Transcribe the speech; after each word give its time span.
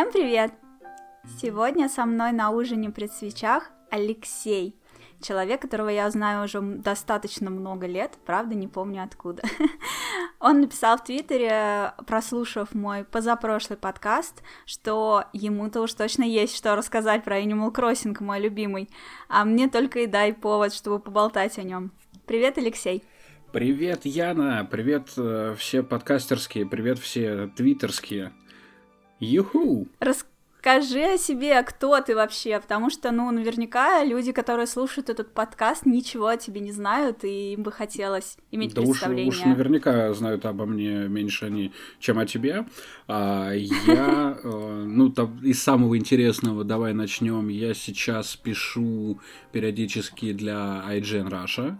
Всем 0.00 0.12
привет! 0.12 0.52
Сегодня 1.42 1.86
со 1.90 2.06
мной 2.06 2.32
на 2.32 2.48
ужине 2.52 2.88
при 2.88 3.06
свечах 3.06 3.70
Алексей. 3.90 4.74
Человек, 5.20 5.60
которого 5.60 5.90
я 5.90 6.08
знаю 6.08 6.46
уже 6.46 6.62
достаточно 6.62 7.50
много 7.50 7.86
лет, 7.86 8.16
правда, 8.24 8.54
не 8.54 8.66
помню 8.66 9.02
откуда. 9.02 9.42
Он 10.40 10.62
написал 10.62 10.96
в 10.96 11.04
Твиттере, 11.04 11.92
прослушав 12.06 12.74
мой 12.74 13.04
позапрошлый 13.04 13.76
подкаст, 13.76 14.42
что 14.64 15.24
ему-то 15.34 15.82
уж 15.82 15.92
точно 15.92 16.22
есть 16.22 16.56
что 16.56 16.76
рассказать 16.76 17.22
про 17.22 17.38
Animal 17.38 17.70
Crossing, 17.70 18.16
мой 18.22 18.40
любимый, 18.40 18.88
а 19.28 19.44
мне 19.44 19.68
только 19.68 19.98
и 19.98 20.06
дай 20.06 20.32
повод, 20.32 20.72
чтобы 20.72 20.98
поболтать 20.98 21.58
о 21.58 21.62
нем. 21.62 21.92
Привет, 22.26 22.56
Алексей. 22.56 23.04
Привет, 23.52 24.06
Яна, 24.06 24.66
привет 24.70 25.10
э, 25.18 25.54
все 25.58 25.82
подкастерские, 25.82 26.64
привет 26.64 26.98
все 26.98 27.48
твиттерские. 27.48 28.32
Юху! 29.20 29.86
Рас 30.00 30.24
Скажи 30.60 31.14
о 31.14 31.16
себе, 31.16 31.62
кто 31.62 31.98
ты 32.02 32.14
вообще, 32.14 32.60
потому 32.60 32.90
что, 32.90 33.12
ну, 33.12 33.30
наверняка 33.30 34.04
люди, 34.04 34.30
которые 34.30 34.66
слушают 34.66 35.08
этот 35.08 35.32
подкаст, 35.32 35.86
ничего 35.86 36.26
о 36.26 36.36
тебе 36.36 36.60
не 36.60 36.70
знают, 36.70 37.24
и 37.24 37.54
им 37.54 37.62
бы 37.62 37.72
хотелось 37.72 38.36
иметь 38.50 38.74
да 38.74 38.82
представление. 38.82 39.28
Уж, 39.28 39.38
уж 39.38 39.44
наверняка 39.46 40.12
знают 40.12 40.44
обо 40.44 40.66
мне 40.66 41.08
меньше 41.08 41.46
они, 41.46 41.72
чем 41.98 42.18
о 42.18 42.26
тебе. 42.26 42.66
А, 43.08 43.52
я, 43.54 44.38
э, 44.44 44.84
ну, 44.86 45.08
там, 45.08 45.38
из 45.42 45.62
самого 45.62 45.96
интересного, 45.96 46.62
давай 46.62 46.92
начнем. 46.92 47.48
Я 47.48 47.72
сейчас 47.72 48.36
пишу 48.36 49.18
периодически 49.52 50.34
для 50.34 50.84
IGN 50.90 51.30
Russia. 51.30 51.78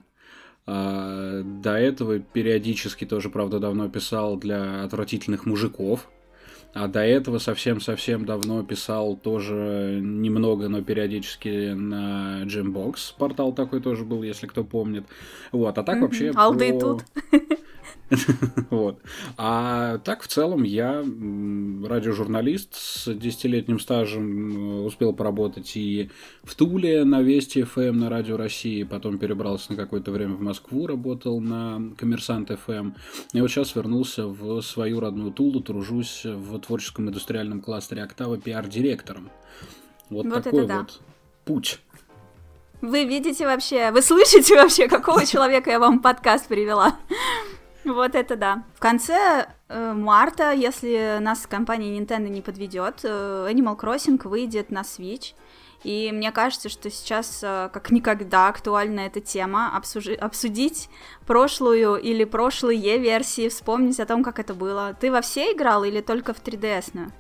А, 0.65 1.43
до 1.43 1.75
этого 1.75 2.19
периодически 2.19 3.05
тоже, 3.05 3.29
правда, 3.29 3.59
давно 3.59 3.91
писал 3.91 4.39
для 4.39 4.85
отвратительных 4.85 5.45
мужиков. 5.45 6.09
А 6.73 6.87
до 6.87 7.01
этого 7.01 7.39
совсем-совсем 7.39 8.25
давно 8.25 8.63
писал 8.63 9.17
тоже 9.17 9.99
немного, 10.01 10.69
но 10.69 10.83
периодически 10.83 11.73
на 11.73 12.43
Jambox. 12.45 13.15
Портал 13.19 13.53
такой 13.53 13.81
тоже 13.81 14.05
был, 14.05 14.23
если 14.23 14.47
кто 14.47 14.63
помнит. 14.63 15.05
Вот, 15.51 15.77
а 15.77 15.83
так 15.83 15.97
mm-hmm. 15.97 16.01
вообще... 16.01 16.31
Алды 16.35 16.71
про... 16.73 16.81
тут. 16.81 17.05
Вот. 18.71 19.01
А 19.37 19.99
так, 19.99 20.23
в 20.23 20.29
целом, 20.29 20.63
я 20.65 21.05
радиожурналист 21.85 22.75
с 22.75 23.15
десятилетним 23.15 23.79
стажем 23.79 24.85
успел 24.85 25.13
поработать 25.13 25.77
и 25.77 26.11
в 26.43 26.55
Туле 26.55 27.05
на 27.05 27.23
Вести 27.23 27.63
ФМ 27.63 27.81
эм, 27.81 27.99
на 27.99 28.11
Радио 28.11 28.37
России, 28.37 28.83
потом 28.83 29.19
перебрался 29.19 29.73
на 29.73 29.77
какое-то 29.77 30.11
время 30.11 30.35
в 30.35 30.41
Москву, 30.41 30.87
работал 30.87 31.41
на 31.41 31.95
Коммерсант 31.97 32.51
ФМ. 32.51 32.73
Эм. 32.73 32.95
И 33.33 33.41
вот 33.41 33.51
сейчас 33.51 33.75
вернулся 33.75 34.27
в 34.27 34.61
свою 34.63 35.01
родную 35.01 35.33
Тулу, 35.33 35.61
тружусь 35.61 36.23
в 36.25 36.59
творческом 36.59 37.09
индустриальном 37.09 37.61
кластере 37.61 38.03
Октава 38.03 38.39
пиар-директором. 38.39 39.31
Вот, 40.09 40.27
вот 40.27 40.43
такой 40.43 40.67
да. 40.67 40.79
вот 40.79 41.01
путь. 41.45 41.81
Вы 42.81 43.05
видите 43.05 43.45
вообще, 43.45 43.91
вы 43.91 44.03
слышите 44.03 44.57
вообще, 44.57 44.89
какого 44.89 45.27
человека 45.27 45.71
я 45.71 45.79
вам 45.79 46.01
подкаст 46.01 46.49
привела? 46.49 46.97
Вот 47.85 48.15
это 48.15 48.37
да. 48.37 48.65
В 48.75 48.81
конце 48.81 49.49
э, 49.69 49.93
марта, 49.93 50.53
если 50.53 51.19
нас 51.21 51.47
компания 51.47 51.99
Nintendo 51.99 52.29
не 52.29 52.43
подведет, 52.43 53.01
э, 53.05 53.49
Animal 53.51 53.79
Crossing 53.79 54.21
выйдет 54.29 54.71
на 54.71 54.83
Switch. 54.83 55.35
И 55.83 56.11
мне 56.13 56.31
кажется, 56.31 56.69
что 56.69 56.91
сейчас 56.91 57.41
э, 57.43 57.71
как 57.73 57.91
никогда 57.91 58.49
актуальна 58.49 59.01
эта 59.01 59.21
тема 59.21 59.73
обсужи- 59.77 60.15
обсудить 60.15 60.91
прошлую 61.27 61.97
или 61.97 62.25
прошлые 62.25 62.99
версии, 62.99 63.49
вспомнить 63.49 63.99
о 63.99 64.07
том, 64.07 64.23
как 64.23 64.39
это 64.39 64.53
было. 64.53 64.97
Ты 65.01 65.11
во 65.11 65.23
все 65.23 65.53
играл 65.53 65.85
или 65.85 66.01
только 66.01 66.35
в 66.35 66.43
3DS-ную? 66.43 67.13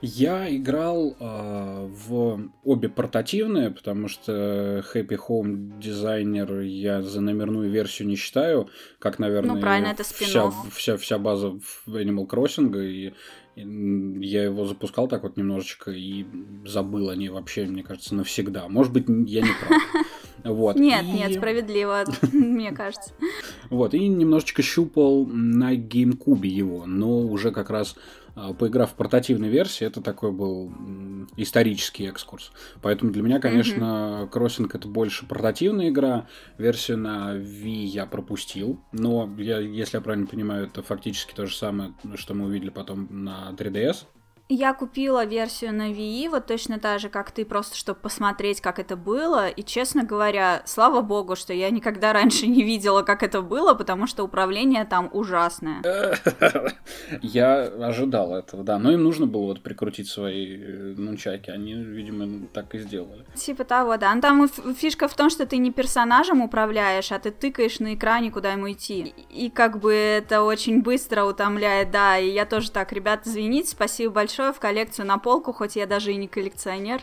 Я 0.00 0.54
играл 0.54 1.16
э, 1.18 1.88
в 2.08 2.50
обе 2.64 2.88
портативные, 2.88 3.70
потому 3.70 4.08
что 4.08 4.84
Happy 4.94 5.18
Home 5.28 5.78
Designer 5.78 6.64
я 6.64 7.02
за 7.02 7.20
номерную 7.20 7.70
версию 7.70 8.08
не 8.08 8.16
считаю, 8.16 8.70
как, 9.00 9.18
наверное, 9.18 9.56
ну, 9.56 9.60
правильно, 9.60 9.88
это 9.88 10.04
вся, 10.04 10.50
вся, 10.72 10.96
вся 10.96 11.18
база 11.18 11.58
в 11.86 11.96
Animal 11.96 12.26
Crossing, 12.26 12.74
и 12.80 13.14
я 13.64 14.44
его 14.44 14.66
запускал 14.66 15.08
так 15.08 15.22
вот 15.22 15.36
немножечко 15.36 15.90
и 15.90 16.24
забыл 16.64 17.10
о 17.10 17.16
ней 17.16 17.28
вообще, 17.28 17.64
мне 17.64 17.82
кажется, 17.82 18.14
навсегда. 18.14 18.68
Может 18.68 18.92
быть, 18.92 19.04
я 19.08 19.42
не 19.42 19.50
прав. 19.66 19.82
Вот. 20.44 20.76
Нет, 20.76 21.04
и... 21.04 21.10
нет, 21.10 21.34
справедливо, 21.34 22.04
мне 22.32 22.70
кажется. 22.70 23.12
Вот, 23.70 23.92
и 23.92 24.06
немножечко 24.06 24.62
щупал 24.62 25.26
на 25.26 25.74
GameCube 25.74 26.46
его, 26.46 26.86
но 26.86 27.22
уже 27.22 27.50
как 27.50 27.70
раз 27.70 27.96
поиграв 28.58 28.92
в 28.92 28.94
портативной 28.94 29.48
версии, 29.48 29.86
это 29.86 30.00
такой 30.00 30.32
был 30.32 30.72
исторический 31.36 32.06
экскурс. 32.06 32.52
Поэтому 32.82 33.12
для 33.12 33.22
меня, 33.22 33.40
конечно, 33.40 34.28
кроссинг 34.30 34.74
это 34.74 34.88
больше 34.88 35.26
портативная 35.26 35.88
игра. 35.88 36.26
Версию 36.56 36.98
на 36.98 37.36
Wii 37.36 37.84
я 37.84 38.06
пропустил, 38.06 38.80
но 38.92 39.28
я, 39.38 39.58
если 39.58 39.96
я 39.96 40.00
правильно 40.00 40.26
понимаю, 40.26 40.66
это 40.66 40.82
фактически 40.82 41.34
то 41.34 41.46
же 41.46 41.54
самое, 41.54 41.94
что 42.14 42.34
мы 42.34 42.46
увидели 42.46 42.70
потом 42.70 43.08
на 43.10 43.54
3DS. 43.56 44.06
Я 44.50 44.72
купила 44.72 45.26
версию 45.26 45.74
на 45.74 45.92
Wii, 45.92 46.30
вот 46.30 46.46
точно 46.46 46.78
так 46.78 47.00
же, 47.00 47.10
как 47.10 47.32
ты, 47.32 47.44
просто 47.44 47.76
чтобы 47.76 48.00
посмотреть, 48.00 48.62
как 48.62 48.78
это 48.78 48.96
было. 48.96 49.46
И, 49.48 49.62
честно 49.62 50.04
говоря, 50.04 50.62
слава 50.64 51.02
богу, 51.02 51.36
что 51.36 51.52
я 51.52 51.68
никогда 51.68 52.14
раньше 52.14 52.46
не 52.46 52.62
видела, 52.62 53.02
как 53.02 53.22
это 53.22 53.42
было, 53.42 53.74
потому 53.74 54.06
что 54.06 54.24
управление 54.24 54.86
там 54.86 55.10
ужасное. 55.12 55.82
Я 57.20 57.64
ожидал 57.64 58.34
этого, 58.34 58.64
да. 58.64 58.78
Но 58.78 58.90
им 58.90 59.02
нужно 59.02 59.26
было 59.26 59.42
вот 59.42 59.62
прикрутить 59.62 60.08
свои 60.08 60.56
э, 60.56 60.94
нунчаки. 60.96 61.50
Они, 61.50 61.74
видимо, 61.74 62.46
так 62.48 62.74
и 62.74 62.78
сделали. 62.78 63.26
Типа 63.34 63.64
того, 63.64 63.98
да. 63.98 64.14
Ну, 64.14 64.22
там 64.22 64.48
фишка 64.48 65.08
в 65.08 65.14
том, 65.14 65.28
что 65.28 65.44
ты 65.44 65.58
не 65.58 65.70
персонажем 65.70 66.40
управляешь, 66.40 67.12
а 67.12 67.18
ты 67.18 67.32
тыкаешь 67.32 67.80
на 67.80 67.94
экране, 67.94 68.30
куда 68.30 68.52
ему 68.52 68.72
идти. 68.72 69.12
И 69.28 69.50
как 69.50 69.78
бы 69.78 69.92
это 69.92 70.42
очень 70.42 70.80
быстро 70.80 71.24
утомляет, 71.24 71.90
да. 71.90 72.16
И 72.16 72.30
я 72.30 72.46
тоже 72.46 72.70
так, 72.70 72.94
ребят, 72.94 73.26
извините, 73.26 73.68
спасибо 73.68 74.14
большое 74.14 74.37
большое 74.38 74.52
в 74.52 74.60
коллекцию 74.60 75.06
на 75.06 75.18
полку, 75.18 75.52
хоть 75.52 75.76
я 75.76 75.86
даже 75.86 76.12
и 76.12 76.16
не 76.16 76.28
коллекционер. 76.28 77.02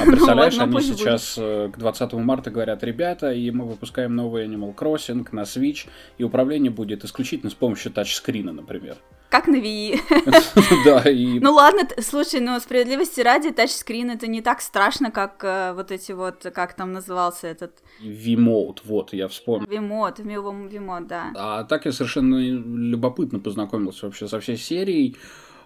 А 0.00 0.04
представляешь, 0.06 0.56
ну, 0.56 0.62
они 0.64 0.80
сейчас 0.80 1.36
будет. 1.36 1.48
Э, 1.48 1.70
к 1.72 1.78
20 1.78 2.12
марта 2.14 2.50
говорят, 2.50 2.82
ребята, 2.82 3.32
и 3.32 3.50
мы 3.50 3.66
выпускаем 3.66 4.16
новый 4.16 4.46
Animal 4.46 4.74
Crossing 4.74 5.26
на 5.32 5.42
Switch, 5.42 5.86
и 6.18 6.24
управление 6.24 6.70
будет 6.70 7.04
исключительно 7.04 7.50
с 7.50 7.54
помощью 7.54 7.92
тачскрина, 7.92 8.52
например. 8.52 8.96
Как 9.28 9.46
на 9.46 9.56
Wii. 9.56 10.00
Да, 10.84 11.10
и... 11.10 11.38
Ну 11.40 11.52
ладно, 11.52 11.86
слушай, 12.00 12.40
ну 12.40 12.58
справедливости 12.60 13.20
ради, 13.20 13.50
тачскрин 13.50 14.10
это 14.10 14.26
не 14.26 14.40
так 14.40 14.60
страшно, 14.62 15.10
как 15.10 15.44
э, 15.44 15.72
вот 15.74 15.90
эти 15.90 16.12
вот, 16.12 16.46
как 16.54 16.74
там 16.74 16.92
назывался 16.92 17.48
этот... 17.48 17.72
Вимоут, 18.00 18.82
вот, 18.84 19.12
я 19.12 19.28
вспомнил. 19.28 19.68
Вимоут, 19.68 20.18
Вимоут, 20.18 21.06
да. 21.06 21.32
А 21.34 21.64
так 21.64 21.84
я 21.84 21.92
совершенно 21.92 22.36
любопытно 22.36 23.38
познакомился 23.40 24.06
вообще 24.06 24.28
со 24.28 24.40
всей 24.40 24.56
серией. 24.56 25.16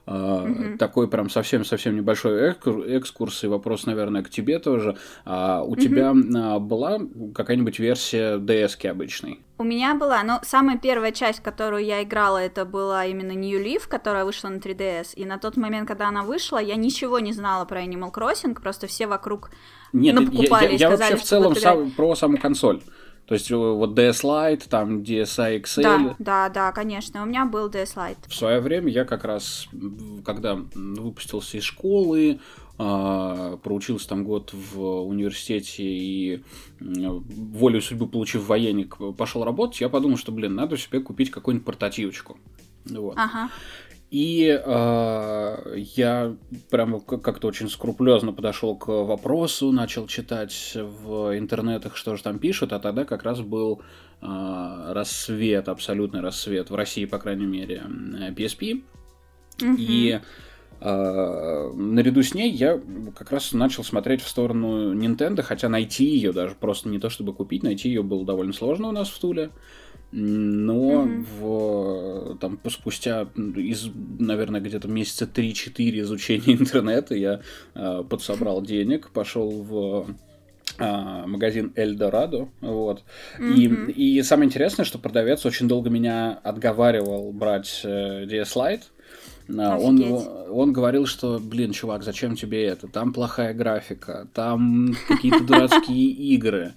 Угу. 0.06 0.78
Такой 0.78 1.08
прям 1.08 1.30
совсем-совсем 1.30 1.94
небольшой 1.94 2.56
экскурс, 2.88 3.44
и 3.44 3.46
вопрос, 3.46 3.86
наверное, 3.86 4.22
к 4.22 4.30
тебе 4.30 4.58
тоже. 4.58 4.96
А 5.24 5.62
у 5.62 5.72
угу. 5.72 5.76
тебя 5.76 6.12
а, 6.12 6.58
была 6.58 7.00
какая-нибудь 7.34 7.78
версия 7.78 8.36
DS 8.38 8.84
обычной? 8.88 9.40
У 9.58 9.64
меня 9.64 9.94
была, 9.94 10.24
но 10.24 10.40
самая 10.42 10.76
первая 10.76 11.12
часть, 11.12 11.40
которую 11.40 11.84
я 11.84 12.02
играла, 12.02 12.38
это 12.38 12.64
была 12.64 13.06
именно 13.06 13.30
New 13.30 13.62
Leaf, 13.62 13.82
которая 13.88 14.24
вышла 14.24 14.48
на 14.48 14.56
3DS, 14.56 15.14
и 15.14 15.24
на 15.24 15.38
тот 15.38 15.56
момент, 15.56 15.86
когда 15.86 16.08
она 16.08 16.24
вышла, 16.24 16.58
я 16.58 16.74
ничего 16.74 17.20
не 17.20 17.32
знала 17.32 17.64
про 17.64 17.84
Animal 17.84 18.12
Crossing, 18.12 18.60
просто 18.60 18.88
все 18.88 19.06
вокруг 19.06 19.50
Нет, 19.92 20.18
я, 20.32 20.60
я, 20.60 20.68
я 20.68 20.88
сказали, 20.88 21.10
вообще 21.12 21.16
в 21.16 21.22
целом 21.22 21.54
сам, 21.54 21.90
про 21.92 22.16
саму 22.16 22.38
консоль. 22.38 22.82
То 23.26 23.34
есть 23.34 23.50
э, 23.50 23.56
вот 23.56 23.98
DS 23.98 24.22
Lite, 24.22 24.68
там 24.68 25.00
DSi 25.00 25.62
XL. 25.62 25.82
Да, 25.82 26.16
да, 26.18 26.48
да, 26.48 26.72
конечно, 26.72 27.22
у 27.22 27.26
меня 27.26 27.44
был 27.46 27.68
DS 27.68 27.94
Lite. 27.94 28.28
В 28.28 28.34
свое 28.34 28.60
время 28.60 28.90
я 28.90 29.04
как 29.04 29.24
раз, 29.24 29.68
когда 30.24 30.58
выпустился 30.74 31.58
из 31.58 31.64
школы, 31.64 32.40
а, 32.78 33.58
проучился 33.58 34.08
там 34.08 34.24
год 34.24 34.52
в 34.52 35.02
университете 35.06 35.84
и 35.84 36.42
волю 36.80 37.80
судьбы 37.80 38.08
получив 38.08 38.46
военник, 38.46 38.96
пошел 39.16 39.44
работать, 39.44 39.80
я 39.80 39.88
подумал, 39.88 40.16
что, 40.16 40.32
блин, 40.32 40.54
надо 40.54 40.76
себе 40.76 41.00
купить 41.00 41.30
какую-нибудь 41.30 41.64
портативочку. 41.64 42.38
Вот. 42.86 43.14
Ага. 43.16 43.50
И 44.12 44.60
э, 44.62 45.74
я 45.96 46.36
прямо 46.68 47.00
как-то 47.00 47.48
очень 47.48 47.70
скрупулезно 47.70 48.34
подошел 48.34 48.76
к 48.76 48.88
вопросу, 48.88 49.72
начал 49.72 50.06
читать 50.06 50.76
в 50.76 51.38
интернетах, 51.38 51.96
что 51.96 52.14
же 52.14 52.22
там 52.22 52.38
пишут, 52.38 52.74
а 52.74 52.78
тогда 52.78 53.06
как 53.06 53.22
раз 53.22 53.40
был 53.40 53.80
э, 54.20 54.92
рассвет, 54.92 55.66
абсолютный 55.70 56.20
рассвет, 56.20 56.68
в 56.68 56.74
России, 56.74 57.06
по 57.06 57.18
крайней 57.18 57.46
мере, 57.46 57.84
PSP. 58.36 58.82
Mm-hmm. 59.56 59.76
И 59.78 60.20
э, 60.80 61.70
наряду 61.74 62.22
с 62.22 62.34
ней 62.34 62.50
я 62.50 62.82
как 63.16 63.32
раз 63.32 63.54
начал 63.54 63.82
смотреть 63.82 64.20
в 64.20 64.28
сторону 64.28 64.92
Nintendo, 64.92 65.40
хотя 65.40 65.70
найти 65.70 66.04
ее 66.04 66.34
даже 66.34 66.54
просто 66.54 66.90
не 66.90 66.98
то 66.98 67.08
чтобы 67.08 67.32
купить, 67.32 67.62
найти 67.62 67.88
ее 67.88 68.02
было 68.02 68.26
довольно 68.26 68.52
сложно 68.52 68.88
у 68.88 68.92
нас 68.92 69.08
в 69.08 69.18
Туле. 69.18 69.48
Но 70.12 71.06
mm-hmm. 71.06 71.26
в, 71.40 72.38
там, 72.38 72.58
спустя, 72.68 73.28
из, 73.56 73.88
наверное, 74.18 74.60
где-то 74.60 74.86
месяца 74.86 75.24
3-4 75.24 76.00
изучения 76.00 76.52
интернета 76.58 77.14
я 77.14 77.40
э, 77.74 78.04
подсобрал 78.08 78.62
денег, 78.62 79.10
пошел 79.10 79.50
в 79.50 80.14
э, 80.78 81.26
магазин 81.26 81.72
Эльдорадо, 81.76 82.50
вот. 82.60 83.04
Mm-hmm. 83.38 83.92
И, 83.92 84.18
и 84.18 84.22
самое 84.22 84.48
интересное, 84.48 84.84
что 84.84 84.98
продавец 84.98 85.46
очень 85.46 85.66
долго 85.66 85.88
меня 85.88 86.38
отговаривал 86.42 87.32
брать 87.32 87.80
э, 87.82 88.26
DS 88.26 88.54
Lite, 88.54 88.82
он, 89.58 90.02
он 90.50 90.72
говорил, 90.72 91.06
что, 91.06 91.38
блин, 91.38 91.72
чувак, 91.72 92.02
зачем 92.02 92.36
тебе 92.36 92.64
это? 92.64 92.88
Там 92.88 93.12
плохая 93.12 93.54
графика, 93.54 94.26
там 94.32 94.94
какие-то 95.08 95.44
дурацкие 95.44 96.10
игры. 96.10 96.74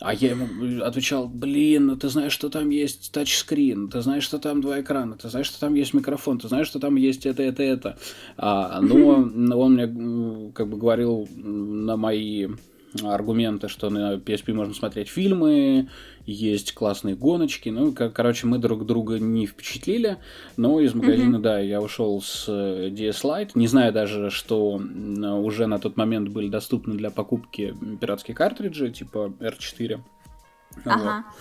А 0.00 0.12
я 0.12 0.30
ему 0.30 0.84
отвечал, 0.84 1.28
блин, 1.28 1.86
ну 1.86 1.96
ты 1.96 2.08
знаешь, 2.08 2.32
что 2.32 2.48
там 2.48 2.70
есть 2.70 3.12
тачскрин, 3.12 3.88
ты 3.88 4.02
знаешь, 4.02 4.24
что 4.24 4.38
там 4.38 4.60
два 4.60 4.80
экрана, 4.80 5.16
ты 5.16 5.28
знаешь, 5.28 5.46
что 5.46 5.60
там 5.60 5.74
есть 5.74 5.94
микрофон, 5.94 6.38
ты 6.38 6.48
знаешь, 6.48 6.66
что 6.66 6.80
там 6.80 6.96
есть 6.96 7.24
это, 7.24 7.42
это, 7.42 7.62
это. 7.62 7.98
А, 8.36 8.80
но 8.80 9.60
он 9.60 9.74
мне 9.74 10.52
как 10.52 10.68
бы 10.68 10.76
говорил 10.76 11.28
на 11.34 11.96
мои 11.96 12.48
аргументы, 13.04 13.68
что 13.68 13.90
на 13.90 14.14
PSP 14.14 14.52
можно 14.52 14.74
смотреть 14.74 15.08
фильмы, 15.08 15.88
есть 16.24 16.74
классные 16.74 17.14
гоночки. 17.14 17.68
Ну, 17.68 17.92
кор- 17.92 18.10
короче, 18.10 18.46
мы 18.46 18.58
друг 18.58 18.84
друга 18.86 19.18
не 19.18 19.46
впечатлили, 19.46 20.18
но 20.56 20.80
из 20.80 20.94
магазина, 20.94 21.36
mm-hmm. 21.36 21.42
да, 21.42 21.58
я 21.60 21.80
ушел 21.80 22.20
с 22.20 22.46
э, 22.48 22.88
DS 22.90 23.22
Lite, 23.22 23.50
не 23.54 23.68
знаю 23.68 23.92
даже, 23.92 24.30
что 24.30 24.74
уже 24.74 25.66
на 25.66 25.78
тот 25.78 25.96
момент 25.96 26.28
были 26.28 26.48
доступны 26.48 26.94
для 26.94 27.10
покупки 27.10 27.74
пиратские 28.00 28.34
картриджи, 28.34 28.90
типа 28.90 29.32
R4. 29.40 30.00
Ага. 30.84 31.24
Вот. 31.26 31.34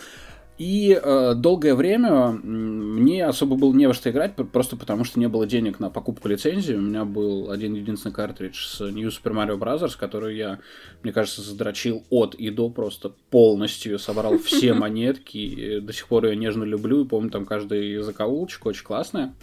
И 0.57 0.97
э, 1.01 1.33
долгое 1.35 1.75
время 1.75 2.31
мне 2.31 3.25
особо 3.25 3.57
было 3.57 3.73
не 3.73 3.87
во 3.87 3.93
что 3.93 4.09
играть, 4.09 4.35
просто 4.35 4.77
потому 4.77 5.03
что 5.03 5.19
не 5.19 5.27
было 5.27 5.45
денег 5.45 5.81
на 5.81 5.89
покупку 5.89 6.29
лицензии. 6.29 6.73
У 6.73 6.81
меня 6.81 7.03
был 7.03 7.51
один 7.51 7.73
единственный 7.73 8.13
картридж 8.13 8.65
с 8.65 8.79
New 8.79 9.09
Super 9.09 9.33
Mario 9.33 9.59
Bros., 9.59 9.97
который 9.99 10.37
я, 10.37 10.59
мне 11.03 11.11
кажется, 11.11 11.41
задрочил 11.41 12.05
от 12.09 12.35
и 12.35 12.49
до 12.51 12.69
просто 12.69 13.11
полностью, 13.29 13.99
собрал 13.99 14.37
все 14.37 14.73
монетки, 14.75 15.79
до 15.81 15.91
сих 15.91 16.07
пор 16.07 16.25
ее 16.27 16.37
нежно 16.37 16.63
люблю, 16.63 17.03
и 17.03 17.07
помню 17.07 17.31
там 17.31 17.45
каждый 17.45 17.97
закоулочек, 17.97 18.65
очень 18.65 18.85
классная. 18.85 19.33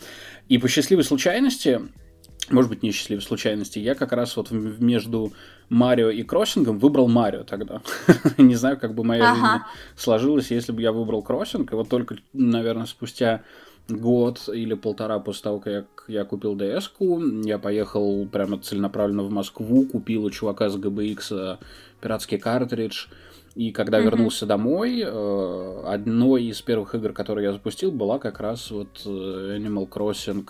И 0.48 0.56
по 0.56 0.66
счастливой 0.66 1.04
случайности 1.04 1.82
может 2.50 2.70
быть, 2.70 2.82
несчастливой 2.82 3.22
случайности, 3.22 3.78
я 3.78 3.94
как 3.94 4.12
раз 4.12 4.36
вот 4.36 4.50
между 4.50 5.32
Марио 5.68 6.10
и 6.10 6.22
Кроссингом 6.22 6.78
выбрал 6.78 7.08
Марио 7.08 7.44
тогда. 7.44 7.82
Не 8.38 8.54
знаю, 8.56 8.78
как 8.78 8.94
бы 8.94 9.04
моя 9.04 9.32
ага. 9.32 9.36
жизнь 9.36 9.64
сложилась, 9.96 10.50
если 10.50 10.72
бы 10.72 10.82
я 10.82 10.92
выбрал 10.92 11.22
Кроссинг, 11.22 11.72
и 11.72 11.76
вот 11.76 11.88
только, 11.88 12.16
наверное, 12.32 12.86
спустя 12.86 13.42
год 13.88 14.48
или 14.52 14.74
полтора 14.74 15.18
после 15.18 15.42
того, 15.42 15.60
как 15.60 15.72
я, 16.08 16.20
я 16.20 16.24
купил 16.24 16.56
ds 16.56 17.44
я 17.44 17.58
поехал 17.58 18.26
прямо 18.26 18.58
целенаправленно 18.58 19.24
в 19.24 19.30
Москву, 19.30 19.86
купил 19.86 20.24
у 20.24 20.30
чувака 20.30 20.68
с 20.68 20.76
GBX 20.76 21.58
пиратский 22.00 22.38
картридж, 22.38 23.06
и 23.54 23.70
когда 23.70 23.98
mm-hmm. 23.98 24.04
вернулся 24.04 24.46
домой, 24.46 25.02
э, 25.04 25.82
одной 25.86 26.44
из 26.44 26.62
первых 26.62 26.94
игр, 26.94 27.12
которые 27.12 27.46
я 27.46 27.52
запустил, 27.52 27.92
была 27.92 28.18
как 28.18 28.40
раз 28.40 28.70
вот 28.70 29.02
э, 29.04 29.58
Animal 29.58 29.88
Crossing 29.88 30.48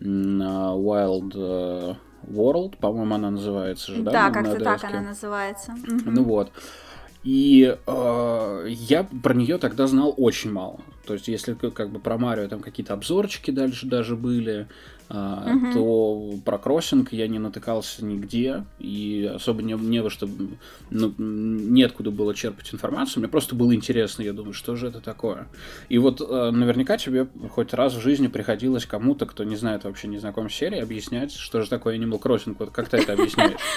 Wild 0.00 1.32
э, 1.34 1.94
World, 2.26 2.76
по-моему, 2.78 3.14
она 3.14 3.30
называется 3.30 3.92
же, 3.92 4.02
да? 4.02 4.10
Да, 4.10 4.30
как-то 4.30 4.62
так 4.62 4.84
она 4.84 5.00
называется. 5.00 5.74
Ну 6.04 6.22
вот. 6.24 6.50
И 7.24 7.76
э, 7.86 8.66
я 8.68 9.04
про 9.22 9.34
нее 9.34 9.58
тогда 9.58 9.86
знал 9.86 10.14
очень 10.16 10.52
мало. 10.52 10.80
То 11.04 11.14
есть, 11.14 11.28
если 11.28 11.54
как 11.54 11.90
бы 11.90 11.98
про 11.98 12.16
Марио 12.16 12.48
там 12.48 12.60
какие-то 12.60 12.94
обзорчики 12.94 13.50
дальше 13.50 13.86
даже 13.86 14.14
были, 14.14 14.68
угу. 15.10 15.72
то 15.72 16.34
про 16.44 16.58
кроссинг 16.58 17.12
я 17.12 17.28
не 17.28 17.38
натыкался 17.38 18.04
нигде, 18.04 18.64
и 18.78 19.30
особо 19.34 19.62
не, 19.62 19.74
не 19.74 20.02
во 20.02 20.10
что, 20.10 20.28
ну, 20.90 21.14
неоткуда 21.18 22.10
было 22.10 22.34
черпать 22.34 22.72
информацию, 22.72 23.20
мне 23.20 23.28
просто 23.28 23.54
было 23.54 23.74
интересно, 23.74 24.22
я 24.22 24.32
думаю, 24.32 24.52
что 24.52 24.76
же 24.76 24.88
это 24.88 25.00
такое. 25.00 25.48
И 25.88 25.98
вот 25.98 26.20
э, 26.20 26.50
наверняка 26.50 26.98
тебе 26.98 27.28
хоть 27.50 27.72
раз 27.72 27.94
в 27.94 28.00
жизни 28.00 28.26
приходилось 28.26 28.86
кому-то, 28.86 29.26
кто 29.26 29.44
не 29.44 29.56
знает 29.56 29.84
вообще, 29.84 30.08
не 30.08 30.18
знаком 30.18 30.50
с 30.50 30.54
серией, 30.54 30.82
объяснять, 30.82 31.32
что 31.32 31.62
же 31.62 31.70
такое 31.70 31.98
Animal 31.98 32.20
Crossing, 32.20 32.56
вот 32.58 32.70
как 32.70 32.88
ты 32.88 32.98
это 32.98 33.14
объясняешь? 33.14 33.60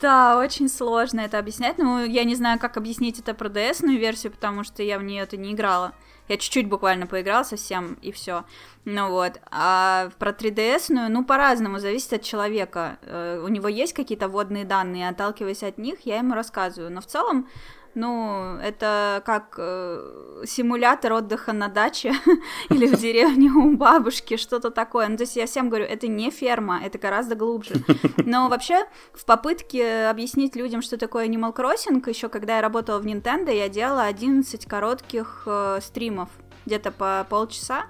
Да, 0.00 0.38
очень 0.38 0.68
сложно 0.68 1.20
это 1.20 1.38
объяснять. 1.38 1.78
Ну, 1.78 2.04
я 2.04 2.24
не 2.24 2.34
знаю, 2.34 2.58
как 2.58 2.76
объяснить 2.76 3.20
это 3.20 3.32
про 3.32 3.48
DS-ную 3.48 3.96
версию, 3.96 4.32
потому 4.32 4.64
что 4.64 4.82
я 4.82 4.98
в 4.98 5.04
нее 5.04 5.22
это 5.22 5.36
не 5.36 5.52
играла. 5.52 5.92
Я 6.28 6.36
чуть-чуть 6.36 6.68
буквально 6.68 7.06
поиграла 7.06 7.42
совсем, 7.42 7.98
и 8.00 8.12
все. 8.12 8.44
Ну 8.84 9.10
вот. 9.10 9.40
А 9.50 10.10
про 10.18 10.30
3DS-ную, 10.30 11.10
ну, 11.10 11.24
по-разному, 11.24 11.78
зависит 11.78 12.12
от 12.12 12.22
человека. 12.22 12.98
Э, 13.02 13.42
у 13.44 13.48
него 13.48 13.68
есть 13.68 13.92
какие-то 13.92 14.28
водные 14.28 14.64
данные, 14.64 15.08
отталкиваясь 15.08 15.62
от 15.62 15.78
них, 15.78 16.00
я 16.04 16.18
ему 16.18 16.34
рассказываю. 16.34 16.90
Но 16.90 17.00
в 17.00 17.06
целом, 17.06 17.48
ну, 17.94 18.56
это 18.56 19.22
как 19.26 19.54
э, 19.58 20.44
симулятор 20.46 21.12
отдыха 21.12 21.52
на 21.52 21.68
даче 21.68 22.14
или 22.70 22.86
в 22.86 22.98
деревне 22.98 23.50
у 23.50 23.76
бабушки, 23.76 24.36
что-то 24.36 24.70
такое. 24.70 25.08
Ну, 25.08 25.16
то 25.16 25.24
есть 25.24 25.36
я 25.36 25.46
всем 25.46 25.68
говорю, 25.68 25.84
это 25.84 26.08
не 26.08 26.30
ферма, 26.30 26.80
это 26.82 26.98
гораздо 26.98 27.34
глубже. 27.34 27.74
Но 28.16 28.48
вообще, 28.48 28.86
в 29.12 29.24
попытке 29.24 30.06
объяснить 30.06 30.56
людям, 30.56 30.82
что 30.82 30.96
такое 30.96 31.26
Animal 31.26 31.54
Crossing, 31.54 32.02
еще 32.08 32.28
когда 32.28 32.56
я 32.56 32.62
работала 32.62 32.98
в 32.98 33.06
Nintendo, 33.06 33.54
я 33.54 33.68
делала 33.68 34.04
11 34.04 34.66
коротких 34.66 35.42
э, 35.46 35.78
стримов, 35.82 36.30
где-то 36.64 36.92
по 36.92 37.26
полчаса, 37.28 37.86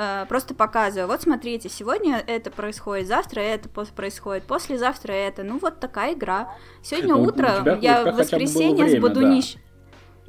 Э, 0.00 0.26
просто 0.28 0.54
показываю, 0.54 1.08
вот 1.08 1.22
смотрите, 1.22 1.68
сегодня 1.68 2.22
это 2.24 2.52
происходит, 2.52 3.08
завтра 3.08 3.40
это 3.40 3.68
происходит, 3.68 4.44
послезавтра 4.44 5.10
это, 5.10 5.42
ну 5.42 5.58
вот 5.58 5.80
такая 5.80 6.14
игра. 6.14 6.54
Сегодня 6.84 7.14
это 7.14 7.20
утро 7.20 7.78
я 7.80 8.12
в 8.12 8.14
воскресенье 8.14 8.84
время, 8.84 9.00
с 9.00 9.02
Бодунищ... 9.02 9.54
Да. 9.54 9.60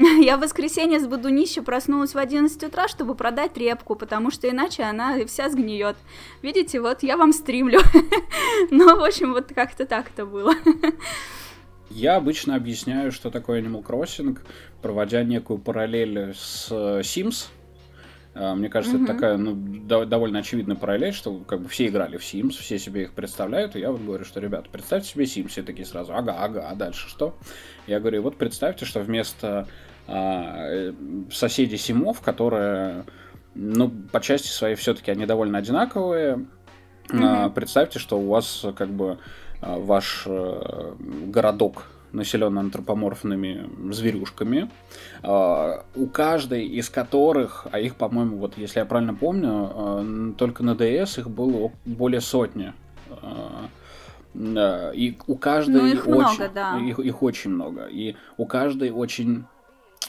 Я 0.21 0.37
в 0.37 0.39
воскресенье 0.39 0.97
с 0.97 1.05
Будунища 1.05 1.61
проснулась 1.61 2.15
в 2.15 2.17
11 2.17 2.63
утра, 2.63 2.87
чтобы 2.87 3.15
продать 3.15 3.57
репку, 3.57 3.95
потому 3.95 4.31
что 4.31 4.49
иначе 4.49 4.83
она 4.83 5.25
вся 5.25 5.49
сгниет. 5.49 5.97
Видите, 6.41 6.79
вот 6.79 7.03
я 7.03 7.17
вам 7.17 7.33
стримлю. 7.33 7.81
ну, 8.71 8.97
в 8.97 9.03
общем, 9.03 9.33
вот 9.33 9.51
как-то 9.53 9.85
так 9.85 10.09
это 10.13 10.25
было. 10.25 10.53
Я 11.89 12.15
обычно 12.15 12.55
объясняю, 12.55 13.11
что 13.11 13.29
такое 13.29 13.61
Animal 13.61 13.83
Crossing, 13.83 14.39
проводя 14.81 15.23
некую 15.23 15.59
параллель 15.59 16.33
с 16.33 16.71
Sims, 16.71 17.47
а, 17.47 17.58
мне 18.35 18.69
кажется, 18.69 18.97
mm-hmm. 18.97 19.03
это 19.03 19.13
такая 19.13 19.37
ну, 19.37 20.05
довольно 20.05 20.39
очевидная 20.39 20.75
параллель, 20.75 21.13
что 21.13 21.39
как 21.39 21.61
бы 21.61 21.67
все 21.67 21.87
играли 21.87 22.17
в 22.17 22.21
Sims, 22.21 22.51
все 22.51 22.77
себе 22.77 23.03
их 23.03 23.13
представляют, 23.13 23.75
и 23.75 23.79
я 23.79 23.91
вот 23.91 24.01
говорю, 24.01 24.23
что, 24.23 24.39
ребята, 24.39 24.69
представьте 24.71 25.09
себе 25.09 25.25
Sims, 25.25 25.47
все 25.47 25.63
такие 25.63 25.85
сразу, 25.85 26.13
ага, 26.13 26.35
ага, 26.37 26.69
а 26.69 26.75
дальше 26.75 27.09
что? 27.09 27.35
Я 27.87 27.99
говорю, 27.99 28.21
вот 28.21 28.37
представьте, 28.37 28.85
что 28.85 28.99
вместо 28.99 29.67
а, 30.07 30.67
э, 30.69 30.93
соседей 31.31 31.77
Симов, 31.77 32.21
которые, 32.21 33.05
ну, 33.55 33.89
по 33.89 34.21
части 34.21 34.47
своей 34.47 34.75
все-таки 34.75 35.11
они 35.11 35.25
довольно 35.25 35.57
одинаковые, 35.57 36.45
mm-hmm. 37.09 37.21
а, 37.21 37.49
представьте, 37.49 37.99
что 37.99 38.19
у 38.19 38.27
вас 38.27 38.65
как 38.75 38.89
бы 38.89 39.19
а, 39.61 39.77
ваш 39.77 40.23
а, 40.27 40.95
городок 40.99 41.87
населен 42.11 42.57
антропоморфными 42.57 43.91
зверюшками, 43.91 44.69
а, 45.23 45.85
у 45.95 46.07
каждой 46.07 46.65
из 46.65 46.89
которых, 46.89 47.67
а 47.71 47.79
их, 47.79 47.95
по-моему, 47.95 48.37
вот 48.37 48.57
если 48.57 48.79
я 48.79 48.85
правильно 48.85 49.13
помню, 49.13 49.49
а, 49.51 50.33
только 50.37 50.63
на 50.63 50.71
DS 50.71 51.19
их 51.19 51.29
было 51.29 51.71
более 51.85 52.21
сотни. 52.21 52.73
А, 53.09 53.69
и 54.33 55.17
у 55.27 55.35
каждой 55.35 55.81
ну, 55.81 55.87
их 55.87 56.07
очень, 56.07 56.15
много, 56.15 56.51
да. 56.53 56.79
их, 56.79 56.99
их 56.99 57.23
очень 57.23 57.51
много. 57.51 57.85
И 57.85 58.15
у 58.37 58.45
каждой 58.45 58.91
очень 58.91 59.45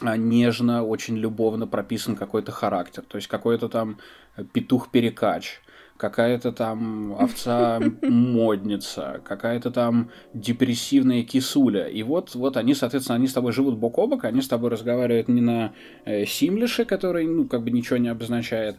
нежно, 0.01 0.83
очень 0.83 1.17
любовно 1.17 1.67
прописан 1.67 2.15
какой-то 2.15 2.51
характер. 2.51 3.03
То 3.07 3.17
есть 3.17 3.27
какой-то 3.27 3.67
там 3.67 3.97
петух-перекач 4.53 5.61
какая-то 6.01 6.51
там 6.51 7.13
овца-модница, 7.13 9.21
какая-то 9.23 9.69
там 9.69 10.09
депрессивная 10.33 11.21
кисуля. 11.21 11.85
И 11.85 12.01
вот, 12.01 12.33
вот 12.33 12.57
они, 12.57 12.73
соответственно, 12.73 13.17
они 13.17 13.27
с 13.27 13.33
тобой 13.33 13.51
живут 13.51 13.77
бок 13.77 13.99
о 13.99 14.07
бок, 14.07 14.25
они 14.25 14.41
с 14.41 14.47
тобой 14.47 14.71
разговаривают 14.71 15.27
не 15.27 15.41
на 15.41 15.73
э, 16.05 16.25
симлише, 16.25 16.85
который, 16.85 17.27
ну, 17.27 17.47
как 17.47 17.63
бы 17.63 17.69
ничего 17.69 17.97
не 17.97 18.07
обозначает, 18.07 18.77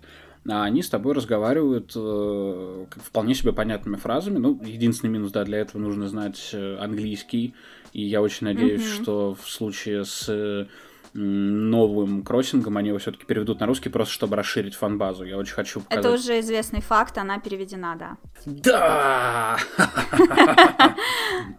а 0.49 0.65
они 0.65 0.83
с 0.83 0.91
тобой 0.91 1.15
разговаривают 1.15 1.93
э, 1.95 2.87
вполне 2.97 3.37
себе 3.37 3.53
понятными 3.53 3.95
фразами. 3.95 4.39
Ну, 4.39 4.61
единственный 4.61 5.11
минус, 5.11 5.31
да, 5.31 5.45
для 5.45 5.59
этого 5.59 5.81
нужно 5.81 6.09
знать 6.09 6.51
э, 6.53 6.77
английский. 6.81 7.55
И 7.93 8.03
я 8.03 8.21
очень 8.21 8.49
надеюсь, 8.49 8.83
mm-hmm. 8.83 9.03
что 9.03 9.37
в 9.41 9.49
случае 9.49 10.05
с 10.05 10.67
новым 11.15 12.23
кроссингом 12.23 12.77
они 12.79 12.89
его 12.89 12.99
все-таки 12.99 13.25
переведут 13.27 13.61
на 13.61 13.67
русский, 13.67 13.91
просто 13.91 14.15
чтобы 14.15 14.37
расширить 14.37 14.75
фан-базу. 14.75 15.25
Я 15.25 15.37
очень 15.37 15.55
хочу 15.55 15.81
показать. 15.81 16.05
Это 16.05 16.15
уже 16.15 16.41
известный 16.41 16.81
факт, 16.81 17.19
она 17.19 17.39
переведена, 17.39 17.97
да. 17.97 18.17
Да! 18.47 19.59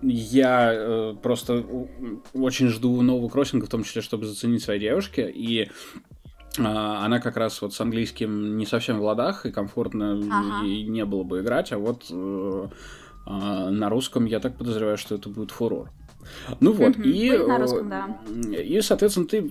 Я 0.01 0.73
э, 0.73 1.15
просто 1.21 1.63
очень 2.33 2.69
жду 2.69 3.01
нового 3.01 3.29
кроссинга, 3.29 3.67
в 3.67 3.69
том 3.69 3.83
числе, 3.83 4.01
чтобы 4.01 4.25
заценить 4.25 4.63
своей 4.63 4.79
девушке. 4.79 5.29
И 5.29 5.69
а, 6.59 7.05
она 7.05 7.19
как 7.19 7.37
раз 7.37 7.61
вот 7.61 7.73
с 7.73 7.81
английским 7.81 8.57
не 8.57 8.65
совсем 8.65 8.99
в 8.99 9.03
ладах, 9.03 9.45
и 9.45 9.51
комфортно 9.51 10.13
ага. 10.13 10.65
ей 10.65 10.83
не 10.83 11.05
было 11.05 11.23
бы 11.23 11.41
играть, 11.41 11.71
а 11.71 11.77
вот 11.77 12.05
э, 12.11 12.67
а, 13.25 13.69
на 13.69 13.89
русском 13.89 14.25
я 14.25 14.39
так 14.39 14.57
подозреваю, 14.57 14.97
что 14.97 15.15
это 15.15 15.29
будет 15.29 15.51
фурор. 15.51 15.89
Ну 16.59 16.71
вот, 16.71 16.95
mm-hmm. 16.95 17.03
и, 17.03 17.37
на 17.47 17.57
русском, 17.57 17.89
да. 17.89 18.19
и, 18.57 18.81
соответственно, 18.81 19.27
ты, 19.27 19.41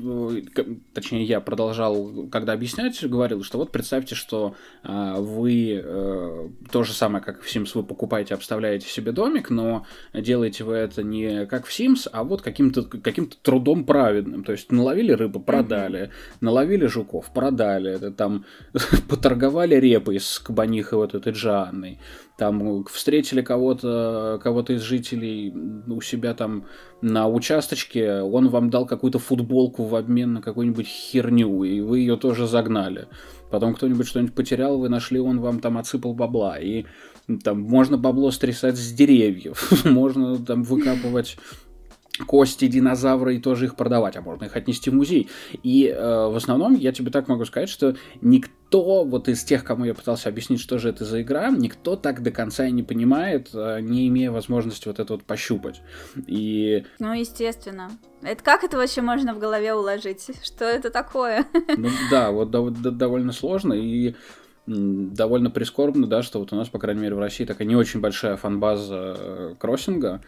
точнее, 0.94 1.24
я 1.24 1.40
продолжал, 1.40 2.26
когда 2.30 2.52
объяснять, 2.52 3.04
говорил, 3.04 3.42
что 3.42 3.58
вот 3.58 3.72
представьте, 3.72 4.14
что 4.14 4.54
э, 4.82 5.14
вы 5.18 5.80
э, 5.82 6.48
то 6.70 6.84
же 6.84 6.92
самое, 6.92 7.22
как 7.24 7.42
в 7.42 7.54
Sims, 7.54 7.72
вы 7.74 7.82
покупаете, 7.82 8.34
обставляете 8.34 8.88
себе 8.88 9.12
домик, 9.12 9.50
но 9.50 9.86
делаете 10.12 10.64
вы 10.64 10.74
это 10.74 11.02
не 11.02 11.46
как 11.46 11.66
в 11.66 11.70
Sims, 11.70 12.08
а 12.12 12.24
вот 12.24 12.42
каким-то 12.42 12.82
каким 12.82 13.28
трудом 13.28 13.84
праведным. 13.84 14.44
То 14.44 14.52
есть 14.52 14.70
наловили 14.72 15.12
рыбу, 15.12 15.40
продали, 15.40 16.00
mm-hmm. 16.00 16.36
наловили 16.40 16.86
жуков, 16.86 17.32
продали, 17.32 17.92
это 17.92 18.10
там 18.10 18.44
поторговали 19.08 19.76
репой 19.76 20.20
с 20.20 20.38
кабанихой 20.38 20.98
вот 20.98 21.14
этой 21.14 21.32
Джанной, 21.32 21.98
там 22.36 22.84
встретили 22.84 23.42
кого-то, 23.42 24.40
кого-то 24.42 24.72
из 24.72 24.82
жителей 24.82 25.52
у 25.86 26.00
себя 26.00 26.34
там 26.34 26.64
на 27.00 27.28
участочке, 27.28 28.20
он 28.20 28.48
вам 28.48 28.70
дал 28.70 28.86
какую-то 28.86 29.18
футболку 29.18 29.84
в 29.84 29.94
обмен 29.94 30.34
на 30.34 30.42
какую-нибудь 30.42 30.86
херню, 30.86 31.64
и 31.64 31.80
вы 31.80 32.00
ее 32.00 32.16
тоже 32.16 32.46
загнали. 32.46 33.08
Потом 33.50 33.74
кто-нибудь 33.74 34.06
что-нибудь 34.06 34.34
потерял, 34.34 34.78
вы 34.78 34.88
нашли, 34.88 35.20
он 35.20 35.40
вам 35.40 35.60
там 35.60 35.76
отсыпал 35.76 36.14
бабла. 36.14 36.58
И 36.58 36.86
там 37.44 37.60
можно 37.60 37.98
бабло 37.98 38.30
стрясать 38.30 38.76
с 38.76 38.92
деревьев, 38.92 39.84
можно 39.84 40.38
там 40.38 40.62
выкапывать 40.62 41.36
кости 42.26 42.66
динозавра 42.66 43.32
и 43.32 43.38
тоже 43.38 43.66
их 43.66 43.76
продавать, 43.76 44.16
а 44.16 44.22
можно 44.22 44.44
их 44.44 44.56
отнести 44.56 44.90
в 44.90 44.94
музей. 44.94 45.30
И 45.62 45.86
э, 45.86 46.26
в 46.26 46.36
основном 46.36 46.74
я 46.74 46.92
тебе 46.92 47.10
так 47.10 47.28
могу 47.28 47.44
сказать, 47.44 47.68
что 47.68 47.96
никто 48.20 49.04
вот 49.04 49.28
из 49.28 49.42
тех, 49.44 49.64
кому 49.64 49.84
я 49.84 49.94
пытался 49.94 50.28
объяснить, 50.28 50.60
что 50.60 50.78
же 50.78 50.90
это 50.90 51.04
за 51.04 51.22
игра, 51.22 51.50
никто 51.50 51.96
так 51.96 52.22
до 52.22 52.30
конца 52.30 52.66
и 52.66 52.70
не 52.70 52.82
понимает, 52.82 53.50
э, 53.54 53.80
не 53.80 54.08
имея 54.08 54.30
возможности 54.30 54.88
вот 54.88 54.98
это 54.98 55.14
вот 55.14 55.24
пощупать. 55.24 55.80
И... 56.26 56.84
Ну, 56.98 57.14
естественно. 57.14 57.90
Это 58.22 58.44
как 58.44 58.62
это 58.62 58.76
вообще 58.76 59.00
можно 59.00 59.34
в 59.34 59.38
голове 59.38 59.74
уложить? 59.74 60.30
Что 60.44 60.64
это 60.64 60.90
такое? 60.90 61.46
Ну, 61.76 61.88
да, 62.10 62.30
вот 62.30 62.50
довольно 62.50 63.32
сложно 63.32 63.72
и 63.72 64.14
довольно 64.66 65.50
прискорбно, 65.50 66.06
да, 66.06 66.22
что 66.22 66.38
вот 66.38 66.52
у 66.52 66.56
нас, 66.56 66.68
по 66.68 66.78
крайней 66.78 67.00
мере, 67.00 67.14
в 67.14 67.18
России 67.18 67.44
такая 67.44 67.66
не 67.66 67.74
очень 67.74 68.00
большая 68.00 68.36
фанбаза 68.36 69.16
э, 69.18 69.54
кроссинга, 69.58 70.22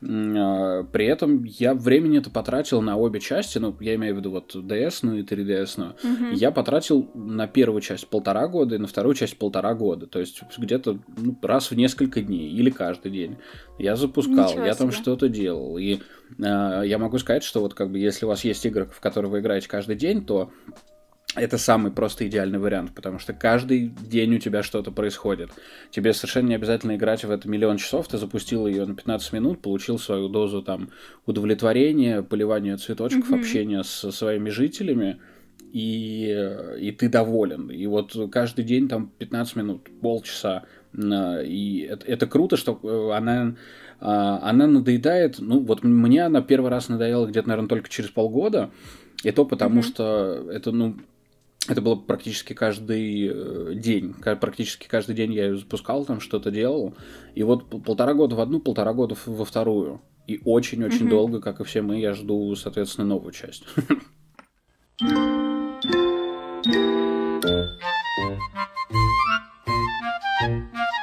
при 0.00 1.06
этом 1.06 1.44
я 1.44 1.74
времени 1.74 2.18
это 2.18 2.30
потратил 2.30 2.80
на 2.80 2.96
обе 2.96 3.20
части, 3.20 3.58
ну, 3.58 3.76
я 3.80 3.94
имею 3.94 4.14
в 4.14 4.18
виду 4.18 4.30
вот 4.30 4.54
DS, 4.54 5.00
ну 5.02 5.14
и 5.14 5.22
3DS. 5.22 5.74
Ну. 5.76 5.86
Угу. 5.86 6.34
Я 6.34 6.50
потратил 6.50 7.10
на 7.14 7.46
первую 7.46 7.80
часть 7.80 8.08
полтора 8.08 8.48
года 8.48 8.74
и 8.74 8.78
на 8.78 8.86
вторую 8.86 9.14
часть 9.14 9.38
полтора 9.38 9.74
года. 9.74 10.06
То 10.06 10.20
есть 10.20 10.42
где-то 10.56 10.98
ну, 11.16 11.38
раз 11.42 11.70
в 11.70 11.76
несколько 11.76 12.22
дней 12.22 12.50
или 12.50 12.70
каждый 12.70 13.12
день. 13.12 13.38
Я 13.78 13.96
запускал, 13.96 14.50
Ничего 14.50 14.64
я 14.64 14.74
там 14.74 14.92
что-то 14.92 15.28
делал. 15.28 15.78
И 15.78 15.98
э, 16.38 16.82
я 16.84 16.98
могу 16.98 17.18
сказать, 17.18 17.42
что 17.42 17.60
вот 17.60 17.74
как 17.74 17.90
бы 17.90 17.98
если 17.98 18.24
у 18.24 18.28
вас 18.28 18.44
есть 18.44 18.64
игры, 18.66 18.86
в 18.86 19.00
которые 19.00 19.30
вы 19.30 19.40
играете 19.40 19.68
каждый 19.68 19.96
день, 19.96 20.24
то 20.24 20.50
это 21.34 21.58
самый 21.58 21.92
просто 21.92 22.26
идеальный 22.28 22.58
вариант, 22.58 22.92
потому 22.94 23.18
что 23.18 23.32
каждый 23.32 23.88
день 23.88 24.34
у 24.36 24.38
тебя 24.38 24.62
что-то 24.62 24.90
происходит. 24.90 25.50
Тебе 25.90 26.12
совершенно 26.12 26.48
не 26.48 26.54
обязательно 26.54 26.96
играть 26.96 27.24
в 27.24 27.30
это 27.30 27.48
миллион 27.48 27.76
часов, 27.76 28.08
ты 28.08 28.18
запустил 28.18 28.66
ее 28.66 28.86
на 28.86 28.94
15 28.94 29.32
минут, 29.32 29.60
получил 29.60 29.98
свою 29.98 30.28
дозу 30.28 30.62
там 30.62 30.90
удовлетворения, 31.26 32.22
поливания 32.22 32.76
цветочков, 32.76 33.30
mm-hmm. 33.30 33.40
общения 33.40 33.82
с 33.82 34.10
своими 34.12 34.50
жителями, 34.50 35.20
и, 35.72 36.28
и 36.78 36.92
ты 36.92 37.08
доволен. 37.08 37.68
И 37.70 37.86
вот 37.86 38.16
каждый 38.30 38.64
день 38.64 38.88
там 38.88 39.10
15 39.18 39.56
минут, 39.56 39.88
полчаса, 40.00 40.64
и 40.96 41.88
это, 41.90 42.06
это 42.06 42.26
круто, 42.28 42.56
что 42.56 42.78
э, 42.84 43.16
она, 43.16 43.56
а, 44.00 44.38
она 44.48 44.68
надоедает, 44.68 45.40
ну 45.40 45.58
вот 45.58 45.82
мне 45.82 46.24
она 46.24 46.40
первый 46.40 46.70
раз 46.70 46.88
надоела 46.88 47.26
где-то, 47.26 47.48
наверное, 47.48 47.68
только 47.68 47.88
через 47.88 48.10
полгода, 48.10 48.70
и 49.24 49.32
то 49.32 49.44
потому, 49.44 49.80
mm-hmm. 49.80 49.82
что 49.82 50.48
это, 50.52 50.70
ну, 50.70 50.96
это 51.68 51.80
было 51.80 51.96
практически 51.96 52.52
каждый 52.52 53.28
э, 53.28 53.74
день. 53.74 54.14
Практически 54.14 54.86
каждый 54.86 55.14
день 55.14 55.32
я 55.32 55.46
ее 55.46 55.56
запускал, 55.56 56.04
там 56.04 56.20
что-то 56.20 56.50
делал. 56.50 56.94
И 57.34 57.42
вот 57.42 57.68
полтора 57.84 58.14
года 58.14 58.36
в 58.36 58.40
одну, 58.40 58.60
полтора 58.60 58.92
года 58.92 59.16
во 59.26 59.44
вторую. 59.44 60.02
И 60.26 60.40
очень-очень 60.44 61.06
mm-hmm. 61.06 61.10
долго, 61.10 61.40
как 61.40 61.60
и 61.60 61.64
все 61.64 61.82
мы, 61.82 62.00
я 62.00 62.14
жду, 62.14 62.54
соответственно, 62.54 63.06
новую 63.06 63.32
часть. 63.32 63.64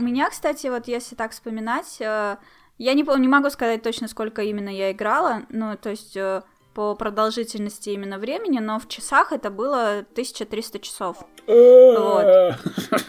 меня, 0.00 0.30
кстати, 0.30 0.66
вот 0.68 0.88
если 0.88 1.14
так 1.14 1.32
вспоминать, 1.32 1.96
э, 2.00 2.36
я 2.78 2.94
не, 2.94 3.02
не 3.20 3.28
могу 3.28 3.50
сказать 3.50 3.82
точно, 3.82 4.08
сколько 4.08 4.42
именно 4.42 4.68
я 4.68 4.92
играла, 4.92 5.42
ну, 5.48 5.76
то 5.76 5.90
есть 5.90 6.16
э, 6.16 6.42
по 6.74 6.94
продолжительности 6.94 7.90
именно 7.90 8.18
времени, 8.18 8.58
но 8.58 8.78
в 8.78 8.88
часах 8.88 9.32
это 9.32 9.50
было 9.50 10.04
1300 10.12 10.78
часов. 10.80 11.18
вот. 11.46 12.56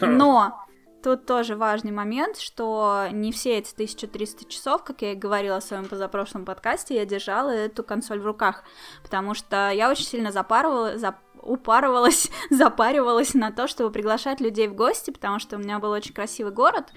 Но 0.00 0.66
тут 1.02 1.26
тоже 1.26 1.56
важный 1.56 1.92
момент, 1.92 2.38
что 2.38 3.06
не 3.12 3.32
все 3.32 3.58
эти 3.58 3.72
1300 3.72 4.44
часов, 4.46 4.84
как 4.84 5.02
я 5.02 5.12
и 5.12 5.16
говорила 5.16 5.60
в 5.60 5.64
своем 5.64 5.86
позапрошлом 5.86 6.44
подкасте, 6.44 6.96
я 6.96 7.04
держала 7.04 7.50
эту 7.50 7.84
консоль 7.84 8.20
в 8.20 8.26
руках, 8.26 8.64
потому 9.02 9.34
что 9.34 9.70
я 9.70 9.90
очень 9.90 10.04
сильно 10.04 10.32
запарывала, 10.32 10.98
зап 10.98 11.16
упарывалась, 11.42 12.30
запаривалась 12.50 13.34
на 13.34 13.50
то, 13.50 13.66
чтобы 13.68 13.90
приглашать 13.90 14.40
людей 14.40 14.68
в 14.68 14.74
гости, 14.74 15.10
потому 15.10 15.38
что 15.38 15.56
у 15.56 15.58
меня 15.58 15.78
был 15.78 15.90
очень 15.90 16.14
красивый 16.14 16.52
город, 16.52 16.92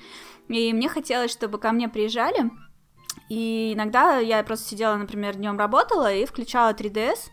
и 0.48 0.74
мне 0.74 0.90
хотелось, 0.90 1.32
чтобы 1.32 1.58
ко 1.58 1.72
мне 1.72 1.90
приезжали, 1.90 2.52
и 3.30 3.74
иногда 3.76 4.18
я 4.18 4.44
просто 4.44 4.70
сидела, 4.70 4.96
например, 4.96 5.36
днем 5.36 5.58
работала 5.58 6.14
и 6.14 6.26
включала 6.26 6.74
3DS, 6.74 7.30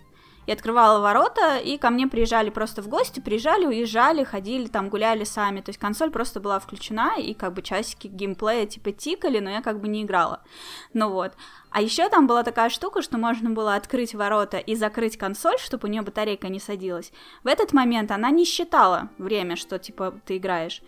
и 0.47 0.53
открывала 0.53 1.01
ворота, 1.01 1.59
и 1.59 1.77
ко 1.77 1.91
мне 1.91 2.07
приезжали 2.07 2.51
просто 2.51 2.83
в 2.83 2.89
гости, 2.89 3.21
приезжали, 3.21 3.67
уезжали, 3.67 4.25
ходили, 4.25 4.69
там 4.69 4.89
гуляли 4.89 5.25
сами, 5.25 5.61
то 5.61 5.71
есть 5.71 5.79
консоль 5.79 6.11
просто 6.11 6.41
была 6.41 6.59
включена, 6.59 7.15
и 7.19 7.35
как 7.35 7.53
бы 7.53 7.63
часики 7.63 8.07
геймплея 8.07 8.67
типа 8.67 8.93
тикали, 8.93 9.41
но 9.41 9.51
я 9.51 9.63
как 9.63 9.81
бы 9.81 9.89
не 9.89 10.03
играла, 10.03 10.43
ну 10.93 11.11
вот. 11.11 11.33
А 11.71 11.83
еще 11.83 12.09
там 12.09 12.27
была 12.27 12.43
такая 12.43 12.71
штука, 12.71 13.03
что 13.03 13.19
можно 13.19 13.51
было 13.51 13.75
открыть 13.75 14.15
ворота 14.15 14.57
и 14.57 14.75
закрыть 14.75 15.19
консоль, 15.19 15.59
чтобы 15.59 15.89
у 15.89 15.91
нее 15.91 16.01
батарейка 16.01 16.49
не 16.49 16.59
садилась. 16.59 17.13
В 17.45 17.49
этот 17.49 17.75
момент 17.75 18.11
она 18.11 18.31
не 18.31 18.47
считала 18.47 19.11
время, 19.19 19.57
что 19.57 19.79
типа 19.79 20.15
ты 20.25 20.39
играешь. 20.39 20.81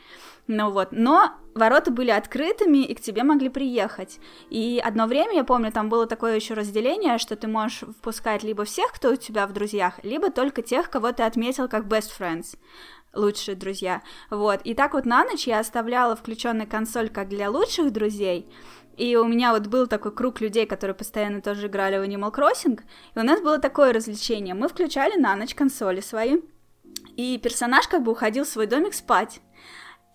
Ну 0.48 0.70
вот, 0.70 0.88
но 0.92 1.32
ворота 1.54 1.90
были 1.90 2.10
открытыми, 2.10 2.78
и 2.78 2.94
к 2.94 3.02
тебе 3.02 3.22
могли 3.22 3.50
приехать. 3.50 4.18
И 4.48 4.82
одно 4.82 5.06
время, 5.06 5.34
я 5.34 5.44
помню, 5.44 5.70
там 5.70 5.90
было 5.90 6.06
такое 6.06 6.36
еще 6.36 6.54
разделение, 6.54 7.18
что 7.18 7.36
ты 7.36 7.46
можешь 7.46 7.82
впускать 7.82 8.42
либо 8.42 8.64
всех, 8.64 8.90
кто 8.92 9.10
у 9.10 9.16
тебя 9.16 9.46
в 9.46 9.52
друзьях, 9.52 10.02
либо 10.02 10.30
только 10.30 10.62
тех, 10.62 10.88
кого 10.88 11.12
ты 11.12 11.22
отметил 11.22 11.68
как 11.68 11.84
best 11.84 12.10
friends 12.18 12.56
лучшие 13.14 13.56
друзья. 13.56 14.02
Вот. 14.30 14.60
И 14.64 14.74
так 14.74 14.94
вот 14.94 15.04
на 15.04 15.24
ночь 15.24 15.46
я 15.46 15.58
оставляла 15.58 16.14
включенную 16.16 16.68
консоль 16.68 17.08
как 17.08 17.28
для 17.28 17.50
лучших 17.50 17.92
друзей. 17.92 18.50
И 18.96 19.16
у 19.16 19.24
меня 19.26 19.52
вот 19.52 19.66
был 19.66 19.86
такой 19.86 20.12
круг 20.12 20.40
людей, 20.40 20.66
которые 20.66 20.94
постоянно 20.94 21.40
тоже 21.40 21.68
играли 21.68 21.98
в 21.98 22.02
Animal 22.02 22.34
Crossing. 22.34 22.80
И 23.14 23.18
у 23.18 23.22
нас 23.22 23.40
было 23.40 23.58
такое 23.58 23.92
развлечение. 23.92 24.54
Мы 24.54 24.68
включали 24.68 25.18
на 25.18 25.36
ночь 25.36 25.54
консоли 25.54 26.00
свои. 26.00 26.40
И 27.16 27.38
персонаж 27.38 27.86
как 27.88 28.02
бы 28.02 28.12
уходил 28.12 28.44
в 28.44 28.48
свой 28.48 28.66
домик 28.66 28.94
спать. 28.94 29.40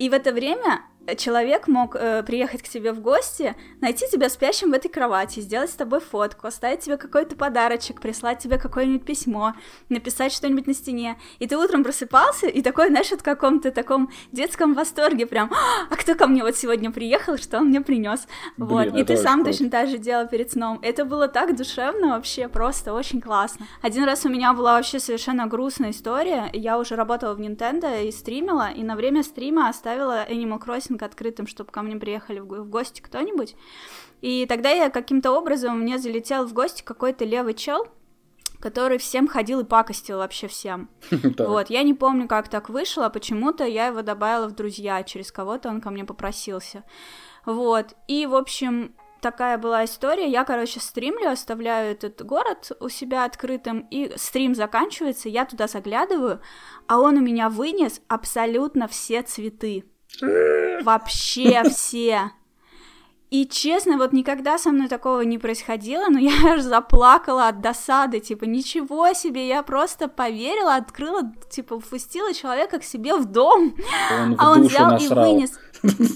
И 0.04 0.10
в 0.10 0.14
это 0.14 0.34
время 0.34 0.82
человек 1.18 1.68
мог 1.68 1.96
э, 1.96 2.24
приехать 2.24 2.62
к 2.62 2.68
тебе 2.68 2.94
в 2.94 3.02
гости, 3.02 3.56
найти 3.82 4.06
тебя 4.10 4.30
спящим 4.30 4.72
в 4.72 4.74
этой 4.74 4.90
кровати, 4.90 5.40
сделать 5.42 5.70
с 5.70 5.74
тобой 5.74 6.00
фотку, 6.00 6.48
оставить 6.48 6.82
тебе 6.82 6.98
какой-то 6.98 7.36
подарочек, 7.36 8.02
прислать 8.02 8.40
тебе 8.40 8.58
какое-нибудь 8.58 9.06
письмо, 9.06 9.54
написать 9.90 10.32
что-нибудь 10.32 10.68
на 10.68 10.74
стене. 10.74 11.18
И 11.40 11.48
ты 11.48 11.58
утром 11.58 11.84
просыпался 11.84 12.48
и 12.48 12.62
такой, 12.62 12.88
знаешь, 12.88 13.10
в 13.10 13.22
каком-то 13.22 13.72
таком 13.72 14.10
детском 14.32 14.74
восторге 14.74 15.26
прям, 15.26 15.52
а 15.90 15.96
кто 15.96 16.16
ко 16.16 16.28
мне 16.28 16.44
вот 16.44 16.56
сегодня 16.56 16.92
приехал, 16.92 17.38
что 17.38 17.58
он 17.58 17.68
мне 17.68 17.82
принес. 17.82 18.28
Вот. 18.58 18.96
И 18.96 19.04
ты 19.04 19.18
сам 19.18 19.44
точно 19.44 19.70
так 19.70 19.90
же 19.90 19.98
делал 19.98 20.28
перед 20.28 20.52
сном. 20.52 20.80
Это 20.82 21.06
было 21.06 21.28
так 21.28 21.56
душевно 21.56 22.10
вообще, 22.10 22.48
просто 22.48 22.94
очень 22.94 23.22
классно. 23.22 23.68
Один 23.82 24.06
раз 24.06 24.26
у 24.26 24.30
меня 24.30 24.54
была 24.54 24.76
вообще 24.76 25.00
совершенно 25.00 25.48
грустная 25.48 25.92
история. 25.92 26.50
Я 26.54 26.80
уже 26.80 26.96
работала 26.96 27.34
в 27.34 27.40
Nintendo 27.40 28.08
и 28.08 28.12
стримила, 28.12 28.72
и 28.72 28.84
на 28.84 28.96
время 28.96 29.24
стрима 29.24 29.70
оставила 29.70 30.26
Animal 30.30 30.62
Crossing 30.64 30.93
кастинг 30.94 31.04
открытым, 31.04 31.48
чтобы 31.48 31.72
ко 31.72 31.82
мне 31.82 31.96
приехали 31.96 32.40
в 32.40 32.70
гости 32.70 33.02
кто-нибудь. 33.02 33.56
И 34.22 34.46
тогда 34.46 34.70
я 34.70 34.90
каким-то 34.90 35.32
образом, 35.32 35.80
мне 35.80 35.98
залетел 35.98 36.46
в 36.46 36.54
гости 36.54 36.84
какой-то 36.84 37.26
левый 37.26 37.54
чел, 37.54 37.88
который 38.60 38.98
всем 38.98 39.28
ходил 39.28 39.62
и 39.62 39.66
пакостил 39.66 40.18
вообще 40.18 40.48
всем. 40.48 40.90
Вот, 41.38 41.70
я 41.70 41.84
не 41.84 41.94
помню, 41.94 42.28
как 42.28 42.48
так 42.48 42.70
вышло, 42.70 43.06
а 43.06 43.10
почему-то 43.10 43.66
я 43.66 43.88
его 43.88 44.02
добавила 44.02 44.48
в 44.48 44.56
друзья, 44.56 45.04
через 45.04 45.32
кого-то 45.32 45.70
он 45.70 45.82
ко 45.82 45.90
мне 45.90 46.06
попросился. 46.06 46.84
Вот, 47.46 47.94
и, 48.08 48.26
в 48.26 48.36
общем, 48.36 48.94
такая 49.22 49.58
была 49.58 49.84
история. 49.84 50.30
Я, 50.30 50.46
короче, 50.46 50.80
стримлю, 50.80 51.32
оставляю 51.32 51.92
этот 51.92 52.26
город 52.26 52.72
у 52.80 52.90
себя 52.90 53.26
открытым, 53.26 53.88
и 53.92 54.14
стрим 54.18 54.56
заканчивается, 54.56 55.30
я 55.30 55.46
туда 55.46 55.68
заглядываю, 55.68 56.40
а 56.88 57.00
он 57.00 57.18
у 57.18 57.22
меня 57.22 57.50
вынес 57.50 58.02
абсолютно 58.08 58.88
все 58.88 59.22
цветы. 59.24 59.84
Вообще 60.22 61.64
все. 61.70 62.32
И 63.34 63.48
честно, 63.48 63.98
вот 63.98 64.14
никогда 64.14 64.60
со 64.60 64.70
мной 64.70 64.88
такого 64.88 65.22
не 65.22 65.40
происходило, 65.40 66.08
но 66.08 66.20
я 66.20 66.54
аж 66.54 66.62
заплакала 66.62 67.48
от 67.48 67.62
досады, 67.62 68.20
типа, 68.20 68.44
ничего 68.46 69.12
себе, 69.14 69.48
я 69.48 69.64
просто 69.64 70.08
поверила, 70.08 70.76
открыла, 70.76 71.32
типа, 71.50 71.80
впустила 71.80 72.32
человека 72.34 72.78
к 72.78 72.84
себе 72.84 73.16
в 73.16 73.26
дом, 73.26 73.74
Он 74.12 74.36
в 74.36 74.40
а 74.40 74.52
он 74.52 74.62
душу 74.62 74.76
взял 74.76 74.92
насрал. 74.92 75.26
и 75.26 75.34
вынес 75.34 75.60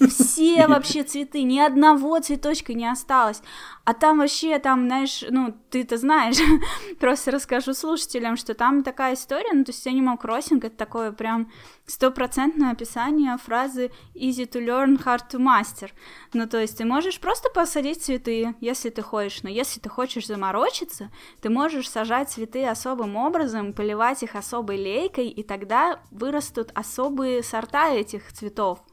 все 0.10 0.68
вообще 0.68 1.04
цветы, 1.04 1.44
ни 1.44 1.60
одного 1.60 2.20
цветочка 2.20 2.74
не 2.74 2.90
осталось. 2.90 3.42
А 3.84 3.94
там 3.94 4.20
вообще, 4.20 4.60
там, 4.60 4.86
знаешь, 4.86 5.24
ну, 5.30 5.56
ты-то 5.70 5.98
знаешь, 5.98 6.38
просто 7.00 7.32
расскажу 7.32 7.74
слушателям, 7.74 8.38
что 8.38 8.54
там 8.54 8.84
такая 8.84 9.16
история, 9.16 9.54
ну, 9.54 9.64
то 9.64 9.72
есть 9.72 9.86
Animal 9.86 10.20
Crossing 10.22 10.66
это 10.66 10.76
такое 10.76 11.12
прям 11.12 11.52
стопроцентное 11.86 12.72
описание 12.72 13.38
фразы 13.38 13.92
easy 14.14 14.46
to 14.50 14.64
learn, 14.64 15.02
hard 15.04 15.30
to 15.32 15.40
master. 15.40 15.90
Ну, 16.34 16.48
то 16.48 16.60
есть 16.60 16.78
ты 16.78 16.86
можешь 16.86 17.20
просто 17.20 17.50
посадить 17.50 18.04
цветы, 18.04 18.56
если 18.60 18.90
ты 18.90 19.02
хочешь, 19.02 19.44
но 19.44 19.50
если 19.50 19.80
ты 19.80 19.90
хочешь 19.90 20.28
заморочиться, 20.28 21.12
ты 21.42 21.50
можешь 21.50 21.90
сажать 21.90 22.30
цветы 22.30 22.66
особым 22.66 23.16
образом, 23.16 23.74
поливать 23.74 24.24
их 24.24 24.36
особой 24.36 24.78
лейкой, 24.78 25.28
и 25.28 25.44
тогда 25.44 26.02
вырастут 26.12 26.72
особые 26.74 27.44
сорта 27.44 27.90
этих 27.90 28.32
цветов. 28.34 28.84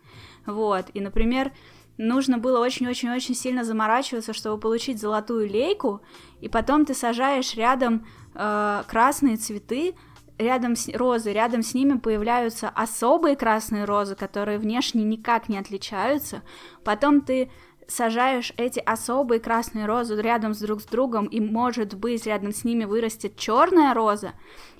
Вот, 0.47 0.87
и, 0.93 1.01
например, 1.01 1.53
нужно 1.97 2.39
было 2.39 2.61
очень-очень-очень 2.61 3.35
сильно 3.35 3.65
заморачиваться, 3.65 4.33
чтобы 4.33 4.61
получить 4.61 5.01
золотую 5.01 5.49
лейку, 5.49 6.01
и 6.41 6.49
потом 6.49 6.85
ты 6.85 6.95
сажаешь 6.95 7.55
рядом 7.55 8.07
э, 8.35 8.83
красные 8.87 9.37
цветы, 9.37 9.95
рядом 10.39 10.77
с 10.77 10.89
розы, 10.95 11.33
рядом 11.33 11.63
с 11.63 11.75
ними 11.75 11.99
появляются 11.99 12.69
особые 12.69 13.37
красные 13.37 13.85
розы, 13.85 14.17
которые 14.17 14.59
внешне 14.59 15.05
никак 15.05 15.49
не 15.49 15.59
отличаются. 15.59 16.43
Потом 16.83 17.21
ты 17.21 17.51
сажаешь 17.87 18.53
эти 18.57 18.81
особые 18.81 19.41
красные 19.41 19.87
розы 19.87 20.21
рядом 20.21 20.55
с 20.55 20.59
друг 20.59 20.81
с 20.81 20.85
другом, 20.85 21.27
и 21.27 21.41
может 21.41 21.95
быть 21.95 22.27
рядом 22.27 22.53
с 22.53 22.65
ними 22.65 22.85
вырастет 22.85 23.37
черная 23.37 23.95
роза. 23.95 24.33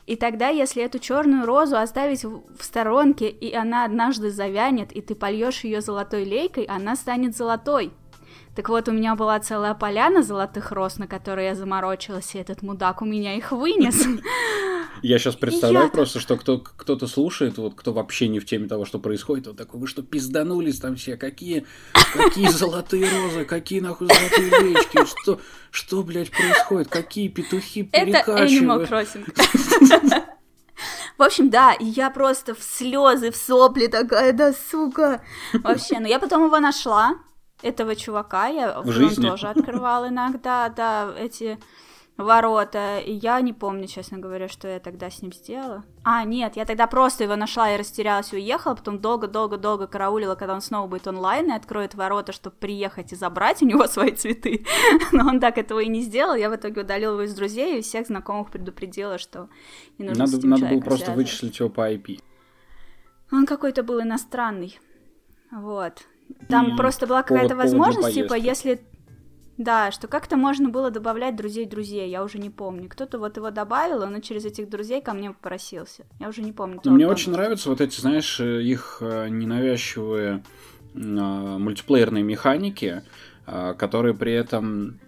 И 0.07 0.17
тогда, 0.17 0.49
если 0.49 0.83
эту 0.83 0.99
черную 0.99 1.47
розу 1.47 1.77
оставить 1.77 2.25
в 2.25 2.43
сторонке, 2.61 3.29
и 3.29 3.55
она 3.55 3.85
однажды 3.85 4.31
завянет, 4.31 4.93
и 4.93 5.01
ты 5.01 5.15
польешь 5.15 5.65
ее 5.65 5.81
золотой 5.81 6.25
лейкой, 6.25 6.65
она 6.65 6.95
станет 6.95 7.35
золотой. 7.37 7.93
Так 8.55 8.69
вот, 8.69 8.89
у 8.89 8.93
меня 8.93 9.17
была 9.17 9.41
целая 9.41 9.75
поляна 9.75 10.23
золотых 10.23 10.71
роз, 10.71 10.99
на 10.99 11.09
которой 11.09 11.47
я 11.47 11.55
заморочилась, 11.55 12.35
и 12.35 12.39
этот 12.39 12.63
мудак 12.63 13.03
у 13.03 13.05
меня 13.05 13.37
их 13.37 13.51
вынес. 13.53 14.07
Я 15.03 15.19
сейчас 15.19 15.35
представляю 15.35 15.87
Я- 15.87 15.91
просто, 15.91 16.19
что 16.19 16.37
кто, 16.37 16.59
кто-то 16.59 17.07
слушает, 17.07 17.59
вот 17.59 17.75
кто 17.75 17.93
вообще 17.93 18.27
не 18.29 18.41
в 18.41 18.47
теме 18.47 18.69
того, 18.69 18.87
что 18.87 18.99
происходит, 18.99 19.49
вот 19.49 19.57
такой, 19.57 19.81
вы 19.81 19.87
что, 19.87 20.03
пизданулись 20.03 20.81
там 20.81 20.97
все? 20.97 21.19
Какие, 21.19 21.67
какие 22.15 22.49
золотые 22.49 23.07
розы, 23.11 23.45
какие 23.45 23.81
нахуй 23.81 24.07
золотые 24.07 24.71
лечки? 24.71 25.05
Что, 25.05 25.41
что, 25.71 26.03
блядь, 26.05 26.31
происходит? 26.31 26.89
Какие 26.89 27.29
петухи 27.29 27.87
Это 27.93 28.21
Animal 28.31 28.87
перекачивают? 28.87 28.91
Crossing. 28.91 30.23
В 31.19 31.23
общем, 31.23 31.51
да, 31.51 31.75
и 31.75 31.85
я 31.85 32.11
просто 32.11 32.55
в 32.55 32.63
слезы, 32.63 33.31
в 33.31 33.37
сопли 33.37 33.89
такая, 33.89 34.33
да 34.33 34.53
сука. 34.53 35.23
Вообще, 35.53 36.01
но 36.01 36.09
я 36.09 36.19
потом 36.19 36.47
его 36.47 36.59
нашла, 36.61 37.17
этого 37.63 37.97
чувака, 37.97 38.49
я 38.49 38.81
В 38.83 38.91
жизни? 38.91 39.27
тоже 39.27 39.49
открывал 39.49 40.09
иногда, 40.09 40.69
да, 40.69 41.13
эти 41.19 41.59
ворота, 42.17 42.99
и 43.01 43.13
я 43.13 43.41
не 43.41 43.53
помню, 43.53 43.89
честно 43.89 44.19
говоря, 44.19 44.49
что 44.49 44.69
я 44.69 44.79
тогда 44.79 45.11
с 45.11 45.21
ним 45.21 45.33
сделала. 45.33 45.85
А, 46.05 46.25
нет, 46.25 46.55
я 46.57 46.65
тогда 46.65 46.87
просто 46.87 47.25
его 47.25 47.35
нашла 47.35 47.75
и 47.75 47.77
растерялась 47.77 48.33
и 48.33 48.37
уехала, 48.37 48.75
потом 48.75 49.01
долго-долго-долго 49.01 49.89
караулила, 49.89 50.37
когда 50.37 50.55
он 50.55 50.61
снова 50.61 50.87
будет 50.87 51.07
онлайн 51.09 51.51
и 51.51 51.57
откроет 51.57 51.95
ворота, 51.95 52.33
чтобы 52.33 52.57
приехать 52.57 53.13
и 53.13 53.17
забрать 53.17 53.63
у 53.63 53.67
него 53.67 53.87
свои 53.89 54.13
цветы. 54.13 54.65
Но 55.13 55.27
он 55.27 55.41
так 55.41 55.59
этого 55.59 55.81
и 55.81 55.89
не 55.89 56.03
сделал, 56.03 56.37
я 56.37 56.51
в 56.51 56.57
итоге 56.57 56.83
удалила 56.83 57.13
его 57.15 57.23
из 57.23 57.35
друзей 57.35 57.79
и 57.79 57.83
всех 57.83 58.07
знакомых 58.07 58.51
предупредила, 58.51 59.19
что 59.19 59.49
не 59.99 60.07
нужно 60.07 60.27
с 60.27 60.33
Надо, 60.33 60.47
надо 60.47 60.67
было 60.67 60.81
просто 60.81 61.13
вычислить 61.13 61.59
его 61.59 61.69
по 61.69 61.93
IP. 61.93 62.21
Он 63.33 63.47
какой-то 63.47 63.83
был 63.83 64.01
иностранный. 64.01 64.79
Вот. 65.51 66.05
Там 66.49 66.73
М, 66.73 66.77
просто 66.77 67.07
была 67.07 67.23
какая-то 67.23 67.57
возможность, 67.57 68.15
типа, 68.15 68.35
если... 68.35 68.81
Да, 69.57 69.93
что 69.93 70.09
как-то 70.09 70.37
можно 70.37 70.69
было 70.69 70.91
добавлять 70.91 71.37
друзей-друзей, 71.37 72.11
я 72.11 72.25
уже 72.25 72.39
не 72.39 72.51
помню. 72.51 72.89
Кто-то 72.89 73.21
вот 73.21 73.37
его 73.37 73.53
добавил, 73.53 74.03
он 74.03 74.21
через 74.21 74.45
этих 74.45 74.69
друзей 74.69 75.01
ко 75.01 75.13
мне 75.13 75.31
попросился. 75.31 76.07
Я 76.19 76.29
уже 76.29 76.43
не 76.43 76.51
помню. 76.51 76.81
Мне 76.85 77.07
очень 77.07 77.31
нравятся 77.31 77.71
вот 77.71 77.81
эти, 77.81 78.01
знаешь, 78.01 78.41
э, 78.41 78.63
их 78.63 78.99
э, 79.01 79.29
ненавязчивые 79.29 80.43
а, 80.97 81.59
мультиплеерные 81.59 82.23
механики, 82.23 83.03
а, 83.47 83.75
которые 83.75 84.15
при 84.15 84.33
этом 84.33 84.99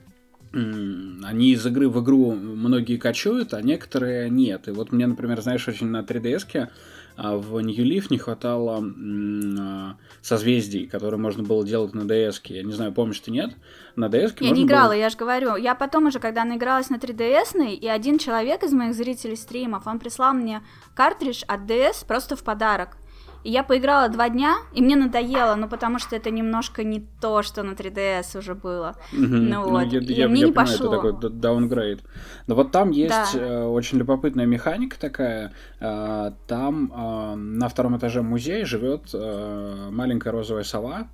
они 0.53 1.53
из 1.53 1.67
игры 1.67 1.89
в 1.89 2.03
игру 2.03 2.33
многие 2.33 2.97
качуют, 2.97 3.53
а 3.53 3.61
некоторые 3.61 4.31
нет. 4.31 4.69
И 4.69 4.71
вот 4.71 4.91
мне, 4.91 5.07
например, 5.07 5.41
знаешь, 5.43 5.69
очень 5.69 5.89
на 5.89 6.01
3DS-ке 6.01 6.61
а, 6.61 6.71
в 7.17 7.59
New 7.61 7.85
Leaf 7.85 8.07
не 8.11 8.19
хватало 8.19 8.79
а, 8.79 9.97
созвездий, 10.21 10.87
которые 10.87 11.19
можно 11.19 11.43
было 11.43 11.65
делать 11.65 11.95
на 11.95 12.03
DS. 12.03 12.43
-ке. 12.43 12.57
Я 12.57 12.63
не 12.63 12.73
знаю, 12.73 12.93
помнишь 12.93 13.21
ты 13.21 13.31
нет? 13.31 13.57
На 13.97 14.07
DS 14.07 14.37
Я 14.41 14.51
не 14.51 14.65
играла, 14.65 14.93
я 14.93 15.09
же 15.09 15.17
говорю. 15.17 15.57
Я 15.57 15.75
потом 15.75 16.07
уже, 16.07 16.19
когда 16.19 16.45
наигралась 16.45 16.91
на 16.91 16.97
3DS, 16.97 17.75
и 17.75 17.89
один 17.89 18.19
человек 18.19 18.63
из 18.63 18.73
моих 18.73 18.95
зрителей 18.95 19.37
стримов, 19.37 19.87
он 19.87 19.99
прислал 19.99 20.35
мне 20.35 20.63
картридж 20.95 21.43
от 21.47 21.61
DS 21.63 22.07
просто 22.07 22.37
в 22.37 22.43
подарок. 22.43 22.99
И 23.47 23.51
я 23.51 23.63
поиграла 23.63 24.09
два 24.09 24.29
дня, 24.29 24.57
и 24.75 24.83
мне 24.83 24.97
надоело, 24.97 25.55
ну 25.55 25.69
потому 25.69 26.01
что 26.01 26.17
это 26.17 26.31
немножко 26.33 26.83
не 26.83 27.07
то, 27.21 27.43
что 27.43 27.63
на 27.63 27.75
3DS 27.75 28.37
уже 28.39 28.55
было. 28.57 28.97
Мгм. 29.13 29.49
Ну 29.51 29.71
вот, 29.71 29.93
я, 29.93 30.01
и 30.01 30.13
я- 30.13 30.29
мне 30.29 30.41
я 30.41 30.47
не 30.47 30.53
понимаю, 30.53 30.55
пошло. 30.79 30.95
это 30.95 31.13
такой 31.13 31.31
даунгрейд. 31.31 32.01
Но 32.49 32.57
вот 32.57 32.73
там 32.73 32.91
есть 32.91 33.35
Да. 33.35 33.39
э, 33.39 33.65
очень 33.67 33.99
любопытная 33.99 34.47
механика 34.47 34.99
такая. 34.99 35.53
Э, 35.81 36.33
там 36.49 36.93
э, 36.93 37.35
на 37.37 37.69
втором 37.69 37.97
этаже 37.97 38.21
музея 38.23 38.65
живет 38.67 39.03
э, 39.15 39.91
маленькая 39.93 40.33
розовая 40.33 40.65
сова. 40.65 41.07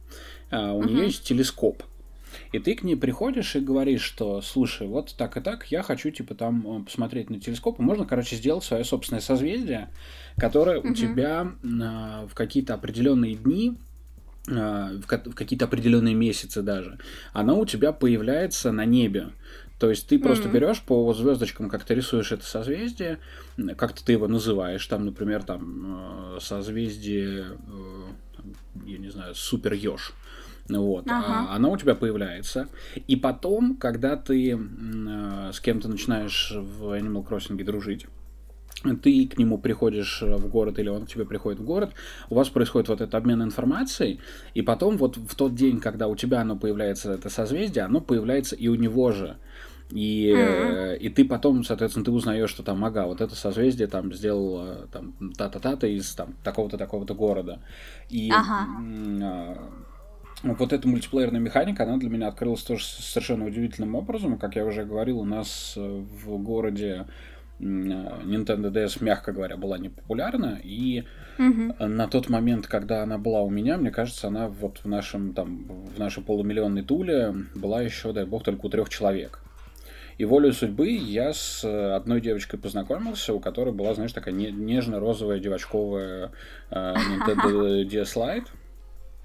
Э, 0.51 0.71
у 0.71 0.83
нее 0.85 0.97
Мгм. 0.97 1.05
есть 1.05 1.25
телескоп. 1.29 1.83
И 2.53 2.59
ты 2.59 2.75
к 2.75 2.83
ней 2.83 2.97
приходишь 2.97 3.57
и 3.57 3.61
говоришь, 3.61 4.03
что, 4.03 4.43
слушай, 4.43 4.87
вот 4.87 5.15
так 5.17 5.37
и 5.39 5.41
так, 5.41 5.67
я 5.73 5.83
хочу, 5.83 6.11
типа, 6.11 6.35
там 6.35 6.81
э, 6.81 6.85
посмотреть 6.85 7.31
на 7.31 7.41
телескоп, 7.41 7.81
и 7.81 7.83
можно, 7.83 8.05
короче, 8.05 8.37
сделать 8.37 8.63
свое 8.63 8.85
собственное 8.85 9.23
созвездие, 9.23 9.89
которое 10.37 10.79
у 10.81 10.85
Мгм. 10.85 10.95
тебя 10.95 11.53
э, 11.63 12.27
в 12.27 12.35
какие-то 12.35 12.75
определенные 12.75 13.37
дни, 13.37 13.79
э, 14.49 14.53
в, 15.03 15.07
ка- 15.07 15.23
в 15.25 15.35
какие-то 15.35 15.65
определенные 15.65 16.15
месяцы 16.15 16.63
даже, 16.63 16.99
оно 17.33 17.59
у 17.59 17.65
тебя 17.65 17.93
появляется 17.93 18.71
на 18.71 18.85
небе. 18.85 19.31
То 19.79 19.89
есть 19.89 20.07
ты 20.07 20.19
просто 20.19 20.49
Мгм. 20.49 20.59
берешь 20.59 20.83
по 20.83 21.13
звездочкам, 21.15 21.71
как 21.71 21.85
ты 21.85 21.95
рисуешь 21.95 22.33
это 22.33 22.45
созвездие, 22.45 23.19
как-то 23.79 24.05
ты 24.05 24.13
его 24.13 24.29
называешь, 24.29 24.87
там, 24.87 25.07
например, 25.07 25.43
там 25.43 26.37
э, 26.37 26.39
созвездие, 26.41 27.47
э, 27.67 28.43
я 28.85 28.99
не 28.99 29.09
знаю, 29.09 29.35
супер 29.35 29.73
еж. 29.73 30.13
Вот, 30.69 31.05
Ага. 31.09 31.49
а 31.51 31.57
оно 31.57 31.73
у 31.73 31.77
тебя 31.77 31.95
появляется. 31.95 32.69
И 33.07 33.17
потом, 33.17 33.77
когда 33.77 34.17
ты 34.17 34.53
э, 34.53 35.51
с 35.53 35.61
кем-то 35.61 35.89
начинаешь 35.89 36.53
в 36.57 36.97
Animal 36.97 37.27
Crossing 37.27 37.63
дружить, 37.65 38.07
ты 39.03 39.27
к 39.27 39.39
нему 39.39 39.59
приходишь 39.59 40.23
в 40.23 40.49
город 40.49 40.79
или 40.79 40.89
он 40.89 41.07
к 41.07 41.09
тебе 41.09 41.25
приходит 41.25 41.61
в 41.61 41.65
город, 41.65 41.91
у 42.31 42.35
вас 42.35 42.49
происходит 42.49 42.89
вот 42.89 43.01
этот 43.01 43.15
обмен 43.15 43.43
информацией, 43.43 44.21
и 44.55 44.63
потом 44.63 44.97
вот 44.97 45.17
в 45.17 45.35
тот 45.35 45.55
день, 45.55 45.81
когда 45.81 46.09
у 46.09 46.17
тебя 46.17 46.41
оно 46.41 46.57
появляется, 46.57 47.13
это 47.13 47.29
созвездие, 47.29 47.85
оно 47.85 48.01
появляется 48.01 48.57
и 48.57 48.69
у 48.69 48.75
него 48.75 49.13
же. 49.13 49.37
И, 49.91 50.33
э, 50.35 50.97
и 50.97 51.11
ты 51.11 51.25
потом, 51.25 51.65
соответственно, 51.65 52.05
ты 52.05 52.13
узнаешь, 52.13 52.49
что 52.49 52.63
там, 52.63 52.83
ага, 52.85 53.07
вот 53.07 53.21
это 53.21 53.35
созвездие 53.35 53.89
там 53.89 54.13
сделал 54.15 54.65
э, 54.65 54.87
там 54.91 55.13
та-та-та-то 55.37 55.87
из 55.87 56.15
там 56.15 56.35
такого-то 56.43 56.79
такого-то 56.79 57.15
города. 57.15 57.61
И 58.09 58.31
Ага. 58.33 59.59
Вот 60.43 60.73
эта 60.73 60.89
мультиплеерная 60.89 61.41
механика, 61.41 61.85
она 61.85 61.99
для 61.99 62.11
меня 62.11 62.29
открылась 62.29 62.63
тоже 62.63 62.85
совершенно 62.85 63.47
удивительным 63.47 63.95
образом. 63.95 64.39
Как 64.39 64.57
я 64.57 64.65
уже 64.65 64.85
говорил, 64.85 65.21
у 65.21 65.25
нас 65.25 65.75
э, 65.77 65.81
в 65.81 66.37
городе 66.39 67.07
э, 67.61 67.63
Nintendo 67.63 68.73
DS, 68.73 69.03
мягко 69.03 69.33
говоря, 69.33 69.57
была 69.57 69.79
непопулярна, 69.79 70.59
и 70.63 71.05
Мгм. 71.39 71.75
на 71.79 72.09
тот 72.09 72.29
момент, 72.29 72.67
когда 72.67 73.03
она 73.03 73.19
была 73.19 73.41
у 73.43 73.51
меня, 73.51 73.79
мне 73.79 73.91
кажется, 73.91 74.27
она 74.29 74.49
вот 74.49 74.79
в 74.79 74.89
нашем 74.89 75.33
там 75.33 75.65
в 75.97 75.99
нашей 75.99 76.23
полумиллионной 76.23 76.83
туле 76.83 77.35
была 77.55 77.81
еще, 77.83 78.13
дай 78.13 78.25
бог, 78.27 78.43
только 78.45 78.67
у 78.67 78.69
трех 78.69 78.89
человек. 78.89 79.39
И 80.19 80.25
волю 80.27 80.53
судьбы 80.53 80.91
я 80.91 81.33
с 81.33 81.65
одной 81.65 82.21
девочкой 82.21 82.61
познакомился, 82.61 83.33
у 83.33 83.41
которой 83.41 83.73
была, 83.73 83.95
знаешь, 83.95 84.13
такая 84.13 84.35
нежно-розовая 84.35 85.39
девочковая 85.41 86.33
Nintendo 86.71 87.83
DS 87.89 88.15
Lite. 88.17 88.47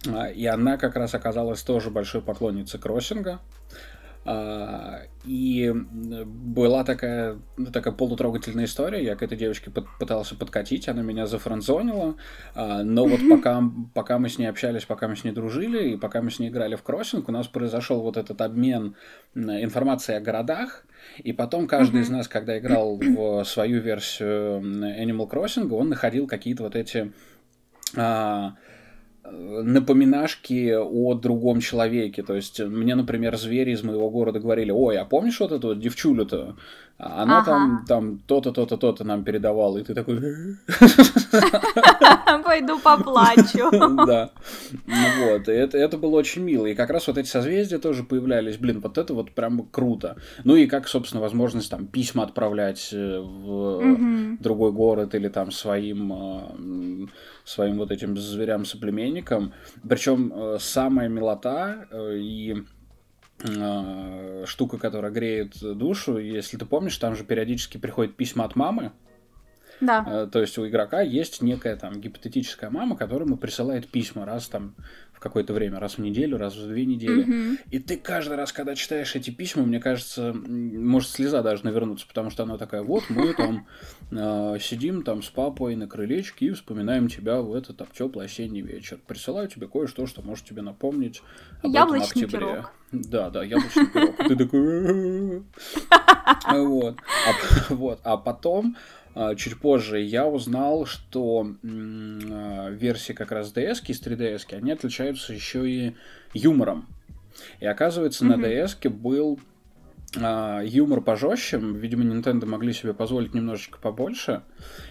А, 0.05 0.27
и 0.27 0.45
она 0.45 0.77
как 0.77 0.95
раз 0.95 1.13
оказалась 1.15 1.61
тоже 1.63 1.89
большой 1.89 2.21
поклонницей 2.21 2.79
кроссинга. 2.79 3.39
А, 4.29 5.03
и 5.23 5.71
была 5.73 6.83
такая, 6.83 7.37
ну, 7.55 7.71
такая 7.71 7.93
полутрогательная 7.93 8.65
история. 8.65 9.01
Я 9.01 9.15
к 9.15 9.23
этой 9.23 9.37
девочке 9.37 9.71
пытался 9.71 10.35
подкатить, 10.35 10.89
она 10.89 11.01
меня 11.01 11.27
зафранзонила. 11.27 12.15
А, 12.53 12.83
но 12.83 13.05
вот 13.05 13.21
пока, 13.29 13.63
пока 13.93 14.19
мы 14.19 14.27
с 14.27 14.37
ней 14.37 14.47
общались, 14.47 14.83
пока 14.83 15.07
мы 15.07 15.15
с 15.15 15.23
ней 15.23 15.31
дружили, 15.31 15.91
и 15.91 15.97
пока 15.97 16.21
мы 16.21 16.29
с 16.29 16.39
ней 16.39 16.49
играли 16.49 16.75
в 16.75 16.83
кроссинг, 16.83 17.29
у 17.29 17.31
нас 17.31 17.47
произошел 17.47 18.01
вот 18.01 18.17
этот 18.17 18.41
обмен 18.41 18.95
информацией 19.33 20.17
о 20.17 20.21
городах. 20.21 20.85
И 21.19 21.31
потом 21.31 21.67
каждый 21.67 22.01
из 22.01 22.09
нас, 22.09 22.27
когда 22.27 22.57
играл 22.57 22.97
в 22.97 23.45
свою 23.45 23.79
версию 23.79 24.59
Animal 24.61 25.29
Crossing, 25.29 25.73
он 25.73 25.87
находил 25.87 26.27
какие-то 26.27 26.63
вот 26.63 26.75
эти 26.75 27.13
напоминашки 29.31 30.73
о 30.73 31.13
другом 31.13 31.59
человеке. 31.59 32.23
То 32.23 32.35
есть 32.35 32.59
мне, 32.59 32.95
например, 32.95 33.37
звери 33.37 33.71
из 33.71 33.83
моего 33.83 34.09
города 34.09 34.39
говорили, 34.39 34.71
ой, 34.71 34.97
а 34.97 35.05
помнишь 35.05 35.39
вот 35.39 35.51
эту 35.51 35.67
вот 35.67 35.79
девчулю-то? 35.79 36.55
Она 36.99 37.39
ага. 37.39 37.45
там, 37.45 37.85
там 37.87 38.19
то-то, 38.25 38.51
то-то, 38.51 38.75
то-то 38.75 39.03
нам 39.03 39.23
передавала, 39.23 39.77
и 39.77 39.83
ты 39.83 39.93
такой... 39.93 40.19
Пойду 42.43 42.79
поплачу. 42.79 43.69
Да. 44.07 44.31
Ну 44.87 45.31
вот, 45.31 45.47
и 45.47 45.51
это, 45.51 45.77
это 45.77 45.97
было 45.97 46.15
очень 46.15 46.41
мило. 46.41 46.65
И 46.65 46.73
как 46.73 46.89
раз 46.89 47.07
вот 47.07 47.17
эти 47.17 47.27
созвездия 47.27 47.77
тоже 47.77 48.03
появлялись. 48.03 48.57
Блин, 48.57 48.79
вот 48.79 48.97
это 48.97 49.13
вот 49.13 49.31
прям 49.31 49.67
круто. 49.69 50.17
Ну 50.43 50.55
и 50.55 50.65
как, 50.65 50.87
собственно, 50.87 51.21
возможность 51.21 51.69
там 51.69 51.85
письма 51.87 52.23
отправлять 52.23 52.89
э, 52.93 53.19
в 53.19 54.37
другой 54.39 54.71
город 54.71 55.13
или 55.13 55.27
там 55.27 55.51
своим 55.51 56.13
э, 56.13 57.07
своим 57.47 57.77
вот 57.77 57.91
этим 57.91 58.17
зверям-соплеменникам. 58.17 59.53
Причем 59.87 60.33
э, 60.33 60.57
самая 60.59 61.07
милота 61.07 61.87
и 61.93 62.63
э, 63.39 64.43
штука, 64.45 64.77
которая 64.77 65.11
греет 65.11 65.57
душу. 65.59 66.17
Если 66.17 66.57
ты 66.57 66.65
помнишь, 66.65 66.97
там 66.97 67.15
же 67.15 67.23
периодически 67.23 67.77
приходят 67.77 68.15
письма 68.15 68.43
от 68.43 68.55
мамы. 68.55 68.91
Да. 69.79 70.03
Э, 70.07 70.27
то 70.31 70.41
есть 70.41 70.57
у 70.57 70.67
игрока 70.67 71.01
есть 71.01 71.41
некая 71.41 71.75
там 71.75 72.01
гипотетическая 72.01 72.69
мама, 72.69 72.97
которая 72.97 73.27
ему 73.27 73.37
присылает 73.37 73.87
письма 73.87 74.25
раз 74.25 74.47
там 74.47 74.75
в 75.17 75.19
какое-то 75.19 75.51
время, 75.51 75.79
раз 75.79 75.97
в 75.97 76.01
неделю, 76.01 76.37
раз 76.37 76.55
в 76.55 76.67
две 76.67 76.85
недели. 76.85 77.25
Mm-hmm. 77.25 77.59
И 77.71 77.79
ты 77.79 77.97
каждый 77.97 78.37
раз, 78.37 78.53
когда 78.53 78.75
читаешь 78.75 79.15
эти 79.15 79.31
письма, 79.31 79.63
мне 79.63 79.79
кажется, 79.79 80.31
может 80.31 81.09
слеза 81.09 81.41
даже 81.41 81.65
навернуться, 81.65 82.07
потому 82.07 82.29
что 82.29 82.43
она 82.43 82.59
такая, 82.59 82.83
вот 82.83 83.03
мы 83.09 83.33
там 83.33 83.65
э, 84.11 84.59
сидим 84.61 85.01
там 85.01 85.23
с 85.23 85.29
папой 85.29 85.75
на 85.75 85.87
крылечке 85.87 86.45
и 86.45 86.51
вспоминаем 86.51 87.07
тебя 87.07 87.41
в 87.41 87.55
этот 87.55 87.77
там 87.77 87.87
теплый 87.97 88.27
осенний 88.27 88.61
вечер. 88.61 88.99
Присылаю 89.07 89.47
тебе 89.47 89.67
кое-что, 89.67 90.05
что 90.05 90.21
может 90.21 90.45
тебе 90.45 90.61
напомнить 90.61 91.23
об 91.63 91.71
Яблочный 91.71 92.23
этом 92.23 92.23
октябре. 92.25 92.39
Пирог. 92.39 92.71
Да, 92.91 93.29
да, 93.31 93.43
яблочный 93.43 93.87
пирог. 93.87 94.17
Ты 94.17 94.35
такой... 94.35 95.43
Вот. 96.47 96.97
А, 97.27 97.33
вот. 97.73 97.99
А 98.03 98.17
потом 98.17 98.75
чуть 99.35 99.59
позже 99.59 99.99
я 99.99 100.27
узнал, 100.27 100.85
что 100.85 101.47
а, 101.63 102.69
версии 102.69 103.13
как 103.13 103.31
раз 103.31 103.53
DS 103.53 103.81
из 103.87 104.01
3DS, 104.01 104.53
они 104.55 104.71
отличаются 104.71 105.33
еще 105.33 105.69
и 105.69 105.95
юмором. 106.33 106.87
И 107.59 107.65
оказывается, 107.65 108.25
mm-hmm. 108.25 108.35
на 108.35 108.45
DS 108.45 108.89
был 108.89 109.39
а, 110.15 110.61
юмор 110.61 111.01
пожестче. 111.01 111.57
Видимо, 111.57 112.03
Nintendo 112.03 112.45
могли 112.45 112.73
себе 112.73 112.93
позволить 112.93 113.33
немножечко 113.33 113.79
побольше. 113.79 114.43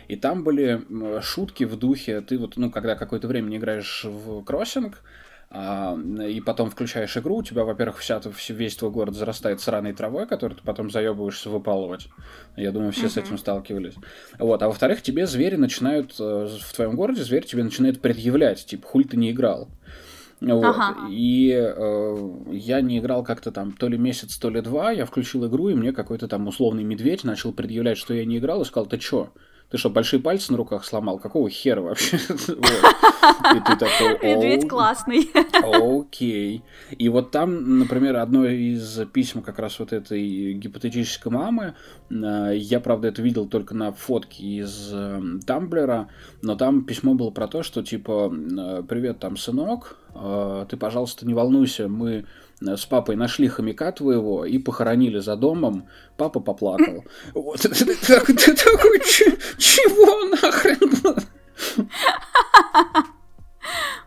И 0.08 0.16
там 0.16 0.44
были 0.44 0.82
шутки 1.22 1.64
в 1.64 1.76
духе, 1.76 2.20
ты 2.20 2.38
вот, 2.38 2.56
ну, 2.56 2.70
когда 2.70 2.96
какое-то 2.96 3.28
время 3.28 3.48
не 3.48 3.56
играешь 3.56 4.04
в 4.04 4.42
кроссинг, 4.42 5.02
а, 5.02 5.25
и 5.52 6.42
потом 6.44 6.70
включаешь 6.70 7.16
игру, 7.16 7.37
у 7.37 7.42
тебя, 7.42 7.64
во-первых, 7.64 7.98
вся, 7.98 8.20
весь 8.48 8.76
твой 8.76 8.90
город 8.90 9.14
зарастает 9.14 9.61
сраной 9.61 9.92
травой, 9.92 10.26
которую 10.26 10.59
ты 10.59 10.64
потом 10.64 10.90
заебываешься 10.90 11.50
выпалывать. 11.50 12.09
Я 12.56 12.72
думаю, 12.72 12.92
все 12.92 13.06
uh-huh. 13.06 13.11
с 13.11 13.16
этим 13.16 13.38
сталкивались. 13.38 13.94
Вот. 14.38 14.62
А 14.62 14.66
во-вторых, 14.66 15.02
тебе 15.02 15.26
звери 15.26 15.56
начинают, 15.56 16.16
э, 16.18 16.48
в 16.61 16.74
твоем 16.74 16.96
городе 16.96 17.22
зверь 17.22 17.46
тебе 17.46 17.62
начинает 17.62 18.00
предъявлять, 18.00 18.66
типа, 18.66 18.87
хуль 18.87 19.04
ты 19.04 19.16
не 19.16 19.30
играл. 19.30 19.68
Вот. 20.40 20.64
Ага. 20.64 21.09
И 21.11 21.50
э, 21.52 22.16
я 22.50 22.80
не 22.80 22.98
играл 22.98 23.24
как-то 23.24 23.52
там 23.52 23.72
то 23.72 23.88
ли 23.88 23.96
месяц, 23.96 24.37
то 24.37 24.50
ли 24.50 24.61
два. 24.61 24.90
Я 24.90 25.06
включил 25.06 25.46
игру, 25.46 25.68
и 25.68 25.74
мне 25.74 25.92
какой-то 25.92 26.28
там 26.28 26.46
условный 26.48 26.85
медведь 26.85 27.24
начал 27.24 27.52
предъявлять, 27.52 27.98
что 27.98 28.12
я 28.12 28.24
не 28.24 28.38
играл, 28.38 28.62
и 28.62 28.64
сказал, 28.64 28.87
ты 28.87 28.98
чё? 28.98 29.30
Ты 29.70 29.79
что, 29.79 29.90
большие 29.90 30.20
пальцы 30.20 30.52
на 30.52 30.59
руках 30.59 30.85
сломал? 30.85 31.18
Какого 31.18 31.50
хера 31.50 31.81
вообще? 31.81 32.16
И 33.57 33.61
ты 33.61 33.76
такой... 33.76 34.18
Медведь 34.22 34.68
классный. 34.68 35.29
Окей. 35.62 36.62
И 36.96 37.09
вот 37.09 37.33
там, 37.33 37.79
например, 37.81 38.16
одно 38.16 38.46
из 38.46 39.00
писем 39.12 39.42
как 39.42 39.59
раз 39.59 39.81
вот 39.81 39.92
этой 39.92 40.52
гипотетической 40.52 41.33
мамы, 41.33 41.74
э, 42.11 42.52
я, 42.57 42.79
правда, 42.79 43.09
это 43.09 43.22
видел 43.22 43.46
только 43.46 43.74
на 43.74 43.90
фотке 43.90 44.44
из 44.44 44.90
э, 44.92 45.20
Тамблера, 45.44 46.09
но 46.42 46.55
там 46.55 46.85
письмо 46.85 47.14
было 47.14 47.31
про 47.31 47.48
то, 47.48 47.64
что 47.64 47.83
типа, 47.83 48.33
э, 48.33 48.83
привет, 48.88 49.18
там, 49.18 49.37
сынок, 49.37 49.98
ты, 50.70 50.79
пожалуйста, 50.79 51.26
не 51.26 51.35
волнуйся, 51.35 51.88
мы 51.88 52.24
с 52.61 52.87
папой 52.87 53.16
нашли 53.16 53.49
хомяка 53.49 53.92
твоего 53.92 54.45
и 54.45 54.59
похоронили 54.59 55.19
за 55.19 55.37
домом. 55.37 55.88
Папа 56.16 56.40
поплакал. 56.40 57.05
Вот. 57.35 57.61
Ты 57.61 57.69
такой, 57.75 59.01
чего 59.59 60.25
нахрен? 60.31 61.25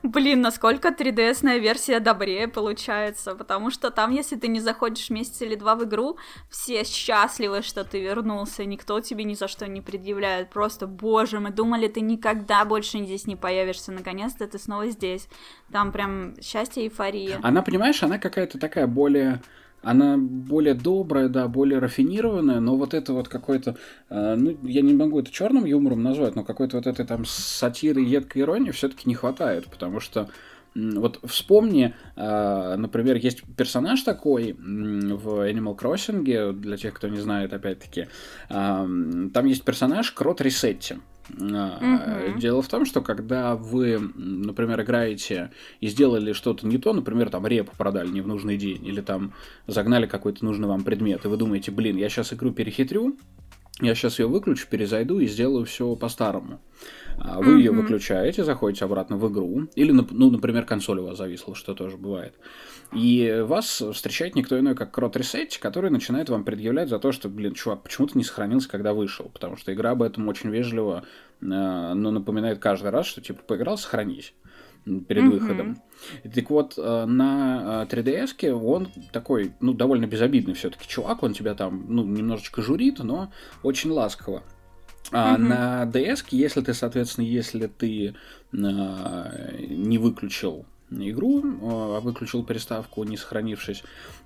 Блин, 0.04 0.42
насколько 0.42 0.90
3DS-ная 0.90 1.58
версия 1.58 2.00
добрее 2.00 2.48
получается, 2.48 3.36
потому 3.36 3.70
что 3.70 3.92
там, 3.92 4.12
если 4.12 4.38
ты 4.38 4.48
не 4.48 4.60
заходишь 4.60 5.10
месяц 5.10 5.42
или 5.42 5.56
два 5.56 5.76
в 5.76 5.84
игру, 5.84 6.18
все 6.50 6.84
счастливы, 6.84 7.62
что 7.62 7.84
ты 7.84 8.02
вернулся, 8.02 8.64
никто 8.66 9.02
тебе 9.02 9.26
ни 9.26 9.34
за 9.34 9.48
что 9.48 9.68
не 9.68 9.82
предъявляет, 9.82 10.50
просто, 10.50 10.88
боже, 10.88 11.40
мы 11.40 11.52
думали, 11.52 11.88
ты 11.88 12.02
никогда 12.02 12.64
больше 12.66 13.00
здесь 13.00 13.28
не 13.28 13.36
появишься, 13.36 13.92
наконец-то 13.92 14.48
ты 14.48 14.58
снова 14.58 14.88
здесь. 14.88 15.28
Там 15.72 15.92
прям 15.92 16.36
счастье, 16.42 16.84
эйфория. 16.84 17.40
Она, 17.44 17.62
понимаешь, 17.62 18.02
она 18.02 18.18
какая-то 18.18 18.58
такая 18.58 18.88
более 18.88 19.42
она 19.82 20.18
более 20.18 20.74
добрая, 20.74 21.30
да, 21.30 21.48
более 21.48 21.80
рафинированная, 21.80 22.60
но 22.60 22.76
вот 22.76 22.94
это 22.94 23.14
вот 23.14 23.28
какой-то, 23.28 23.78
э, 24.10 24.36
ну, 24.36 24.58
я 24.64 24.82
не 24.82 24.94
могу 24.94 25.20
это 25.20 25.32
черным 25.32 25.66
юмором 25.66 26.04
назвать, 26.04 26.36
но 26.36 26.44
какой-то 26.44 26.78
вот 26.78 26.88
этой 26.88 27.06
там 27.06 27.26
сатиры, 27.26 28.02
едкой 28.02 28.42
иронии 28.42 28.72
все-таки 28.72 29.08
не 29.08 29.16
хватает, 29.16 29.68
потому 29.68 30.00
что 30.00 30.30
вот 30.76 31.20
вспомни, 31.24 31.96
э, 32.16 32.76
например, 32.78 33.18
есть 33.18 33.44
персонаж 33.56 34.02
такой 34.04 34.54
в 34.54 35.50
Animal 35.50 35.78
Crossing, 35.78 36.54
для 36.54 36.78
тех, 36.78 36.94
кто 36.94 37.08
не 37.08 37.20
знает, 37.20 37.54
опять-таки, 37.54 38.08
э, 38.50 38.88
там 39.34 39.46
есть 39.46 39.64
персонаж 39.64 40.12
Крот 40.12 40.42
Ресетти. 40.42 40.96
Угу. 41.38 42.40
Дело 42.40 42.62
в 42.62 42.68
том, 42.68 42.86
что 42.86 43.02
когда 43.02 43.56
вы, 43.56 44.00
например, 44.16 44.82
играете 44.82 45.52
и 45.80 45.88
сделали 45.88 46.34
что-то 46.34 46.68
не 46.68 46.78
то, 46.78 46.94
например, 46.94 47.30
там 47.30 47.46
репу 47.48 47.72
продали 47.78 48.10
не 48.10 48.22
в 48.22 48.28
нужный 48.28 48.58
день, 48.58 48.86
или 48.86 49.02
там 49.02 49.34
загнали 49.68 50.08
какой-то 50.08 50.44
нужный 50.46 50.68
вам 50.68 50.84
предмет, 50.84 51.26
и 51.26 51.28
вы 51.28 51.38
думаете, 51.38 51.72
блин, 51.72 51.98
я 51.98 52.10
сейчас 52.10 52.34
игру 52.34 52.52
перехитрю, 52.52 53.18
я 53.82 53.96
сейчас 53.96 54.20
ее 54.20 54.28
выключу, 54.28 54.68
перезайду 54.70 55.20
и 55.20 55.28
сделаю 55.28 55.66
все 55.66 55.96
по-старому. 55.96 56.60
А 57.18 57.40
вы 57.40 57.54
mm-hmm. 57.54 57.58
ее 57.58 57.72
выключаете, 57.72 58.44
заходите 58.44 58.86
обратно 58.86 59.18
в 59.18 59.32
игру, 59.32 59.68
или, 59.76 59.92
ну, 59.92 60.32
например, 60.32 60.66
консоль 60.66 61.00
у 61.00 61.06
вас 61.06 61.18
зависла, 61.18 61.56
что 61.56 61.74
тоже 61.74 61.98
бывает. 61.98 62.34
И 62.92 63.44
вас 63.46 63.84
встречает 63.94 64.36
никто 64.36 64.58
иной, 64.58 64.74
как 64.74 64.92
Крот 64.92 65.16
Reset, 65.16 65.60
который 65.60 65.92
начинает 65.92 66.30
вам 66.30 66.44
предъявлять 66.44 66.90
за 66.90 66.98
то, 66.98 67.12
что, 67.12 67.30
блин, 67.30 67.54
чувак, 67.54 67.84
почему 67.84 68.08
ты 68.08 68.18
не 68.18 68.24
сохранился, 68.24 68.68
когда 68.68 68.94
вышел? 68.94 69.30
Потому 69.32 69.58
что 69.58 69.72
игра 69.72 69.92
об 69.92 70.02
этом 70.02 70.28
очень 70.28 70.50
вежливо, 70.50 71.04
э, 71.40 71.46
но 71.46 72.12
напоминает 72.12 72.58
каждый 72.58 72.90
раз, 72.90 73.06
что, 73.06 73.22
типа, 73.22 73.44
поиграл, 73.44 73.78
сохранись 73.78 74.34
перед 74.86 75.24
mm-hmm. 75.24 75.30
выходом. 75.30 75.78
Так 76.34 76.50
вот, 76.50 76.74
э, 76.78 77.06
на 77.06 77.86
3DS 77.90 78.34
э, 78.42 78.52
он 78.52 78.88
такой, 79.12 79.54
ну, 79.60 79.74
довольно 79.74 80.08
безобидный 80.08 80.54
все-таки 80.54 80.88
чувак, 80.88 81.22
он 81.24 81.34
тебя 81.34 81.54
там, 81.54 81.86
ну, 81.88 82.04
немножечко 82.04 82.62
журит, 82.62 83.00
но 83.00 83.32
очень 83.62 83.92
ласково. 83.92 84.44
А 85.12 85.36
mm-hmm. 85.36 85.38
на 85.38 85.84
DS, 85.86 86.26
если 86.32 86.62
ты, 86.62 86.74
соответственно, 86.74 87.26
если 87.26 87.68
ты 87.68 88.16
э, 88.52 89.66
не 89.68 89.98
выключил 89.98 90.66
игру, 90.92 91.44
э, 91.44 92.00
выключил 92.00 92.44
приставку, 92.44 93.04
не 93.04 93.18
сохранившись, 93.18 93.84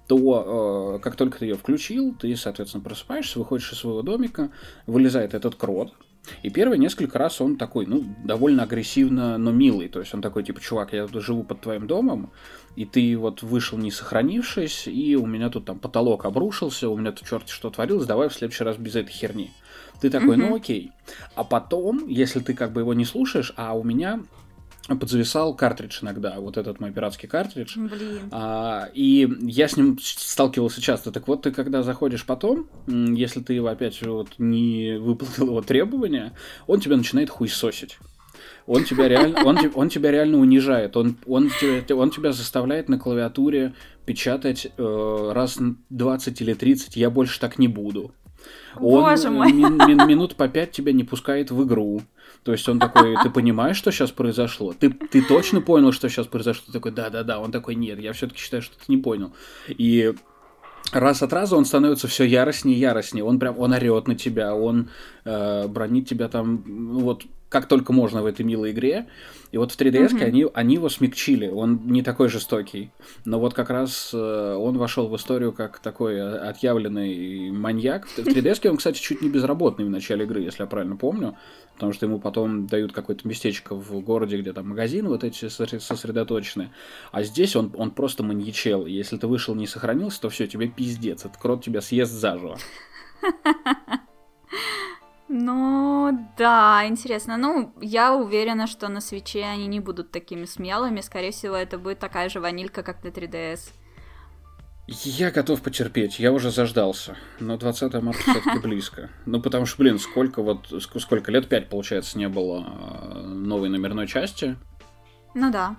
то 0.08 1.00
как 1.02 1.16
только 1.16 1.40
ты 1.40 1.46
ее 1.46 1.56
включил, 1.56 2.14
ты, 2.14 2.36
соответственно, 2.36 2.84
просыпаешься, 2.84 3.40
выходишь 3.40 3.72
из 3.72 3.80
своего 3.80 4.02
домика, 4.02 4.52
вылезает 4.86 5.34
этот 5.34 5.56
крот, 5.56 5.94
и 6.42 6.50
первые 6.50 6.80
несколько 6.80 7.20
раз 7.20 7.42
он 7.42 7.58
такой, 7.58 7.86
ну, 7.86 8.04
довольно 8.24 8.64
агрессивно, 8.64 9.38
но 9.38 9.52
милый. 9.52 9.90
То 9.90 10.00
есть 10.00 10.14
он 10.14 10.22
такой, 10.22 10.44
типа, 10.44 10.62
чувак, 10.62 10.94
я 10.94 11.08
живу 11.08 11.44
под 11.44 11.62
твоим 11.62 11.86
домом, 11.86 12.32
и 12.76 12.86
ты 12.86 13.18
вот 13.18 13.44
вышел 13.44 13.78
не 13.78 13.92
сохранившись, 13.92 14.88
и 14.88 15.16
у 15.16 15.26
меня 15.26 15.50
тут 15.50 15.66
там 15.66 15.80
потолок 15.80 16.26
обрушился, 16.26 16.90
у 16.90 16.98
меня 16.98 17.12
тут 17.12 17.28
черти 17.28 17.52
что 17.52 17.70
творилось, 17.70 18.08
давай 18.08 18.30
в 18.30 18.34
следующий 18.34 18.64
раз 18.64 18.78
без 18.78 18.96
этой 18.96 19.12
херни. 19.12 19.52
Ты 20.00 20.10
такой, 20.10 20.38
ну 20.38 20.56
окей. 20.56 20.92
А 21.36 21.44
потом, 21.44 22.08
если 22.08 22.40
ты 22.40 22.54
как 22.54 22.72
бы 22.72 22.82
его 22.82 22.94
не 22.94 23.06
слушаешь, 23.06 23.54
а 23.56 23.74
у 23.74 23.84
меня 23.84 24.22
подзависал 24.88 25.56
картридж 25.56 26.00
иногда, 26.02 26.40
вот 26.40 26.58
этот 26.58 26.80
мой 26.80 26.92
пиратский 26.92 27.28
картридж. 27.28 27.78
Блин. 27.78 28.30
А, 28.32 28.90
и 28.94 29.30
я 29.42 29.68
с 29.68 29.78
ним 29.78 29.98
сталкивался 30.02 30.82
часто. 30.82 31.12
Так 31.12 31.28
вот, 31.28 31.44
ты 31.44 31.52
когда 31.52 31.84
заходишь 31.84 32.26
потом, 32.26 32.68
если 32.88 33.42
ты 33.42 33.54
его 33.54 33.68
опять 33.68 34.02
вот 34.02 34.30
не 34.38 34.98
выполнил 35.00 35.52
его 35.52 35.62
требования, 35.62 36.34
он 36.68 36.80
тебя 36.80 36.98
начинает 36.98 37.30
хуесосить. 37.30 37.98
Он 38.66 38.84
тебя 38.84 39.08
реально, 39.08 39.42
он, 39.46 39.58
он 39.74 39.90
тебя 39.90 40.12
реально 40.12 40.40
унижает. 40.40 40.98
Он, 40.98 41.16
он, 41.26 41.50
тебя, 41.50 41.96
он 41.96 42.12
тебя 42.12 42.34
заставляет 42.34 42.90
на 42.90 43.00
клавиатуре 43.00 43.74
печатать 44.06 44.68
э, 44.78 45.32
раз 45.34 45.60
20 45.90 46.42
или 46.42 46.54
30. 46.54 46.98
Я 46.98 47.10
больше 47.10 47.40
так 47.40 47.58
не 47.58 47.68
буду. 47.68 48.14
Он 48.76 49.04
Боже 49.04 49.30
мой. 49.30 49.52
Мин, 49.52 49.78
мин, 49.78 50.08
минут 50.08 50.36
по 50.36 50.48
пять 50.48 50.72
тебя 50.72 50.92
не 50.92 51.04
пускает 51.04 51.52
в 51.52 51.64
игру. 51.64 52.02
То 52.44 52.52
есть 52.52 52.68
он 52.68 52.80
такой, 52.80 53.16
ты 53.24 53.30
понимаешь, 53.30 53.78
что 53.78 53.92
сейчас 53.92 54.12
произошло? 54.12 54.74
Ты, 54.74 54.90
ты 54.90 55.22
точно 55.22 55.62
понял, 55.62 55.92
что 55.92 56.10
сейчас 56.10 56.28
произошло? 56.28 56.64
Ты 56.68 56.74
такой, 56.74 56.92
да-да-да. 56.92 57.40
Он 57.40 57.52
такой, 57.52 57.76
нет, 57.76 58.00
я 58.00 58.12
все-таки 58.14 58.40
считаю, 58.40 58.62
что 58.62 58.76
ты 58.76 58.84
не 58.88 58.98
понял. 58.98 59.32
И 59.70 60.14
раз 60.92 61.22
от 61.22 61.32
раза 61.32 61.56
он 61.56 61.66
становится 61.66 62.08
все 62.08 62.26
яростнее 62.26 62.76
и 62.76 62.80
яростнее. 62.80 63.24
Он 63.24 63.40
прям, 63.40 63.58
он 63.58 63.72
орет 63.72 64.08
на 64.08 64.16
тебя, 64.16 64.56
он 64.56 64.90
э, 65.24 65.68
бронит 65.68 66.08
тебя 66.10 66.28
там, 66.28 66.64
ну 66.66 67.00
вот 67.00 67.24
как 67.54 67.68
только 67.68 67.94
можно 67.94 68.24
в 68.24 68.26
этой 68.26 68.44
милой 68.44 68.72
игре. 68.72 69.06
И 69.52 69.58
вот 69.58 69.72
в 69.72 69.80
3DS 69.80 70.10
mm-hmm. 70.10 70.24
они, 70.24 70.48
они 70.56 70.74
его 70.74 70.90
смягчили, 70.90 71.48
он 71.48 71.82
не 71.86 72.02
такой 72.02 72.28
жестокий. 72.28 72.90
Но 73.26 73.40
вот 73.40 73.54
как 73.54 73.70
раз 73.70 74.10
э, 74.12 74.56
он 74.60 74.80
вошел 74.80 75.08
в 75.08 75.16
историю 75.16 75.52
как 75.52 75.78
такой 75.78 76.20
отъявленный 76.20 77.52
маньяк. 77.52 78.08
В 78.08 78.18
3DS 78.18 78.68
он, 78.68 78.78
кстати, 78.78 79.00
чуть 79.00 79.22
не 79.22 79.30
безработный 79.30 79.86
в 79.86 79.92
начале 79.92 80.26
игры, 80.26 80.42
если 80.42 80.64
я 80.64 80.68
правильно 80.68 80.96
помню. 80.96 81.38
Потому 81.76 81.94
что 81.94 82.08
ему 82.08 82.20
потом 82.20 82.66
дают 82.66 82.92
какое-то 82.92 83.28
местечко 83.28 83.76
в 83.76 84.00
городе, 84.00 84.38
где 84.38 84.52
там 84.52 84.70
магазин 84.70 85.08
вот 85.08 85.24
эти 85.24 85.48
сосредоточены. 85.48 86.72
А 87.12 87.22
здесь 87.22 87.56
он, 87.56 87.72
он 87.78 87.92
просто 87.92 88.24
маньячел. 88.24 88.88
Если 88.88 89.18
ты 89.18 89.28
вышел 89.28 89.54
не 89.54 89.68
сохранился, 89.68 90.22
то 90.22 90.30
все, 90.30 90.48
тебе 90.48 90.70
пиздец. 90.70 91.26
Этот 91.26 91.38
крот 91.38 91.64
тебя 91.64 91.82
съест 91.82 92.14
заживо. 92.14 92.58
Ну, 95.30 96.28
да, 96.38 96.84
интересно. 96.86 97.38
Ну, 97.38 97.74
я 97.82 98.14
уверена, 98.14 98.68
что 98.68 98.88
на 98.88 99.02
свече 99.02 99.44
они 99.46 99.68
не 99.68 99.80
будут 99.80 100.12
такими 100.12 100.46
смелыми. 100.46 101.02
Скорее 101.02 101.32
всего, 101.32 101.56
это 101.56 101.78
будет 101.78 102.00
такая 102.00 102.30
же 102.30 102.40
ванилька, 102.40 102.84
как 102.84 103.04
на 103.04 103.08
3DS. 103.08 103.72
Я 104.88 105.32
готов 105.32 105.62
потерпеть, 105.62 106.20
я 106.20 106.34
уже 106.34 106.52
заждался. 106.52 107.16
Но 107.40 107.58
20 107.58 107.94
марта 108.02 108.22
все-таки 108.22 108.60
близко. 108.64 109.10
Ну, 109.26 109.42
потому 109.42 109.66
что, 109.66 109.78
блин, 109.78 109.98
сколько 109.98 110.42
вот, 110.44 110.74
сколько 110.80 111.32
лет, 111.32 111.48
пять, 111.48 111.70
получается, 111.70 112.18
не 112.18 112.28
было 112.28 112.66
а, 112.68 113.22
новой 113.24 113.70
номерной 113.70 114.08
части. 114.08 114.58
Ну 115.34 115.52
да. 115.52 115.78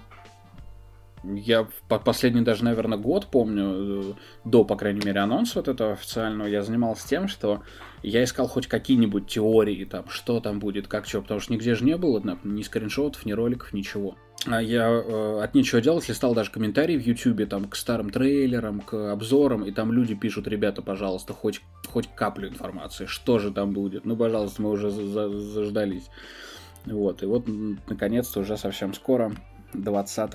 Я 1.24 1.66
последний 1.88 2.42
даже, 2.42 2.64
наверное, 2.64 2.98
год 2.98 3.28
помню, 3.30 4.10
э, 4.10 4.12
до, 4.44 4.64
по 4.64 4.76
крайней 4.76 5.04
мере, 5.04 5.20
анонса 5.20 5.60
вот 5.60 5.68
этого 5.68 5.92
официального, 5.92 6.46
я 6.46 6.62
занимался 6.62 7.08
тем, 7.08 7.28
что 7.28 7.62
я 8.02 8.22
искал 8.22 8.46
хоть 8.46 8.66
какие-нибудь 8.66 9.26
теории, 9.26 9.84
там, 9.84 10.08
что 10.08 10.40
там 10.40 10.58
будет, 10.58 10.86
как 10.86 11.06
что, 11.06 11.22
потому 11.22 11.40
что 11.40 11.52
нигде 11.52 11.74
же 11.74 11.84
не 11.84 11.96
было, 11.96 12.22
ни 12.44 12.62
скриншотов, 12.62 13.24
ни 13.24 13.32
роликов, 13.32 13.72
ничего. 13.72 14.16
А 14.46 14.60
я 14.60 14.90
э, 14.90 15.40
от 15.42 15.54
нечего 15.54 15.80
делать 15.80 16.06
листал 16.08 16.34
даже 16.34 16.50
комментарии 16.50 16.98
в 16.98 17.06
Ютубе 17.06 17.46
там 17.46 17.64
к 17.64 17.76
старым 17.76 18.10
трейлерам, 18.10 18.80
к 18.80 19.12
обзорам, 19.12 19.64
и 19.64 19.72
там 19.72 19.90
люди 19.92 20.14
пишут, 20.14 20.46
ребята, 20.46 20.82
пожалуйста, 20.82 21.32
хоть, 21.32 21.62
хоть 21.88 22.08
каплю 22.14 22.48
информации, 22.48 23.06
что 23.06 23.38
же 23.38 23.50
там 23.50 23.72
будет. 23.72 24.04
Ну, 24.04 24.16
пожалуйста, 24.16 24.60
мы 24.60 24.70
уже 24.70 24.90
за 24.90 25.30
заждались. 25.30 26.10
Вот, 26.84 27.22
и 27.22 27.26
вот, 27.26 27.46
наконец-то, 27.88 28.40
уже 28.40 28.58
совсем 28.58 28.92
скоро, 28.92 29.32
20 29.72 30.34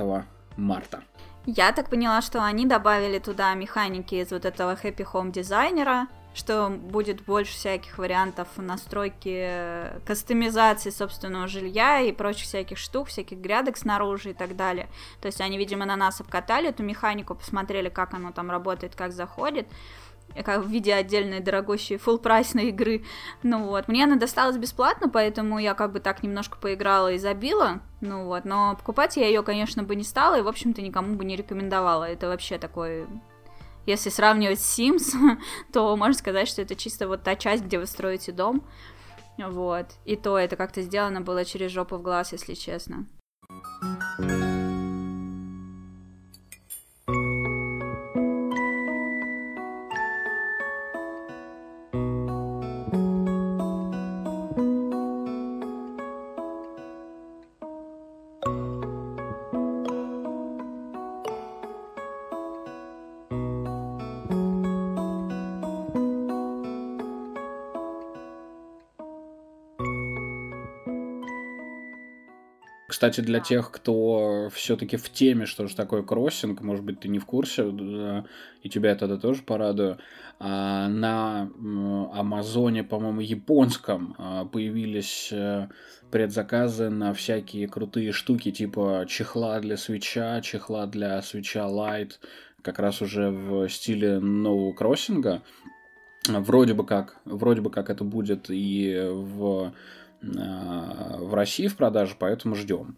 марта. 0.60 1.04
Я 1.46 1.72
так 1.72 1.90
поняла, 1.90 2.22
что 2.22 2.44
они 2.44 2.66
добавили 2.66 3.20
туда 3.20 3.54
механики 3.54 4.16
из 4.16 4.32
вот 4.32 4.46
этого 4.46 4.76
Happy 4.76 5.06
Home 5.14 5.32
дизайнера, 5.32 6.08
что 6.36 6.70
будет 6.70 7.24
больше 7.24 7.54
всяких 7.54 7.98
вариантов 7.98 8.48
настройки, 8.58 9.90
кастомизации 10.06 10.92
собственного 10.92 11.48
жилья 11.48 12.02
и 12.02 12.12
прочих 12.12 12.46
всяких 12.46 12.78
штук, 12.78 13.08
всяких 13.08 13.40
грядок 13.40 13.78
снаружи 13.78 14.32
и 14.32 14.34
так 14.34 14.56
далее. 14.56 14.90
То 15.22 15.28
есть 15.28 15.42
они, 15.42 15.58
видимо, 15.58 15.86
на 15.86 15.96
нас 15.96 16.22
обкатали 16.22 16.70
эту 16.70 16.84
механику, 16.84 17.36
посмотрели, 17.36 17.90
как 17.90 18.14
оно 18.14 18.32
там 18.32 18.52
работает, 18.52 18.96
как 18.96 19.12
заходит 19.12 19.68
как 20.44 20.64
в 20.64 20.70
виде 20.70 20.94
отдельной 20.94 21.40
дорогущей 21.40 21.98
full 21.98 22.20
прайсной 22.20 22.70
игры. 22.70 23.04
Ну 23.44 23.66
вот, 23.66 23.88
мне 23.88 24.04
она 24.04 24.16
досталась 24.16 24.58
бесплатно, 24.58 25.10
поэтому 25.10 25.60
я 25.60 25.74
как 25.74 25.92
бы 25.92 26.00
так 26.00 26.24
немножко 26.24 26.58
поиграла 26.58 27.12
и 27.12 27.18
забила. 27.18 27.82
Ну 28.02 28.26
вот, 28.26 28.46
но 28.46 28.76
покупать 28.76 29.18
я 29.18 29.28
ее, 29.28 29.44
конечно, 29.44 29.84
бы 29.84 29.96
не 29.96 30.04
стала 30.04 30.40
и, 30.40 30.42
в 30.42 30.48
общем-то, 30.48 30.82
никому 30.82 31.16
бы 31.16 31.26
не 31.26 31.36
рекомендовала. 31.36 32.06
Это 32.06 32.28
вообще 32.28 32.58
такой 32.58 33.08
если 33.86 34.10
сравнивать 34.10 34.60
с 34.60 34.80
Sims, 34.80 35.16
то 35.74 35.96
можно 35.96 36.14
сказать, 36.14 36.48
что 36.48 36.62
это 36.62 36.76
чисто 36.76 37.08
вот 37.08 37.24
та 37.24 37.36
часть, 37.36 37.64
где 37.64 37.80
вы 37.80 37.88
строите 37.88 38.32
дом. 38.32 38.64
Вот. 39.38 39.88
И 40.06 40.16
то 40.16 40.38
это 40.38 40.56
как-то 40.56 40.82
сделано 40.82 41.22
было 41.22 41.46
через 41.46 41.72
жопу 41.72 41.98
в 41.98 42.02
глаз, 42.02 42.34
если 42.34 42.54
честно. 42.54 43.06
Кстати, 73.10 73.26
для 73.26 73.40
тех, 73.40 73.72
кто 73.72 74.50
все-таки 74.54 74.96
в 74.96 75.10
теме, 75.10 75.48
что 75.48 75.66
же 75.66 75.76
такое 75.76 76.04
кроссинг, 76.04 76.62
может 76.62 76.86
быть, 76.86 77.00
ты 77.00 77.08
не 77.08 77.18
в 77.18 77.26
курсе, 77.26 77.64
и 78.62 78.70
тебя 78.70 78.92
это 78.92 79.18
тоже 79.18 79.42
порадую. 79.42 79.98
А, 80.38 80.88
на 80.90 81.50
Амазоне, 82.14 82.84
по-моему, 82.84 83.22
японском 83.22 84.14
а, 84.20 84.46
появились 84.46 85.30
э, 85.32 85.70
предзаказы 86.12 86.92
на 86.92 87.16
всякие 87.16 87.68
крутые 87.68 88.12
штуки, 88.12 88.52
типа 88.52 89.06
чехла 89.08 89.60
для 89.60 89.76
свеча, 89.76 90.42
чехла 90.42 90.86
для 90.86 91.20
свеча 91.24 91.62
Light, 91.62 92.12
как 92.62 92.78
раз 92.78 93.02
уже 93.02 93.32
в 93.32 93.68
стиле 93.70 94.20
нового 94.20 94.74
кроссинга. 94.74 95.42
Вроде 96.28 96.76
бы 96.76 96.86
как, 96.86 97.18
вроде 97.26 97.62
бы 97.62 97.72
как 97.72 97.90
это 97.90 98.04
будет 98.04 98.52
и 98.52 99.02
в 99.04 99.74
в 100.22 101.34
России 101.34 101.68
в 101.68 101.76
продаже, 101.76 102.16
поэтому 102.18 102.56
ждем. 102.56 102.98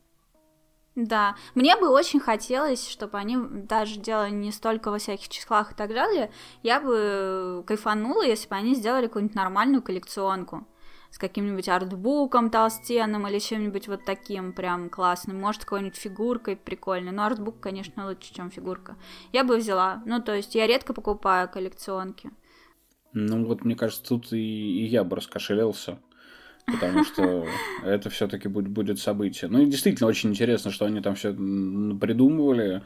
Да, 0.95 1.35
мне 1.55 1.77
бы 1.77 1.89
очень 1.89 2.19
хотелось, 2.19 2.89
чтобы 2.89 3.17
они 3.17 3.37
даже 3.39 3.97
делали 3.97 4.31
не 4.31 4.51
столько 4.51 4.91
во 4.91 4.97
всяких 4.97 5.29
числах 5.29 5.71
и 5.71 5.75
так 5.75 5.89
далее. 5.89 6.31
Я 6.63 6.81
бы 6.81 7.63
кайфанула, 7.65 8.23
если 8.23 8.49
бы 8.49 8.55
они 8.55 8.75
сделали 8.75 9.07
какую-нибудь 9.07 9.35
нормальную 9.35 9.81
коллекционку 9.81 10.67
с 11.09 11.17
каким-нибудь 11.17 11.67
артбуком 11.69 12.49
толстенным 12.49 13.27
или 13.27 13.39
чем-нибудь 13.39 13.87
вот 13.87 14.05
таким 14.05 14.53
прям 14.53 14.89
классным. 14.89 15.39
Может, 15.39 15.63
какой-нибудь 15.63 15.97
фигуркой 15.97 16.57
прикольной. 16.57 17.11
Но 17.11 17.23
артбук, 17.23 17.59
конечно, 17.59 18.07
лучше, 18.07 18.33
чем 18.33 18.49
фигурка. 18.49 18.97
Я 19.31 19.43
бы 19.43 19.57
взяла. 19.57 20.01
Ну, 20.05 20.21
то 20.21 20.33
есть 20.35 20.55
я 20.55 20.67
редко 20.67 20.93
покупаю 20.93 21.49
коллекционки. 21.49 22.31
Ну, 23.13 23.45
вот 23.45 23.65
мне 23.65 23.75
кажется, 23.75 24.03
тут 24.03 24.31
и, 24.31 24.37
и 24.37 24.85
я 24.85 25.03
бы 25.03 25.17
раскошелился 25.17 25.99
потому 26.71 27.03
что 27.03 27.45
это 27.83 28.09
все-таки 28.09 28.47
будет, 28.47 28.69
будет 28.69 28.99
событие. 28.99 29.49
Ну 29.49 29.61
и 29.61 29.65
действительно 29.65 30.07
очень 30.09 30.31
интересно, 30.31 30.71
что 30.71 30.85
они 30.85 31.01
там 31.01 31.15
все 31.15 31.33
придумывали. 31.33 32.83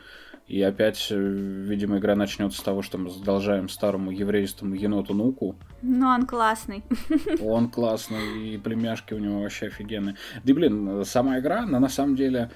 И 0.47 0.61
опять, 0.61 1.07
э, 1.09 1.17
видимо, 1.17 1.97
игра 1.97 2.15
начнется 2.15 2.59
с 2.59 2.63
того, 2.63 2.83
что 2.83 2.99
мы 2.99 3.09
задолжаем 3.09 3.67
старому 3.67 4.11
еврейскому 4.11 4.75
еноту 4.75 5.15
Нуку. 5.15 5.55
Ну, 5.81 6.07
он 6.07 6.27
классный. 6.27 6.83
Он 7.41 7.67
классный, 7.69 8.53
и 8.53 8.57
племяшки 8.59 9.15
у 9.15 9.17
него 9.17 9.41
вообще 9.41 9.67
офигенные. 9.67 10.15
Да, 10.43 10.53
блин, 10.53 11.03
сама 11.03 11.39
игра, 11.39 11.63
она 11.63 11.79
на 11.79 11.89
самом 11.89 12.15
деле 12.15 12.51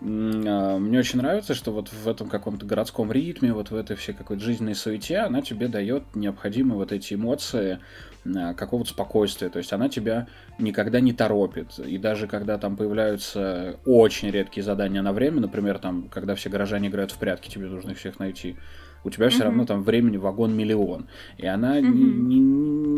мне 0.00 0.98
очень 0.98 1.18
нравится, 1.18 1.54
что 1.54 1.72
вот 1.72 1.90
в 1.92 2.08
этом 2.08 2.28
каком-то 2.28 2.64
городском 2.64 3.12
ритме, 3.12 3.52
вот 3.52 3.70
в 3.70 3.74
этой 3.74 3.96
всей 3.96 4.14
какой-то 4.14 4.42
жизненной 4.42 4.74
суете, 4.74 5.18
она 5.18 5.42
тебе 5.42 5.68
дает 5.68 6.16
необходимые 6.16 6.78
вот 6.78 6.90
эти 6.90 7.14
эмоции 7.14 7.80
а, 8.24 8.54
какого-то 8.54 8.90
спокойствия. 8.90 9.50
То 9.50 9.58
есть 9.58 9.74
она 9.74 9.90
тебя 9.90 10.26
никогда 10.58 11.00
не 11.00 11.12
торопит. 11.12 11.78
И 11.78 11.98
даже 11.98 12.28
когда 12.28 12.56
там 12.56 12.76
появляются 12.76 13.78
очень 13.84 14.30
редкие 14.30 14.64
задания 14.64 15.02
на 15.02 15.12
время, 15.12 15.40
например, 15.40 15.78
там, 15.78 16.08
когда 16.08 16.34
все 16.34 16.48
горожане 16.48 16.88
играют 16.88 17.12
в 17.12 17.18
прятки, 17.18 17.50
тебе 17.50 17.66
нужно 17.66 17.90
их 17.90 17.98
всех 17.98 18.18
найти, 18.18 18.56
у 19.04 19.10
тебя 19.10 19.28
все 19.30 19.44
равно 19.44 19.64
там 19.64 19.82
времени 19.82 20.16
вагон 20.16 20.54
миллион. 20.54 21.08
И 21.38 21.46
она 21.46 21.80
ни, 21.80 21.86
ни, 21.86 22.38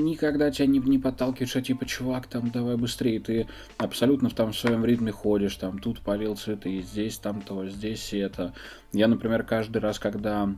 никогда 0.03 0.51
тебя 0.51 0.67
не, 0.67 0.79
не 0.79 0.99
подталкивает, 0.99 1.49
что 1.49 1.63
типа, 1.63 1.87
чувак, 1.87 2.27
там, 2.27 2.51
давай 2.51 2.77
быстрее. 2.77 3.21
Ты 3.21 3.47
абсолютно 3.79 4.29
в, 4.29 4.35
там, 4.35 4.53
в 4.53 4.59
своем 4.59 4.85
ритме 4.85 5.13
ходишь, 5.13 5.57
там, 5.57 5.79
тут 5.79 6.01
полил 6.01 6.37
цветы, 6.37 6.81
здесь 6.81 7.19
там 7.19 7.41
то, 7.41 7.67
здесь 7.69 8.13
это. 8.13 8.55
Я, 8.93 9.09
например, 9.09 9.45
каждый 9.45 9.79
раз, 9.79 9.99
когда 9.99 10.49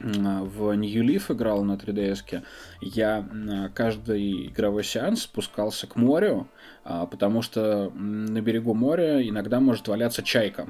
в 0.00 0.72
New 0.72 1.04
Leaf 1.04 1.32
играл 1.32 1.62
на 1.62 1.74
3DS, 1.74 2.42
я 2.80 3.70
каждый 3.74 4.48
игровой 4.48 4.82
сеанс 4.82 5.22
спускался 5.22 5.86
к 5.86 5.94
морю, 5.96 6.48
а, 6.82 7.06
потому 7.06 7.42
что 7.42 7.90
на 7.90 8.40
берегу 8.40 8.74
моря 8.74 9.26
иногда 9.26 9.60
может 9.60 9.86
валяться 9.86 10.22
чайка. 10.22 10.68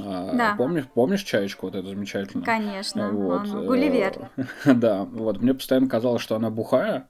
А, 0.00 0.32
да. 0.34 0.54
Помнишь, 0.56 0.84
помнишь 0.94 1.22
чаечку 1.22 1.66
вот 1.66 1.74
эту 1.74 1.88
замечательную? 1.88 2.44
Конечно, 2.44 3.10
вот. 3.10 3.48
он, 3.48 3.66
Гулливер. 3.66 4.30
Да, 4.64 5.04
вот, 5.04 5.40
мне 5.40 5.54
постоянно 5.54 5.88
казалось, 5.88 6.22
что 6.22 6.36
она 6.36 6.50
бухая, 6.50 7.06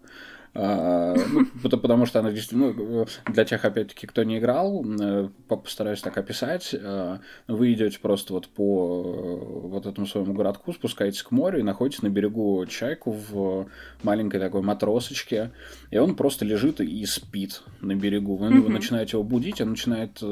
ну, 0.54 1.46
потому 1.62 2.06
что 2.06 2.20
она 2.20 2.30
действительно, 2.30 2.72
ну, 2.72 3.06
для 3.26 3.44
тех, 3.44 3.64
опять-таки, 3.64 4.06
кто 4.06 4.22
не 4.22 4.38
играл, 4.38 4.84
э, 4.84 5.28
постараюсь 5.48 6.00
так 6.00 6.16
описать, 6.16 6.70
э, 6.72 7.18
вы 7.48 7.72
идете 7.72 7.98
просто 7.98 8.34
вот 8.34 8.48
по 8.48 9.02
э, 9.04 9.68
вот 9.68 9.86
этому 9.86 10.06
своему 10.06 10.32
городку, 10.32 10.72
спускаетесь 10.72 11.24
к 11.24 11.32
морю 11.32 11.58
и 11.58 11.62
находитесь 11.62 12.02
на 12.02 12.08
берегу 12.08 12.64
чайку 12.66 13.10
в 13.10 13.66
маленькой 14.04 14.38
такой 14.38 14.62
матросочке, 14.62 15.50
и 15.90 15.98
он 15.98 16.14
просто 16.14 16.44
лежит 16.44 16.80
и 16.80 17.04
спит 17.04 17.62
на 17.80 17.96
берегу. 17.96 18.36
Вы, 18.36 18.68
начинаете 18.68 19.16
его 19.16 19.24
будить, 19.24 19.60
он 19.60 19.70
начинает 19.70 20.22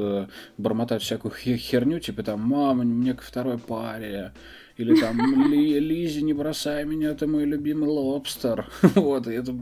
бормотать 0.57 1.01
всякую 1.01 1.33
херню, 1.33 1.99
типа 1.99 2.23
там, 2.23 2.41
мама, 2.41 2.83
мне 2.83 3.13
ко 3.13 3.23
второй 3.23 3.57
паре, 3.57 4.31
или 4.77 4.99
там 4.99 5.17
Ли, 5.51 5.79
Лизи, 5.79 6.21
не 6.21 6.33
бросай 6.33 6.83
меня, 6.85 7.09
это 7.11 7.27
мой 7.27 7.45
любимый 7.45 7.89
лобстер. 7.89 8.67
вот, 8.95 9.27
это, 9.27 9.53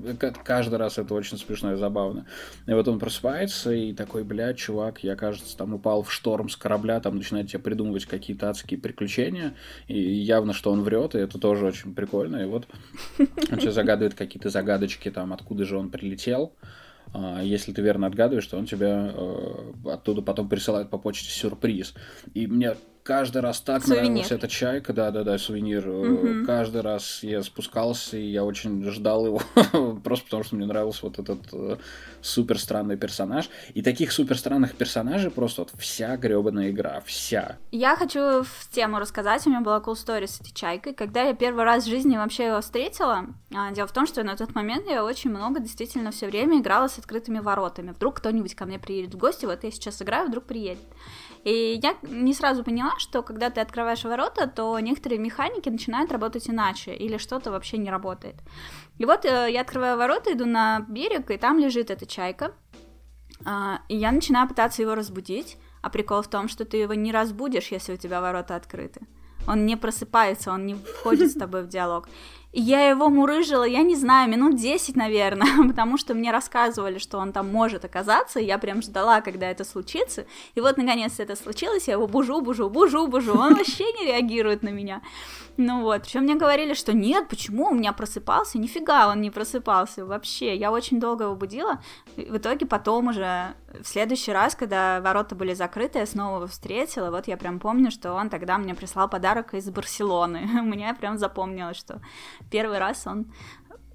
каждый 0.44 0.76
раз 0.76 0.98
это 0.98 1.14
очень 1.14 1.38
смешно 1.38 1.74
и 1.74 1.76
забавно. 1.76 2.26
И 2.66 2.72
вот 2.74 2.88
он 2.88 3.00
просыпается 3.00 3.72
и 3.72 3.94
такой, 3.94 4.24
блядь, 4.24 4.58
чувак, 4.58 5.04
я, 5.04 5.16
кажется, 5.16 5.58
там 5.58 5.74
упал 5.74 6.04
в 6.04 6.12
шторм 6.12 6.50
с 6.50 6.56
корабля, 6.56 7.00
там 7.00 7.18
начинает 7.18 7.50
тебе 7.50 7.60
придумывать 7.60 8.06
какие-то 8.06 8.50
адские 8.50 8.80
приключения, 8.80 9.56
и 9.88 10.00
явно, 10.00 10.54
что 10.54 10.72
он 10.72 10.82
врет, 10.82 11.16
и 11.16 11.20
это 11.20 11.40
тоже 11.40 11.66
очень 11.66 11.94
прикольно. 11.94 12.38
И 12.38 12.46
вот 12.46 12.68
он 13.20 13.58
тебе 13.58 13.72
загадывает 13.72 14.14
какие-то 14.14 14.50
загадочки, 14.50 15.12
там, 15.12 15.34
откуда 15.34 15.66
же 15.66 15.78
он 15.78 15.90
прилетел. 15.90 16.54
А, 17.14 17.42
если 17.44 17.74
ты 17.74 17.82
верно 17.82 18.08
отгадываешь, 18.08 18.48
то 18.48 18.58
он 18.58 18.66
тебя 18.66 19.12
э, 19.14 19.74
оттуда 19.86 20.22
потом 20.22 20.48
присылает 20.48 20.90
по 20.90 20.98
почте 20.98 21.30
сюрприз. 21.30 21.94
И 22.34 22.48
мне 22.48 22.76
каждый 23.04 23.42
раз 23.42 23.62
так 23.62 23.84
сувенир. 23.84 24.04
нравилась 24.04 24.32
эта 24.32 24.48
чайка, 24.48 24.94
да-да-да, 24.94 25.38
сувенир. 25.38 25.88
Угу. 25.88 26.46
Каждый 26.46 26.82
раз 26.82 27.24
я 27.24 27.42
спускался, 27.44 28.18
и 28.18 28.26
я 28.26 28.44
очень 28.44 28.84
ждал 28.92 29.26
его, 29.26 29.42
просто 30.04 30.26
потому 30.26 30.44
что 30.44 30.56
мне 30.56 30.66
нравился 30.66 31.00
вот 31.04 31.20
этот 31.20 31.42
э, 31.54 31.78
супер 32.22 32.60
странный 32.60 32.98
персонаж. 32.98 33.50
И 33.74 33.82
таких 33.82 34.12
супер 34.12 34.38
странных 34.38 34.76
персонажей 34.76 35.32
просто 35.32 35.62
вот 35.62 35.72
вся 35.80 36.16
гребаная 36.18 36.70
игра, 36.70 37.02
вся. 37.06 37.58
Я 37.72 37.96
хочу 37.96 38.44
в 38.44 38.70
тему 38.72 39.00
рассказать, 39.00 39.46
у 39.48 39.50
меня 39.50 39.62
была 39.62 39.80
cool 39.80 39.94
story 39.94 40.28
с 40.28 40.40
этой 40.40 40.54
чайкой. 40.54 40.94
Когда 40.94 41.24
я 41.24 41.34
первый 41.34 41.64
раз 41.64 41.86
в 41.86 41.90
жизни 41.90 42.18
вообще 42.18 42.48
его 42.48 42.62
встретила, 42.62 43.26
а, 43.54 43.72
дело 43.72 43.88
в 43.88 43.94
том, 43.94 44.06
что 44.06 44.24
на 44.24 44.36
тот 44.36 44.56
момент 44.56 44.88
я 44.88 45.04
очень 45.04 45.30
много 45.30 45.60
действительно 45.60 46.12
все 46.12 46.28
время 46.28 46.60
играла 46.60 46.88
с 46.88 46.98
открытыми 46.98 47.40
воротами. 47.40 47.92
Вдруг 47.92 48.18
кто-нибудь 48.18 48.56
ко 48.56 48.66
мне 48.66 48.80
приедет 48.80 49.16
в 49.16 49.18
гости, 49.18 49.46
вот 49.46 49.64
я 49.64 49.72
сейчас 49.72 50.02
играю, 50.02 50.28
вдруг 50.28 50.46
приедет. 50.46 50.84
И 51.44 51.80
я 51.82 51.98
не 52.04 52.34
сразу 52.34 52.64
поняла, 52.64 52.94
что 53.00 53.24
когда 53.24 53.50
ты 53.50 53.62
открываешь 53.62 54.04
ворота, 54.04 54.48
то 54.48 54.80
некоторые 54.80 55.20
механики 55.20 55.70
начинают 55.70 56.12
работать 56.12 56.50
иначе, 56.50 56.94
или 56.94 57.18
что-то 57.18 57.52
вообще 57.52 57.78
не 57.78 57.90
работает. 57.90 58.36
И 59.00 59.06
вот 59.06 59.26
э, 59.26 59.48
я 59.52 59.62
открываю 59.62 59.98
ворота, 59.98 60.34
иду 60.34 60.46
на 60.46 60.82
берег, 60.88 61.32
и 61.32 61.38
там 61.38 61.58
лежит 61.58 61.90
эта 61.90 62.06
чайка. 62.06 62.54
Э, 63.46 63.78
и 63.90 63.96
я 63.98 64.12
начинаю 64.12 64.48
пытаться 64.48 64.84
его 64.84 64.94
разбудить. 64.94 65.58
А 65.82 65.90
прикол 65.90 66.22
в 66.22 66.28
том, 66.28 66.48
что 66.48 66.64
ты 66.64 66.78
его 66.78 66.94
не 66.94 67.12
разбудишь, 67.12 67.72
если 67.72 67.94
у 67.94 67.98
тебя 67.98 68.22
ворота 68.22 68.56
открыты. 68.56 69.02
Он 69.48 69.66
не 69.66 69.76
просыпается, 69.76 70.52
он 70.52 70.68
не 70.68 70.76
входит 70.76 71.32
с 71.32 71.34
тобой 71.34 71.64
в 71.64 71.68
диалог. 71.68 72.08
Я 72.54 72.90
его 72.90 73.10
мурыжила, 73.10 73.64
я 73.64 73.82
не 73.82 73.96
знаю, 73.96 74.30
минут 74.30 74.58
10, 74.58 74.98
наверное, 74.98 75.48
потому 75.68 75.98
что 75.98 76.14
мне 76.14 76.32
рассказывали, 76.32 76.98
что 76.98 77.18
он 77.18 77.32
там 77.32 77.50
может 77.50 77.86
оказаться, 77.86 78.40
и 78.40 78.46
я 78.46 78.58
прям 78.58 78.82
ждала, 78.82 79.22
когда 79.22 79.50
это 79.50 79.64
случится. 79.64 80.26
И 80.56 80.60
вот, 80.60 80.78
наконец, 80.78 81.20
это 81.20 81.38
случилось, 81.38 81.88
я 81.88 81.94
его 81.94 82.08
бужу, 82.08 82.42
бужу, 82.42 82.70
бужу, 82.70 83.08
бужу, 83.08 83.38
он 83.38 83.56
вообще 83.56 83.86
не 83.94 84.08
реагирует 84.08 84.64
на 84.64 84.70
меня. 84.70 85.02
Ну 85.56 85.82
вот, 85.84 86.04
причем 86.04 86.24
мне 86.24 86.36
говорили, 86.36 86.74
что 86.74 86.94
нет, 86.94 87.30
почему 87.30 87.70
у 87.70 87.74
меня 87.74 87.94
просыпался? 87.94 88.58
Нифига 88.58 89.10
он 89.10 89.22
не 89.22 89.30
просыпался 89.30 90.06
вообще. 90.06 90.56
Я 90.56 90.72
очень 90.72 91.00
долго 91.00 91.26
его 91.26 91.36
будила. 91.36 91.82
В 92.16 92.38
итоге 92.38 92.66
потом 92.66 93.08
уже 93.08 93.54
в 93.80 93.88
следующий 93.88 94.32
раз, 94.32 94.56
когда 94.56 95.02
ворота 95.02 95.36
были 95.36 95.54
закрыты, 95.54 96.00
я 96.00 96.06
снова 96.06 96.38
его 96.38 96.48
встретила. 96.48 97.10
Вот 97.10 97.28
я 97.28 97.38
прям 97.38 97.60
помню, 97.60 97.92
что 97.92 98.14
он 98.14 98.30
тогда 98.30 98.58
мне 98.58 98.76
прислал 98.76 99.10
подарок 99.10 99.54
из 99.54 99.70
Барселоны. 99.70 100.40
Мне 100.62 100.94
прям 100.94 101.18
запомнилось, 101.18 101.78
что 101.78 102.02
первый 102.50 102.80
раз 102.80 103.08
он 103.08 103.32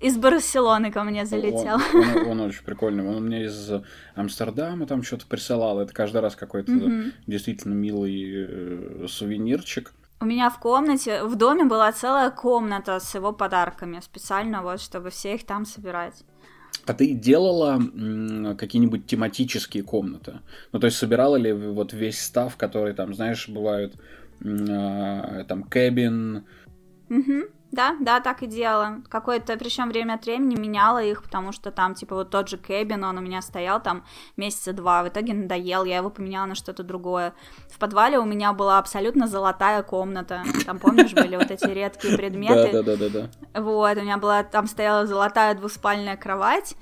из 0.01 0.17
Барселоны 0.19 0.93
ко 0.93 1.05
мне 1.05 1.25
залетел. 1.25 1.79
Он, 1.95 2.17
он, 2.17 2.27
он 2.29 2.41
очень 2.49 2.65
прикольный. 2.65 3.09
Он 3.09 3.25
мне 3.25 3.45
из 3.45 3.71
Амстердама 4.15 4.87
там 4.87 5.03
что-то 5.03 5.27
присылал. 5.27 5.81
Это 5.81 5.93
каждый 5.93 6.21
раз 6.21 6.37
какой-то 6.37 6.73
mm-hmm. 6.73 7.13
действительно 7.27 7.75
милый 7.75 9.05
э, 9.05 9.07
сувенирчик. 9.09 9.93
У 10.19 10.25
меня 10.25 10.49
в 10.49 10.59
комнате, 10.59 11.25
в 11.25 11.37
доме 11.37 11.65
была 11.65 11.93
целая 11.93 12.31
комната 12.31 12.99
с 13.01 13.15
его 13.15 13.33
подарками, 13.33 14.01
специально 14.01 14.63
вот, 14.63 14.81
чтобы 14.81 15.11
все 15.11 15.35
их 15.35 15.45
там 15.45 15.67
собирать. 15.67 16.25
А 16.87 16.95
ты 16.95 17.15
делала 17.15 17.81
какие-нибудь 18.57 19.07
тематические 19.07 19.83
комнаты? 19.83 20.41
Ну, 20.73 20.79
то 20.79 20.87
есть 20.87 20.99
собирала 20.99 21.37
ли 21.37 21.53
вот 21.53 21.93
весь 21.93 22.21
став, 22.21 22.57
который 22.57 22.95
там, 22.95 23.15
знаешь, 23.15 23.49
бывают 23.49 23.95
э, 24.41 25.45
там 25.49 25.65
кэбин, 25.65 26.45
Угу. 27.09 27.45
Да, 27.77 27.95
да, 28.01 28.21
так 28.21 28.43
и 28.43 28.47
делала. 28.47 29.03
Какое-то, 29.11 29.55
причем 29.59 29.91
время 29.91 30.15
от 30.15 30.25
времени 30.25 30.59
меняла 30.59 31.03
их, 31.03 31.23
потому 31.23 31.53
что 31.53 31.71
там, 31.71 31.95
типа, 31.95 32.15
вот 32.15 32.31
тот 32.31 32.49
же 32.49 32.57
Кэбин, 32.57 33.05
он 33.05 33.19
у 33.19 33.21
меня 33.21 33.43
стоял 33.43 33.83
там 33.83 34.03
месяца 34.39 34.73
два, 34.73 35.03
в 35.03 35.09
итоге 35.09 35.35
надоел, 35.35 35.85
я 35.85 35.99
его 35.99 36.09
поменяла 36.09 36.47
на 36.47 36.55
что-то 36.55 36.83
другое. 36.83 37.35
В 37.69 37.79
подвале 37.79 38.19
у 38.19 38.25
меня 38.25 38.55
была 38.55 38.79
абсолютно 38.79 39.27
золотая 39.27 39.83
комната. 39.83 40.43
Там, 40.65 40.79
помнишь, 40.79 41.13
были 41.13 41.37
вот 41.37 41.51
эти 41.51 41.67
редкие 41.67 42.17
предметы? 42.17 42.73
Да, 42.73 42.83
да, 42.83 42.97
да, 42.97 43.09
да. 43.11 43.61
Вот, 43.61 43.99
у 43.99 44.01
меня 44.01 44.17
была, 44.17 44.43
там 44.43 44.67
стояла 44.67 45.07
золотая 45.07 45.55
двуспальная 45.55 46.17
кровать, 46.17 46.77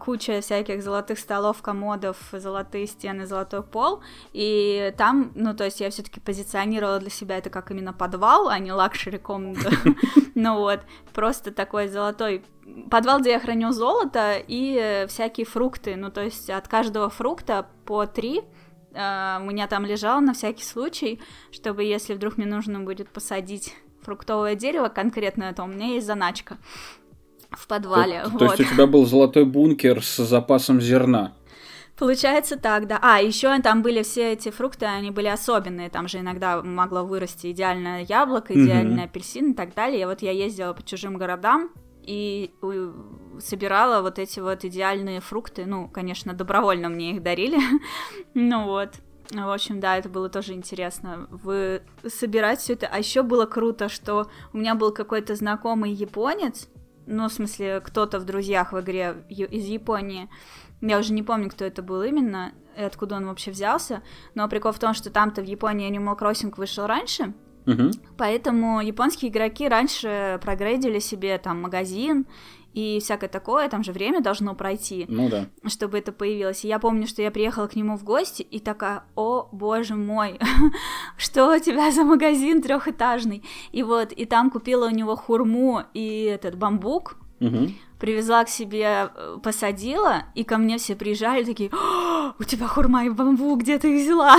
куча 0.00 0.40
всяких 0.40 0.82
золотых 0.82 1.18
столов, 1.18 1.60
комодов, 1.62 2.16
золотые 2.32 2.86
стены, 2.86 3.26
золотой 3.26 3.62
пол, 3.62 4.00
и 4.32 4.94
там, 4.96 5.32
ну, 5.34 5.54
то 5.54 5.64
есть 5.64 5.80
я 5.80 5.90
все-таки 5.90 6.20
позиционировала 6.20 6.98
для 6.98 7.10
себя 7.10 7.38
это 7.38 7.50
как 7.50 7.70
именно 7.70 7.92
подвал, 7.92 8.48
а 8.48 8.58
не 8.58 8.72
luxury 8.72 9.18
комната, 9.18 9.70
ну 10.34 10.58
вот, 10.58 10.80
просто 11.12 11.52
такой 11.52 11.88
золотой 11.88 12.42
подвал, 12.90 13.20
где 13.20 13.32
я 13.32 13.40
храню 13.40 13.72
золото 13.72 14.36
и 14.46 15.06
всякие 15.08 15.46
фрукты, 15.46 15.96
ну, 15.96 16.10
то 16.10 16.22
есть 16.22 16.48
от 16.48 16.68
каждого 16.68 17.10
фрукта 17.10 17.66
по 17.84 18.06
три 18.06 18.42
Uh, 18.94 19.40
у 19.40 19.46
меня 19.46 19.68
там 19.68 19.86
лежало 19.86 20.20
на 20.20 20.34
всякий 20.34 20.64
случай, 20.64 21.18
чтобы 21.50 21.82
если 21.82 22.12
вдруг 22.12 22.36
мне 22.36 22.44
нужно 22.44 22.78
будет 22.80 23.08
посадить 23.08 23.74
фруктовое 24.02 24.54
дерево 24.54 24.88
конкретное, 24.88 25.54
то 25.54 25.62
у 25.62 25.66
меня 25.66 25.86
есть 25.86 26.06
заначка 26.06 26.58
в 27.52 27.66
подвале. 27.66 28.22
То, 28.22 28.30
вот. 28.30 28.38
то 28.38 28.44
есть 28.46 28.60
у 28.60 28.64
тебя 28.64 28.86
был 28.86 29.06
золотой 29.06 29.44
бункер 29.44 30.02
с 30.02 30.16
запасом 30.24 30.80
зерна? 30.80 31.32
Получается 31.96 32.56
так, 32.56 32.88
да. 32.88 32.98
А, 33.02 33.20
еще 33.20 33.56
там 33.60 33.82
были 33.82 34.02
все 34.02 34.32
эти 34.32 34.50
фрукты, 34.50 34.86
они 34.86 35.10
были 35.10 35.28
особенные. 35.28 35.90
Там 35.90 36.08
же 36.08 36.18
иногда 36.18 36.62
могло 36.62 37.04
вырасти 37.04 37.52
идеальное 37.52 38.04
яблоко, 38.08 38.54
идеальный 38.54 39.02
mm-hmm. 39.02 39.04
апельсин 39.04 39.50
и 39.52 39.54
так 39.54 39.74
далее. 39.74 40.02
И 40.02 40.04
вот 40.04 40.22
я 40.22 40.32
ездила 40.32 40.72
по 40.72 40.82
чужим 40.82 41.16
городам 41.16 41.70
и 42.02 42.50
собирала 43.40 44.02
вот 44.02 44.18
эти 44.18 44.40
вот 44.40 44.64
идеальные 44.64 45.20
фрукты. 45.20 45.66
Ну, 45.66 45.88
конечно, 45.88 46.32
добровольно 46.32 46.88
мне 46.88 47.12
их 47.12 47.22
дарили. 47.22 47.58
ну 48.34 48.64
вот. 48.64 48.94
В 49.30 49.50
общем, 49.50 49.80
да, 49.80 49.96
это 49.96 50.08
было 50.08 50.28
тоже 50.28 50.54
интересно. 50.54 51.28
Вы 51.30 51.82
собирать 52.06 52.60
все 52.60 52.72
это. 52.72 52.88
А 52.88 52.98
еще 52.98 53.22
было 53.22 53.46
круто, 53.46 53.88
что 53.88 54.28
у 54.52 54.58
меня 54.58 54.74
был 54.74 54.92
какой-то 54.92 55.36
знакомый 55.36 55.92
японец, 55.92 56.68
ну, 57.06 57.28
в 57.28 57.32
смысле, 57.32 57.80
кто-то 57.80 58.18
в 58.18 58.24
друзьях 58.24 58.72
в 58.72 58.80
игре 58.80 59.24
из 59.28 59.66
Японии, 59.66 60.28
Я 60.80 60.98
уже 60.98 61.12
не 61.12 61.22
помню, 61.22 61.48
кто 61.48 61.64
это 61.64 61.82
был 61.82 62.02
именно, 62.02 62.52
и 62.76 62.82
откуда 62.82 63.16
он 63.16 63.26
вообще 63.26 63.50
взялся. 63.50 64.02
Но 64.34 64.48
прикол 64.48 64.72
в 64.72 64.78
том, 64.78 64.94
что 64.94 65.10
там-то 65.10 65.42
в 65.42 65.44
Японии 65.44 65.90
Animal 65.90 66.18
Crossing 66.18 66.54
вышел 66.56 66.86
раньше, 66.86 67.34
Мгм. 67.64 67.92
Поэтому 68.18 68.80
японские 68.80 69.30
игроки 69.30 69.68
раньше 69.68 70.40
прогрейдили 70.42 70.98
себе 70.98 71.38
там 71.38 71.62
магазин 71.62 72.26
и 72.74 73.00
всякое 73.00 73.28
такое, 73.28 73.68
там 73.68 73.84
же 73.84 73.92
время 73.92 74.20
должно 74.20 74.54
пройти, 74.54 75.06
Ну 75.08 75.28
да. 75.28 75.46
чтобы 75.66 75.98
это 75.98 76.12
появилось. 76.12 76.64
И 76.64 76.68
я 76.68 76.78
помню, 76.78 77.06
что 77.06 77.22
я 77.22 77.30
приехала 77.30 77.66
к 77.66 77.76
нему 77.76 77.96
в 77.96 78.04
гости 78.04 78.42
и 78.42 78.58
такая, 78.60 79.04
о 79.14 79.48
боже 79.52 79.94
мой, 79.94 80.38
что 81.16 81.54
у 81.54 81.58
тебя 81.58 81.90
за 81.90 82.04
магазин 82.04 82.62
трехэтажный? 82.62 83.42
И 83.72 83.82
вот, 83.82 84.12
и 84.12 84.24
там 84.24 84.50
купила 84.50 84.86
у 84.86 84.90
него 84.90 85.16
хурму 85.16 85.82
и 85.94 86.22
этот 86.24 86.56
бамбук, 86.56 87.16
Мгм. 87.42 87.74
привезла 87.98 88.44
к 88.44 88.48
себе, 88.48 89.10
э, 89.14 89.38
посадила, 89.42 90.24
и 90.34 90.42
ко 90.44 90.58
мне 90.58 90.78
все 90.78 90.96
приезжали 90.96 91.44
такие, 91.44 91.70
«О, 91.72 92.32
у 92.38 92.44
тебя 92.44 92.66
хурма 92.66 93.04
и 93.04 93.10
бамбук, 93.10 93.60
где 93.60 93.78
ты 93.78 93.94
их 93.94 94.04
взяла? 94.04 94.36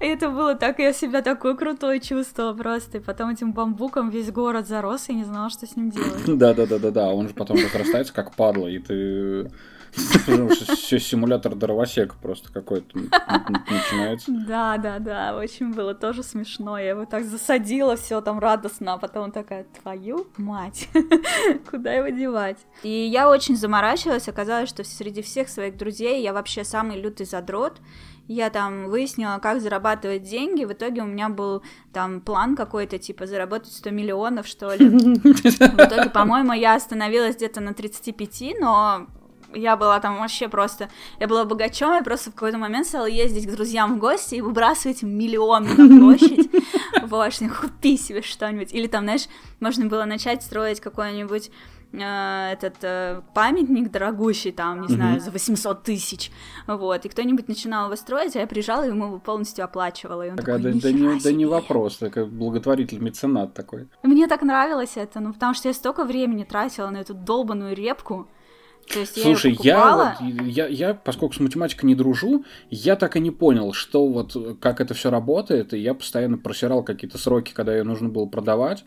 И 0.00 0.06
это 0.06 0.30
было 0.30 0.54
так, 0.54 0.78
я 0.78 0.92
себя 0.92 1.22
такой 1.22 1.56
крутой 1.56 2.00
чувствовала 2.00 2.54
просто, 2.54 2.98
и 2.98 3.00
потом 3.00 3.30
этим 3.30 3.52
бамбуком 3.52 4.10
весь 4.10 4.30
город 4.30 4.66
зарос, 4.66 5.08
и 5.08 5.14
не 5.14 5.24
знала, 5.24 5.50
что 5.50 5.66
с 5.66 5.76
ним 5.76 5.90
делать. 5.90 6.24
Да, 6.26 6.54
да, 6.54 6.66
да, 6.66 6.78
да, 6.78 6.90
да. 6.90 7.08
Он 7.08 7.28
же 7.28 7.34
потом 7.34 7.56
разрастается 7.56 8.12
как 8.14 8.34
падла, 8.34 8.68
и 8.68 8.78
ты 8.78 9.50
все 9.92 10.98
симулятор 10.98 11.54
дровосека 11.54 12.16
просто 12.20 12.52
какой-то 12.52 12.98
начинается. 12.98 14.30
Да, 14.46 14.76
да, 14.78 14.98
да, 14.98 15.36
очень 15.36 15.72
было 15.72 15.94
тоже 15.94 16.22
смешно. 16.22 16.78
Я 16.78 16.90
его 16.90 17.04
так 17.04 17.24
засадила, 17.24 17.96
все 17.96 18.20
там 18.20 18.38
радостно, 18.38 18.94
а 18.94 18.98
потом 18.98 19.32
такая, 19.32 19.66
твою 19.82 20.26
мать, 20.36 20.88
куда 21.70 21.92
его 21.92 22.08
девать? 22.08 22.58
И 22.82 22.88
я 22.88 23.28
очень 23.28 23.56
заморачивалась, 23.56 24.28
оказалось, 24.28 24.68
что 24.68 24.84
среди 24.84 25.22
всех 25.22 25.48
своих 25.48 25.76
друзей 25.76 26.22
я 26.22 26.32
вообще 26.32 26.64
самый 26.64 27.00
лютый 27.00 27.26
задрот. 27.26 27.80
Я 28.28 28.50
там 28.50 28.88
выяснила, 28.90 29.38
как 29.40 29.62
зарабатывать 29.62 30.22
деньги. 30.22 30.66
В 30.66 30.72
итоге 30.74 31.00
у 31.00 31.06
меня 31.06 31.30
был 31.30 31.62
там 31.94 32.20
план 32.20 32.56
какой-то, 32.56 32.98
типа, 32.98 33.26
заработать 33.26 33.72
100 33.72 33.88
миллионов, 33.88 34.46
что 34.46 34.74
ли. 34.74 34.86
В 34.90 35.80
итоге, 35.80 36.10
по-моему, 36.10 36.52
я 36.52 36.74
остановилась 36.74 37.36
где-то 37.36 37.62
на 37.62 37.72
35, 37.72 38.60
но 38.60 39.06
я 39.54 39.76
была 39.76 40.00
там 40.00 40.18
вообще 40.18 40.48
просто... 40.48 40.88
Я 41.20 41.26
была 41.26 41.44
богачом, 41.44 41.94
я 41.94 42.02
просто 42.02 42.30
в 42.30 42.34
какой-то 42.34 42.58
момент 42.58 42.86
стала 42.86 43.06
ездить 43.06 43.46
к 43.46 43.50
друзьям 43.54 43.96
в 43.96 43.98
гости 43.98 44.36
и 44.36 44.40
выбрасывать 44.40 45.02
им 45.02 45.10
миллионы 45.10 45.68
на 45.74 45.98
площадь. 45.98 46.50
Вот, 47.02 47.32
купи 47.60 47.96
себе 47.96 48.22
что-нибудь. 48.22 48.74
Или 48.74 48.86
там, 48.86 49.04
знаешь, 49.04 49.26
можно 49.60 49.86
было 49.86 50.04
начать 50.04 50.42
строить 50.42 50.80
какой-нибудь 50.80 51.50
э, 51.92 52.50
этот 52.52 52.74
э, 52.82 53.22
памятник 53.34 53.90
дорогущий, 53.90 54.52
там, 54.52 54.82
не 54.82 54.88
знаю, 54.88 55.12
Мгм. 55.16 55.20
за 55.20 55.30
800 55.30 55.82
тысяч, 55.84 56.30
вот, 56.66 57.04
и 57.06 57.08
кто-нибудь 57.08 57.48
начинал 57.48 57.86
его 57.86 57.96
строить, 57.96 58.36
а 58.36 58.40
я 58.40 58.46
приезжала 58.46 58.84
и 58.84 58.88
ему 58.88 59.06
его 59.06 59.18
полностью 59.18 59.64
оплачивала, 59.64 60.26
и 60.26 60.30
он 60.30 60.36
Такая, 60.36 60.58
такой, 60.58 60.72
да, 60.74 60.80
да 60.80 60.92
«Нихера 60.92 61.14
не, 61.14 61.20
да 61.20 61.32
не 61.32 61.38
себе». 61.44 61.46
вопрос, 61.46 61.96
такой 61.96 62.26
благотворитель, 62.26 62.98
меценат 62.98 63.54
такой. 63.54 63.88
Мне 64.02 64.26
так 64.28 64.42
нравилось 64.42 64.92
это, 64.96 65.20
ну, 65.20 65.32
потому 65.32 65.54
что 65.54 65.68
я 65.68 65.74
столько 65.74 66.04
времени 66.04 66.44
тратила 66.44 66.90
на 66.90 66.98
эту 66.98 67.14
долбаную 67.14 67.74
репку, 67.74 68.28
то 68.92 69.00
есть 69.00 69.20
Слушай, 69.20 69.56
я 69.62 69.74
я, 69.74 69.96
вот, 69.96 70.46
я, 70.46 70.66
я, 70.66 70.94
поскольку 70.94 71.34
с 71.34 71.40
математикой 71.40 71.86
не 71.86 71.94
дружу, 71.94 72.44
я 72.70 72.96
так 72.96 73.16
и 73.16 73.20
не 73.20 73.30
понял, 73.30 73.72
что 73.72 74.06
вот, 74.08 74.58
как 74.60 74.80
это 74.80 74.94
все 74.94 75.10
работает, 75.10 75.74
и 75.74 75.78
я 75.78 75.94
постоянно 75.94 76.38
просирал 76.38 76.82
какие-то 76.82 77.18
сроки, 77.18 77.52
когда 77.52 77.76
ее 77.76 77.84
нужно 77.84 78.08
было 78.08 78.26
продавать, 78.26 78.84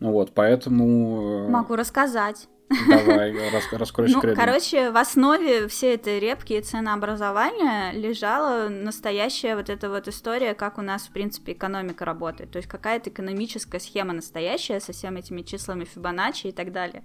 вот, 0.00 0.32
поэтому... 0.34 1.46
э, 1.46 1.50
могу 1.50 1.76
рассказать. 1.76 2.48
Давай, 2.68 3.32
рас- 3.50 3.72
раскрой 3.72 4.08
Ну, 4.10 4.20
короче, 4.34 4.90
в 4.90 4.96
основе 4.96 5.68
всей 5.68 5.94
этой 5.94 6.18
репки 6.20 6.52
и 6.52 6.60
ценообразования 6.60 7.92
лежала 7.92 8.68
настоящая 8.68 9.56
вот 9.56 9.70
эта 9.70 9.88
вот 9.88 10.06
история, 10.08 10.54
как 10.54 10.78
у 10.78 10.82
нас, 10.82 11.04
в 11.04 11.10
принципе, 11.10 11.52
экономика 11.52 12.04
работает. 12.04 12.50
То 12.50 12.58
есть 12.58 12.68
какая-то 12.68 13.10
экономическая 13.10 13.80
схема 13.80 14.12
настоящая 14.12 14.80
со 14.80 14.92
всеми 14.92 15.20
этими 15.20 15.42
числами 15.42 15.84
Фибоначчи 15.84 16.48
и 16.48 16.52
так 16.52 16.72
далее. 16.72 17.04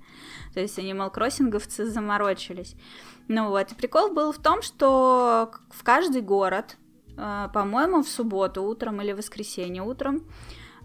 То 0.53 0.59
есть 0.59 0.77
Animal 0.77 1.11
Кроссинговцы 1.11 1.85
заморочились. 1.85 2.75
Ну 3.27 3.49
вот, 3.49 3.71
и 3.71 3.75
прикол 3.75 4.13
был 4.13 4.33
в 4.33 4.39
том, 4.39 4.61
что 4.61 5.51
в 5.69 5.83
каждый 5.83 6.21
город, 6.21 6.75
э, 7.17 7.47
по-моему, 7.53 8.03
в 8.03 8.09
субботу 8.09 8.63
утром 8.63 9.01
или 9.01 9.13
в 9.13 9.17
воскресенье 9.17 9.81
утром 9.81 10.27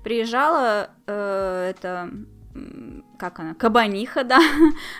приезжала 0.04 0.90
э, 1.06 1.72
это 1.74 2.10
как 3.18 3.40
она, 3.40 3.54
кабаниха, 3.54 4.24
да, 4.24 4.40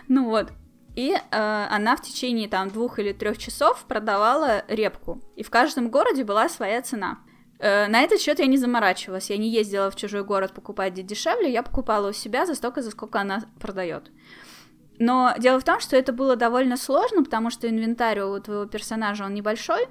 ну 0.08 0.24
вот. 0.24 0.52
И 0.96 1.12
э, 1.12 1.66
она 1.70 1.96
в 1.96 2.02
течение 2.02 2.48
там 2.48 2.70
двух 2.70 2.98
или 2.98 3.12
трех 3.12 3.38
часов 3.38 3.84
продавала 3.86 4.64
репку. 4.66 5.20
И 5.36 5.44
в 5.44 5.50
каждом 5.50 5.90
городе 5.90 6.24
была 6.24 6.48
своя 6.48 6.82
цена. 6.82 7.18
Э, 7.60 7.86
на 7.86 8.00
этот 8.00 8.20
счет 8.20 8.40
я 8.40 8.46
не 8.46 8.56
заморачивалась. 8.56 9.30
Я 9.30 9.36
не 9.36 9.48
ездила 9.48 9.90
в 9.90 9.96
чужой 9.96 10.24
город 10.24 10.52
покупать 10.54 10.94
где 10.94 11.02
дешевле, 11.02 11.52
я 11.52 11.62
покупала 11.62 12.10
у 12.10 12.12
себя 12.12 12.46
за 12.46 12.56
столько, 12.56 12.82
за 12.82 12.90
сколько 12.90 13.20
она 13.20 13.44
продает. 13.60 14.10
Но 14.98 15.34
дело 15.38 15.60
в 15.60 15.64
том, 15.64 15.78
что 15.78 15.96
это 15.96 16.12
было 16.12 16.34
довольно 16.34 16.76
сложно, 16.76 17.22
потому 17.22 17.50
что 17.50 17.68
инвентарь 17.68 18.20
у 18.20 18.40
твоего 18.40 18.66
персонажа 18.66 19.24
он 19.24 19.34
небольшой, 19.34 19.86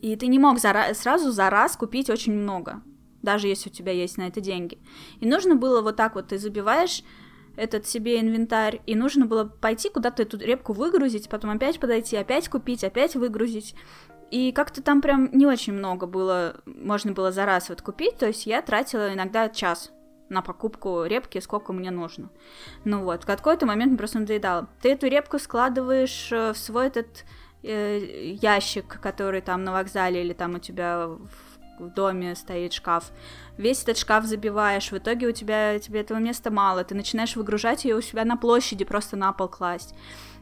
и 0.00 0.14
ты 0.14 0.28
не 0.28 0.38
мог 0.38 0.58
за 0.58 0.68
ра- 0.68 0.94
сразу 0.94 1.32
за 1.32 1.50
раз 1.50 1.76
купить 1.76 2.10
очень 2.10 2.32
много, 2.32 2.82
даже 3.26 3.48
если 3.48 3.68
у 3.68 3.72
тебя 3.72 3.92
есть 3.92 4.16
на 4.16 4.28
это 4.28 4.40
деньги. 4.40 4.78
И 5.20 5.26
нужно 5.26 5.56
было 5.56 5.82
вот 5.82 5.96
так 5.96 6.14
вот, 6.14 6.28
ты 6.28 6.38
забиваешь 6.38 7.02
этот 7.56 7.86
себе 7.86 8.20
инвентарь, 8.20 8.80
и 8.86 8.94
нужно 8.94 9.26
было 9.26 9.44
пойти 9.44 9.90
куда-то 9.90 10.22
эту 10.22 10.38
репку 10.38 10.72
выгрузить, 10.72 11.28
потом 11.28 11.50
опять 11.50 11.80
подойти, 11.80 12.16
опять 12.16 12.48
купить, 12.48 12.84
опять 12.84 13.16
выгрузить. 13.16 13.74
И 14.30 14.52
как-то 14.52 14.82
там 14.82 15.02
прям 15.02 15.30
не 15.32 15.46
очень 15.46 15.72
много 15.72 16.06
было, 16.06 16.56
можно 16.66 17.12
было 17.12 17.32
за 17.32 17.46
раз 17.46 17.68
вот 17.68 17.82
купить, 17.82 18.18
то 18.18 18.26
есть 18.26 18.46
я 18.46 18.62
тратила 18.62 19.12
иногда 19.12 19.48
час 19.48 19.92
на 20.28 20.42
покупку 20.42 21.04
репки, 21.04 21.38
сколько 21.38 21.72
мне 21.72 21.90
нужно. 21.90 22.30
Ну 22.84 23.02
вот, 23.04 23.22
в 23.22 23.26
какой-то 23.26 23.66
момент 23.66 23.90
мне 23.90 23.98
просто 23.98 24.18
надоедало. 24.18 24.68
Ты 24.82 24.92
эту 24.92 25.06
репку 25.06 25.38
складываешь 25.38 26.32
э, 26.32 26.52
в 26.52 26.58
свой 26.58 26.88
этот 26.88 27.24
э, 27.62 28.32
ящик, 28.42 29.00
который 29.00 29.40
там 29.40 29.62
на 29.62 29.72
вокзале 29.72 30.22
или 30.22 30.32
там 30.32 30.56
у 30.56 30.58
тебя 30.58 31.08
в, 31.78 31.90
доме 31.90 32.34
стоит 32.34 32.72
шкаф. 32.72 33.10
Весь 33.56 33.82
этот 33.82 33.98
шкаф 33.98 34.24
забиваешь, 34.24 34.90
в 34.90 34.98
итоге 34.98 35.28
у 35.28 35.32
тебя 35.32 35.78
тебе 35.78 36.00
этого 36.00 36.18
места 36.18 36.50
мало, 36.50 36.84
ты 36.84 36.94
начинаешь 36.94 37.36
выгружать 37.36 37.84
ее 37.84 37.96
у 37.96 38.00
себя 38.00 38.24
на 38.24 38.36
площади, 38.36 38.84
просто 38.84 39.16
на 39.16 39.32
пол 39.32 39.48
класть. 39.48 39.94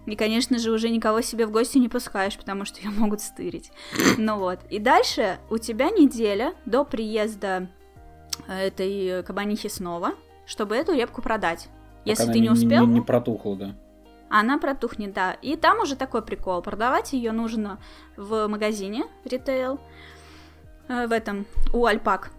И, 0.07 0.16
конечно 0.16 0.59
же, 0.59 0.70
уже 0.70 0.91
никого 0.91 1.22
себе 1.22 1.47
в 1.47 1.51
гости 1.51 1.78
не 1.78 1.89
пускаешь, 1.89 2.37
потому 2.37 2.64
что 2.64 2.80
ее 2.80 2.91
могут 2.91 3.20
стырить. 3.20 3.70
Ну 4.18 4.39
вот. 4.39 4.61
И 4.70 4.78
дальше 4.78 5.39
у 5.51 5.59
тебя 5.59 5.91
неделя 5.91 6.55
до 6.66 6.85
приезда 6.85 7.68
э, 8.47 8.66
этой 8.66 9.22
кабанихи 9.22 9.68
снова, 9.68 10.12
чтобы 10.47 10.76
эту 10.76 10.93
репку 10.93 11.22
продать. 11.22 11.68
Если 12.05 12.24
Пока 12.24 12.32
ты 12.35 12.39
она 12.39 12.49
не 12.49 12.51
успел, 12.51 12.87
Не, 12.87 12.95
не 12.95 13.01
протухла, 13.01 13.57
да. 13.57 13.74
она 14.28 14.59
протухнет, 14.59 15.14
да. 15.14 15.32
И 15.41 15.57
там 15.57 15.80
уже 15.80 15.97
такой 15.97 16.20
прикол. 16.20 16.61
Продавать 16.61 17.14
ее 17.14 17.32
нужно 17.32 17.78
в 18.16 18.47
магазине 18.47 19.05
ритейл, 19.24 19.80
в 20.89 21.12
этом, 21.12 21.47
у 21.72 21.85
Альпак. 21.87 22.30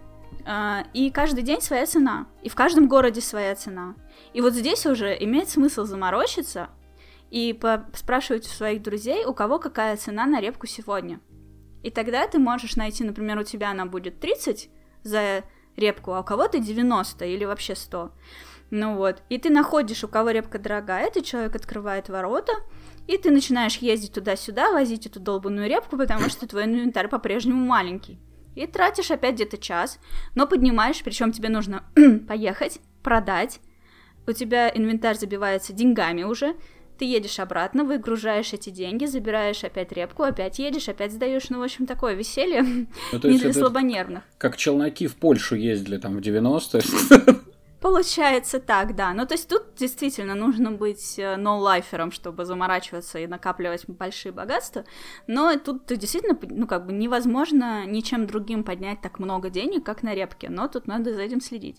А, 0.45 0.85
И 0.93 1.09
каждый 1.09 1.43
день 1.43 1.61
своя 1.61 1.85
цена. 1.85 2.27
И 2.43 2.49
в 2.49 2.55
каждом 2.55 2.87
городе 2.87 3.21
своя 3.21 3.55
цена. 3.55 3.95
И 4.33 4.41
вот 4.41 4.53
здесь 4.53 4.85
уже 4.85 5.15
имеет 5.19 5.49
смысл 5.49 5.85
заморочиться 5.85 6.69
и 7.31 7.59
спрашивать 7.93 8.45
у 8.45 8.49
своих 8.49 8.81
друзей, 8.81 9.25
у 9.25 9.33
кого 9.33 9.59
какая 9.59 9.97
цена 9.97 10.25
на 10.25 10.39
репку 10.39 10.67
сегодня. 10.67 11.19
И 11.83 11.89
тогда 11.89 12.27
ты 12.27 12.39
можешь 12.39 12.75
найти, 12.75 13.03
например, 13.03 13.39
у 13.39 13.43
тебя 13.43 13.71
она 13.71 13.85
будет 13.85 14.19
30 14.19 14.69
за 15.03 15.43
репку, 15.75 16.13
а 16.13 16.21
у 16.21 16.23
кого-то 16.23 16.59
90 16.59 17.25
или 17.25 17.45
вообще 17.45 17.75
100. 17.75 18.11
Ну 18.71 18.95
вот. 18.95 19.21
И 19.29 19.37
ты 19.37 19.49
находишь, 19.49 20.03
у 20.03 20.07
кого 20.07 20.31
репка 20.31 20.57
дорогая, 20.57 21.07
этот 21.07 21.25
человек 21.25 21.55
открывает 21.55 22.09
ворота, 22.09 22.53
и 23.07 23.17
ты 23.17 23.29
начинаешь 23.29 23.77
ездить 23.77 24.13
туда-сюда, 24.13 24.71
возить 24.71 25.05
эту 25.05 25.19
долбанную 25.19 25.69
репку, 25.69 25.97
потому 25.97 26.29
что 26.29 26.47
твой 26.47 26.65
инвентарь 26.65 27.07
по-прежнему 27.07 27.63
маленький. 27.63 28.19
И 28.55 28.65
тратишь 28.67 29.11
опять 29.11 29.35
где-то 29.35 29.57
час, 29.57 29.99
но 30.33 30.47
поднимаешь, 30.47 31.01
причем 31.03 31.31
тебе 31.31 31.49
нужно 31.49 31.83
поехать, 32.27 32.79
продать. 33.03 33.59
У 34.27 34.31
тебя 34.31 34.69
инвентарь 34.73 35.17
забивается 35.17 35.73
деньгами 35.73 36.23
уже. 36.23 36.55
Ты 36.97 37.03
едешь 37.05 37.39
обратно, 37.39 37.83
выгружаешь 37.83 38.53
эти 38.53 38.69
деньги, 38.69 39.05
забираешь 39.05 39.65
опять 39.65 39.91
репку, 39.91 40.23
опять 40.23 40.59
едешь, 40.59 40.87
опять 40.87 41.11
сдаешь. 41.11 41.49
Ну, 41.49 41.59
в 41.59 41.63
общем, 41.63 41.85
такое 41.85 42.13
веселье 42.13 42.63
Ну, 42.63 42.87
не 43.23 43.37
для 43.37 43.51
слабонервных. 43.51 44.23
как 44.37 44.55
челноки 44.55 45.07
в 45.07 45.15
Польшу 45.15 45.55
ездили 45.55 45.97
там 45.97 46.15
в 46.15 46.21
90-е. 46.21 47.35
Получается 47.85 48.59
так, 48.59 48.95
да. 48.95 49.13
Ну, 49.13 49.27
то 49.27 49.35
есть 49.35 49.47
тут 49.47 49.75
действительно 49.75 50.33
нужно 50.33 50.71
быть 50.71 51.19
э, 51.19 51.35
ноу-лайфером, 51.35 52.11
чтобы 52.11 52.43
заморачиваться 52.43 53.19
и 53.19 53.27
накапливать 53.27 53.87
большие 53.87 54.31
богатства. 54.31 54.85
Но 55.27 55.55
тут 55.59 55.85
действительно, 55.85 56.35
ну, 56.49 56.65
как 56.65 56.87
бы 56.87 56.93
невозможно 56.93 57.85
ничем 57.85 58.25
другим 58.25 58.63
поднять 58.63 59.01
так 59.01 59.19
много 59.19 59.51
денег, 59.51 59.85
как 59.85 60.01
на 60.01 60.15
репке. 60.15 60.49
Но 60.49 60.67
тут 60.67 60.87
надо 60.87 61.13
за 61.13 61.21
этим 61.21 61.41
следить. 61.41 61.77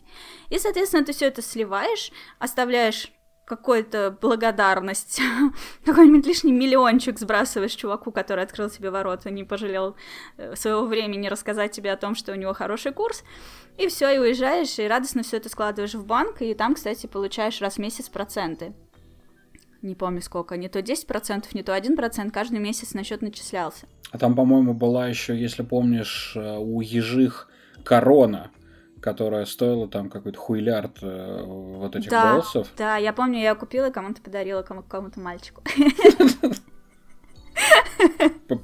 И, 0.49 0.61
соответственно, 0.61 1.05
ты 1.05 1.13
все 1.13 1.27
это 1.27 1.43
сливаешь, 1.43 2.13
оставляешь 2.39 3.11
какую-то 3.47 4.19
благодарность, 4.21 5.21
какой-нибудь 5.85 6.27
лишний 6.27 6.53
миллиончик 6.53 7.19
сбрасываешь 7.19 7.73
чуваку, 7.73 8.11
который 8.11 8.45
открыл 8.45 8.69
себе 8.69 8.91
ворота, 8.91 9.31
не 9.31 9.45
пожалел 9.45 9.95
э, 10.37 10.57
своего 10.57 10.85
времени 10.85 11.29
рассказать 11.29 11.71
тебе 11.71 11.93
о 11.93 11.97
том, 11.97 12.17
что 12.17 12.33
у 12.33 12.35
него 12.35 12.53
хороший 12.53 12.93
курс, 12.93 13.23
и 13.79 13.87
все, 13.87 14.11
и 14.11 14.19
уезжаешь, 14.19 14.79
и 14.81 14.89
радостно 14.89 15.23
все 15.23 15.37
это 15.37 15.49
складываешь 15.49 15.95
в 15.95 16.05
банк, 16.05 16.43
и 16.43 16.55
там, 16.55 16.75
кстати, 16.75 17.07
получаешь 17.07 17.61
раз 17.61 17.75
в 17.75 17.79
месяц 17.79 18.09
проценты. 18.09 18.75
Не 19.81 19.95
помню 19.95 20.23
сколько, 20.23 20.57
не 20.57 20.69
то 20.69 20.81
10%, 20.81 21.45
не 21.53 21.63
то 21.63 21.77
1%, 21.77 22.31
каждый 22.33 22.59
месяц 22.59 22.95
на 22.95 23.05
счет 23.05 23.23
начислялся. 23.23 23.87
А 24.11 24.19
там, 24.19 24.35
по-моему, 24.35 24.75
была 24.75 25.07
еще, 25.07 25.39
если 25.39 25.63
помнишь, 25.63 26.33
э, 26.35 26.57
у 26.59 26.81
ежих 26.81 27.49
корона, 27.85 28.51
которая 29.07 29.45
стоила 29.45 29.87
там 29.87 30.11
какой-то 30.11 30.37
хуйлярд 30.37 30.99
э, 31.01 31.43
вот 31.45 31.95
этих 31.95 32.11
да, 32.11 32.35
болсов. 32.35 32.67
Да, 32.77 32.97
я 32.97 33.13
помню, 33.13 33.39
я 33.39 33.55
купила, 33.55 33.91
кому-то 33.91 34.21
подарила, 34.21 34.63
кому- 34.63 34.83
кому-то 34.83 35.21
мальчику. 35.21 35.63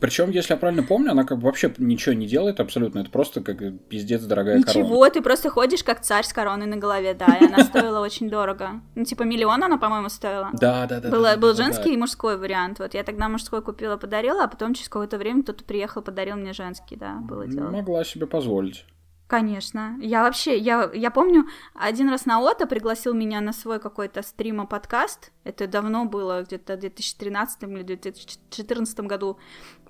Причем, 0.00 0.30
если 0.30 0.54
я 0.54 0.56
правильно 0.58 0.82
помню, 0.82 1.12
она 1.12 1.22
как 1.22 1.38
бы 1.38 1.44
вообще 1.44 1.72
ничего 1.78 2.16
не 2.16 2.26
делает 2.26 2.58
абсолютно. 2.58 2.98
Это 2.98 3.10
просто 3.10 3.40
как 3.40 3.58
пиздец 3.88 4.22
дорогая 4.22 4.58
Ничего, 4.58 4.88
корона. 4.88 5.10
ты 5.10 5.22
просто 5.22 5.48
ходишь 5.48 5.84
как 5.84 6.00
царь 6.00 6.24
с 6.24 6.32
короной 6.32 6.66
на 6.66 6.76
голове, 6.76 7.14
да, 7.14 7.38
и 7.40 7.46
она 7.46 7.62
стоила 7.62 8.00
очень 8.00 8.28
дорого. 8.28 8.80
Ну, 8.96 9.04
типа 9.04 9.22
миллион 9.22 9.62
она, 9.62 9.78
по-моему, 9.78 10.08
стоила. 10.08 10.50
Да, 10.54 10.88
да, 10.88 10.98
да. 10.98 11.08
Было, 11.08 11.30
да, 11.30 11.36
был 11.36 11.54
да, 11.54 11.62
женский 11.62 11.90
да. 11.90 11.94
и 11.94 11.96
мужской 11.96 12.36
вариант. 12.36 12.80
Вот 12.80 12.94
я 12.94 13.04
тогда 13.04 13.28
мужской 13.28 13.62
купила, 13.62 13.96
подарила, 13.96 14.42
а 14.42 14.48
потом 14.48 14.74
через 14.74 14.88
какое-то 14.88 15.18
время 15.18 15.44
кто-то 15.44 15.62
приехал, 15.62 16.02
подарил 16.02 16.34
мне 16.34 16.52
женский, 16.52 16.96
да, 16.96 17.20
было 17.22 17.46
дело. 17.46 17.70
Могла 17.70 18.02
себе 18.02 18.26
позволить. 18.26 18.84
Конечно. 19.32 19.96
Я 19.98 20.24
вообще, 20.24 20.58
я, 20.58 20.90
я 20.92 21.10
помню, 21.10 21.46
один 21.74 22.10
раз 22.10 22.26
на 22.26 22.38
Ото 22.38 22.66
пригласил 22.66 23.14
меня 23.14 23.40
на 23.40 23.54
свой 23.54 23.80
какой-то 23.80 24.20
стрима-подкаст. 24.20 25.32
Это 25.44 25.66
давно 25.66 26.04
было, 26.04 26.42
где-то 26.42 26.76
в 26.76 26.80
2013 26.80 27.62
или 27.62 27.82
2014 27.82 29.00
году. 29.00 29.38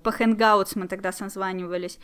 По 0.05 0.11
Hangouts 0.11 0.74
мы 0.76 0.86
тогда 0.86 1.11
созванивались. 1.11 1.99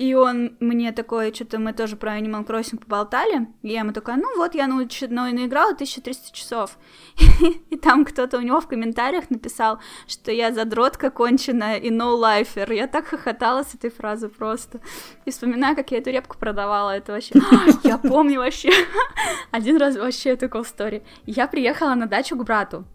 И 0.00 0.14
он 0.14 0.56
мне 0.60 0.92
такой, 0.92 1.30
что-то 1.34 1.58
мы 1.58 1.74
тоже 1.74 1.94
про 1.94 2.18
Animal 2.18 2.46
Crossing 2.46 2.78
поболтали, 2.78 3.48
и 3.60 3.68
я 3.68 3.80
ему 3.80 3.92
такая, 3.92 4.16
ну 4.16 4.34
вот, 4.38 4.54
я 4.54 4.66
на 4.66 4.80
очередной 4.80 5.32
наиграла 5.32 5.72
1300 5.72 6.34
часов. 6.34 6.78
И 7.70 7.76
там 7.76 8.06
кто-то 8.06 8.38
у 8.38 8.40
него 8.40 8.62
в 8.62 8.66
комментариях 8.66 9.28
написал, 9.28 9.78
что 10.06 10.32
я 10.32 10.52
задротка 10.52 11.10
конченая 11.10 11.76
и 11.76 11.90
no-лайфер. 11.90 12.72
Я 12.72 12.86
так 12.86 13.08
хохотала 13.08 13.62
с 13.62 13.74
этой 13.74 13.90
фразы 13.90 14.30
просто. 14.30 14.80
И 15.26 15.30
вспоминаю, 15.30 15.76
как 15.76 15.90
я 15.90 15.98
эту 15.98 16.08
репку 16.08 16.38
продавала, 16.38 16.96
это 16.96 17.12
вообще... 17.12 17.34
Я 17.84 17.98
помню 17.98 18.38
вообще. 18.38 18.70
Один 19.50 19.76
раз 19.76 19.96
вообще 19.96 20.30
cool 20.32 20.64
story. 20.64 21.02
Я 21.26 21.46
приехала 21.46 21.94
на 21.94 22.06
дачу 22.06 22.36
к 22.36 22.44
брату. 22.44 22.86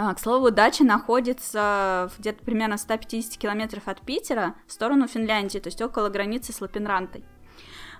А, 0.00 0.14
К 0.14 0.20
слову, 0.20 0.52
дача 0.52 0.84
находится 0.84 2.08
где-то 2.20 2.44
примерно 2.44 2.78
150 2.78 3.36
километров 3.36 3.88
от 3.88 4.00
Питера 4.00 4.54
в 4.68 4.72
сторону 4.72 5.08
Финляндии, 5.08 5.58
то 5.58 5.66
есть 5.66 5.82
около 5.82 6.08
границы 6.08 6.52
с 6.52 6.60
Лапинрантой. 6.60 7.24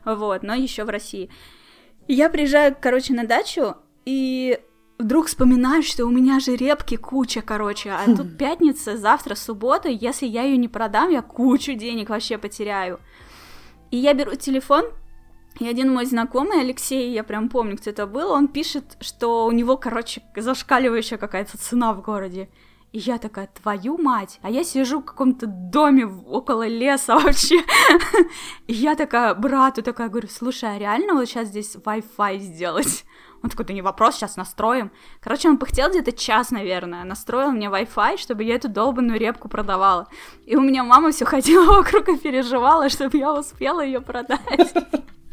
Вот, 0.05 0.45
но 0.45 0.55
еще 0.55 0.85
в 0.85 0.91
России. 0.91 1.29
И 2.07 2.15
я 2.15 2.31
приезжаю, 2.31 2.77
короче, 2.81 3.15
на 3.15 3.27
дачу, 3.27 3.75
и 4.05 4.61
вдруг 4.97 5.27
вспоминаю, 5.27 5.83
что 5.83 6.07
у 6.07 6.11
меня 6.11 6.39
же 6.39 6.55
репки 6.55 6.95
куча, 6.97 7.43
короче, 7.43 7.91
а 7.91 8.05
тут 8.05 8.39
пятница, 8.39 8.97
завтра 8.97 9.35
суббота, 9.35 9.89
если 9.89 10.27
я 10.27 10.45
ее 10.45 10.57
не 10.57 10.69
продам, 10.69 11.11
я 11.11 11.21
кучу 11.21 11.75
денег 11.75 12.11
вообще 12.11 12.39
потеряю. 12.39 13.01
И 13.91 13.97
я 13.97 14.15
беру 14.15 14.37
телефон, 14.37 14.85
и 15.59 15.67
один 15.67 15.93
мой 15.93 16.07
знакомый, 16.07 16.61
Алексей, 16.61 17.13
я 17.13 17.25
прям 17.25 17.49
помню, 17.49 17.77
кто 17.77 17.91
это 17.91 18.07
был, 18.07 18.31
он 18.31 18.49
пишет, 18.49 18.97
что 19.01 19.47
у 19.47 19.53
него, 19.53 19.77
короче, 19.77 20.23
зашкаливающая 20.37 21.19
какая-то 21.19 21.59
цена 21.59 21.93
в 21.93 22.03
городе. 22.03 22.49
И 22.93 22.99
я 22.99 23.19
такая, 23.19 23.49
твою 23.49 23.99
мать, 23.99 24.39
а 24.41 24.51
я 24.51 24.65
сижу 24.65 25.01
в 25.01 25.05
каком-то 25.05 25.47
доме 25.47 26.07
около 26.07 26.67
леса 26.67 27.19
вообще. 27.19 27.63
И 28.67 28.73
я 28.73 28.95
такая 28.95 29.35
брату 29.35 29.83
такая 29.83 30.09
говорю, 30.09 30.29
слушай, 30.29 30.75
а 30.75 30.79
реально 30.79 31.15
вот 31.15 31.27
сейчас 31.27 31.49
здесь 31.49 31.77
Wi-Fi 31.77 32.39
сделать? 32.39 33.05
Он 33.43 33.51
такой, 33.51 33.67
да 33.67 33.75
не 33.75 33.83
вопрос, 33.83 34.17
сейчас 34.17 34.37
настроим. 34.37 34.91
Короче, 35.21 35.49
он 35.49 35.59
пыхтел 35.59 35.91
где-то 35.91 36.13
час, 36.13 36.51
наверное, 36.51 37.05
настроил 37.05 37.51
мне 37.53 37.67
Wi-Fi, 37.67 38.17
чтобы 38.17 38.43
я 38.43 38.55
эту 38.55 38.69
долбанную 38.69 39.19
репку 39.19 39.49
продавала. 39.49 40.09
И 40.47 40.57
у 40.57 40.61
меня 40.61 40.83
мама 40.83 41.11
все 41.11 41.25
ходила 41.25 41.65
вокруг 41.77 42.09
и 42.09 42.17
переживала, 42.17 42.89
чтобы 42.89 43.19
я 43.19 43.35
успела 43.35 43.85
ее 43.85 44.01
продать. 44.01 44.73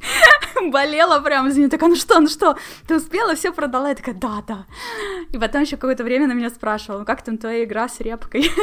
Болела 0.71 1.19
прям 1.19 1.51
за 1.51 1.59
нее, 1.59 1.69
такая, 1.69 1.89
ну 1.89 1.95
что, 1.95 2.19
ну 2.19 2.27
что, 2.27 2.57
ты 2.87 2.95
успела, 2.95 3.35
все 3.35 3.51
продала? 3.51 3.89
Я 3.89 3.95
такая, 3.95 4.15
да, 4.15 4.43
да. 4.47 4.65
И 5.31 5.37
потом 5.37 5.61
еще 5.61 5.75
какое-то 5.77 6.03
время 6.03 6.27
на 6.27 6.33
меня 6.33 6.49
спрашивала, 6.49 6.99
ну 6.99 7.05
как 7.05 7.23
там 7.23 7.37
твоя 7.37 7.63
игра 7.63 7.87
с 7.89 7.99
репкой? 7.99 8.49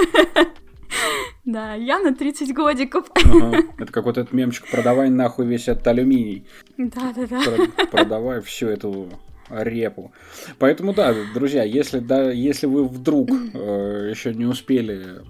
Да, 1.45 1.75
я 1.75 1.99
на 1.99 2.15
30 2.15 2.55
годиков. 2.55 3.07
Ага. 3.15 3.57
Это 3.79 3.91
какой-то 3.93 4.21
этот 4.21 4.33
мемчик. 4.33 4.71
Продавай 4.71 5.11
нахуй 5.11 5.47
весь 5.47 5.67
этот 5.67 5.87
алюминий. 5.89 6.47
Да-да-да. 6.77 7.41
Про- 7.43 7.87
Продавай 7.87 8.41
всю 8.43 8.69
эту 8.69 9.09
репу. 9.51 10.13
Поэтому 10.59 10.95
да, 10.95 11.15
друзья, 11.35 11.65
если 11.65 11.99
да, 11.99 12.31
если 12.31 12.67
вы 12.67 12.87
вдруг 12.87 13.29
э, 13.31 14.09
еще 14.11 14.33
не 14.35 14.45
успели 14.47 15.21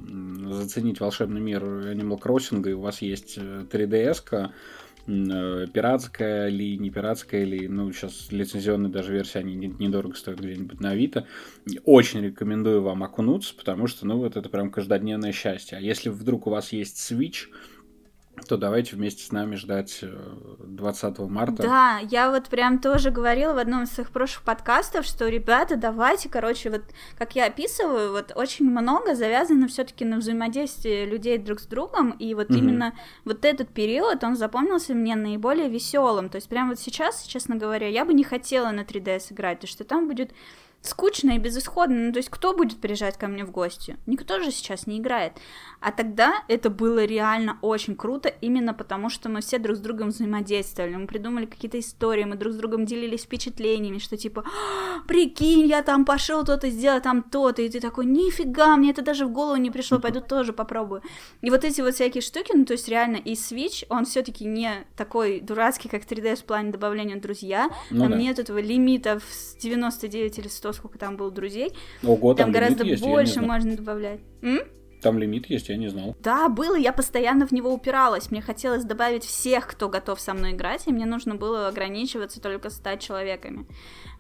заценить 0.53 1.01
волшебный 1.01 1.41
мир 1.41 1.63
Animal 1.65 2.21
Crossing, 2.21 2.69
и 2.69 2.75
у 2.75 2.81
вас 2.81 3.01
есть 3.01 3.39
э, 3.39 3.65
3DS-ка, 3.73 4.37
м, 4.37 4.45
э, 4.45 4.51
пиратская 5.07 6.49
ли, 6.49 6.79
не 6.79 6.91
пиратская 6.91 7.45
ли, 7.45 7.69
ну, 7.69 7.93
сейчас 7.93 8.31
лицензионная 8.31 8.91
даже 8.91 9.13
версия, 9.13 9.41
они 9.41 9.55
не- 9.55 9.75
недорого 9.79 10.15
стоят 10.15 10.41
где-нибудь 10.41 10.81
на 10.81 10.91
Авито. 10.91 11.27
Очень 11.85 12.21
рекомендую 12.21 12.83
вам 12.83 13.03
окунуться, 13.03 13.55
потому 13.57 13.87
что, 13.87 14.07
ну, 14.07 14.19
вот 14.19 14.37
это 14.37 14.49
прям 14.49 14.71
каждодневное 14.71 15.33
счастье. 15.33 15.79
А 15.79 15.81
если 15.81 16.09
вдруг 16.09 16.47
у 16.47 16.51
вас 16.51 16.73
есть 16.73 16.97
Switch, 16.99 17.49
то 18.49 18.57
давайте 18.57 18.97
вместе 18.97 19.23
с 19.23 19.31
нами 19.31 19.57
ждать 19.57 19.99
э, 20.03 20.09
20 20.59 21.19
марта. 21.21 21.63
Да, 21.63 21.99
я 22.11 22.31
вот 22.31 22.49
прям 22.49 22.79
тоже 22.79 23.11
говорила 23.11 23.53
в 23.53 23.59
одном 23.59 23.85
из 23.85 23.91
своих 23.91 24.11
прошлых 24.11 24.43
подкастов, 24.43 25.05
что, 25.07 25.29
ребята, 25.29 25.77
давайте, 25.77 26.29
короче, 26.29 26.71
вот 26.71 26.83
как 27.19 27.37
я 27.37 27.47
описываю, 27.47 28.13
вот 28.13 28.33
очень 28.35 28.69
много 28.69 29.15
завязано 29.15 29.69
все-таки 29.69 30.05
на 30.05 30.17
взаимодействии 30.17 31.05
людей 31.05 31.39
друг 31.39 31.61
с 31.61 31.67
другом, 31.67 32.13
и 32.13 32.35
вот 32.35 32.49
Мгм. 32.49 32.59
именно 32.59 32.95
вот 33.25 33.45
этот 33.45 33.69
период, 33.69 34.25
он 34.25 34.37
запомнился 34.37 34.95
мне 34.95 35.15
наиболее 35.15 35.69
веселым. 35.69 36.29
То 36.29 36.37
есть 36.37 36.49
прям 36.49 36.71
вот 36.71 36.81
сейчас, 36.81 37.23
честно 37.25 37.57
говоря, 37.57 37.89
я 37.89 38.05
бы 38.05 38.15
не 38.15 38.25
хотела 38.25 38.71
на 38.71 38.81
3DS 38.81 39.33
играть, 39.33 39.59
потому 39.59 39.69
что 39.69 39.85
там 39.85 40.09
будет 40.09 40.33
скучно 40.83 41.33
и 41.33 41.39
безысходно. 41.39 42.07
Ну, 42.07 42.13
то 42.13 42.19
есть, 42.19 42.29
кто 42.29 42.55
будет 42.55 42.81
приезжать 42.81 43.17
ко 43.17 43.29
мне 43.29 43.45
в 43.45 43.51
гости? 43.51 43.97
Никто 44.07 44.41
же 44.41 44.51
сейчас 44.51 44.87
не 44.87 44.99
играет. 44.99 45.33
А 45.81 45.91
тогда 45.93 46.43
это 46.49 46.71
было 46.71 47.05
реально 47.05 47.59
очень 47.63 47.97
круто, 47.97 48.29
именно 48.29 48.75
потому 48.75 49.09
что 49.09 49.29
мы 49.29 49.41
все 49.41 49.59
друг 49.59 49.77
с 49.77 49.81
другом 49.81 50.09
взаимодействовали. 50.11 50.95
Мы 50.95 51.07
придумали 51.07 51.47
какие-то 51.47 51.79
истории, 51.79 52.25
мы 52.25 52.37
друг 52.37 52.53
с 52.53 52.57
другом 52.57 52.85
делились 52.85 53.23
впечатлениями, 53.23 53.99
что 53.99 54.17
типа, 54.17 54.45
«А, 54.45 55.01
прикинь, 55.07 55.67
я 55.67 55.83
там 55.83 56.05
пошел 56.05 56.45
то-то 56.45 56.71
сделать, 56.71 57.03
там 57.03 57.23
то-то, 57.23 57.63
и 57.63 57.69
ты 57.69 57.81
такой, 57.81 58.07
нифига, 58.07 58.77
мне 58.77 58.91
это 58.91 59.03
даже 59.03 59.27
в 59.27 59.33
голову 59.33 59.57
не 59.57 59.71
пришло, 59.71 59.99
пойду 59.99 60.21
тоже 60.21 60.53
попробую. 60.53 61.03
И 61.41 61.51
вот 61.51 61.65
эти 61.65 61.81
вот 61.81 61.95
всякие 61.95 62.23
штуки, 62.23 62.53
ну, 62.55 62.65
то 62.65 62.73
есть 62.73 62.89
реально 62.89 63.17
и 63.17 63.33
Switch, 63.35 63.85
он 63.89 64.05
все-таки 64.05 64.45
не 64.45 64.85
такой 64.97 65.41
дурацкий, 65.41 65.89
как 65.89 66.03
3DS 66.05 66.37
в 66.37 66.45
плане 66.45 66.71
добавления 66.73 67.17
друзья, 67.17 67.71
Ну 67.91 68.01
там 68.03 68.11
да. 68.13 68.17
нет 68.17 68.39
этого 68.39 68.59
лимита 68.59 69.19
в 69.21 69.59
99 69.61 70.39
или 70.39 70.49
100, 70.49 70.72
сколько 70.73 70.99
там 70.99 71.17
было 71.17 71.31
друзей. 71.31 71.73
Ого, 72.03 72.35
Там, 72.35 72.47
там, 72.47 72.53
гораздо 72.53 72.85
есть, 72.85 73.03
больше 73.03 73.41
можно 73.41 73.77
добавлять. 73.77 74.21
М? 74.43 74.61
Там 75.03 75.19
лимит 75.19 75.51
есть, 75.51 75.69
я 75.69 75.77
не 75.77 75.89
знал. 75.89 76.17
Да, 76.21 76.49
было, 76.49 76.77
я 76.77 76.93
постоянно 76.93 77.45
в 77.47 77.51
него 77.51 77.75
упиралась. 77.75 78.31
Мне 78.31 78.41
хотелось 78.41 78.85
добавить 78.85 79.25
всех, 79.25 79.67
кто 79.67 79.89
готов 79.89 80.21
со 80.21 80.33
мной 80.33 80.53
играть, 80.53 80.87
и 80.87 80.93
мне 80.93 81.07
нужно 81.07 81.35
было 81.35 81.67
ограничиваться 81.67 82.41
только 82.41 82.71
100 82.71 82.97
человеками. 82.97 83.67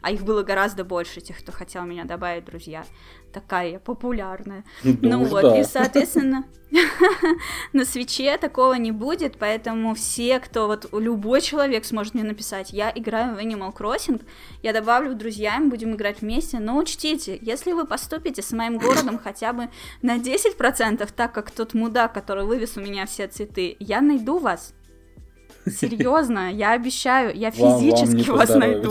А 0.02 0.10
их 0.10 0.24
было 0.24 0.42
гораздо 0.42 0.84
больше, 0.84 1.20
тех, 1.20 1.38
кто 1.38 1.52
хотел 1.52 1.84
меня 1.84 2.04
добавить, 2.04 2.44
друзья. 2.44 2.84
Такая 3.32 3.70
я 3.70 3.78
популярная. 3.78 4.64
Ну 4.82 5.22
уж 5.22 5.28
вот, 5.28 5.42
да. 5.42 5.60
и, 5.60 5.64
соответственно, 5.64 6.44
на 7.72 7.84
свече 7.84 8.36
такого 8.36 8.74
не 8.74 8.90
будет, 8.90 9.38
поэтому 9.38 9.94
все, 9.94 10.40
кто 10.40 10.66
вот, 10.66 10.88
любой 10.92 11.40
человек 11.40 11.84
сможет 11.84 12.14
мне 12.14 12.24
написать, 12.24 12.72
я 12.72 12.92
играю 12.92 13.36
в 13.36 13.38
Animal 13.38 13.74
Crossing, 13.74 14.20
я 14.62 14.72
добавлю 14.72 15.12
в 15.12 15.14
друзья, 15.14 15.58
мы 15.60 15.68
будем 15.70 15.94
играть 15.94 16.20
вместе, 16.20 16.58
но 16.58 16.76
учтите, 16.76 17.38
если 17.40 17.72
вы 17.72 17.86
поступите 17.86 18.42
с 18.42 18.50
моим 18.50 18.78
городом 18.78 19.20
хотя 19.22 19.52
бы 19.52 19.68
на 20.02 20.18
10%, 20.18 21.08
так 21.14 21.32
как 21.32 21.52
тот 21.52 21.74
мудак, 21.74 22.12
который 22.12 22.44
вывез 22.44 22.76
у 22.76 22.80
меня 22.80 23.06
все 23.06 23.28
цветы, 23.28 23.76
я 23.78 24.00
найду 24.00 24.38
вас. 24.38 24.74
Серьезно, 25.66 26.52
я 26.52 26.72
обещаю, 26.72 27.36
я 27.36 27.50
Вам- 27.52 27.70
вам 27.70 27.80
физически 27.80 28.30
вас 28.30 28.48
найду. 28.54 28.90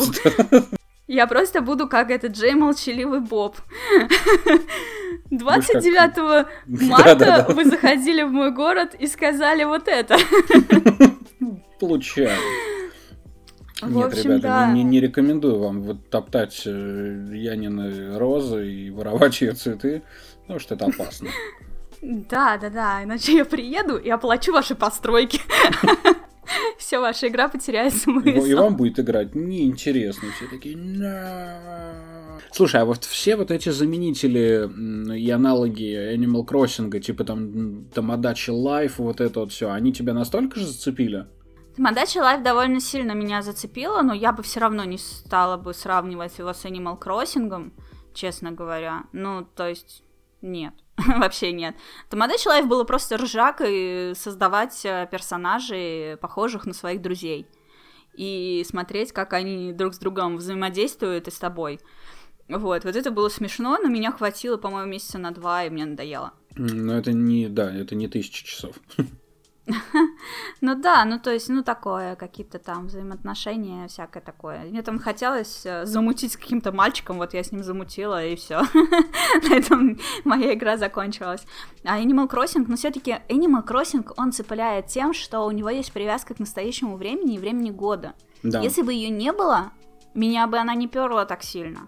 Я 1.14 1.28
просто 1.28 1.62
буду 1.62 1.90
как 1.90 2.10
этот 2.10 2.32
Джей 2.32 2.54
Молчаливый 2.54 3.20
Боб. 3.20 3.58
29 5.30 6.48
марта 6.90 7.46
вы 7.50 7.66
заходили 7.66 8.24
в 8.24 8.32
мой 8.32 8.52
город 8.52 8.96
и 8.98 9.08
сказали 9.08 9.66
вот 9.66 9.90
это. 9.90 10.16
Получаю. 11.82 12.40
В 13.82 13.94
Нет, 13.94 14.06
общем, 14.06 14.24
ребята, 14.24 14.42
да. 14.42 14.72
не, 14.72 14.84
не 14.84 15.02
рекомендую 15.02 15.60
вам 15.60 15.82
вот 15.82 16.10
топтать 16.10 16.62
э, 16.66 16.70
Янины 16.70 18.18
розы 18.18 18.72
и 18.72 18.90
воровать 18.90 19.42
ее 19.42 19.52
цветы, 19.52 20.04
потому 20.44 20.60
что 20.60 20.76
это 20.76 20.86
опасно. 20.86 21.28
Да, 22.02 22.58
да, 22.58 22.70
да, 22.72 23.04
иначе 23.04 23.38
я 23.38 23.46
приеду 23.46 23.96
и 23.96 24.10
оплачу 24.10 24.52
ваши 24.52 24.74
постройки. 24.74 25.40
Все, 26.78 27.00
ваша 27.00 27.28
игра 27.28 27.48
потеряет 27.48 27.94
смысл. 27.94 28.46
И 28.46 28.54
вам 28.54 28.76
будет 28.76 29.00
играть 29.00 29.36
неинтересно. 29.36 30.30
Все 30.36 30.48
такие... 30.48 30.78
Слушай, 32.52 32.82
а 32.82 32.86
вот 32.86 33.06
все 33.06 33.36
вот 33.36 33.50
эти 33.50 33.70
заменители 33.70 34.70
и 35.18 35.30
аналоги 35.30 36.16
Animal 36.16 36.46
Crossing, 36.46 37.00
типа 37.00 37.24
там 37.24 37.86
Тамадачи 37.94 38.52
Life, 38.52 38.96
вот 38.98 39.22
это 39.22 39.42
вот 39.42 39.52
все, 39.52 39.72
они 39.72 39.94
тебя 39.94 40.14
настолько 40.14 40.60
же 40.60 40.68
зацепили? 40.68 41.28
Тамадачи 41.76 42.18
Life 42.18 42.44
довольно 42.44 42.82
сильно 42.82 43.14
меня 43.14 43.42
зацепила, 43.42 44.02
но 44.02 44.14
я 44.14 44.34
бы 44.34 44.44
все 44.44 44.60
равно 44.60 44.84
не 44.84 44.98
стала 44.98 45.56
бы 45.56 45.74
сравнивать 45.74 46.38
его 46.40 46.54
с 46.54 46.66
Animal 46.66 47.00
Crossing, 47.00 47.72
честно 48.14 48.52
говоря. 48.52 49.04
Ну, 49.14 49.48
то 49.56 49.70
есть, 49.70 50.04
нет. 50.42 50.74
Вообще 51.18 51.52
нет. 51.52 51.76
Тамадачи 52.10 52.48
Life 52.48 52.66
было 52.66 52.84
просто 52.84 53.18
ржакой 53.18 54.14
создавать 54.16 54.82
э, 54.86 55.08
персонажей, 55.12 56.18
похожих 56.18 56.66
на 56.66 56.74
своих 56.74 57.02
друзей. 57.02 57.48
И 58.14 58.64
смотреть, 58.68 59.12
как 59.14 59.34
они 59.34 59.72
друг 59.72 59.94
с 59.94 59.98
другом 59.98 60.38
взаимодействуют 60.38 61.28
и 61.28 61.32
с 61.32 61.38
тобой. 61.38 61.80
Вот, 62.50 62.84
вот 62.84 62.96
это 62.96 63.12
было 63.12 63.30
смешно, 63.30 63.78
но 63.82 63.88
меня 63.88 64.12
хватило, 64.12 64.58
по-моему, 64.58 64.92
месяца 64.92 65.18
на 65.18 65.32
два, 65.32 65.64
и 65.64 65.70
мне 65.70 65.86
надоело. 65.86 66.34
Ну, 66.56 66.94
это 66.94 67.14
не, 67.14 67.48
да, 67.48 67.74
это 67.74 67.96
не 67.96 68.08
тысяча 68.08 68.46
часов. 68.46 68.76
Ну 70.62 70.76
да, 70.76 71.06
ну 71.06 71.20
то 71.20 71.32
есть, 71.32 71.50
ну 71.50 71.64
такое, 71.64 72.16
какие-то 72.16 72.60
там 72.60 72.88
взаимоотношения, 72.88 73.88
всякое 73.88 74.22
такое. 74.22 74.64
Мне 74.66 74.82
там 74.82 75.00
хотелось 75.00 75.66
э, 75.66 75.86
замутить 75.86 76.34
с 76.34 76.38
каким-то 76.38 76.72
мальчиком, 76.72 77.18
вот 77.18 77.34
я 77.34 77.44
с 77.44 77.52
ним 77.52 77.64
замутила, 77.64 78.24
и 78.24 78.36
все. 78.36 78.62
На 79.50 79.56
этом 79.56 79.98
моя 80.24 80.54
игра 80.54 80.78
закончилась. 80.78 81.46
А 81.84 82.00
Animal 82.00 82.30
Crossing, 82.30 82.66
ну 82.68 82.76
все-таки 82.76 83.18
Animal 83.30 83.66
Crossing, 83.66 84.12
он 84.18 84.32
цепляет 84.32 84.88
тем, 84.88 85.14
что 85.14 85.42
у 85.42 85.52
него 85.52 85.70
есть 85.70 85.92
привязка 85.92 86.34
к 86.34 86.40
настоящему 86.40 86.98
времени 86.98 87.36
и 87.36 87.40
времени 87.40 87.72
года. 87.72 88.14
Да. 88.44 88.62
Если 88.62 88.82
бы 88.82 88.94
ее 88.94 89.10
не 89.10 89.32
было, 89.32 89.72
меня 90.14 90.48
бы 90.48 90.58
она 90.58 90.76
не 90.76 90.88
перла 90.88 91.26
так 91.26 91.44
сильно. 91.44 91.88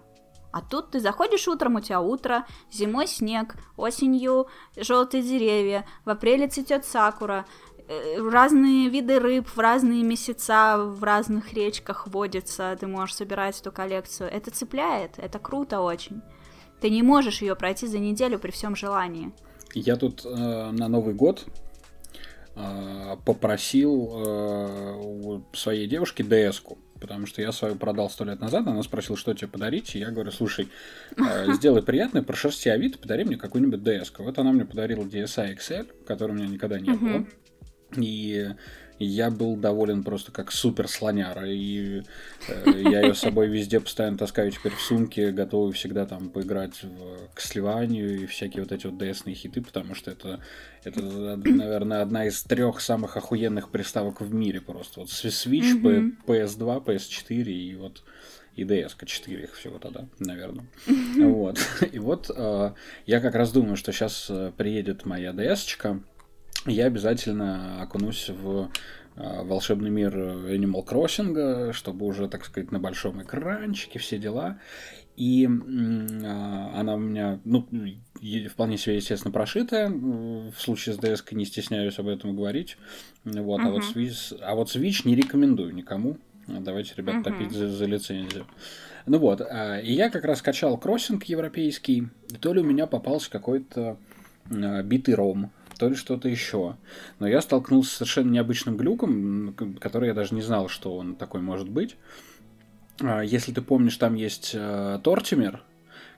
А 0.54 0.60
тут 0.60 0.92
ты 0.92 1.00
заходишь 1.00 1.48
утром, 1.48 1.74
у 1.74 1.80
тебя 1.80 2.00
утро, 2.00 2.46
зимой 2.70 3.08
снег, 3.08 3.56
осенью 3.76 4.46
желтые 4.76 5.24
деревья, 5.24 5.84
в 6.04 6.10
апреле 6.10 6.46
цветет 6.46 6.84
сакура, 6.84 7.44
разные 7.88 8.88
виды 8.88 9.18
рыб 9.18 9.46
в 9.48 9.58
разные 9.58 10.02
месяца 10.02 10.78
в 10.78 11.02
разных 11.02 11.52
речках 11.52 12.06
водятся, 12.06 12.76
ты 12.78 12.86
можешь 12.86 13.16
собирать 13.16 13.60
эту 13.60 13.72
коллекцию. 13.72 14.30
Это 14.30 14.50
цепляет, 14.50 15.18
это 15.18 15.38
круто 15.38 15.80
очень. 15.80 16.22
Ты 16.80 16.90
не 16.90 17.02
можешь 17.02 17.42
ее 17.42 17.54
пройти 17.56 17.86
за 17.86 17.98
неделю 17.98 18.38
при 18.38 18.50
всем 18.50 18.76
желании. 18.76 19.32
Я 19.74 19.96
тут 19.96 20.24
э, 20.24 20.28
на 20.28 20.88
Новый 20.88 21.14
год 21.14 21.46
э, 22.54 23.16
попросил 23.24 24.12
э, 24.14 24.94
у 24.96 25.42
своей 25.52 25.86
девушки 25.86 26.22
ДС-ку 26.22 26.78
потому 27.04 27.26
что 27.26 27.42
я 27.42 27.52
свою 27.52 27.76
продал 27.76 28.08
сто 28.08 28.24
лет 28.24 28.40
назад, 28.40 28.66
она 28.66 28.82
спросила, 28.82 29.14
что 29.14 29.34
тебе 29.34 29.48
подарить, 29.48 29.94
и 29.94 29.98
я 29.98 30.10
говорю, 30.10 30.30
слушай, 30.30 30.70
э, 31.18 31.52
сделай 31.54 31.82
приятное, 31.82 32.22
прошерсти 32.22 32.70
Авито, 32.70 32.98
подари 32.98 33.24
мне 33.24 33.36
какую-нибудь 33.36 33.80
DS. 33.80 34.10
-ку. 34.10 34.22
Вот 34.22 34.38
она 34.38 34.52
мне 34.52 34.64
подарила 34.64 35.02
DSi 35.02 35.54
XL, 35.54 35.86
который 36.06 36.32
у 36.32 36.34
меня 36.34 36.46
никогда 36.46 36.80
не 36.80 36.92
было. 36.92 37.26
И 37.96 38.54
я 38.98 39.30
был 39.30 39.56
доволен 39.56 40.04
просто 40.04 40.30
как 40.30 40.52
супер 40.52 40.88
слоняра. 40.88 41.48
И 41.48 42.02
э, 42.48 42.82
я 42.90 43.00
ее 43.00 43.14
с 43.14 43.20
собой 43.20 43.48
везде 43.48 43.80
постоянно 43.80 44.18
таскаю 44.18 44.50
теперь 44.50 44.72
в 44.72 44.80
сумке, 44.80 45.32
готовый 45.32 45.72
всегда 45.72 46.06
там 46.06 46.30
поиграть 46.30 46.82
в 46.82 47.34
Ксливанию 47.34 48.22
и 48.22 48.26
всякие 48.26 48.62
вот 48.62 48.72
эти 48.72 48.86
вот 48.86 49.00
DS-ные 49.00 49.34
хиты, 49.34 49.62
потому 49.62 49.94
что 49.94 50.10
это, 50.10 50.40
это, 50.84 51.02
наверное, 51.02 52.02
одна 52.02 52.26
из 52.26 52.42
трех 52.44 52.80
самых 52.80 53.16
охуенных 53.16 53.70
приставок 53.70 54.20
в 54.20 54.32
мире 54.32 54.60
просто. 54.60 55.00
Вот 55.00 55.08
Switch, 55.08 55.80
mm-hmm. 55.80 56.12
PS2, 56.26 56.84
PS4 56.84 57.44
и 57.44 57.74
вот 57.74 58.02
и 58.56 58.62
DS 58.62 58.92
4 59.04 59.42
их 59.42 59.54
всего 59.54 59.78
тогда, 59.78 60.06
наверное. 60.20 60.66
Вот. 60.86 61.58
И 61.92 61.98
вот 61.98 62.30
э, 62.32 62.72
я 63.04 63.20
как 63.20 63.34
раз 63.34 63.50
думаю, 63.50 63.74
что 63.74 63.90
сейчас 63.90 64.28
э, 64.30 64.52
приедет 64.56 65.04
моя 65.04 65.32
DS-чка, 65.32 66.00
я 66.66 66.86
обязательно 66.86 67.82
окунусь 67.82 68.28
в 68.28 68.70
а, 69.16 69.42
волшебный 69.44 69.90
мир 69.90 70.16
Animal 70.16 70.84
Crossing, 70.86 71.72
чтобы 71.72 72.06
уже, 72.06 72.28
так 72.28 72.44
сказать, 72.44 72.72
на 72.72 72.78
большом 72.78 73.22
экранчике, 73.22 73.98
все 73.98 74.18
дела. 74.18 74.58
И 75.16 75.44
э, 75.44 75.48
она 75.48 76.94
у 76.94 76.98
меня, 76.98 77.38
ну, 77.44 77.68
вполне 78.50 78.76
себе, 78.76 78.96
естественно, 78.96 79.30
прошитая. 79.30 79.88
В 79.88 80.54
случае 80.58 80.96
с 80.96 80.98
DS 80.98 81.22
не 81.32 81.44
стесняюсь 81.44 81.98
об 82.00 82.08
этом 82.08 82.34
говорить. 82.34 82.76
Вот, 83.22 83.60
uh-huh. 83.60 83.68
а, 83.68 83.70
вот 83.70 83.82
Switch, 83.82 84.36
а 84.42 84.56
вот 84.56 84.74
Switch 84.74 85.02
не 85.04 85.14
рекомендую 85.14 85.72
никому. 85.72 86.18
Давайте, 86.48 86.94
ребят, 86.96 87.16
uh-huh. 87.16 87.22
топить 87.22 87.52
за, 87.52 87.68
за 87.68 87.86
лицензию. 87.86 88.44
Ну 89.06 89.18
вот, 89.18 89.40
а, 89.40 89.78
и 89.78 89.92
я 89.92 90.10
как 90.10 90.24
раз 90.24 90.42
качал 90.42 90.76
кроссинг 90.78 91.24
европейский, 91.24 92.08
и 92.30 92.34
то 92.34 92.52
ли 92.52 92.60
у 92.60 92.64
меня 92.64 92.88
попался 92.88 93.30
какой-то 93.30 93.96
а, 94.50 94.82
битый 94.82 95.14
ром 95.14 95.52
то 95.78 95.88
ли 95.88 95.94
что-то 95.94 96.28
еще. 96.28 96.76
Но 97.18 97.26
я 97.26 97.40
столкнулся 97.40 97.90
с 97.90 97.94
совершенно 97.94 98.30
необычным 98.30 98.76
глюком, 98.76 99.54
который 99.80 100.08
я 100.08 100.14
даже 100.14 100.34
не 100.34 100.42
знал, 100.42 100.68
что 100.68 100.96
он 100.96 101.16
такой 101.16 101.40
может 101.40 101.68
быть. 101.68 101.96
А, 103.00 103.22
если 103.22 103.52
ты 103.52 103.62
помнишь, 103.62 103.96
там 103.96 104.14
есть 104.14 104.52
э, 104.54 104.98
Тортимер, 105.02 105.62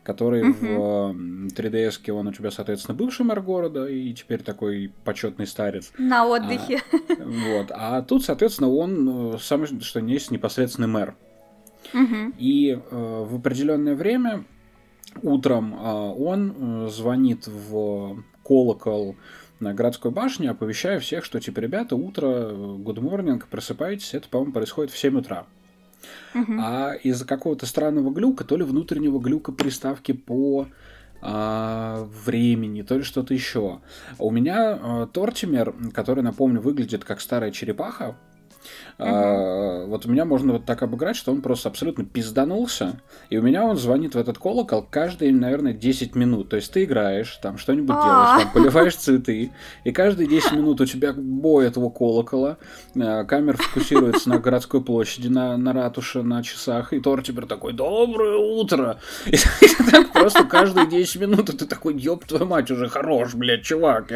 который 0.02 0.42
uh-huh. 0.42 1.12
в 1.12 1.46
3DS 1.48 2.10
он 2.12 2.28
у 2.28 2.32
тебя, 2.32 2.50
соответственно, 2.50 2.96
бывший 2.96 3.24
мэр 3.26 3.40
города 3.40 3.88
и 3.88 4.12
теперь 4.12 4.42
такой 4.42 4.92
почетный 5.04 5.46
старец. 5.46 5.92
На 5.98 6.26
отдыхе. 6.26 6.80
А, 6.92 7.24
вот. 7.24 7.66
А 7.70 8.02
тут, 8.02 8.24
соответственно, 8.24 8.70
он 8.70 9.34
э, 9.34 9.38
самый, 9.38 9.66
что 9.80 10.00
не 10.00 10.14
есть, 10.14 10.30
непосредственный 10.30 10.88
мэр. 10.88 11.16
Uh-huh. 11.92 12.34
И 12.38 12.72
э, 12.72 12.78
в 12.90 13.36
определенное 13.36 13.94
время 13.94 14.44
утром 15.22 15.74
э, 15.74 15.78
он 15.78 16.54
э, 16.86 16.88
звонит 16.88 17.46
в 17.46 18.22
колокол 18.44 19.16
на 19.60 19.74
городской 19.74 20.10
башне, 20.10 20.50
оповещаю 20.50 21.00
всех, 21.00 21.24
что 21.24 21.40
типа, 21.40 21.60
ребята, 21.60 21.96
утро, 21.96 22.26
good 22.26 22.98
morning, 22.98 23.42
просыпайтесь, 23.50 24.14
это, 24.14 24.28
по-моему, 24.28 24.52
происходит 24.52 24.92
в 24.92 24.98
7 24.98 25.18
утра. 25.18 25.46
Uh-huh. 26.34 26.60
А 26.60 26.92
из-за 26.94 27.26
какого-то 27.26 27.66
странного 27.66 28.10
глюка, 28.10 28.44
то 28.44 28.56
ли 28.56 28.64
внутреннего 28.64 29.18
глюка 29.18 29.52
приставки 29.52 30.12
по 30.12 30.68
а, 31.22 32.06
времени, 32.24 32.82
то 32.82 32.96
ли 32.96 33.02
что-то 33.02 33.34
еще. 33.34 33.80
У 34.18 34.30
меня 34.30 34.78
а, 34.80 35.06
Тортимер, 35.06 35.74
который, 35.92 36.22
напомню, 36.22 36.60
выглядит 36.60 37.04
как 37.04 37.20
старая 37.20 37.50
черепаха, 37.50 38.16
а, 38.98 39.84
вот 39.86 40.06
у 40.06 40.10
меня 40.10 40.24
можно 40.24 40.54
вот 40.54 40.64
так 40.64 40.82
обыграть, 40.82 41.16
что 41.16 41.32
он 41.32 41.42
просто 41.42 41.68
абсолютно 41.68 42.04
пизданулся, 42.04 43.00
и 43.28 43.36
у 43.36 43.42
меня 43.42 43.64
он 43.64 43.76
звонит 43.76 44.14
в 44.14 44.18
этот 44.18 44.38
колокол 44.38 44.86
каждые, 44.88 45.32
наверное, 45.34 45.74
10 45.74 46.14
минут. 46.14 46.48
То 46.48 46.56
есть 46.56 46.72
ты 46.72 46.84
играешь, 46.84 47.38
там 47.42 47.58
что-нибудь 47.58 47.94
делаешь, 47.94 48.42
там 48.42 48.52
поливаешь 48.52 48.96
цветы, 48.96 49.52
и 49.84 49.92
каждые 49.92 50.28
10 50.28 50.52
минут 50.52 50.80
у 50.80 50.86
тебя 50.86 51.12
бой 51.12 51.66
этого 51.66 51.90
колокола, 51.90 52.56
а, 52.98 53.24
камера 53.24 53.56
фокусируется 53.56 54.30
на 54.30 54.38
городской 54.38 54.82
площади, 54.82 55.28
на, 55.28 55.56
на 55.56 55.72
ратуше, 55.72 56.22
на 56.22 56.42
часах, 56.42 56.92
и 56.92 57.00
Тор 57.00 57.22
теперь 57.22 57.46
такой 57.46 57.72
«Доброе 57.72 58.36
утро!» 58.36 58.98
И 59.26 59.36
так 59.90 60.12
просто 60.12 60.44
каждые 60.44 60.86
10 60.86 61.20
минут 61.20 61.46
ты 61.46 61.66
такой 61.66 61.96
«Ёб 61.96 62.24
твою 62.24 62.46
мать, 62.46 62.70
уже 62.70 62.88
хорош, 62.88 63.34
блядь, 63.34 63.62
чувак!» 63.62 64.12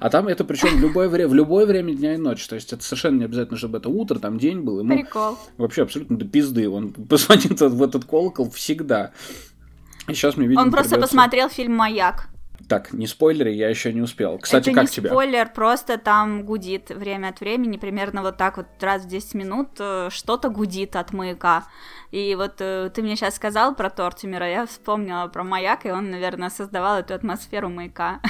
А 0.00 0.10
там 0.10 0.28
это 0.28 0.44
причем 0.44 0.68
в 0.76 0.80
любое 0.80 1.08
время, 1.08 1.28
в 1.28 1.34
любое 1.34 1.66
время 1.66 1.94
дня 1.94 2.14
и 2.14 2.16
ночи. 2.16 2.48
То 2.48 2.54
есть 2.54 2.72
это 2.72 2.82
совершенно 2.82 3.18
не 3.18 3.24
обязательно, 3.24 3.58
чтобы 3.58 3.78
это 3.78 3.88
утро, 3.96 4.18
там 4.18 4.38
день 4.38 4.60
был. 4.60 4.80
Ему 4.80 4.94
Прикол. 4.94 5.38
Вообще 5.56 5.82
абсолютно 5.82 6.16
до 6.16 6.24
пизды. 6.24 6.68
Он 6.68 6.92
позвонит 7.08 7.60
в 7.60 7.82
этот 7.82 8.04
колокол 8.04 8.50
всегда. 8.50 9.12
И 10.08 10.14
сейчас 10.14 10.36
мне 10.36 10.46
видимо, 10.46 10.62
Он 10.62 10.70
просто 10.70 10.94
придется... 10.94 11.14
посмотрел 11.14 11.48
фильм 11.48 11.74
«Маяк». 11.74 12.28
Так, 12.68 12.92
не 12.92 13.06
спойлеры, 13.06 13.50
я 13.50 13.68
еще 13.68 13.92
не 13.92 14.00
успел. 14.00 14.38
Кстати, 14.38 14.70
Это 14.70 14.74
как 14.74 14.84
не 14.84 14.90
тебя? 14.90 15.10
спойлер, 15.10 15.48
просто 15.52 15.98
там 15.98 16.44
гудит 16.44 16.90
время 16.90 17.28
от 17.28 17.40
времени, 17.40 17.76
примерно 17.76 18.22
вот 18.22 18.36
так 18.36 18.56
вот 18.56 18.66
раз 18.80 19.04
в 19.04 19.08
10 19.08 19.34
минут 19.34 19.68
э, 19.78 20.08
что-то 20.10 20.48
гудит 20.48 20.96
от 20.96 21.12
маяка. 21.12 21.64
И 22.10 22.34
вот 22.34 22.56
э, 22.60 22.90
ты 22.94 23.02
мне 23.02 23.16
сейчас 23.16 23.36
сказал 23.36 23.74
про 23.74 23.90
Тортимера, 23.90 24.48
я 24.48 24.66
вспомнила 24.66 25.26
про 25.28 25.44
маяк, 25.44 25.86
и 25.86 25.90
он, 25.90 26.10
наверное, 26.10 26.50
создавал 26.50 26.98
эту 26.98 27.14
атмосферу 27.14 27.68
маяка. 27.68 28.20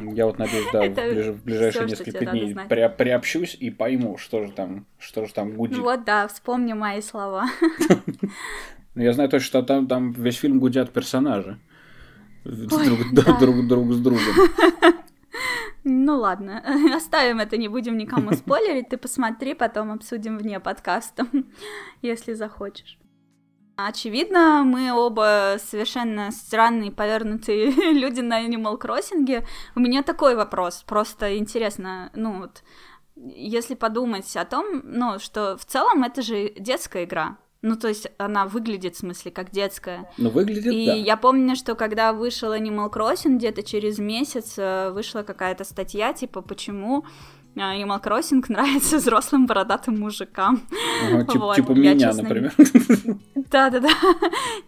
Я 0.00 0.26
вот 0.26 0.38
надеюсь, 0.38 0.66
да, 0.72 0.82
в, 0.86 0.94
ближ... 0.94 1.26
в 1.26 1.44
ближайшие 1.44 1.86
всё, 1.86 1.96
несколько 1.96 2.26
дней 2.26 2.56
при... 2.68 2.88
приобщусь 2.88 3.56
и 3.58 3.70
пойму, 3.70 4.18
что 4.18 4.44
же 4.44 4.52
там, 4.52 4.86
что 4.98 5.24
же 5.26 5.32
там 5.32 5.54
гудит. 5.54 5.78
Ну 5.78 5.84
вот, 5.84 6.04
да, 6.04 6.28
вспомни 6.28 6.72
мои 6.72 7.00
слова. 7.00 7.46
Ну, 8.94 9.02
я 9.02 9.14
знаю 9.14 9.30
точно, 9.30 9.46
что 9.46 9.62
там, 9.62 9.86
там 9.86 10.12
весь 10.12 10.36
фильм 10.36 10.58
гудят 10.58 10.92
персонажи. 10.92 11.58
Ой, 12.44 12.86
друг, 12.86 12.98
да. 13.12 13.38
друг, 13.38 13.66
друг 13.66 13.92
с 13.92 13.98
другом. 13.98 14.20
Ну 15.84 16.16
ладно, 16.18 16.62
оставим 16.94 17.40
это, 17.40 17.56
не 17.56 17.68
будем 17.68 17.96
никому 17.96 18.32
спойлерить. 18.36 18.88
Ты 18.88 18.96
посмотри, 18.96 19.54
потом 19.54 19.92
обсудим 19.92 20.38
вне 20.38 20.60
подкаста, 20.60 21.26
если 22.02 22.34
захочешь. 22.34 22.98
Очевидно, 23.76 24.62
мы 24.64 24.92
оба 24.92 25.56
совершенно 25.58 26.30
странные, 26.30 26.92
повернутые 26.92 27.70
люди 27.92 28.20
на 28.20 28.46
Animal 28.46 28.78
Crossing. 28.78 29.44
У 29.74 29.80
меня 29.80 30.02
такой 30.02 30.36
вопрос, 30.36 30.84
просто 30.86 31.38
интересно, 31.38 32.10
ну 32.14 32.42
вот, 32.42 32.62
если 33.16 33.74
подумать 33.74 34.36
о 34.36 34.44
том, 34.44 34.82
ну, 34.84 35.18
что 35.18 35.56
в 35.56 35.64
целом 35.64 36.04
это 36.04 36.22
же 36.22 36.52
детская 36.58 37.04
игра, 37.04 37.38
ну, 37.62 37.76
то 37.76 37.88
есть 37.88 38.08
она 38.18 38.46
выглядит, 38.46 38.96
в 38.96 38.98
смысле, 38.98 39.30
как 39.30 39.50
детская. 39.52 40.10
Ну, 40.18 40.30
выглядит, 40.30 40.72
И 40.72 40.86
да. 40.86 40.94
я 40.94 41.16
помню, 41.16 41.54
что 41.56 41.74
когда 41.76 42.12
вышел 42.12 42.52
Animal 42.52 42.92
Crossing, 42.92 43.36
где-то 43.36 43.62
через 43.62 43.98
месяц 43.98 44.54
э, 44.58 44.90
вышла 44.90 45.22
какая-то 45.22 45.62
статья, 45.64 46.12
типа, 46.12 46.42
почему 46.42 47.04
э, 47.54 47.60
Animal 47.60 48.02
Crossing 48.02 48.44
нравится 48.48 48.96
взрослым 48.96 49.46
бородатым 49.46 49.98
мужикам. 50.00 50.60
Ага, 51.06 51.24
тип- 51.32 51.40
Вот, 51.40 51.56
Типа 51.56 51.72
я, 51.72 51.78
меня, 51.94 51.98
честно, 51.98 52.22
например. 52.24 52.52
Да-да-да. 53.34 53.90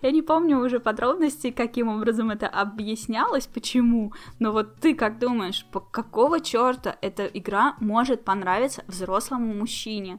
Я 0.02 0.10
не 0.10 0.22
помню 0.22 0.58
уже 0.58 0.78
подробностей, 0.78 1.50
каким 1.52 1.88
образом 1.88 2.30
это 2.30 2.46
объяснялось, 2.48 3.46
почему. 3.46 4.12
Но 4.38 4.52
вот 4.52 4.76
ты 4.80 4.94
как 4.94 5.18
думаешь, 5.18 5.66
по 5.72 5.80
какого 5.80 6.40
черта 6.40 6.96
эта 7.00 7.24
игра 7.26 7.74
может 7.80 8.24
понравиться 8.24 8.84
взрослому 8.86 9.52
мужчине? 9.54 10.18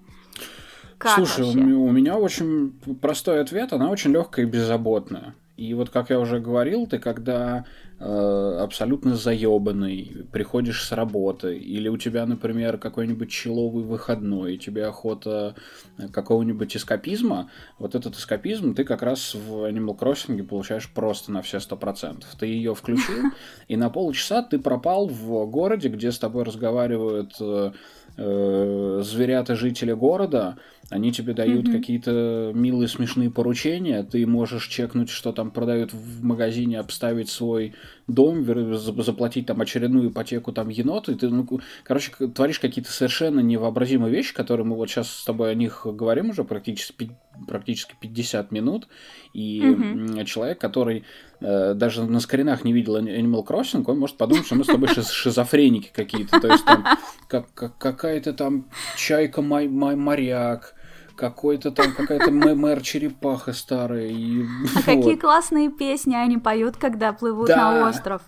Как 0.97 1.15
Слушай, 1.15 1.43
у 1.43 1.47
вообще? 1.47 1.61
у 1.61 1.91
меня 1.91 2.17
очень 2.17 2.71
простой 3.01 3.41
ответ, 3.41 3.73
она 3.73 3.89
очень 3.89 4.11
легкая 4.11 4.45
и 4.45 4.49
беззаботная. 4.49 5.35
И 5.57 5.73
вот, 5.73 5.89
как 5.89 6.09
я 6.09 6.19
уже 6.19 6.39
говорил, 6.39 6.85
ты 6.85 6.99
когда 6.99 7.63
э, 7.97 8.57
абсолютно 8.61 9.15
заебанный, 9.15 10.25
приходишь 10.33 10.83
с 10.83 10.91
работы, 10.91 11.57
или 11.57 11.87
у 11.87 11.97
тебя, 11.97 12.25
например, 12.25 12.77
какой-нибудь 12.77 13.29
человый 13.31 13.85
выходной, 13.85 14.55
и 14.55 14.57
тебе 14.57 14.85
охота 14.85 15.55
э, 15.97 16.09
какого-нибудь 16.09 16.75
эскапизма, 16.75 17.49
вот 17.79 17.95
этот 17.95 18.15
эскапизм 18.15 18.75
ты 18.75 18.83
как 18.83 19.01
раз 19.01 19.33
в 19.33 19.69
Animal 19.69 19.97
Crossing 19.97 20.43
получаешь 20.43 20.91
просто 20.93 21.31
на 21.31 21.41
все 21.41 21.61
сто 21.61 21.77
процентов. 21.77 22.29
Ты 22.37 22.47
ее 22.47 22.75
включил, 22.75 23.31
и 23.69 23.77
на 23.77 23.89
полчаса 23.89 24.43
ты 24.43 24.59
пропал 24.59 25.07
в 25.07 25.45
городе, 25.49 25.87
где 25.87 26.11
с 26.11 26.19
тобой 26.19 26.43
разговаривают 26.43 27.33
э, 27.39 27.71
э, 28.17 29.01
зверята 29.05 29.55
жители 29.55 29.93
города, 29.93 30.57
они 30.91 31.11
тебе 31.11 31.33
дают 31.33 31.67
Мгм. 31.67 31.73
какие-то 31.77 32.51
милые 32.53 32.87
смешные 32.87 33.31
поручения, 33.31 34.03
ты 34.03 34.25
можешь 34.27 34.67
чекнуть, 34.67 35.09
что 35.09 35.31
там 35.31 35.49
продают 35.49 35.91
в 35.93 36.23
магазине, 36.23 36.79
обставить 36.79 37.29
свой 37.29 37.73
дом, 38.07 38.45
заплатить 38.75 39.47
там 39.47 39.61
очередную 39.61 40.09
ипотеку 40.11 40.51
там 40.51 40.69
еноту, 40.69 41.11
и 41.11 41.15
ты, 41.15 41.29
ну, 41.29 41.47
короче, 41.83 42.11
творишь 42.35 42.59
какие-то 42.59 42.91
совершенно 42.91 43.39
невообразимые 43.39 44.11
вещи, 44.11 44.33
которые 44.35 44.65
мы 44.67 44.75
вот 44.75 44.89
сейчас 44.89 45.09
с 45.09 45.23
тобой 45.25 45.51
о 45.51 45.55
них 45.55 45.87
говорим 45.89 46.29
уже 46.29 46.43
практически, 46.43 47.09
практически 47.47 47.95
50 47.99 48.51
минут, 48.51 48.87
и 49.33 49.61
м, 49.61 50.23
человек, 50.25 50.59
который 50.59 51.03
э, 51.41 51.73
даже 51.73 52.03
на 52.05 52.19
скринах 52.21 52.63
не 52.63 52.71
видел 52.73 52.95
Ani- 52.97 53.19
Animal 53.19 53.45
Crossing, 53.45 53.83
он 53.87 53.99
может 53.99 54.17
подумать, 54.17 54.45
что 54.45 54.55
мы 54.55 54.63
с 54.63 54.67
тобой 54.67 54.87
шиз- 54.87 55.11
шизофреники 55.11 55.89
какие-то, 55.93 56.39
то 56.39 56.47
есть 56.47 56.63
там 56.63 56.85
как, 57.27 57.53
как- 57.53 57.77
какая-то 57.77 58.33
там 58.33 58.69
чайка 58.97 59.41
май, 59.41 59.67
май- 59.67 59.95
моряк, 59.97 60.75
какой-то 61.15 61.71
там 61.71 61.93
какая-то 61.93 62.31
мэ- 62.31 62.55
мэр 62.55 62.81
черепаха 62.81 63.53
старая. 63.53 64.07
И, 64.07 64.43
А 64.75 64.79
какие 64.85 65.13
вот. 65.13 65.21
классные 65.21 65.69
песни 65.69 66.15
они 66.15 66.37
поют, 66.37 66.77
когда 66.77 67.13
плывут 67.13 67.47
Да. 67.47 67.57
на 67.57 67.89
остров. 67.89 68.21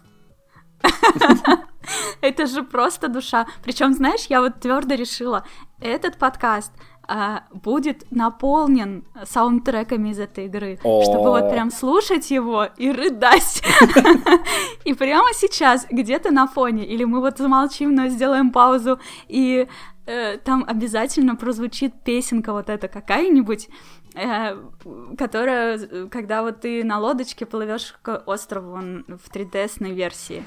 Это 2.22 2.46
же 2.48 2.64
просто 2.64 3.08
душа. 3.08 3.48
Причем, 3.64 3.94
знаешь, 3.94 4.26
я 4.30 4.42
вот 4.42 4.60
твердо 4.60 4.96
решила, 4.96 5.46
этот 5.80 6.18
подкаст 6.18 6.72
а, 7.08 7.44
будет 7.54 8.12
наполнен 8.12 9.06
саундтреками 9.24 10.10
из 10.10 10.20
этой 10.20 10.46
игры, 10.48 10.78
чтобы 10.80 11.30
вот 11.30 11.50
прям 11.50 11.72
слушать 11.72 12.30
его 12.32 12.66
и 12.78 12.92
рыдать. 12.92 13.64
И 14.84 14.94
прямо 14.94 15.30
сейчас 15.34 15.86
где-то 15.90 16.32
на 16.32 16.48
фоне, 16.48 16.86
или 16.86 17.06
мы 17.06 17.22
вот 17.22 17.38
замолчим, 17.38 17.96
но 17.96 18.08
сделаем 18.10 18.52
паузу, 18.52 19.00
и 19.30 19.68
э, 20.08 20.38
там 20.38 20.66
обязательно 20.68 21.36
прозвучит 21.36 21.94
песенка 22.04 22.54
вот 22.54 22.70
эта 22.70 22.88
какая-нибудь, 22.88 23.70
э, 24.16 24.58
которая, 25.18 25.78
э, 25.78 26.08
когда 26.10 26.42
вот 26.42 26.62
ты 26.62 26.84
на 26.84 27.00
лодочке 27.00 27.46
плывешь 27.46 27.96
к 28.02 28.24
острову 28.26 28.74
он 28.74 29.06
в 29.08 29.30
3DS 29.30 29.94
версии. 29.94 30.44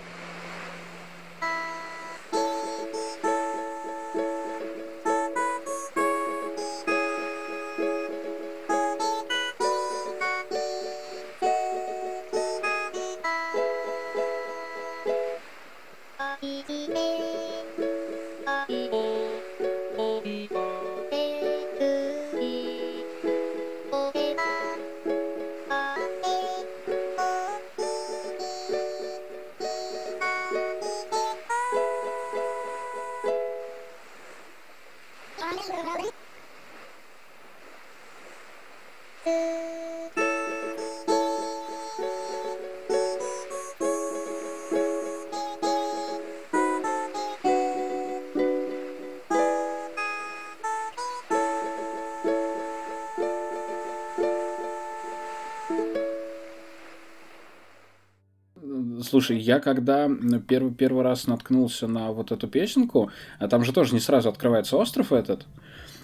Слушай, 59.21 59.37
я 59.37 59.61
когда 59.61 60.09
первый, 60.49 60.73
первый 60.73 61.05
раз 61.05 61.27
наткнулся 61.27 61.87
на 61.87 62.11
вот 62.11 62.33
эту 62.33 62.49
песенку, 62.49 63.11
а 63.39 63.49
там 63.49 63.65
же 63.65 63.73
тоже 63.75 63.93
не 63.93 64.01
сразу 64.01 64.31
открывается 64.31 64.79
остров 64.79 65.13
этот. 65.13 65.45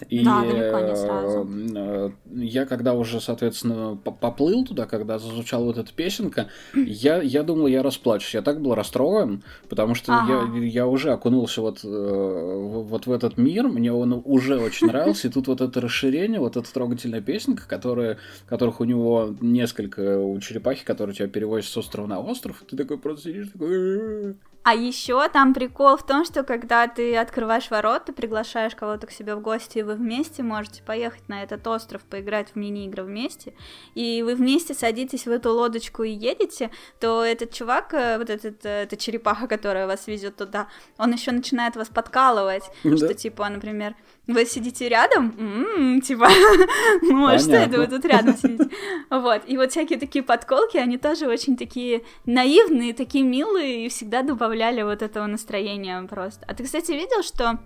И 0.08 0.24
Да, 0.24 0.42
далеко 0.42 0.80
не 0.80 0.96
сразу. 0.96 1.48
э, 1.76 2.10
я 2.34 2.66
когда 2.66 2.94
уже, 2.94 3.20
соответственно, 3.20 3.96
по- 3.96 4.12
поплыл 4.12 4.64
туда, 4.64 4.86
когда 4.86 5.18
зазвучала 5.18 5.64
вот 5.64 5.78
эта 5.78 5.92
песенка, 5.92 6.48
я, 6.74 7.22
я 7.22 7.42
думал, 7.42 7.66
я 7.66 7.82
расплачусь. 7.82 8.34
Я 8.34 8.42
так 8.42 8.60
был 8.60 8.74
расстроен, 8.74 9.42
потому 9.68 9.94
что 9.94 10.12
Ага. 10.12 10.44
я, 10.44 10.64
я 10.64 10.86
уже 10.86 11.12
окунулся 11.12 11.60
вот, 11.60 11.80
э, 11.84 11.88
вот 11.88 13.06
в 13.06 13.12
этот 13.12 13.38
мир, 13.38 13.68
мне 13.68 13.92
он 13.92 14.20
уже 14.24 14.58
очень 14.58 14.86
нравился, 14.88 15.28
и 15.28 15.30
тут 15.30 15.46
вот 15.48 15.60
это 15.60 15.80
расширение, 15.80 16.40
вот 16.40 16.56
эта 16.56 16.72
трогательная 16.72 17.20
песенка, 17.20 17.66
которая, 17.68 18.18
которых 18.46 18.80
у 18.80 18.84
него 18.84 19.34
несколько 19.40 20.18
у 20.18 20.38
черепахи, 20.40 20.84
которые 20.84 21.14
тебя 21.16 21.28
перевозят 21.28 21.70
с 21.70 21.76
острова 21.76 22.06
на 22.06 22.20
остров, 22.20 22.62
ты 22.68 22.76
такой 22.76 22.98
просто 22.98 23.30
сидишь, 23.30 23.48
такой... 23.48 24.36
А 24.68 24.74
еще 24.74 25.28
там 25.28 25.54
прикол 25.54 25.96
в 25.96 26.04
том, 26.04 26.24
что 26.24 26.42
когда 26.42 26.88
ты 26.88 27.16
открываешь 27.16 27.70
ворота, 27.70 28.12
приглашаешь 28.12 28.74
кого-то 28.74 29.06
к 29.06 29.12
себе 29.12 29.36
в 29.36 29.40
гости, 29.40 29.78
и 29.78 29.82
вы 29.84 29.94
вместе 29.94 30.42
можете 30.42 30.82
поехать 30.82 31.28
на 31.28 31.44
этот 31.44 31.64
остров, 31.68 32.02
поиграть 32.02 32.50
в 32.50 32.56
мини-игры 32.56 33.04
вместе, 33.04 33.54
и 33.94 34.24
вы 34.24 34.34
вместе 34.34 34.74
садитесь 34.74 35.26
в 35.26 35.30
эту 35.30 35.52
лодочку 35.52 36.02
и 36.02 36.10
едете, 36.10 36.72
то 36.98 37.22
этот 37.22 37.52
чувак, 37.52 37.94
э, 37.94 38.18
вот 38.18 38.28
этот, 38.28 38.66
э, 38.66 38.82
эта 38.82 38.96
черепаха, 38.96 39.46
которая 39.46 39.86
вас 39.86 40.08
везет 40.08 40.34
туда, 40.34 40.66
он 40.98 41.12
еще 41.12 41.30
начинает 41.30 41.76
вас 41.76 41.86
подкалывать, 41.88 42.64
Да. 42.82 42.96
что 42.96 43.14
типа, 43.14 43.48
например, 43.48 43.94
вы 44.26 44.44
сидите 44.44 44.88
рядом, 44.88 45.34
м, 45.38 46.00
типа, 46.00 46.28
ну 47.02 47.26
а 47.26 47.38
что 47.38 47.52
это 47.52 47.78
вы 47.78 47.86
тут 47.86 48.04
рядом 48.04 48.36
сидите? 48.36 48.68
Вот, 49.10 49.42
и 49.46 49.56
вот 49.56 49.70
всякие 49.70 49.98
такие 49.98 50.22
подколки, 50.22 50.76
они 50.76 50.98
тоже 50.98 51.28
очень 51.28 51.56
такие 51.56 52.02
наивные, 52.24 52.92
такие 52.92 53.24
милые, 53.24 53.86
и 53.86 53.88
всегда 53.88 54.22
добавляли 54.22 54.82
вот 54.82 55.02
этого 55.02 55.26
настроения 55.26 56.02
просто. 56.02 56.44
А 56.48 56.54
ты, 56.54 56.64
кстати, 56.64 56.92
видел, 56.92 57.22
что 57.22 57.60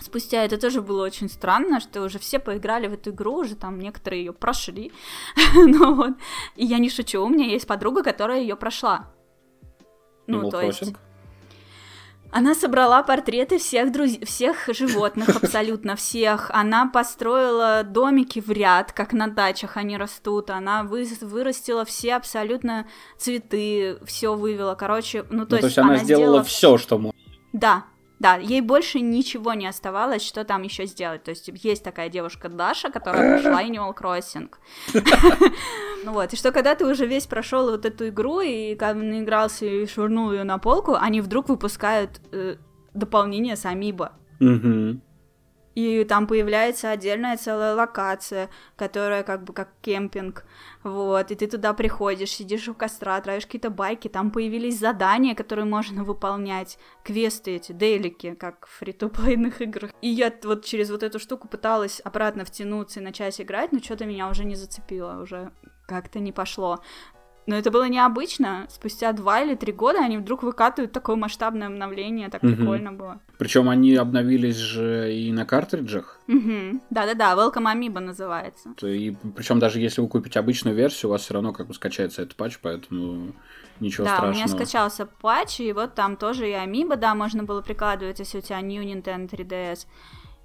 спустя 0.00 0.44
это 0.44 0.58
тоже 0.58 0.82
было 0.82 1.04
очень 1.04 1.28
странно, 1.28 1.80
что 1.80 2.02
уже 2.02 2.18
все 2.18 2.38
поиграли 2.38 2.88
в 2.88 2.94
эту 2.94 3.10
игру, 3.10 3.36
уже 3.36 3.54
там 3.54 3.78
некоторые 3.78 4.24
ее 4.24 4.32
прошли. 4.32 4.92
ну 5.54 5.94
вот, 5.94 6.14
и 6.56 6.64
я 6.64 6.78
не 6.78 6.90
шучу, 6.90 7.22
у 7.22 7.28
меня 7.28 7.46
есть 7.46 7.66
подруга, 7.66 8.02
которая 8.02 8.40
ее 8.40 8.56
прошла. 8.56 9.12
Ну, 10.26 10.50
то 10.50 10.60
есть... 10.60 10.94
Она 12.32 12.54
собрала 12.54 13.02
портреты 13.02 13.58
всех 13.58 13.92
друз... 13.92 14.18
всех 14.24 14.68
животных, 14.68 15.28
абсолютно 15.42 15.96
всех. 15.96 16.50
Она 16.52 16.86
построила 16.86 17.82
домики 17.84 18.40
в 18.40 18.50
ряд, 18.50 18.92
как 18.92 19.12
на 19.12 19.28
дачах 19.28 19.76
они 19.76 19.98
растут. 19.98 20.48
Она 20.48 20.82
вы... 20.82 21.06
вырастила 21.20 21.84
все 21.84 22.14
абсолютно 22.14 22.86
цветы, 23.18 23.98
все 24.06 24.34
вывела. 24.34 24.74
Короче, 24.74 25.24
ну 25.28 25.44
то, 25.46 25.56
Ну, 25.56 25.66
есть, 25.66 25.78
она, 25.78 25.98
сделала 25.98 26.42
все, 26.42 26.78
что 26.78 26.96
можно. 26.96 27.12
Да, 27.52 27.84
да, 28.22 28.36
ей 28.36 28.60
больше 28.60 29.00
ничего 29.00 29.52
не 29.54 29.66
оставалось, 29.66 30.22
что 30.22 30.44
там 30.44 30.62
еще 30.62 30.86
сделать. 30.86 31.24
То 31.24 31.30
есть 31.30 31.50
есть 31.52 31.82
такая 31.82 32.08
девушка 32.08 32.48
Даша, 32.48 32.88
которая 32.88 33.40
прошла 33.40 33.62
Animal 33.68 33.94
Crossing. 33.96 34.48
Ну 36.04 36.14
вот, 36.14 36.32
и 36.32 36.36
что 36.36 36.50
когда 36.50 36.74
ты 36.74 36.84
уже 36.84 37.06
весь 37.06 37.26
прошел 37.26 37.70
вот 37.70 37.86
эту 37.86 38.08
игру 38.08 38.40
и 38.40 38.74
как 38.74 38.96
наигрался 38.96 39.66
и 39.66 39.86
швырнул 39.86 40.32
ее 40.32 40.42
на 40.42 40.58
полку, 40.58 40.96
они 41.00 41.20
вдруг 41.20 41.48
выпускают 41.48 42.20
э, 42.32 42.56
дополнение 42.92 43.54
с 43.54 43.64
Амибо. 43.66 44.12
И 45.74 46.04
там 46.04 46.26
появляется 46.26 46.90
отдельная 46.90 47.36
целая 47.36 47.74
локация, 47.74 48.50
которая 48.76 49.22
как 49.22 49.44
бы 49.44 49.52
как 49.52 49.68
кемпинг, 49.80 50.44
вот, 50.82 51.30
и 51.30 51.34
ты 51.34 51.46
туда 51.46 51.72
приходишь, 51.74 52.30
сидишь 52.30 52.68
у 52.68 52.74
костра, 52.74 53.20
травишь 53.20 53.46
какие-то 53.46 53.70
байки, 53.70 54.08
там 54.08 54.30
появились 54.30 54.78
задания, 54.78 55.34
которые 55.34 55.64
можно 55.64 56.04
выполнять, 56.04 56.78
квесты 57.04 57.56
эти, 57.56 57.72
дейлики, 57.72 58.34
как 58.34 58.66
в 58.66 58.70
фри 58.70 58.92
играх. 59.60 59.90
И 60.00 60.08
я 60.08 60.32
вот 60.42 60.64
через 60.64 60.90
вот 60.90 61.02
эту 61.02 61.18
штуку 61.18 61.48
пыталась 61.48 62.00
обратно 62.04 62.44
втянуться 62.44 63.00
и 63.00 63.02
начать 63.02 63.40
играть, 63.40 63.72
но 63.72 63.78
что-то 63.78 64.06
меня 64.06 64.28
уже 64.28 64.44
не 64.44 64.56
зацепило, 64.56 65.22
уже 65.22 65.52
как-то 65.86 66.20
не 66.20 66.32
пошло. 66.32 66.80
Но 67.46 67.56
это 67.56 67.70
было 67.70 67.88
необычно. 67.88 68.66
Спустя 68.70 69.12
два 69.12 69.42
или 69.42 69.54
три 69.54 69.72
года 69.72 69.98
они 69.98 70.16
вдруг 70.16 70.42
выкатывают 70.42 70.92
такое 70.92 71.16
масштабное 71.16 71.66
обновление, 71.66 72.28
так 72.28 72.42
угу. 72.42 72.54
прикольно 72.54 72.92
было. 72.92 73.20
Причем 73.38 73.68
они 73.68 73.96
обновились 73.96 74.56
же 74.56 75.12
и 75.12 75.32
на 75.32 75.44
картриджах. 75.44 76.20
Угу. 76.28 76.80
Да-да-да, 76.90 77.34
Welcome 77.34 77.72
Amiibo 77.72 77.98
называется. 77.98 78.74
И 78.82 79.16
причем 79.34 79.58
даже 79.58 79.80
если 79.80 80.00
вы 80.00 80.08
купите 80.08 80.38
обычную 80.38 80.76
версию, 80.76 81.08
у 81.08 81.12
вас 81.12 81.22
все 81.22 81.34
равно 81.34 81.52
как 81.52 81.66
бы 81.66 81.74
скачается 81.74 82.22
этот 82.22 82.36
патч, 82.36 82.58
поэтому 82.62 83.32
ничего 83.80 84.04
да, 84.04 84.16
страшного. 84.16 84.32
Да, 84.32 84.38
у 84.38 84.44
меня 84.44 84.48
скачался 84.48 85.06
патч, 85.06 85.60
и 85.60 85.72
вот 85.72 85.94
там 85.94 86.16
тоже 86.16 86.48
и 86.48 86.52
Amiibo, 86.52 86.96
да, 86.96 87.14
можно 87.14 87.42
было 87.42 87.60
прикладывать, 87.60 88.20
если 88.20 88.38
у 88.38 88.42
тебя 88.42 88.60
New 88.60 88.82
Nintendo 88.82 89.28
3DS. 89.28 89.86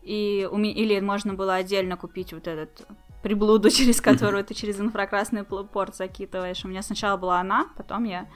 И, 0.01 0.47
или 0.47 0.99
можно 1.01 1.33
было 1.33 1.55
отдельно 1.55 1.97
купить 1.97 2.33
вот 2.33 2.47
этот 2.47 2.87
приблуду, 3.23 3.69
через 3.71 4.01
которую 4.01 4.43
ты 4.43 4.53
через 4.53 4.79
инфракрасный 4.79 5.43
порт 5.43 5.95
закидываешь. 5.95 6.63
У 6.65 6.67
меня 6.67 6.81
сначала 6.81 7.17
была 7.17 7.39
она, 7.39 7.67
потом 7.75 8.03
я 8.03 8.27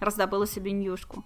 раздобыла 0.00 0.46
себе 0.46 0.72
ньюшку. 0.72 1.24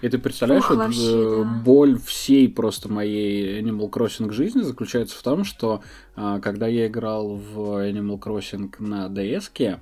И 0.00 0.08
ты 0.08 0.18
представляешь, 0.18 0.64
Ух, 0.64 0.70
вот, 0.70 0.78
вообще, 0.78 1.00
э, 1.02 1.44
да. 1.44 1.62
боль 1.64 1.98
всей 1.98 2.48
просто 2.48 2.90
моей 2.90 3.60
Animal 3.60 3.90
Crossing 3.90 4.30
жизни 4.30 4.62
заключается 4.62 5.18
в 5.18 5.22
том, 5.22 5.44
что 5.44 5.82
а, 6.16 6.40
когда 6.40 6.66
я 6.66 6.86
играл 6.86 7.36
в 7.36 7.86
Animal 7.86 8.18
Crossing 8.18 8.74
на 8.78 9.08
DS, 9.08 9.78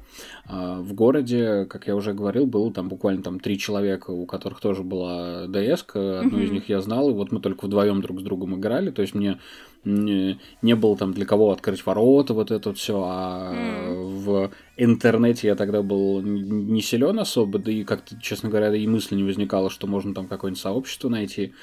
а, 0.46 0.80
в 0.80 0.92
городе, 0.94 1.64
как 1.66 1.86
я 1.86 1.94
уже 1.94 2.12
говорил, 2.12 2.46
было 2.46 2.72
там 2.72 2.88
буквально 2.88 3.22
там 3.22 3.38
три 3.38 3.56
человека, 3.58 4.10
у 4.10 4.26
которых 4.26 4.60
тоже 4.60 4.82
была 4.82 5.46
DS, 5.46 5.84
одну 5.94 6.38
mm-hmm. 6.38 6.44
из 6.44 6.50
них 6.50 6.68
я 6.68 6.80
знал, 6.80 7.10
и 7.10 7.12
вот 7.12 7.30
мы 7.30 7.40
только 7.40 7.66
вдвоем 7.66 8.02
друг 8.02 8.20
с 8.20 8.22
другом 8.24 8.56
играли, 8.58 8.90
то 8.90 9.02
есть 9.02 9.14
мне 9.14 9.38
не, 9.84 10.38
не 10.62 10.74
было 10.74 10.96
там 10.96 11.12
для 11.12 11.24
кого 11.24 11.50
открыть 11.50 11.84
ворота, 11.86 12.34
вот 12.34 12.50
это 12.50 12.72
все, 12.74 13.02
а 13.02 13.52
mm. 13.52 14.04
в 14.18 14.50
интернете 14.76 15.48
я 15.48 15.56
тогда 15.56 15.82
был 15.82 16.20
не 16.22 16.82
силен 16.82 17.18
особо, 17.18 17.58
да 17.58 17.70
и 17.70 17.84
как-то, 17.84 18.20
честно 18.20 18.48
говоря, 18.48 18.74
и 18.74 18.86
мысли 18.86 19.14
не 19.14 19.24
возникало, 19.24 19.70
что 19.70 19.86
можно 19.86 20.14
там 20.14 20.26
какое-нибудь 20.26 20.60
сообщество 20.60 21.08
найти. 21.08 21.54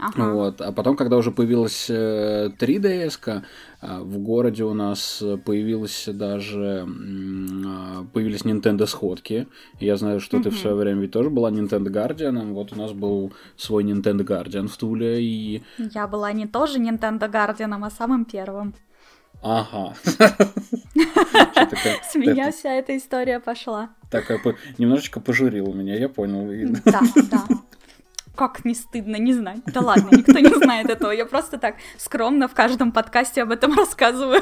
Ага. 0.00 0.32
Вот. 0.32 0.60
А 0.62 0.72
потом, 0.72 0.96
когда 0.96 1.18
уже 1.18 1.30
появилась 1.30 1.90
3DS, 1.90 3.42
э, 3.82 4.00
в 4.00 4.18
городе 4.18 4.64
у 4.64 4.72
нас 4.72 5.22
появилась 5.44 6.08
даже 6.10 6.86
а, 7.66 8.04
появились 8.12 8.40
Nintendo 8.42 8.86
сходки. 8.86 9.46
Я 9.78 9.96
знаю, 9.96 10.20
что 10.20 10.38
угу. 10.38 10.44
ты 10.44 10.50
в 10.50 10.58
свое 10.58 10.74
время 10.74 11.02
ведь 11.02 11.12
тоже 11.12 11.28
была 11.28 11.50
Nintendo 11.50 11.88
Guardian. 11.88 12.52
Вот 12.52 12.72
у 12.72 12.76
нас 12.76 12.92
был 12.92 13.32
свой 13.56 13.84
Nintendo 13.84 14.24
Guardian 14.24 14.68
в 14.68 14.76
Туле. 14.78 15.22
И... 15.22 15.62
Я 15.78 16.06
была 16.06 16.32
не 16.32 16.46
тоже 16.46 16.78
Nintendo 16.78 17.30
Guardian, 17.30 17.78
а 17.84 17.90
самым 17.90 18.24
первым. 18.24 18.74
Ага. 19.42 19.94
С 22.10 22.14
меня 22.14 22.52
вся 22.52 22.72
эта 22.72 22.96
история 22.96 23.40
пошла. 23.40 23.90
Такая 24.10 24.40
немножечко 24.78 25.20
пожурила 25.20 25.72
меня, 25.72 25.94
я 25.94 26.08
понял. 26.08 26.48
Да, 26.84 27.00
да 27.30 27.44
как 28.48 28.64
не 28.64 28.74
стыдно 28.74 29.16
не 29.16 29.34
знать. 29.34 29.60
Да 29.66 29.80
ладно, 29.80 30.16
никто 30.16 30.38
не 30.38 30.54
знает 30.54 30.88
этого. 30.88 31.10
Я 31.10 31.26
просто 31.26 31.58
так 31.58 31.74
скромно 31.98 32.48
в 32.48 32.54
каждом 32.54 32.90
подкасте 32.90 33.42
об 33.42 33.50
этом 33.50 33.74
рассказываю. 33.76 34.40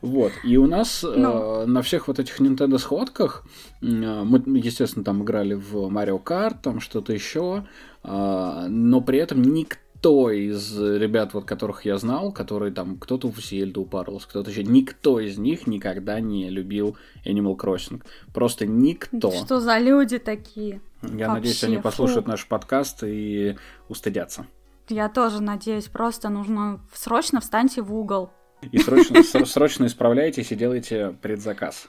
Вот, 0.00 0.32
и 0.42 0.56
у 0.56 0.66
нас 0.66 1.02
ну. 1.02 1.62
э, 1.62 1.66
на 1.66 1.82
всех 1.82 2.08
вот 2.08 2.18
этих 2.18 2.40
Nintendo 2.40 2.78
сходках 2.78 3.44
э, 3.82 3.86
мы, 3.86 4.42
естественно, 4.58 5.04
там 5.04 5.22
играли 5.22 5.52
в 5.54 5.74
Mario 5.92 6.22
Kart, 6.22 6.56
там 6.62 6.80
что-то 6.80 7.12
еще, 7.12 7.66
э, 8.02 8.66
но 8.68 9.00
при 9.02 9.18
этом 9.18 9.42
никто 9.42 9.78
никто 10.00 10.30
из 10.30 10.78
ребят, 10.78 11.34
вот 11.34 11.44
которых 11.44 11.84
я 11.84 11.98
знал, 11.98 12.32
которые 12.32 12.72
там, 12.72 12.96
кто-то 12.96 13.28
в 13.28 13.38
Зельду 13.38 13.82
упарился, 13.82 14.28
кто-то 14.28 14.50
еще, 14.50 14.64
никто 14.64 15.20
из 15.20 15.36
них 15.36 15.66
никогда 15.66 16.20
не 16.20 16.48
любил 16.48 16.96
Animal 17.26 17.56
Crossing. 17.56 18.02
Просто 18.32 18.66
никто. 18.66 19.30
Что 19.30 19.60
за 19.60 19.78
люди 19.78 20.18
такие? 20.18 20.80
Я 21.02 21.08
Вообще, 21.08 21.28
надеюсь, 21.28 21.64
они 21.64 21.78
послушают 21.78 22.24
фу. 22.24 22.30
наш 22.30 22.46
подкаст 22.46 23.02
и 23.04 23.56
устыдятся. 23.88 24.46
Я 24.88 25.08
тоже 25.08 25.42
надеюсь, 25.42 25.86
просто 25.86 26.28
нужно 26.28 26.80
срочно 26.92 27.40
встаньте 27.40 27.80
в 27.80 27.94
угол. 27.94 28.30
И 28.70 28.78
срочно, 28.78 29.22
срочно 29.22 29.86
исправляйтесь 29.86 30.52
и 30.52 30.56
делайте 30.56 31.16
предзаказ. 31.22 31.88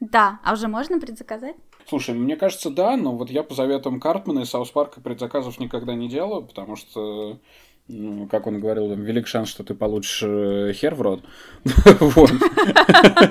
Да, 0.00 0.38
а 0.44 0.52
уже 0.52 0.68
можно 0.68 1.00
предзаказать? 1.00 1.56
Слушай, 1.88 2.14
мне 2.14 2.36
кажется, 2.36 2.70
да, 2.70 2.96
но 2.96 3.16
вот 3.16 3.30
я 3.30 3.42
по 3.42 3.54
заветам 3.54 4.00
Картмана 4.00 4.40
и 4.40 4.44
Саус 4.44 4.70
Парка 4.70 5.00
предзаказов 5.00 5.58
никогда 5.58 5.94
не 5.94 6.08
делаю, 6.08 6.42
потому 6.44 6.76
что 6.76 7.40
ну, 7.92 8.26
как 8.26 8.46
он 8.46 8.60
говорил, 8.60 8.88
там, 8.88 9.02
велик 9.02 9.26
шанс, 9.26 9.48
что 9.48 9.64
ты 9.64 9.74
получишь 9.74 10.22
э, 10.22 10.72
хер 10.72 10.94
в 10.94 11.02
рот. 11.02 11.24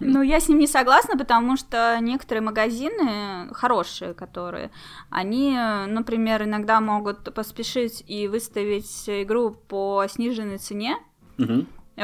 Ну, 0.00 0.22
я 0.22 0.40
с 0.40 0.48
ним 0.48 0.58
не 0.58 0.66
согласна, 0.66 1.18
потому 1.18 1.56
что 1.56 1.98
некоторые 2.00 2.42
магазины 2.42 3.48
хорошие, 3.52 4.14
которые, 4.14 4.70
они, 5.10 5.56
например, 5.86 6.44
иногда 6.44 6.80
могут 6.80 7.34
поспешить 7.34 8.02
и 8.06 8.28
выставить 8.28 9.08
игру 9.08 9.50
по 9.50 10.06
сниженной 10.08 10.58
цене, 10.58 10.96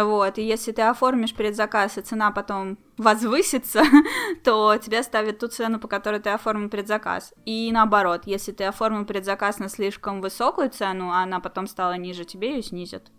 вот, 0.02 0.38
и 0.38 0.42
если 0.42 0.72
ты 0.72 0.82
оформишь 0.82 1.34
предзаказ, 1.34 1.98
и 1.98 2.00
цена 2.00 2.30
потом 2.32 2.78
возвысится, 2.96 3.82
то 4.44 4.76
тебе 4.78 5.02
ставят 5.02 5.38
ту 5.38 5.48
цену, 5.48 5.78
по 5.78 5.88
которой 5.88 6.20
ты 6.20 6.30
оформил 6.30 6.68
предзаказ. 6.68 7.32
И 7.44 7.70
наоборот, 7.72 8.22
если 8.26 8.52
ты 8.52 8.64
оформил 8.64 9.04
предзаказ 9.04 9.58
на 9.58 9.68
слишком 9.68 10.20
высокую 10.20 10.70
цену, 10.70 11.10
а 11.10 11.22
она 11.22 11.40
потом 11.40 11.66
стала 11.66 11.96
ниже, 11.96 12.24
тебе 12.24 12.56
ее 12.56 12.62
снизят. 12.62 13.12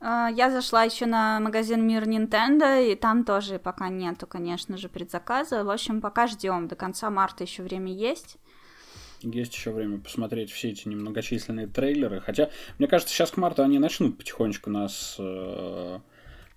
А, 0.00 0.28
я 0.28 0.50
зашла 0.50 0.84
еще 0.84 1.06
на 1.06 1.40
магазин 1.40 1.86
Мир 1.86 2.04
Nintendo, 2.04 2.92
и 2.92 2.94
там 2.94 3.24
тоже 3.24 3.58
пока 3.58 3.88
нету, 3.88 4.26
конечно 4.26 4.76
же, 4.76 4.88
предзаказа. 4.88 5.64
В 5.64 5.70
общем, 5.70 6.00
пока 6.00 6.26
ждем. 6.26 6.68
До 6.68 6.76
конца 6.76 7.10
марта 7.10 7.44
еще 7.44 7.62
время 7.62 7.92
есть 7.92 8.38
есть 9.32 9.54
еще 9.54 9.70
время 9.70 9.98
посмотреть 9.98 10.50
все 10.50 10.70
эти 10.70 10.88
немногочисленные 10.88 11.66
трейлеры. 11.66 12.20
Хотя, 12.20 12.50
мне 12.78 12.88
кажется, 12.88 13.14
сейчас 13.14 13.30
к 13.30 13.36
марту 13.36 13.62
они 13.62 13.78
начнут 13.78 14.18
потихонечку 14.18 14.70
нас 14.70 15.16
э, 15.18 15.98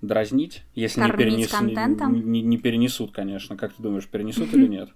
дразнить, 0.01 0.63
если 0.73 1.01
не, 1.01 1.11
перенес... 1.11 1.61
не, 1.61 2.21
не, 2.21 2.41
не 2.41 2.57
перенесут, 2.57 3.11
конечно. 3.11 3.57
Как 3.57 3.73
ты 3.73 3.81
думаешь, 3.81 4.07
перенесут 4.07 4.53
или 4.53 4.67
нет? 4.69 4.89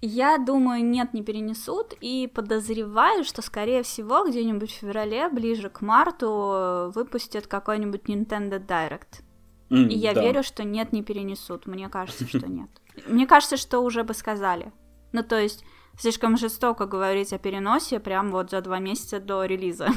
Я 0.00 0.38
думаю, 0.38 0.84
нет, 0.84 1.12
не 1.12 1.24
перенесут, 1.24 1.92
и 2.00 2.30
подозреваю, 2.32 3.24
что, 3.24 3.42
скорее 3.42 3.82
всего, 3.82 4.24
где-нибудь 4.24 4.70
в 4.70 4.74
феврале, 4.74 5.28
ближе 5.28 5.70
к 5.70 5.80
марту, 5.80 6.92
выпустят 6.94 7.48
какой-нибудь 7.48 8.02
Nintendo 8.02 8.64
Direct. 8.64 9.22
Mm, 9.70 9.88
и 9.88 9.96
я 9.96 10.14
да. 10.14 10.22
верю, 10.22 10.42
что 10.44 10.62
нет, 10.62 10.92
не 10.92 11.02
перенесут. 11.02 11.66
Мне 11.66 11.88
кажется, 11.88 12.26
что 12.28 12.46
нет. 12.48 12.70
Мне 13.06 13.26
кажется, 13.26 13.56
что 13.56 13.80
уже 13.80 14.04
бы 14.04 14.14
сказали. 14.14 14.72
Ну, 15.12 15.22
то 15.22 15.38
есть, 15.38 15.64
слишком 15.98 16.36
жестоко 16.36 16.86
говорить 16.86 17.32
о 17.32 17.38
переносе 17.38 18.00
прям 18.00 18.30
вот 18.30 18.50
за 18.50 18.60
два 18.60 18.78
месяца 18.78 19.20
до 19.20 19.44
релиза. 19.44 19.88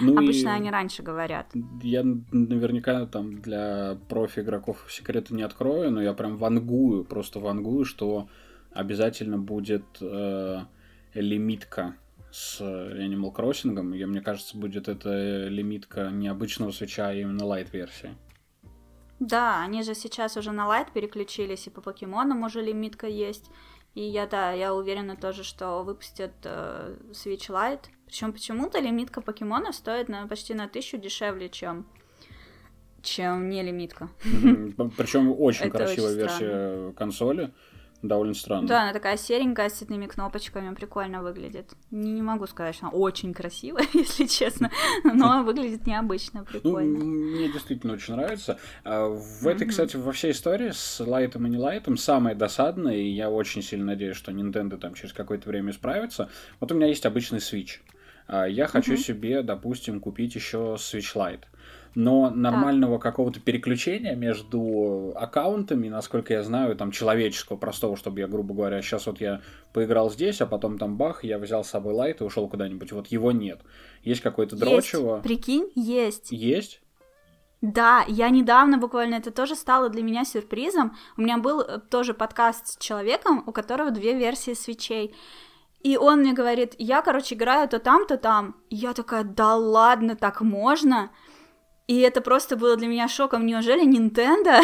Ну 0.00 0.12
Обычно 0.12 0.54
они 0.54 0.70
раньше 0.70 1.02
говорят. 1.02 1.46
Я 1.82 2.02
наверняка 2.32 3.06
там 3.06 3.40
для 3.40 3.98
профи-игроков 4.08 4.86
секреты 4.88 5.34
не 5.34 5.42
открою, 5.42 5.90
но 5.90 6.02
я 6.02 6.12
прям 6.12 6.36
вангую, 6.36 7.04
просто 7.04 7.40
вангую, 7.40 7.84
что 7.84 8.28
обязательно 8.72 9.38
будет 9.38 9.84
э, 10.00 10.60
лимитка 11.14 11.96
с 12.30 12.60
Animal 12.60 13.34
Crossing. 13.34 13.96
И 13.96 14.04
мне 14.06 14.20
кажется, 14.20 14.56
будет 14.56 14.88
это 14.88 15.48
лимитка 15.48 16.10
не 16.10 16.28
обычного 16.28 16.70
свеча, 16.72 17.08
а 17.08 17.14
именно 17.14 17.44
лайт-версии. 17.44 18.16
Да, 19.20 19.62
они 19.62 19.84
же 19.84 19.94
сейчас 19.94 20.36
уже 20.36 20.50
на 20.50 20.66
лайт 20.66 20.92
переключились, 20.92 21.68
и 21.68 21.70
по 21.70 21.80
покемонам 21.80 22.42
уже 22.42 22.60
лимитка 22.60 23.06
есть. 23.06 23.50
И 23.94 24.02
я, 24.02 24.26
да, 24.26 24.52
я 24.52 24.74
уверена 24.74 25.16
тоже, 25.16 25.44
что 25.44 25.82
выпустят 25.82 26.32
э, 26.44 26.96
Switch 27.10 27.48
Lite. 27.48 27.84
Причем 28.06 28.32
почему-то 28.32 28.78
лимитка 28.78 29.20
покемона 29.20 29.72
стоит 29.72 30.08
на, 30.08 30.26
почти 30.26 30.54
на 30.54 30.68
тысячу 30.68 30.96
дешевле, 30.96 31.48
чем 31.48 31.86
чем 33.02 33.48
не 33.48 33.62
лимитка. 33.62 34.08
Причем 34.96 35.34
очень 35.38 35.70
красивая 35.70 36.14
версия 36.14 36.92
консоли. 36.92 37.52
Довольно 38.02 38.34
странно. 38.34 38.66
Да, 38.68 38.82
она 38.82 38.92
такая 38.92 39.16
серенькая, 39.16 39.68
с 39.68 39.74
цветными 39.74 40.06
кнопочками, 40.06 40.74
прикольно 40.74 41.22
выглядит. 41.22 41.72
Не, 41.90 42.12
не 42.12 42.22
могу 42.22 42.46
сказать, 42.46 42.74
что 42.74 42.86
она 42.86 42.96
очень 42.96 43.32
красивая, 43.32 43.86
если 43.94 44.26
честно, 44.26 44.70
но 45.04 45.42
выглядит 45.42 45.86
необычно, 45.86 46.40
Ну, 46.40 46.44
прикольно. 46.46 46.98
мне 47.04 47.48
действительно 47.52 47.94
очень 47.94 48.14
нравится. 48.14 48.58
А 48.84 49.08
В 49.08 49.46
этой, 49.46 49.66
кстати, 49.66 49.96
во 49.96 50.12
всей 50.12 50.32
истории 50.32 50.70
с 50.70 51.00
лайтом 51.00 51.46
и 51.46 51.50
не 51.50 51.58
лайтом 51.58 51.96
самое 51.96 52.34
досадное, 52.36 52.96
и 52.96 53.08
я 53.08 53.30
очень 53.30 53.62
сильно 53.62 53.86
надеюсь, 53.86 54.16
что 54.16 54.32
Nintendo 54.32 54.76
там 54.78 54.94
через 54.94 55.12
какое-то 55.12 55.48
время 55.48 55.70
исправится. 55.70 56.28
Вот 56.60 56.72
у 56.72 56.74
меня 56.74 56.86
есть 56.88 57.06
обычный 57.06 57.38
Switch. 57.38 57.78
А 58.28 58.46
Я 58.46 58.66
хочу 58.66 58.96
себе, 58.96 59.42
допустим, 59.42 60.00
купить 60.00 60.34
еще 60.34 60.76
Switch 60.78 61.14
Lite. 61.14 61.42
Но 61.94 62.30
нормального 62.30 62.98
какого-то 62.98 63.40
переключения 63.40 64.14
между 64.14 65.12
аккаунтами, 65.14 65.88
насколько 65.88 66.32
я 66.32 66.42
знаю, 66.42 66.74
там 66.74 66.90
человеческого, 66.90 67.56
простого, 67.56 67.96
чтобы 67.96 68.20
я, 68.20 68.28
грубо 68.28 68.54
говоря, 68.54 68.80
сейчас 68.80 69.06
вот 69.06 69.20
я 69.20 69.40
поиграл 69.72 70.10
здесь, 70.10 70.40
а 70.40 70.46
потом 70.46 70.78
там 70.78 70.96
бах, 70.96 71.22
я 71.22 71.38
взял 71.38 71.64
с 71.64 71.68
собой 71.68 71.92
лайт 71.92 72.20
и 72.20 72.24
ушел 72.24 72.48
куда-нибудь. 72.48 72.92
Вот 72.92 73.08
его 73.08 73.30
нет. 73.32 73.60
Есть 74.02 74.22
какой-то 74.22 74.56
Есть, 74.56 74.66
дрочево. 74.66 75.20
прикинь, 75.20 75.70
есть. 75.74 76.32
Есть? 76.32 76.80
Да, 77.62 78.04
я 78.08 78.28
недавно 78.30 78.78
буквально, 78.78 79.16
это 79.16 79.30
тоже 79.30 79.54
стало 79.54 79.88
для 79.88 80.02
меня 80.02 80.24
сюрпризом. 80.24 80.96
У 81.16 81.22
меня 81.22 81.38
был 81.38 81.60
э, 81.60 81.78
тоже 81.78 82.12
подкаст 82.12 82.66
с 82.66 82.76
человеком, 82.76 83.44
у 83.46 83.52
которого 83.52 83.92
две 83.92 84.14
версии 84.14 84.54
свечей. 84.54 85.14
И 85.84 85.96
он 85.96 86.20
мне 86.20 86.32
говорит, 86.32 86.74
я, 86.78 87.02
короче, 87.02 87.36
играю 87.36 87.68
то 87.68 87.78
там, 87.78 88.06
то 88.06 88.16
там. 88.16 88.56
И 88.68 88.76
я 88.76 88.94
такая, 88.94 89.22
да 89.22 89.54
ладно, 89.54 90.16
так 90.16 90.40
можно? 90.40 91.10
И 91.88 91.98
это 92.00 92.20
просто 92.20 92.56
было 92.56 92.76
для 92.76 92.86
меня 92.86 93.08
шоком. 93.08 93.44
Неужели 93.44 93.84
Nintendo, 93.86 94.60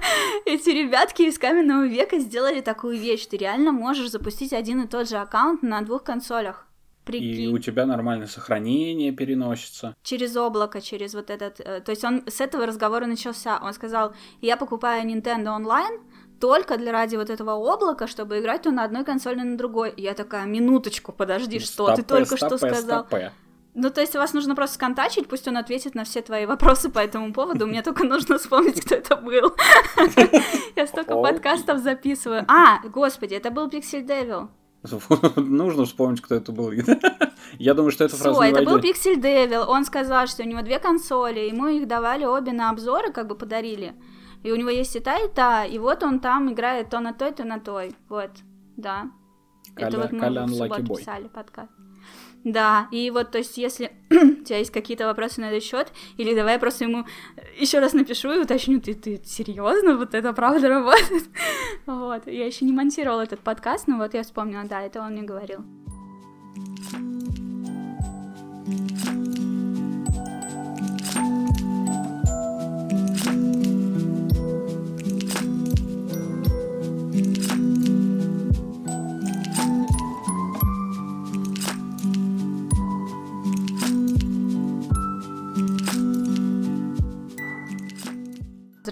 эти 0.46 0.70
ребятки 0.70 1.22
из 1.22 1.38
каменного 1.38 1.86
века 1.86 2.18
сделали 2.18 2.60
такую 2.60 2.98
вещь? 2.98 3.26
Ты 3.26 3.36
реально 3.36 3.72
можешь 3.72 4.10
запустить 4.10 4.52
один 4.52 4.82
и 4.82 4.86
тот 4.88 5.08
же 5.08 5.16
аккаунт 5.16 5.62
на 5.62 5.82
двух 5.82 6.02
консолях. 6.02 6.66
И 7.02 7.04
Прикинь. 7.04 7.52
у 7.54 7.58
тебя 7.58 7.84
нормальное 7.84 8.28
сохранение 8.28 9.10
переносится. 9.12 9.96
через 10.02 10.36
облако, 10.36 10.80
через 10.80 11.14
вот 11.14 11.30
этот... 11.30 11.58
э, 11.60 11.80
То 11.80 11.90
есть 11.90 12.04
он 12.04 12.22
с 12.28 12.40
этого 12.40 12.64
разговора 12.64 13.06
начался. 13.06 13.58
Он 13.60 13.72
сказал, 13.74 14.14
я 14.40 14.56
покупаю 14.56 15.04
Nintendo 15.08 15.58
Online 15.58 16.00
только 16.40 16.76
для 16.78 16.92
ради 16.92 17.16
вот 17.16 17.28
этого 17.28 17.52
облака, 17.54 18.06
чтобы 18.06 18.38
играть 18.38 18.62
то 18.62 18.70
на 18.70 18.84
одной 18.84 19.04
консоли, 19.04 19.40
на 19.40 19.56
другой. 19.58 19.90
И 19.90 20.02
Я 20.02 20.14
такая, 20.14 20.46
минуточку, 20.46 21.12
подожди, 21.12 21.58
что 21.58 21.86
ты 21.88 22.02
Стопэ, 22.02 22.08
только 22.08 22.36
что 22.36 22.56
стопэ, 22.56 22.74
сказал? 22.74 23.00
стопэ. 23.04 23.32
Ну, 23.74 23.88
то 23.88 24.02
есть 24.02 24.14
вас 24.14 24.34
нужно 24.34 24.54
просто 24.54 24.74
сконтачить, 24.74 25.28
пусть 25.28 25.48
он 25.48 25.56
ответит 25.56 25.94
на 25.94 26.04
все 26.04 26.20
твои 26.20 26.44
вопросы 26.44 26.90
по 26.90 26.98
этому 26.98 27.32
поводу. 27.32 27.66
Мне 27.66 27.82
только 27.82 28.04
нужно 28.04 28.36
вспомнить, 28.38 28.80
кто 28.82 28.94
это 28.96 29.16
был. 29.16 29.54
Я 30.76 30.86
столько 30.86 31.14
подкастов 31.14 31.78
записываю. 31.78 32.44
А, 32.48 32.86
господи, 32.86 33.34
это 33.34 33.50
был 33.50 33.68
Pixel 33.68 34.06
Devil. 34.06 34.48
Нужно 35.36 35.86
вспомнить, 35.86 36.20
кто 36.20 36.34
это 36.34 36.52
был. 36.52 36.70
Я 37.58 37.72
думаю, 37.72 37.92
что 37.92 38.04
это 38.04 38.16
фраза 38.16 38.34
Все, 38.34 38.50
это 38.50 38.62
был. 38.62 38.78
Pixel 38.78 39.16
Devil. 39.16 39.64
Он 39.66 39.86
сказал, 39.86 40.26
что 40.26 40.42
у 40.42 40.46
него 40.46 40.60
две 40.60 40.78
консоли, 40.78 41.40
ему 41.40 41.68
их 41.68 41.88
давали 41.88 42.26
обе 42.26 42.52
на 42.52 42.68
обзоры, 42.68 43.10
как 43.10 43.26
бы 43.26 43.34
подарили. 43.36 43.94
И 44.42 44.52
у 44.52 44.56
него 44.56 44.68
есть 44.68 44.96
и 44.96 45.00
та, 45.00 45.16
и 45.16 45.28
та. 45.28 45.64
И 45.64 45.78
вот 45.78 46.02
он 46.02 46.20
там 46.20 46.52
играет 46.52 46.90
то 46.90 47.00
на 47.00 47.14
той, 47.14 47.32
то 47.32 47.44
на 47.44 47.58
той. 47.58 47.94
Вот, 48.10 48.32
да. 48.76 49.10
это 49.76 49.98
вот 49.98 50.12
мы 50.12 50.44
в 50.44 50.54
субботу 50.54 50.94
писали 50.94 51.28
подкаст. 51.28 51.72
Да, 52.44 52.88
и 52.90 53.10
вот, 53.10 53.30
то 53.30 53.38
есть, 53.38 53.56
если 53.56 53.92
у 54.10 54.42
тебя 54.44 54.58
есть 54.58 54.72
какие-то 54.72 55.06
вопросы 55.06 55.40
на 55.40 55.50
этот 55.50 55.62
счет, 55.62 55.92
или 56.16 56.34
давай 56.34 56.54
я 56.54 56.58
просто 56.58 56.84
ему 56.84 57.06
еще 57.56 57.78
раз 57.78 57.92
напишу 57.92 58.32
и 58.32 58.38
уточню, 58.38 58.80
ты, 58.80 58.94
ты 58.94 59.20
серьезно, 59.24 59.96
вот 59.96 60.14
это 60.14 60.32
правда 60.32 60.68
работает? 60.68 61.24
Вот, 61.86 62.26
я 62.26 62.46
еще 62.46 62.64
не 62.64 62.72
монтировала 62.72 63.22
этот 63.22 63.40
подкаст, 63.40 63.88
но 63.88 63.96
вот 63.96 64.14
я 64.14 64.22
вспомнила, 64.22 64.64
да, 64.64 64.82
это 64.82 65.00
он 65.00 65.12
мне 65.12 65.22
говорил. 65.22 65.64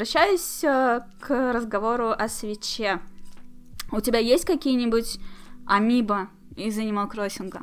Возвращаясь 0.00 0.64
э, 0.64 1.00
к 1.20 1.52
разговору 1.52 2.08
о 2.08 2.26
свече. 2.28 3.00
У 3.92 4.00
тебя 4.00 4.18
есть 4.18 4.46
какие-нибудь 4.46 5.18
амибо 5.66 6.30
из 6.56 6.78
Animal 6.78 7.06
Crossing? 7.12 7.54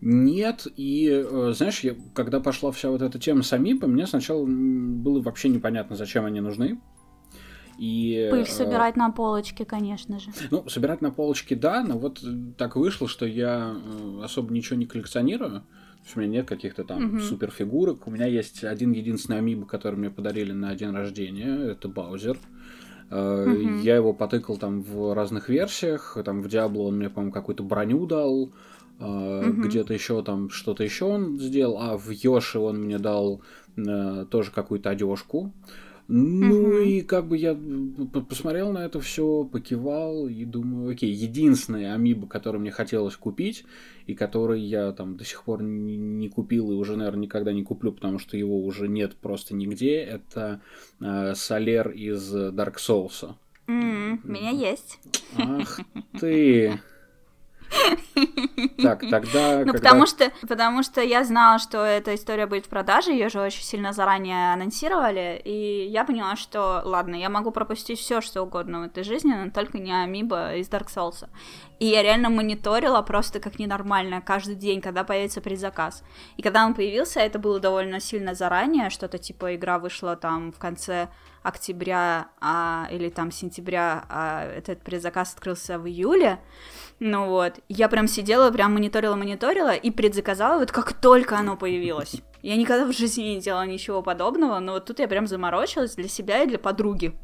Нет, 0.00 0.68
и 0.76 1.08
э, 1.10 1.52
знаешь, 1.56 1.80
я, 1.80 1.96
когда 2.14 2.38
пошла 2.38 2.70
вся 2.70 2.88
вот 2.88 3.02
эта 3.02 3.18
тема 3.18 3.42
с 3.42 3.52
амипом, 3.52 3.94
мне 3.94 4.06
сначала 4.06 4.46
было 4.46 5.20
вообще 5.20 5.48
непонятно, 5.48 5.96
зачем 5.96 6.24
они 6.24 6.40
нужны. 6.40 6.80
И, 7.78 8.28
Пыль 8.30 8.42
э, 8.42 8.46
собирать 8.46 8.94
на 8.94 9.10
полочке, 9.10 9.64
конечно 9.64 10.20
же. 10.20 10.30
Ну, 10.52 10.68
собирать 10.68 11.00
на 11.00 11.10
полочке, 11.10 11.56
да, 11.56 11.82
но 11.82 11.98
вот 11.98 12.22
э, 12.22 12.26
так 12.56 12.76
вышло, 12.76 13.08
что 13.08 13.26
я 13.26 13.74
э, 13.74 14.20
особо 14.22 14.54
ничего 14.54 14.78
не 14.78 14.86
коллекционирую. 14.86 15.64
У 16.14 16.20
меня 16.20 16.30
нет 16.30 16.46
каких-то 16.48 16.84
там 16.84 17.02
Мгм. 17.04 17.20
суперфигурок. 17.20 18.06
У 18.06 18.10
меня 18.10 18.26
есть 18.26 18.62
один 18.64 18.92
единственный 18.92 19.38
амибо, 19.38 19.66
который 19.66 19.96
мне 19.96 20.10
подарили 20.10 20.52
на 20.52 20.74
день 20.74 20.90
рождения. 20.92 21.70
Это 21.72 21.88
Баузер. 21.88 22.38
Мгм. 23.10 23.80
Я 23.82 23.96
его 23.96 24.12
потыкал 24.12 24.56
там 24.56 24.82
в 24.82 25.14
разных 25.14 25.48
версиях. 25.48 26.16
Там 26.24 26.42
в 26.42 26.48
Диабло 26.48 26.82
он 26.82 26.96
мне, 26.96 27.08
по-моему, 27.08 27.32
какую-то 27.32 27.62
броню 27.62 28.06
дал. 28.06 28.52
Мгм. 28.98 29.62
Где-то 29.62 29.92
еще 29.94 30.22
там 30.22 30.50
что-то 30.50 30.82
еще 30.82 31.04
он 31.04 31.38
сделал. 31.38 31.78
А 31.80 31.96
в 31.96 32.10
Йоши 32.10 32.58
он 32.58 32.82
мне 32.82 32.98
дал 32.98 33.42
э, 33.76 34.26
тоже 34.30 34.50
какую-то 34.50 34.90
одежку. 34.90 35.52
Ну 36.08 36.68
Мгм. 36.68 36.82
и 36.82 37.00
как 37.02 37.26
бы 37.26 37.36
я 37.36 37.58
посмотрел 38.28 38.70
на 38.70 38.84
это 38.84 39.00
все, 39.00 39.42
покивал 39.44 40.28
и 40.28 40.44
думаю, 40.44 40.92
окей, 40.92 41.12
единственный 41.12 41.92
амибо, 41.92 42.28
который 42.28 42.60
мне 42.60 42.70
хотелось 42.70 43.16
купить, 43.16 43.64
и 44.06 44.14
который 44.14 44.60
я 44.60 44.92
там 44.92 45.16
до 45.16 45.24
сих 45.24 45.42
пор 45.42 45.62
не, 45.64 45.96
не 45.96 46.28
купил 46.28 46.70
и 46.70 46.74
уже, 46.74 46.96
наверное, 46.96 47.22
никогда 47.22 47.52
не 47.52 47.64
куплю, 47.64 47.90
потому 47.92 48.20
что 48.20 48.36
его 48.36 48.64
уже 48.64 48.86
нет 48.86 49.16
просто 49.16 49.54
нигде, 49.54 49.96
это 49.96 50.60
э, 51.00 51.34
Солер 51.34 51.90
из 51.90 52.32
Dark 52.32 52.76
Souls. 52.76 53.34
У 53.66 53.72
меня 53.72 54.50
есть. 54.50 55.00
Ах 55.36 55.80
ты! 56.20 56.80
Так, 58.82 59.00
тогда... 59.10 59.58
Ну, 59.58 59.72
когда- 59.72 59.72
потому 59.72 60.06
что, 60.06 60.30
потому 60.48 60.82
что 60.82 61.00
я 61.00 61.24
знала, 61.24 61.58
что 61.58 61.84
эта 61.84 62.14
история 62.14 62.46
будет 62.46 62.66
в 62.66 62.68
продаже, 62.68 63.12
ее 63.12 63.28
же 63.28 63.40
очень 63.40 63.62
сильно 63.62 63.92
заранее 63.92 64.52
анонсировали, 64.52 65.40
и 65.44 65.86
я 65.86 66.04
поняла, 66.04 66.36
что, 66.36 66.82
ладно, 66.84 67.14
я 67.14 67.28
могу 67.28 67.50
пропустить 67.50 67.98
все, 67.98 68.20
что 68.20 68.42
угодно 68.42 68.80
в 68.80 68.82
этой 68.84 69.04
жизни, 69.04 69.32
но 69.32 69.50
только 69.50 69.78
не 69.78 69.92
Амиба 69.92 70.54
из 70.54 70.68
Dark 70.68 70.88
Souls. 70.94 71.28
И 71.78 71.86
я 71.86 72.02
реально 72.02 72.30
мониторила 72.30 73.02
просто 73.02 73.38
как 73.38 73.58
ненормальная 73.58 74.20
каждый 74.20 74.54
день, 74.54 74.80
когда 74.80 75.04
появится 75.04 75.40
предзаказ. 75.40 76.02
И 76.36 76.42
когда 76.42 76.64
он 76.64 76.74
появился, 76.74 77.20
это 77.20 77.38
было 77.38 77.60
довольно 77.60 78.00
сильно 78.00 78.34
заранее, 78.34 78.88
что-то 78.90 79.18
типа 79.18 79.56
игра 79.56 79.78
вышла 79.78 80.16
там 80.16 80.52
в 80.52 80.58
конце 80.58 81.08
октября 81.42 82.28
а, 82.40 82.88
или 82.90 83.08
там 83.08 83.30
сентября, 83.30 84.04
а 84.08 84.44
этот 84.44 84.82
предзаказ 84.82 85.34
открылся 85.34 85.78
в 85.78 85.86
июле. 85.86 86.40
Ну 86.98 87.26
вот, 87.28 87.60
я 87.68 87.88
прям 87.88 88.08
сидела, 88.08 88.50
прям 88.50 88.72
мониторила-мониторила 88.74 89.74
и 89.74 89.90
предзаказала 89.90 90.60
вот 90.60 90.72
как 90.72 90.94
только 90.94 91.36
оно 91.36 91.56
появилось. 91.56 92.22
Я 92.42 92.56
никогда 92.56 92.86
в 92.86 92.92
жизни 92.92 93.22
не 93.22 93.40
делала 93.40 93.66
ничего 93.66 94.02
подобного, 94.02 94.58
но 94.60 94.72
вот 94.72 94.86
тут 94.86 94.98
я 95.00 95.08
прям 95.08 95.26
заморочилась 95.26 95.94
для 95.94 96.08
себя 96.08 96.42
и 96.42 96.46
для 96.46 96.58
подруги. 96.58 97.14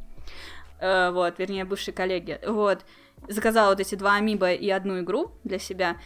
Э, 0.79 1.11
вот, 1.11 1.39
вернее, 1.39 1.65
бывшей 1.65 1.95
коллеги. 1.95 2.39
Вот, 2.47 2.85
заказала 3.29 3.71
вот 3.71 3.81
эти 3.81 3.95
два 3.95 4.17
амиба 4.17 4.53
и 4.53 4.69
одну 4.69 5.01
игру 5.01 5.33
для 5.45 5.59
себя. 5.59 5.97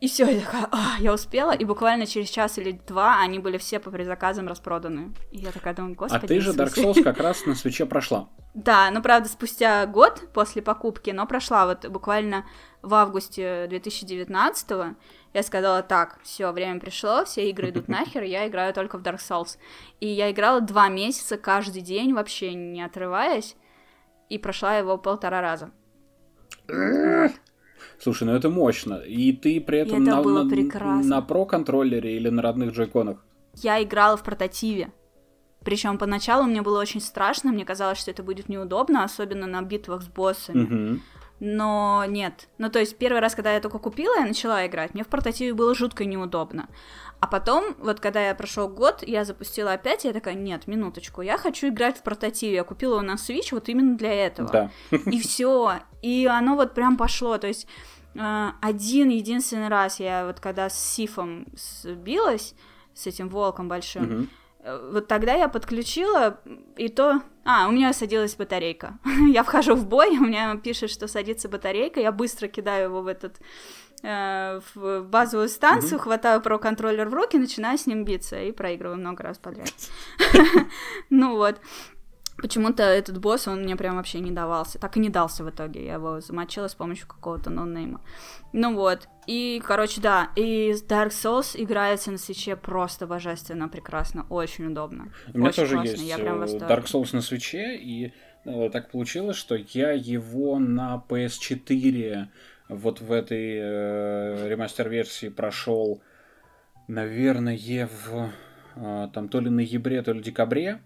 И 0.00 0.08
все, 0.08 0.26
я 0.26 0.40
такая, 0.40 0.68
«А, 0.72 0.96
я 0.98 1.14
успела, 1.14 1.52
и 1.52 1.64
буквально 1.64 2.04
через 2.06 2.28
час 2.28 2.58
или 2.58 2.72
два 2.86 3.18
они 3.18 3.38
были 3.38 3.56
все 3.56 3.78
по 3.80 3.90
предзаказам 3.90 4.46
распроданы. 4.46 5.14
И 5.30 5.38
я 5.38 5.52
такая 5.52 5.74
думаю, 5.74 5.94
А 5.94 5.96
господи. 5.96 6.26
ты 6.26 6.40
же 6.40 6.50
Dark 6.50 6.68
смысле?» 6.74 6.82
Souls 6.84 7.02
как 7.02 7.18
раз 7.18 7.46
на 7.46 7.54
свече 7.54 7.86
прошла. 7.86 8.28
Да, 8.56 8.90
ну 8.90 9.02
правда, 9.02 9.28
спустя 9.28 9.84
год 9.84 10.32
после 10.32 10.62
покупки, 10.62 11.10
но 11.10 11.26
прошла 11.26 11.66
вот 11.66 11.86
буквально 11.88 12.46
в 12.86 12.94
августе 12.94 13.66
2019 13.68 14.96
я 15.34 15.42
сказала, 15.42 15.82
так, 15.82 16.18
все, 16.22 16.52
время 16.52 16.80
пришло, 16.80 17.24
все 17.24 17.50
игры 17.50 17.70
идут 17.70 17.88
нахер, 17.94 18.22
я 18.22 18.46
играю 18.48 18.72
только 18.72 18.96
в 18.98 19.02
Dark 19.02 19.18
Souls. 19.18 19.58
И 20.00 20.06
я 20.06 20.30
играла 20.30 20.60
два 20.60 20.88
месяца 20.88 21.36
каждый 21.36 21.82
день, 21.82 22.14
вообще 22.14 22.54
не 22.54 22.82
отрываясь, 22.82 23.56
и 24.28 24.38
прошла 24.38 24.76
его 24.78 24.96
полтора 24.98 25.40
раза. 25.40 25.70
Слушай, 27.98 28.24
ну 28.24 28.34
это 28.34 28.50
мощно. 28.50 28.94
И 28.94 29.32
ты 29.32 29.60
при 29.60 29.78
этом 29.80 30.02
это 30.02 30.10
на, 30.10 30.22
на- 30.22 31.02
на 31.08 31.20
про-контроллере 31.22 32.16
или 32.16 32.28
на 32.28 32.42
родных 32.42 32.72
джойконах? 32.72 33.24
Я 33.54 33.82
играла 33.82 34.16
в 34.16 34.22
портативе. 34.22 34.92
Причем 35.64 35.98
поначалу 35.98 36.44
мне 36.44 36.62
было 36.62 36.80
очень 36.80 37.00
страшно, 37.00 37.50
мне 37.52 37.64
казалось, 37.64 37.98
что 37.98 38.10
это 38.10 38.22
будет 38.22 38.48
неудобно, 38.48 39.02
особенно 39.02 39.46
на 39.46 39.62
битвах 39.62 40.02
с 40.02 40.06
боссами. 40.06 40.62
Мгм. 40.62 41.02
Но 41.40 42.04
нет. 42.06 42.48
Ну, 42.58 42.70
то 42.70 42.78
есть, 42.78 42.96
первый 42.96 43.20
раз, 43.20 43.34
когда 43.34 43.52
я 43.52 43.60
только 43.60 43.78
купила, 43.78 44.14
я 44.18 44.26
начала 44.26 44.66
играть, 44.66 44.94
мне 44.94 45.04
в 45.04 45.08
портативе 45.08 45.54
было 45.54 45.74
жутко 45.74 46.04
неудобно. 46.04 46.68
А 47.18 47.26
потом, 47.26 47.74
вот 47.78 48.00
когда 48.00 48.28
я 48.28 48.34
прошел 48.34 48.68
год, 48.68 49.02
я 49.06 49.24
запустила 49.24 49.72
опять, 49.72 50.04
и 50.04 50.08
я 50.08 50.14
такая, 50.14 50.34
нет, 50.34 50.66
минуточку, 50.66 51.22
я 51.22 51.38
хочу 51.38 51.68
играть 51.68 51.98
в 51.98 52.02
портативе. 52.02 52.54
Я 52.54 52.64
купила 52.64 52.94
его 52.94 53.02
на 53.02 53.14
Switch 53.14 53.48
вот 53.52 53.68
именно 53.68 53.96
для 53.96 54.12
этого. 54.12 54.50
Да. 54.50 54.70
И 54.90 55.20
все. 55.20 55.80
И 56.02 56.26
оно 56.26 56.56
вот 56.56 56.74
прям 56.74 56.96
пошло. 56.96 57.38
То 57.38 57.46
есть 57.46 57.66
э, 58.14 58.48
один 58.60 59.08
единственный 59.08 59.68
раз 59.68 59.98
я 59.98 60.26
вот 60.26 60.40
когда 60.40 60.68
с 60.68 60.78
Сифом 60.78 61.46
сбилась, 61.54 62.54
с 62.94 63.06
этим 63.06 63.28
волком 63.28 63.68
большим, 63.68 64.02
Мгм. 64.02 64.30
Вот 64.90 65.06
тогда 65.06 65.34
я 65.34 65.48
подключила, 65.48 66.40
и 66.76 66.88
то... 66.88 67.22
А, 67.44 67.68
у 67.68 67.70
меня 67.70 67.92
садилась 67.92 68.34
батарейка. 68.34 68.98
я 69.32 69.42
вхожу 69.42 69.74
в 69.74 69.86
бой, 69.86 70.18
у 70.18 70.24
меня 70.24 70.56
пишет, 70.56 70.90
что 70.90 71.06
садится 71.06 71.48
батарейка, 71.48 72.00
я 72.00 72.10
быстро 72.10 72.48
кидаю 72.48 72.84
его 72.84 73.02
в 73.02 73.06
этот 73.06 73.36
э, 74.02 74.60
в 74.74 75.02
базовую 75.02 75.48
станцию, 75.48 76.00
хватаю 76.00 76.40
про-контроллер 76.40 77.08
в 77.08 77.14
руки, 77.14 77.38
начинаю 77.38 77.78
с 77.78 77.86
ним 77.86 78.04
биться 78.04 78.42
и 78.42 78.52
проигрываю 78.52 78.98
много 78.98 79.22
раз 79.22 79.38
подряд. 79.38 79.70
ну 81.10 81.36
вот. 81.36 81.60
Почему-то 82.38 82.82
этот 82.82 83.18
босс, 83.18 83.48
он 83.48 83.62
мне 83.62 83.76
прям 83.76 83.96
вообще 83.96 84.20
не 84.20 84.30
давался. 84.30 84.78
Так 84.78 84.96
и 84.96 85.00
не 85.00 85.08
дался 85.08 85.42
в 85.42 85.50
итоге. 85.50 85.86
Я 85.86 85.94
его 85.94 86.20
замочила 86.20 86.68
с 86.68 86.74
помощью 86.74 87.06
какого-то 87.08 87.50
ноннейма. 87.50 88.00
Ну 88.52 88.74
вот. 88.74 89.08
И, 89.26 89.62
короче, 89.64 90.00
да. 90.00 90.30
И 90.36 90.72
Dark 90.86 91.10
Souls 91.10 91.54
играется 91.54 92.10
на 92.10 92.18
свече 92.18 92.54
просто 92.56 93.06
божественно, 93.06 93.68
прекрасно. 93.68 94.26
Очень 94.28 94.66
удобно. 94.66 95.12
У 95.32 95.38
меня 95.38 95.48
Очень 95.48 95.62
тоже 95.62 95.74
классно, 95.74 95.90
есть 95.90 96.02
я 96.04 96.18
прям 96.18 96.42
э. 96.42 96.46
Dark 96.46 96.84
Souls 96.84 97.08
на 97.12 97.22
свече, 97.22 97.76
и 97.76 98.12
э, 98.44 98.70
так 98.70 98.90
получилось, 98.90 99.36
что 99.36 99.54
я 99.54 99.92
его 99.92 100.58
на 100.58 101.02
PS4 101.08 102.28
вот 102.68 103.00
в 103.00 103.12
этой 103.12 103.58
э, 103.58 104.48
ремастер-версии 104.48 105.28
прошел, 105.28 106.02
наверное, 106.88 107.58
в 107.86 108.30
э, 108.76 109.08
там 109.12 109.28
то 109.28 109.40
ли 109.40 109.50
ноябре, 109.50 110.02
то 110.02 110.12
ли 110.12 110.22
декабре, 110.22 110.80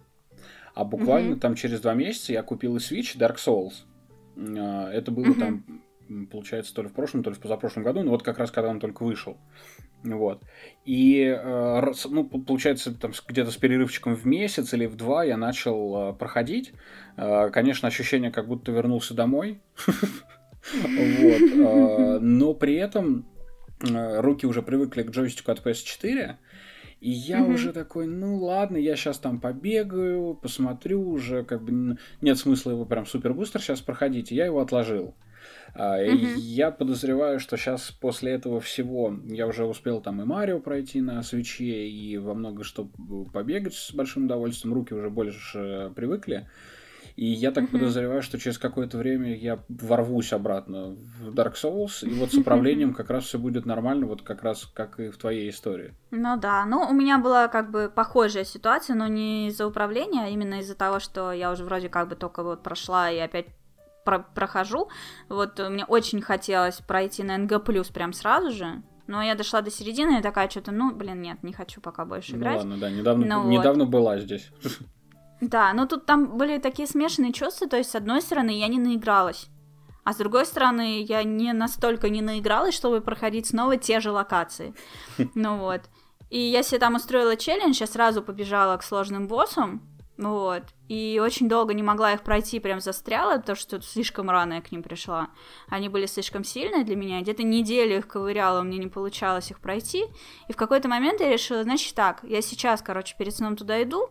а 0.74 0.84
буквально 0.84 1.30
Мгм. 1.32 1.40
там 1.40 1.54
через 1.54 1.80
два 1.80 1.94
месяца 1.94 2.32
я 2.32 2.42
купил 2.42 2.76
и 2.76 2.78
Switch 2.78 3.16
и 3.16 3.18
Dark 3.18 3.36
Souls. 3.36 3.72
Э, 4.36 4.90
Это 4.92 5.10
было 5.10 5.26
Мгм. 5.26 5.40
там, 6.08 6.26
получается, 6.30 6.74
то 6.74 6.82
ли 6.82 6.88
в 6.88 6.92
прошлом, 6.92 7.22
то 7.22 7.30
ли 7.30 7.36
в 7.36 7.40
позапрошлом 7.40 7.82
году, 7.84 8.02
ну 8.02 8.10
вот 8.10 8.22
как 8.22 8.38
раз 8.38 8.50
когда 8.50 8.70
он 8.70 8.80
только 8.80 9.02
вышел. 9.04 9.36
Вот. 10.02 10.42
И, 10.86 11.22
э, 11.24 11.92
ну, 12.08 12.24
получается, 12.24 12.94
там 12.98 13.12
где-то 13.28 13.50
с 13.50 13.56
перерывчиком 13.58 14.14
в 14.14 14.24
месяц 14.26 14.72
или 14.72 14.86
в 14.86 14.96
два 14.96 15.24
я 15.24 15.36
начал 15.36 16.10
э, 16.10 16.12
проходить. 16.14 16.72
Э, 17.18 17.50
Конечно, 17.50 17.86
ощущение, 17.88 18.30
как 18.30 18.46
будто 18.48 18.72
вернулся 18.72 19.12
домой. 19.14 19.60
Вот. 20.72 22.20
Но 22.22 22.54
при 22.54 22.74
этом 22.76 23.26
руки 23.82 24.46
уже 24.46 24.62
привыкли 24.62 25.02
к 25.02 25.10
джойстику 25.10 25.50
от 25.52 25.64
PS4. 25.64 26.36
И 27.00 27.10
я 27.10 27.40
Мгм. 27.40 27.54
уже 27.54 27.72
такой, 27.72 28.06
ну 28.06 28.36
ладно, 28.36 28.76
я 28.76 28.94
сейчас 28.94 29.18
там 29.18 29.40
побегаю, 29.40 30.34
посмотрю 30.34 31.08
уже, 31.08 31.44
как 31.44 31.62
бы 31.62 31.96
нет 32.20 32.38
смысла 32.38 32.72
его 32.72 32.84
прям 32.84 33.06
супер 33.06 33.32
быстро 33.32 33.58
сейчас 33.60 33.80
проходить. 33.80 34.32
И 34.32 34.34
я 34.34 34.46
его 34.46 34.60
отложил. 34.60 35.14
Мгм. 35.74 36.34
Я 36.36 36.70
подозреваю, 36.70 37.40
что 37.40 37.56
сейчас 37.56 37.90
после 37.90 38.32
этого 38.32 38.60
всего 38.60 39.16
я 39.26 39.46
уже 39.46 39.64
успел 39.64 40.00
там 40.00 40.20
и 40.20 40.24
Марио 40.24 40.60
пройти 40.60 41.00
на 41.00 41.22
свече, 41.22 41.88
и 41.88 42.18
во 42.18 42.34
много 42.34 42.64
что 42.64 42.88
побегать 43.32 43.74
с 43.74 43.94
большим 43.94 44.26
удовольствием. 44.26 44.74
Руки 44.74 44.92
уже 44.92 45.08
больше 45.10 45.92
привыкли. 45.96 46.48
И 47.16 47.26
я 47.26 47.50
так 47.52 47.64
Мгм. 47.64 47.72
подозреваю, 47.72 48.22
что 48.22 48.38
через 48.38 48.58
какое-то 48.58 48.98
время 48.98 49.36
я 49.36 49.58
ворвусь 49.68 50.32
обратно 50.32 50.96
в 51.20 51.34
Dark 51.34 51.54
Souls, 51.54 52.06
и 52.06 52.12
вот 52.14 52.32
с 52.32 52.34
управлением 52.38 52.94
как 52.94 53.10
раз 53.10 53.24
все 53.24 53.38
будет 53.38 53.66
нормально, 53.66 54.06
вот 54.06 54.22
как 54.22 54.42
раз 54.42 54.64
как 54.74 54.98
и 55.00 55.10
в 55.10 55.16
твоей 55.18 55.50
истории. 55.50 55.94
Ну 56.10 56.36
да, 56.38 56.64
ну 56.66 56.86
у 56.88 56.92
меня 56.92 57.18
была 57.18 57.48
как 57.48 57.70
бы 57.70 57.90
похожая 57.94 58.44
ситуация, 58.44 58.94
но 58.96 59.06
не 59.06 59.48
из-за 59.48 59.66
управления, 59.66 60.24
а 60.24 60.28
именно 60.28 60.60
из-за 60.60 60.74
того, 60.74 61.00
что 61.00 61.32
я 61.32 61.50
уже 61.50 61.64
вроде 61.64 61.88
как 61.88 62.08
бы 62.08 62.16
только 62.16 62.42
вот 62.42 62.62
прошла 62.62 63.10
и 63.10 63.18
опять 63.18 63.46
про- 64.04 64.20
прохожу. 64.34 64.88
Вот 65.28 65.58
мне 65.58 65.84
очень 65.84 66.20
хотелось 66.22 66.76
пройти 66.76 67.22
на 67.22 67.36
НГ 67.38 67.62
прям 67.92 68.12
сразу 68.12 68.50
же, 68.50 68.82
но 69.06 69.22
я 69.22 69.34
дошла 69.34 69.60
до 69.60 69.70
середины 69.70 70.18
и 70.18 70.22
такая 70.22 70.48
что-то, 70.48 70.72
ну 70.72 70.94
блин, 70.94 71.20
нет, 71.20 71.42
не 71.42 71.52
хочу 71.52 71.80
пока 71.80 72.04
больше 72.04 72.32
Ну 72.32 72.38
играть. 72.38 72.56
ладно, 72.58 72.78
да, 72.78 72.90
недавно, 72.90 73.26
Ну 73.26 73.42
вот. 73.42 73.50
недавно 73.50 73.84
была 73.86 74.18
здесь. 74.18 74.50
Да, 75.40 75.72
но 75.72 75.86
тут 75.86 76.06
там 76.06 76.36
были 76.36 76.58
такие 76.58 76.86
смешанные 76.86 77.32
чувства, 77.32 77.68
то 77.68 77.76
есть 77.76 77.90
с 77.90 77.94
одной 77.94 78.20
стороны 78.20 78.50
я 78.50 78.68
не 78.68 78.78
наигралась, 78.78 79.46
а 80.04 80.12
с 80.12 80.16
другой 80.16 80.44
стороны 80.44 81.02
я 81.02 81.22
не 81.22 81.52
настолько 81.52 82.10
не 82.10 82.20
наигралась, 82.20 82.74
чтобы 82.74 83.00
проходить 83.00 83.46
снова 83.46 83.76
те 83.76 84.00
же 84.00 84.10
локации. 84.10 84.74
Ну 85.34 85.58
вот. 85.58 85.82
И 86.28 86.38
я 86.38 86.62
себе 86.62 86.78
там 86.78 86.94
устроила 86.94 87.36
челлендж, 87.36 87.80
я 87.80 87.86
сразу 87.86 88.22
побежала 88.22 88.76
к 88.76 88.84
сложным 88.84 89.26
боссам, 89.26 89.82
вот, 90.20 90.64
и 90.86 91.18
очень 91.22 91.48
долго 91.48 91.72
не 91.72 91.82
могла 91.82 92.12
их 92.12 92.20
пройти, 92.20 92.60
прям 92.60 92.80
застряла, 92.80 93.38
потому 93.38 93.56
что 93.56 93.80
слишком 93.80 94.28
рано 94.28 94.54
я 94.54 94.60
к 94.60 94.70
ним 94.70 94.82
пришла. 94.82 95.30
Они 95.68 95.88
были 95.88 96.04
слишком 96.04 96.44
сильные 96.44 96.84
для 96.84 96.94
меня, 96.94 97.22
где-то 97.22 97.42
неделю 97.42 97.96
их 97.96 98.06
ковыряла, 98.06 98.60
у 98.60 98.64
меня 98.64 98.78
не 98.78 98.88
получалось 98.88 99.50
их 99.50 99.60
пройти, 99.60 100.04
и 100.46 100.52
в 100.52 100.56
какой-то 100.56 100.88
момент 100.88 101.20
я 101.20 101.30
решила, 101.30 101.62
значит 101.62 101.94
так, 101.94 102.20
я 102.22 102.42
сейчас, 102.42 102.82
короче, 102.82 103.16
перед 103.16 103.34
сном 103.34 103.56
туда 103.56 103.82
иду, 103.82 104.10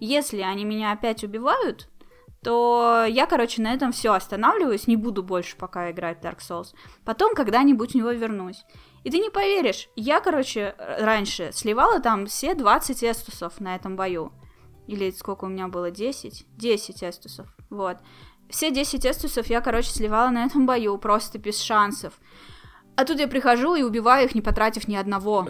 если 0.00 0.40
они 0.40 0.64
меня 0.64 0.92
опять 0.92 1.24
убивают, 1.24 1.88
то 2.42 3.04
я, 3.08 3.26
короче, 3.26 3.62
на 3.62 3.74
этом 3.74 3.92
все 3.92 4.12
останавливаюсь, 4.12 4.86
не 4.86 4.96
буду 4.96 5.22
больше 5.22 5.56
пока 5.56 5.90
играть 5.90 6.22
Dark 6.22 6.38
Souls. 6.38 6.74
Потом 7.04 7.34
когда-нибудь 7.34 7.92
в 7.92 7.94
него 7.94 8.10
вернусь. 8.12 8.64
И 9.04 9.10
ты 9.10 9.18
не 9.18 9.30
поверишь, 9.30 9.88
я, 9.96 10.20
короче, 10.20 10.74
раньше 10.78 11.50
сливала 11.52 12.00
там 12.00 12.26
все 12.26 12.54
20 12.54 13.04
эстусов 13.04 13.60
на 13.60 13.74
этом 13.74 13.96
бою. 13.96 14.32
Или 14.86 15.10
сколько 15.10 15.44
у 15.44 15.48
меня 15.48 15.68
было, 15.68 15.90
10? 15.90 16.46
10 16.56 17.02
эстусов, 17.02 17.46
вот. 17.70 17.98
Все 18.48 18.70
10 18.70 19.04
эстусов 19.04 19.46
я, 19.48 19.60
короче, 19.60 19.90
сливала 19.90 20.30
на 20.30 20.44
этом 20.44 20.64
бою, 20.64 20.96
просто 20.98 21.38
без 21.38 21.60
шансов. 21.60 22.14
А 22.96 23.04
тут 23.04 23.20
я 23.20 23.28
прихожу 23.28 23.74
и 23.74 23.82
убиваю 23.82 24.26
их, 24.26 24.34
не 24.34 24.40
потратив 24.40 24.88
ни 24.88 24.96
одного. 24.96 25.46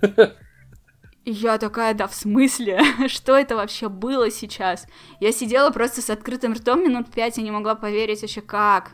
И 1.26 1.32
я 1.32 1.58
такая, 1.58 1.92
да 1.92 2.06
в 2.06 2.14
смысле? 2.14 2.80
Что 3.08 3.36
это 3.36 3.56
вообще 3.56 3.88
было 3.88 4.30
сейчас? 4.30 4.86
Я 5.18 5.32
сидела 5.32 5.70
просто 5.70 6.00
с 6.00 6.08
открытым 6.08 6.52
ртом 6.52 6.84
минут 6.84 7.10
пять 7.10 7.36
и 7.36 7.42
не 7.42 7.50
могла 7.50 7.74
поверить 7.74 8.22
вообще 8.22 8.40
как. 8.40 8.92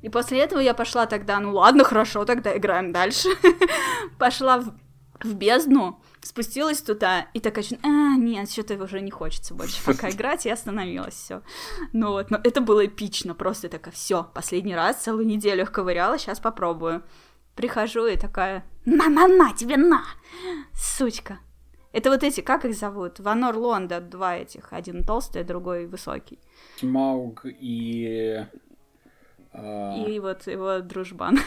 И 0.00 0.08
после 0.08 0.40
этого 0.40 0.58
я 0.58 0.72
пошла 0.72 1.04
тогда, 1.04 1.38
ну 1.38 1.52
ладно, 1.52 1.84
хорошо, 1.84 2.24
тогда 2.24 2.56
играем 2.56 2.92
дальше. 2.92 3.28
Пошла 4.18 4.60
в, 4.60 4.74
в 5.22 5.34
бездну, 5.34 6.00
спустилась 6.22 6.80
туда 6.80 7.26
и 7.34 7.40
такая, 7.40 7.64
а, 7.82 8.16
нет, 8.16 8.50
что-то 8.50 8.82
уже 8.82 9.02
не 9.02 9.10
хочется 9.10 9.52
больше 9.52 9.84
пока 9.84 10.08
играть, 10.10 10.46
и 10.46 10.50
остановилась, 10.50 11.14
все. 11.14 11.42
Ну 11.92 12.12
вот, 12.12 12.30
но 12.30 12.40
это 12.42 12.62
было 12.62 12.86
эпично, 12.86 13.34
просто 13.34 13.68
такая, 13.68 13.92
все, 13.92 14.24
последний 14.32 14.74
раз, 14.74 15.02
целую 15.02 15.26
неделю 15.26 15.64
их 15.64 15.72
ковыряла, 15.72 16.18
сейчас 16.18 16.40
попробую. 16.40 17.02
Прихожу 17.54 18.06
и 18.06 18.16
такая, 18.16 18.64
на-на-на, 18.86 19.52
тебе 19.54 19.76
на, 19.76 20.04
сучка. 20.74 21.38
Это 21.96 22.10
вот 22.10 22.22
эти, 22.22 22.42
как 22.42 22.66
их 22.66 22.74
зовут? 22.74 23.20
Ванор 23.20 23.56
Лонда, 23.56 24.00
два 24.02 24.36
этих. 24.36 24.74
Один 24.74 25.02
толстый, 25.02 25.44
другой 25.44 25.86
высокий. 25.86 26.38
Смауг 26.78 27.46
и... 27.46 28.44
а, 29.54 30.04
И 30.06 30.20
вот 30.20 30.46
его 30.46 30.80
дружбан. 30.80 31.38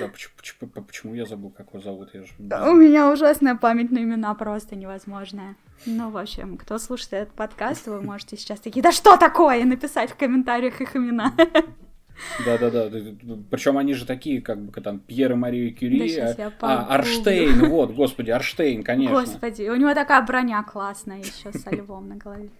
Да, 0.00 0.08
почему, 0.08 0.34
почему, 0.36 0.70
почему 0.84 1.14
я 1.14 1.24
забыл, 1.24 1.50
как 1.50 1.68
его 1.68 1.80
зовут? 1.80 2.10
Я 2.12 2.22
же... 2.22 2.32
У 2.38 2.74
меня 2.74 3.10
ужасная 3.10 3.54
память 3.56 3.90
на 3.90 3.98
имена, 3.98 4.34
просто 4.34 4.76
невозможная. 4.76 5.56
Ну, 5.86 6.10
в 6.10 6.18
общем, 6.18 6.58
кто 6.58 6.78
слушает 6.78 7.12
этот 7.14 7.34
подкаст, 7.34 7.86
вы 7.86 8.02
можете 8.02 8.36
сейчас 8.36 8.60
такие, 8.60 8.82
да 8.82 8.92
что 8.92 9.16
такое, 9.16 9.64
написать 9.64 10.10
в 10.10 10.16
комментариях 10.16 10.82
их 10.82 10.94
имена. 10.94 11.34
Да-да-да. 12.44 12.90
Причем 13.50 13.78
они 13.78 13.94
же 13.94 14.06
такие, 14.06 14.40
как 14.40 14.60
бы 14.60 14.80
там 14.80 14.98
Пьер 14.98 15.32
и 15.32 15.34
Мария 15.34 15.72
Кюри. 15.72 16.16
Да 16.16 16.34
а, 16.46 16.50
погуглю. 16.50 16.94
Арштейн, 16.94 17.68
вот, 17.68 17.92
господи, 17.92 18.30
Арштейн, 18.30 18.82
конечно. 18.82 19.20
Господи, 19.20 19.68
у 19.68 19.76
него 19.76 19.94
такая 19.94 20.22
броня 20.22 20.62
классная 20.62 21.18
еще 21.18 21.56
со 21.56 21.70
львом 21.74 22.08
на 22.08 22.16
голове. 22.16 22.50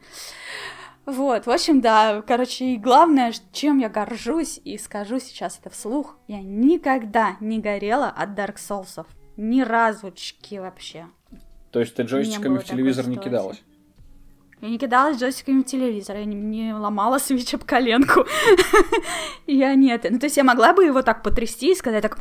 Вот, 1.07 1.47
в 1.47 1.51
общем, 1.51 1.81
да, 1.81 2.23
короче, 2.27 2.75
и 2.75 2.77
главное, 2.77 3.33
чем 3.53 3.79
я 3.79 3.89
горжусь 3.89 4.61
и 4.63 4.77
скажу 4.77 5.19
сейчас 5.19 5.59
это 5.59 5.71
вслух, 5.71 6.19
я 6.27 6.43
никогда 6.43 7.37
не 7.41 7.61
горела 7.61 8.09
от 8.09 8.39
Dark 8.39 8.57
Souls. 8.57 9.07
Ни 9.39 9.63
разучки 9.63 10.57
вообще. 10.59 11.07
То 11.71 11.81
есть 11.81 11.95
ты 11.95 12.03
джойстиками 12.03 12.59
в 12.59 12.65
телевизор 12.65 13.09
не 13.09 13.17
кидалась? 13.17 13.63
Я 14.61 14.69
не 14.71 14.79
кидалась 14.79 15.19
джойстиками 15.19 15.63
в 15.63 15.67
телевизор, 15.67 16.17
я 16.17 16.25
не, 16.25 16.35
не 16.35 16.75
ломала 16.75 17.19
свич 17.19 17.55
об 17.55 17.65
коленку. 17.65 18.27
Я 19.47 19.75
нет. 19.75 20.05
Ну, 20.11 20.19
то 20.19 20.27
есть 20.27 20.37
я 20.37 20.45
могла 20.45 20.73
бы 20.73 20.85
его 20.85 21.03
так 21.03 21.23
потрясти 21.23 21.73
и 21.73 21.75
сказать 21.77 22.03
так... 22.03 22.19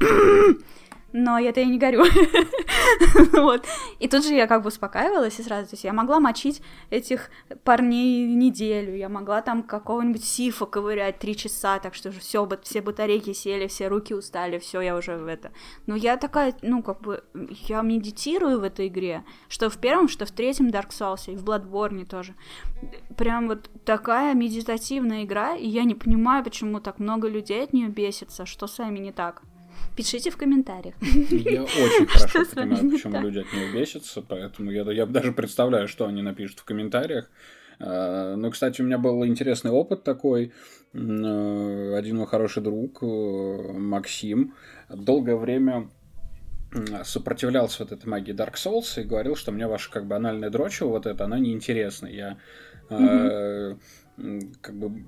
но 1.14 1.40
это 1.40 1.62
я 1.62 1.66
не 1.66 1.78
горю. 1.78 2.04
вот. 3.34 3.66
И 4.00 4.08
тут 4.08 4.26
же 4.26 4.34
я 4.34 4.48
как 4.48 4.62
бы 4.62 4.68
успокаивалась 4.68 5.40
и 5.40 5.44
сразу, 5.44 5.70
то 5.70 5.74
есть 5.74 5.84
я 5.84 5.94
могла 5.94 6.20
мочить 6.20 6.62
этих 6.90 7.30
парней 7.64 8.26
неделю, 8.28 8.96
я 8.96 9.10
могла 9.10 9.42
там 9.42 9.64
какого-нибудь 9.64 10.24
сифа 10.24 10.66
ковырять 10.66 11.20
три 11.20 11.36
часа, 11.36 11.80
так 11.80 11.96
что 11.96 12.12
все, 12.12 12.48
все 12.64 12.82
батарейки 12.82 13.34
сели, 13.34 13.68
все 13.68 13.88
руки 13.88 14.14
устали, 14.14 14.60
все, 14.60 14.82
я 14.82 14.96
уже 14.96 15.18
в 15.18 15.28
это. 15.28 15.52
Но 15.86 15.96
я 15.96 16.18
такая, 16.18 16.56
ну, 16.62 16.84
как 16.84 17.02
бы, 17.02 17.24
я 17.68 17.82
медитирую 17.82 18.60
в 18.60 18.64
этой 18.64 18.88
игре, 18.88 19.24
что 19.48 19.70
в 19.70 19.78
первом, 19.78 20.08
что 20.08 20.26
в 20.26 20.32
третьем 20.32 20.68
Dark 20.68 20.90
Souls, 20.90 21.32
и 21.32 21.36
в 21.36 21.44
Bloodborne 21.44 22.06
тоже. 22.06 22.36
Прям 23.18 23.48
вот 23.48 23.70
такая 23.86 24.34
медитативная 24.34 25.24
игра, 25.24 25.56
и 25.56 25.68
я 25.68 25.84
не 25.84 25.96
понимаю, 25.96 26.44
почему 26.44 26.80
так 26.80 27.00
много 27.00 27.28
людей 27.28 27.64
от 27.64 27.74
нее 27.74 27.88
бесится, 27.88 28.46
что 28.46 28.68
с 28.68 28.78
вами 28.78 29.00
не 29.00 29.12
так. 29.12 29.42
Пишите 29.98 30.30
в 30.30 30.38
комментариях. 30.38 30.94
Я 31.02 31.64
очень 31.64 32.06
хорошо 32.06 32.46
понимаю, 32.56 32.92
почему 32.92 33.20
люди 33.20 33.40
от 33.40 33.52
нее 33.52 33.74
бесятся, 33.74 34.22
поэтому 34.22 34.70
я, 34.70 34.84
я 34.92 35.08
даже 35.08 35.32
представляю, 35.32 35.88
что 35.88 36.06
они 36.06 36.22
напишут 36.22 36.60
в 36.60 36.66
комментариях. 36.66 37.32
А, 37.80 38.36
ну, 38.36 38.52
кстати, 38.52 38.82
у 38.82 38.86
меня 38.86 39.00
был 39.00 39.26
интересный 39.26 39.72
опыт 39.72 40.04
такой. 40.04 40.54
Э, 40.94 41.96
один 41.98 42.18
мой 42.18 42.28
хороший 42.28 42.62
друг, 42.62 43.02
э, 43.02 43.72
Максим, 43.74 44.54
долгое 44.88 45.36
время 45.36 45.90
сопротивлялся 47.04 47.84
вот 47.84 47.92
этой 47.92 48.08
магии 48.08 48.36
Dark 48.36 48.54
Souls 48.54 49.02
и 49.02 49.04
говорил, 49.04 49.36
что 49.36 49.52
мне 49.52 49.68
ваша 49.68 49.90
как 49.90 50.06
бы 50.06 50.16
анальная 50.16 50.52
дрочева 50.52 50.90
вот 50.90 51.08
это, 51.08 51.26
она 51.26 51.40
неинтересна. 51.40 52.06
Я 52.08 52.38
mm-hmm 52.90 53.80
как 54.62 54.76
бы 54.76 55.04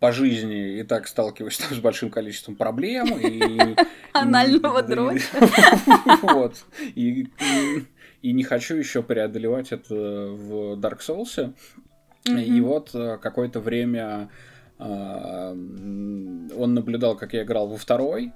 по 0.00 0.12
жизни 0.12 0.78
и 0.78 0.82
так 0.82 1.08
сталкиваюсь 1.08 1.58
там, 1.58 1.76
с 1.76 1.80
большим 1.80 2.10
количеством 2.10 2.56
проблем. 2.56 3.06
И, 3.18 3.76
Анального 4.12 4.82
дроча. 4.82 5.26
Вот. 6.22 6.64
И, 6.94 7.28
и 8.22 8.32
не 8.32 8.44
хочу 8.44 8.76
еще 8.76 9.02
преодолевать 9.02 9.72
это 9.72 9.94
в 9.94 10.78
Dark 10.78 11.00
Souls. 11.00 11.54
И 12.26 12.60
вот 12.60 12.90
э, 12.94 13.16
какое-то 13.16 13.60
время 13.60 14.28
а, 14.78 15.52
он 15.52 16.74
наблюдал, 16.74 17.16
как 17.16 17.34
я 17.34 17.42
играл 17.42 17.68
во 17.68 17.76
второй, 17.76 18.32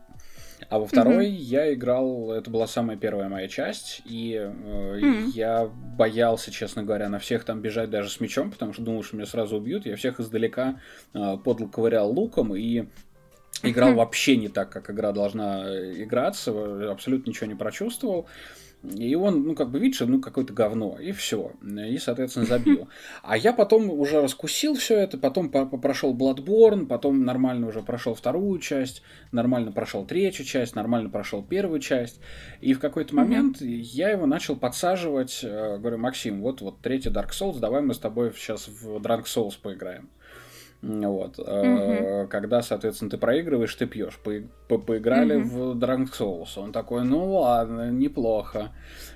а 0.69 0.79
во 0.79 0.87
второй 0.87 1.27
mm-hmm. 1.27 1.37
я 1.37 1.75
играл, 1.75 2.33
это 2.33 2.51
была 2.51 2.67
самая 2.67 2.97
первая 2.97 3.29
моя 3.29 3.49
часть, 3.49 4.03
и 4.05 4.35
э, 4.35 4.47
mm-hmm. 4.47 5.31
я 5.35 5.67
боялся, 5.67 6.51
честно 6.51 6.83
говоря, 6.83 7.09
на 7.09 7.19
всех 7.19 7.45
там 7.45 7.61
бежать 7.61 7.91
даже 7.91 8.11
с 8.11 8.21
мечом, 8.21 8.51
потому 8.51 8.73
что 8.73 8.83
думал, 8.83 9.03
что 9.03 9.17
меня 9.17 9.27
сразу 9.27 9.57
убьют. 9.57 9.87
Я 9.87 9.97
всех 9.97 10.21
издалека 10.21 10.81
э, 11.13 11.37
подло 11.45 11.67
ковырял 11.67 12.11
луком 12.11 12.55
и 12.55 12.87
играл 13.63 13.91
mm-hmm. 13.91 13.95
вообще 13.95 14.37
не 14.37 14.49
так, 14.49 14.71
как 14.71 14.91
игра 14.91 15.13
должна 15.13 15.65
э, 15.67 16.03
играться, 16.03 16.91
абсолютно 16.91 17.31
ничего 17.31 17.47
не 17.47 17.55
прочувствовал. 17.55 18.27
И 18.93 19.15
он, 19.15 19.45
ну, 19.45 19.55
как 19.55 19.71
бы, 19.71 19.79
видишь, 19.79 20.01
ну, 20.01 20.21
какое-то 20.21 20.53
говно, 20.53 20.99
и 21.01 21.13
все. 21.13 21.53
И, 21.63 21.99
соответственно, 21.99 22.47
забил. 22.47 22.89
А 23.23 23.37
я 23.37 23.53
потом 23.53 23.91
уже 23.91 24.21
раскусил 24.21 24.75
все 24.75 24.99
это, 24.99 25.17
потом 25.17 25.49
прошел 25.49 26.15
Bloodborne, 26.15 26.87
потом 26.87 27.25
нормально 27.25 27.69
уже 27.69 27.83
прошел 27.83 28.15
вторую 28.15 28.59
часть, 28.59 29.03
нормально 29.33 29.73
прошел 29.73 30.05
третью 30.05 30.45
часть, 30.45 30.75
нормально 30.75 31.09
прошел 31.09 31.43
первую 31.43 31.81
часть. 31.81 32.21
И 32.61 32.75
в 32.75 32.81
какой-то 32.81 33.15
момент 33.15 33.63
mm-hmm. 33.63 33.81
я 33.93 34.11
его 34.11 34.27
начал 34.27 34.57
подсаживать, 34.57 35.41
э, 35.43 35.79
говорю, 35.79 35.99
Максим, 35.99 36.43
вот, 36.43 36.61
вот 36.61 36.81
третий 36.81 37.09
Dark 37.09 37.31
Souls, 37.31 37.59
давай 37.61 37.81
мы 37.81 37.95
с 37.95 37.99
тобой 37.99 38.33
сейчас 38.37 38.69
в 38.69 38.97
Drunk 38.99 39.25
Souls 39.25 39.55
поиграем. 39.61 40.11
Вот. 40.85 41.39
Угу. 41.39 42.29
Когда, 42.29 42.63
соответственно, 42.63 43.11
ты 43.11 43.19
проигрываешь, 43.19 43.75
ты 43.75 43.87
пьешь. 43.87 44.19
По 44.23 44.33
по 44.69 44.79
поиграли 44.79 45.37
угу. 45.37 45.49
в 45.49 45.79
Drunk 45.79 46.09
Souls. 46.19 46.59
Он 46.59 46.73
такой, 46.73 47.05
ну 47.05 47.33
ладно, 47.33 47.91
неплохо. 47.91 48.73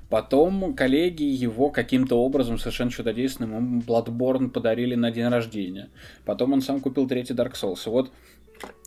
Потом 0.09 0.75
коллеги 0.75 1.25
его 1.25 1.71
каким-то 1.71 2.23
образом 2.23 2.59
совершенно 2.59 2.91
чудодейственным 2.91 3.57
ему 3.57 3.83
Bloodborne 3.83 4.49
подарили 4.49 4.95
на 4.95 5.11
день 5.11 5.29
рождения. 5.29 5.91
Потом 6.25 6.55
он 6.55 6.63
сам 6.63 6.81
купил 6.81 7.07
третий 7.07 7.35
Dark 7.35 7.53
Souls. 7.53 7.87
И 7.87 7.91
вот 7.91 8.11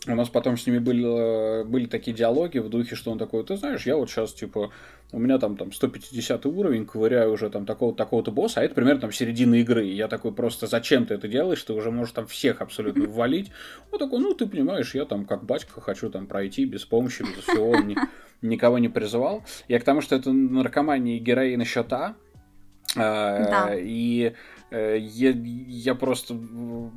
у 0.08 0.16
нас 0.16 0.30
потом 0.30 0.58
с 0.58 0.66
ними 0.66 0.80
были, 0.80 1.64
были 1.64 1.86
такие 1.86 2.16
диалоги 2.16 2.58
в 2.58 2.70
духе, 2.70 2.96
что 2.96 3.12
он 3.12 3.20
такой, 3.20 3.44
ты 3.44 3.56
знаешь, 3.56 3.86
я 3.86 3.96
вот 3.96 4.10
сейчас, 4.10 4.34
типа, 4.34 4.72
у 5.12 5.20
меня 5.20 5.38
там, 5.38 5.58
там 5.58 5.72
150 5.72 6.46
уровень, 6.48 6.86
ковыряю 6.88 7.32
уже 7.32 7.50
там 7.50 7.66
такого-то 7.66 7.98
такого 7.98 8.24
босса, 8.24 8.62
а 8.62 8.64
это 8.64 8.74
примерно 8.74 9.02
там 9.02 9.12
середина 9.12 9.56
игры. 9.56 9.88
И 9.88 9.94
я 9.94 10.08
такой, 10.08 10.32
просто 10.32 10.66
зачем 10.66 11.06
ты 11.06 11.14
это 11.14 11.28
делаешь, 11.28 11.62
ты 11.62 11.74
уже 11.74 11.92
можешь 11.92 12.14
там 12.14 12.26
всех 12.26 12.62
абсолютно 12.62 13.08
ввалить. 13.08 13.52
Он 13.92 14.00
такой, 14.00 14.20
ну, 14.20 14.34
ты 14.34 14.48
понимаешь, 14.48 14.96
я 14.96 15.06
там 15.06 15.26
как 15.26 15.44
батька 15.44 15.80
хочу 15.82 16.10
там 16.10 16.26
пройти 16.26 16.66
без 16.66 16.84
помощи, 16.84 17.22
без 17.22 17.44
всего, 17.44 17.76
ни, 17.76 17.96
никого 18.42 18.80
не 18.80 18.90
призывал. 18.90 19.44
Я 19.68 19.80
к 19.80 19.84
тому, 19.84 20.02
что 20.02 20.16
это 20.16 20.32
наркомания 20.32 21.18
и 21.18 21.20
героина 21.20 21.64
счета, 21.66 22.16
да. 22.96 23.70
И 23.76 24.34
Э, 24.34 24.36
я, 24.72 25.32
я 25.32 25.96
просто 25.96 26.38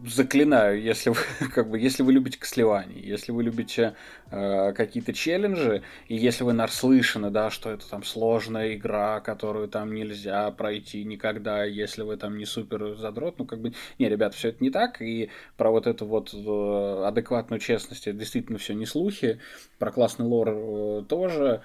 заклинаю, 0.07 0.81
если 0.81 1.11
вы, 1.11 1.17
как 1.55 1.69
бы, 1.69 1.79
если 1.79 2.03
вы 2.03 2.13
любите 2.13 2.39
кослевание, 2.39 3.01
если 3.03 3.33
вы 3.33 3.43
любите 3.43 3.95
э, 4.31 4.73
какие-то 4.73 5.13
челленджи, 5.13 5.83
и 6.09 6.17
если 6.17 6.45
вы 6.45 6.53
наслышаны, 6.53 7.31
да, 7.31 7.51
что 7.51 7.71
это 7.71 7.89
там 7.89 8.05
сложная 8.05 8.75
игра, 8.75 9.21
которую 9.21 9.69
там 9.69 9.93
нельзя 9.93 10.51
пройти 10.53 11.05
никогда, 11.05 11.65
если 11.65 12.03
вы 12.03 12.17
там 12.17 12.39
не 12.39 12.47
супер 12.47 12.97
задрот, 12.97 13.39
ну 13.39 13.45
как 13.45 13.61
бы, 13.61 13.73
не, 13.99 14.09
ребята, 14.09 14.37
все 14.37 14.51
это 14.51 14.63
не 14.63 14.71
так, 14.71 15.03
и 15.03 15.31
про 15.57 15.71
вот 15.71 15.87
эту 15.87 16.07
вот 16.07 16.33
э, 16.33 17.05
адекватную 17.07 17.61
честность, 17.61 18.07
это 18.07 18.19
действительно 18.19 18.59
все 18.59 18.75
не 18.75 18.87
слухи, 18.87 19.41
про 19.79 19.91
классный 19.91 20.27
лор 20.27 20.49
э, 20.51 21.05
тоже, 21.09 21.63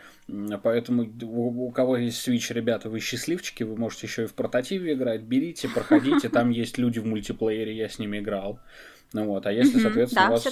поэтому 0.64 1.12
у, 1.24 1.68
у 1.68 1.72
кого 1.72 1.98
есть 1.98 2.28
Switch, 2.28 2.54
ребята, 2.54 2.90
вы 2.90 3.00
счастливчики, 3.00 3.64
вы 3.64 3.76
можете 3.76 4.08
еще 4.08 4.24
и 4.24 4.28
в 4.28 4.34
портативе 4.34 4.94
играть, 4.94 5.22
берите, 5.22 5.70
проходите 5.70 6.30
там 6.40 6.50
есть 6.50 6.78
люди 6.78 7.00
в 7.00 7.06
мультиплеере, 7.06 7.76
я 7.76 7.90
с 7.90 8.00
ними 8.00 8.20
играл. 8.20 8.60
Ну 9.14 9.26
вот, 9.26 9.48
а 9.48 9.52
если, 9.52 9.80
соответственно, 9.80 10.28
у 10.28 10.32
вас 10.32 10.46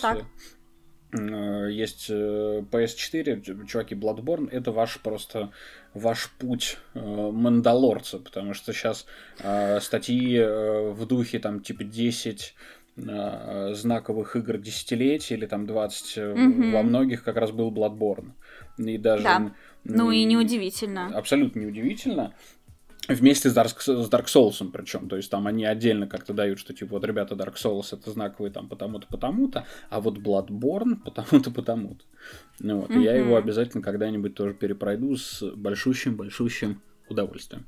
э, 1.12 1.70
есть 1.72 2.08
э, 2.10 2.64
PS4, 2.72 3.66
чуваки, 3.68 3.94
Bloodborne, 3.94 4.50
это 4.52 4.72
ваш 4.72 5.00
просто 5.00 5.52
ваш 5.94 6.32
путь 6.40 6.78
э, 6.96 7.00
мандалорца, 7.00 8.20
потому 8.20 8.54
что 8.54 8.74
сейчас 8.74 9.06
статьи 9.84 10.40
в 10.40 11.06
духе 11.06 11.40
там 11.40 11.62
типа 11.62 11.84
10 11.84 12.56
знаковых 12.96 14.36
игр 14.36 14.58
десятилетий 14.58 15.36
или 15.36 15.46
там 15.46 15.68
20 15.68 16.18
mm-hmm. 16.18 16.72
во 16.72 16.82
многих 16.82 17.24
как 17.24 17.36
раз 17.36 17.52
был 17.52 17.72
Bloodborne. 17.72 18.32
И 18.78 18.98
даже... 18.98 19.24
Да. 19.24 19.52
Ну 19.96 20.12
и 20.12 20.24
неудивительно. 20.24 21.08
Абсолютно 21.18 21.60
неудивительно 21.62 22.34
вместе 23.08 23.50
с 23.50 23.56
Dark, 23.56 23.80
с 23.80 24.10
Dark 24.10 24.26
Souls, 24.26 24.70
причем, 24.72 25.08
то 25.08 25.16
есть 25.16 25.30
там 25.32 25.48
они 25.48 25.66
отдельно 25.66 26.08
как-то 26.08 26.34
дают, 26.34 26.60
что 26.60 26.74
типа 26.74 26.92
вот 26.96 27.06
ребята 27.06 27.36
Dark 27.36 27.56
Souls 27.56 27.88
это 27.92 28.12
знаковый 28.12 28.52
там 28.52 28.68
потому-то, 28.68 29.08
потому-то, 29.08 29.66
а 29.90 30.02
вот 30.02 30.18
Bloodborne 30.18 30.98
потому-то, 31.04 31.52
потому-то. 31.52 32.04
Ну 32.60 32.82
вот, 32.82 32.90
mm-hmm. 32.90 33.02
я 33.02 33.16
его 33.16 33.38
обязательно 33.38 33.84
когда-нибудь 33.84 34.36
тоже 34.36 34.54
перепройду 34.54 35.16
с 35.16 35.42
большущим-большущим 35.42 36.82
удовольствием. 37.10 37.66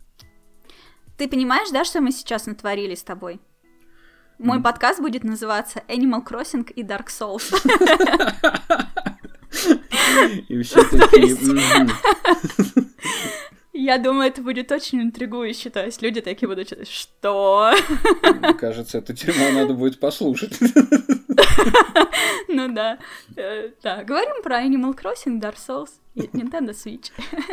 Ты 1.18 1.28
понимаешь, 1.28 1.70
да, 1.72 1.84
что 1.84 2.02
мы 2.02 2.12
сейчас 2.12 2.46
натворили 2.46 2.96
с 2.96 3.04
тобой? 3.04 3.40
Мой 4.38 4.60
mm. 4.60 4.64
подкаст 4.64 5.02
будет 5.02 5.26
называться 5.26 5.84
Animal 5.90 6.26
Crossing 6.26 6.72
и 6.72 6.82
Dark 6.82 7.08
Souls. 7.08 7.52
И 10.48 10.62
все 10.62 10.84
такие... 10.98 11.36
Я 13.72 13.98
думаю, 13.98 14.28
это 14.30 14.42
будет 14.42 14.72
очень 14.74 15.02
интригующе. 15.02 15.70
То 15.70 15.86
есть 15.86 16.02
люди 16.02 16.20
такие 16.20 16.50
будут 16.50 16.68
читать, 16.68 16.90
что? 16.90 17.72
Кажется, 18.60 18.98
это 18.98 19.16
тема 19.16 19.52
надо 19.54 19.74
будет 19.74 20.00
послушать. 20.00 20.58
Ну 22.52 22.74
да. 22.74 22.98
Э, 23.36 23.70
да, 23.84 24.04
говорим 24.04 24.42
про 24.42 24.66
Animal 24.66 24.98
Crossing, 24.98 25.40
Dark 25.40 25.56
Souls 25.56 25.92
и 26.16 26.22
Nintendo 26.22 26.72
Switch. 26.72 27.12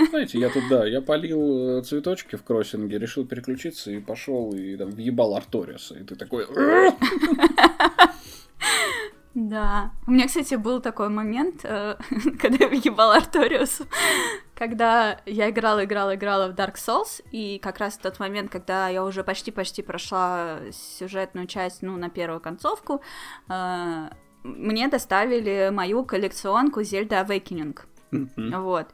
Знаете, 0.08 0.38
я 0.38 0.48
тут, 0.48 0.62
да, 0.70 0.86
я 0.86 1.02
полил 1.02 1.78
э, 1.78 1.82
цветочки 1.82 2.36
в 2.36 2.42
кроссинге, 2.42 2.98
решил 2.98 3.26
переключиться 3.26 3.90
и 3.90 4.00
пошел 4.00 4.52
и 4.54 4.74
там 4.76 4.90
въебал 4.90 5.36
Арториса. 5.36 5.96
И 5.98 6.02
ты 6.02 6.16
такой... 6.16 6.46
Да. 9.36 9.90
У 10.06 10.12
меня, 10.12 10.26
кстати, 10.26 10.54
был 10.54 10.80
такой 10.80 11.10
момент, 11.10 11.60
э, 11.62 11.96
когда 12.40 12.56
я 12.64 12.68
въебала 12.68 13.16
Арториусу, 13.16 13.84
когда 14.54 15.20
я 15.26 15.50
играла, 15.50 15.84
играла, 15.84 16.14
играла 16.14 16.48
в 16.48 16.54
Dark 16.54 16.76
Souls, 16.76 17.22
и 17.32 17.58
как 17.58 17.76
раз 17.76 17.98
в 17.98 18.00
тот 18.00 18.18
момент, 18.18 18.50
когда 18.50 18.88
я 18.88 19.04
уже 19.04 19.22
почти-почти 19.22 19.82
прошла 19.82 20.60
сюжетную 20.72 21.46
часть, 21.46 21.82
ну, 21.82 21.98
на 21.98 22.08
первую 22.08 22.40
концовку, 22.40 23.02
э, 23.50 24.08
мне 24.42 24.88
доставили 24.88 25.70
мою 25.70 26.06
коллекционку 26.06 26.80
Zelda 26.80 27.26
Awakening. 27.26 27.78
Mm-hmm. 28.12 28.60
Вот. 28.62 28.86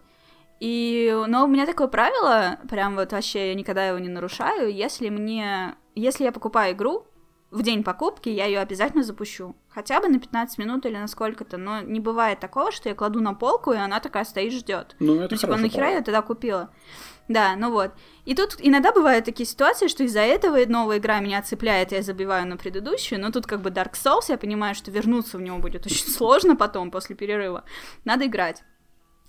И, 0.58 1.16
но 1.28 1.44
у 1.44 1.46
меня 1.46 1.66
такое 1.66 1.86
правило, 1.86 2.58
прям 2.68 2.96
вот 2.96 3.12
вообще 3.12 3.50
я 3.50 3.54
никогда 3.54 3.86
его 3.86 4.00
не 4.00 4.08
нарушаю, 4.08 4.74
если 4.74 5.08
мне, 5.08 5.76
если 5.94 6.24
я 6.24 6.32
покупаю 6.32 6.74
игру, 6.74 7.06
в 7.52 7.62
день 7.62 7.84
покупки 7.84 8.30
я 8.30 8.46
ее 8.46 8.60
обязательно 8.60 9.02
запущу. 9.02 9.54
Хотя 9.68 10.00
бы 10.00 10.08
на 10.08 10.18
15 10.18 10.58
минут 10.58 10.86
или 10.86 10.96
на 10.96 11.06
сколько-то. 11.06 11.58
Но 11.58 11.80
не 11.80 12.00
бывает 12.00 12.40
такого, 12.40 12.72
что 12.72 12.88
я 12.88 12.94
кладу 12.94 13.20
на 13.20 13.34
полку, 13.34 13.72
и 13.72 13.76
она 13.76 14.00
такая 14.00 14.24
стоит, 14.24 14.52
ждет. 14.52 14.96
Ну, 14.98 15.20
это 15.20 15.34
ну, 15.34 15.40
типа, 15.40 15.56
нахера 15.56 15.90
я 15.90 16.00
тогда 16.02 16.22
купила? 16.22 16.70
Да, 17.28 17.54
ну 17.56 17.70
вот. 17.70 17.92
И 18.24 18.34
тут 18.34 18.56
иногда 18.58 18.92
бывают 18.92 19.24
такие 19.26 19.46
ситуации, 19.46 19.88
что 19.88 20.02
из-за 20.04 20.20
этого 20.20 20.58
новая 20.66 20.98
игра 20.98 21.20
меня 21.20 21.42
цепляет, 21.42 21.92
я 21.92 22.02
забиваю 22.02 22.46
на 22.46 22.56
предыдущую, 22.56 23.20
но 23.20 23.30
тут 23.30 23.46
как 23.46 23.60
бы 23.60 23.70
Dark 23.70 23.92
Souls, 23.92 24.24
я 24.28 24.38
понимаю, 24.38 24.74
что 24.74 24.90
вернуться 24.90 25.38
в 25.38 25.42
него 25.42 25.58
будет 25.58 25.86
очень 25.86 26.06
сложно 26.10 26.56
потом, 26.56 26.90
после 26.90 27.14
перерыва. 27.14 27.64
Надо 28.04 28.26
играть. 28.26 28.64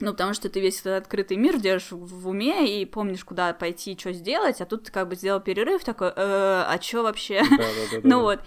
Ну, 0.04 0.12
потому 0.12 0.34
что 0.34 0.50
ты 0.50 0.60
весь 0.60 0.82
этот 0.82 1.04
открытый 1.04 1.38
мир 1.38 1.58
держишь 1.58 1.92
в 1.92 2.28
уме 2.28 2.82
и 2.82 2.86
помнишь, 2.86 3.24
куда 3.24 3.54
пойти, 3.54 3.98
что 3.98 4.12
сделать, 4.12 4.60
а 4.60 4.66
тут 4.66 4.84
ты 4.84 4.92
как 4.92 5.08
бы 5.08 5.16
сделал 5.16 5.40
перерыв 5.40 5.86
такой, 5.86 6.10
«Э, 6.10 6.66
а 6.68 6.78
что 6.82 7.04
вообще? 7.04 7.42
Ну 8.04 8.20
вот. 8.20 8.42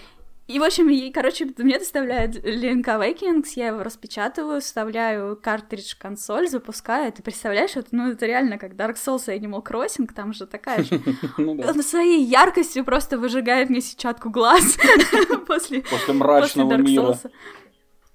И, 0.49 0.59
в 0.61 0.63
общем, 0.63 0.89
и, 0.91 1.11
короче, 1.11 1.49
мне 1.57 1.79
доставляет 1.79 2.37
Link 2.45 2.85
Awakenings, 2.85 3.53
я 3.57 3.69
его 3.69 3.83
распечатываю, 3.83 4.61
вставляю 4.61 5.37
картридж 5.37 5.95
в 5.95 5.99
консоль, 5.99 6.49
запускаю. 6.49 7.11
Ты 7.11 7.23
представляешь, 7.23 7.75
это, 7.75 7.89
ну, 7.91 8.11
это 8.11 8.27
реально 8.27 8.59
как 8.59 8.75
Dark 8.75 8.95
Souls 8.95 9.35
и 9.35 9.39
Animal 9.39 9.65
Crossing, 9.65 10.09
там 10.15 10.33
же 10.33 10.47
такая 10.47 10.85
же. 10.85 11.01
Ну. 11.39 11.61
Он 11.67 11.83
своей 11.83 12.23
яркостью 12.23 12.85
просто 12.85 13.19
выжигает 13.19 13.71
мне 13.71 13.81
сетчатку 13.81 14.31
глаз 14.31 14.77
после, 15.47 15.83
После 15.83 16.15
мрачного 16.15 16.77
мира. 16.77 17.19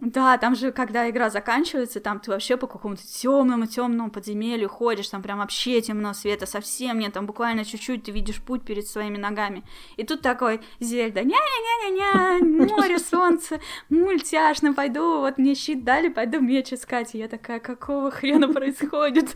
Да, 0.02 0.36
там 0.40 0.56
же, 0.56 0.72
когда 0.72 1.08
игра 1.12 1.30
заканчивается, 1.30 2.00
там 2.00 2.20
ты 2.20 2.32
вообще 2.32 2.58
по 2.58 2.66
какому-то 2.66 3.04
темному 3.06 3.68
темному 3.68 4.10
подземелью 4.10 4.68
ходишь, 4.68 5.10
там 5.10 5.22
прям 5.22 5.38
вообще 5.38 5.80
темно, 5.80 6.16
света 6.16 6.48
совсем 6.48 6.98
нет, 6.98 7.14
там 7.14 7.28
буквально 7.28 7.64
чуть-чуть 7.64 8.06
ты 8.06 8.12
видишь 8.12 8.42
путь 8.42 8.64
перед 8.64 8.88
своими 8.88 9.18
ногами. 9.18 9.64
И 9.98 10.04
тут 10.04 10.24
такой 10.24 10.62
Зельда, 10.80 11.22
ня-ня-ня-ня-ня, 11.22 12.76
море, 12.76 12.98
солнце, 12.98 13.60
мультяшно, 13.90 14.74
пойду, 14.74 15.20
вот 15.20 15.38
мне 15.38 15.54
щит 15.54 15.84
дали, 15.84 16.10
пойду 16.10 16.40
меч 16.40 16.74
искать. 16.74 17.14
И 17.14 17.20
я 17.20 17.28
такая, 17.28 17.60
какого 17.60 18.10
хрена 18.10 18.52
происходит? 18.52 19.36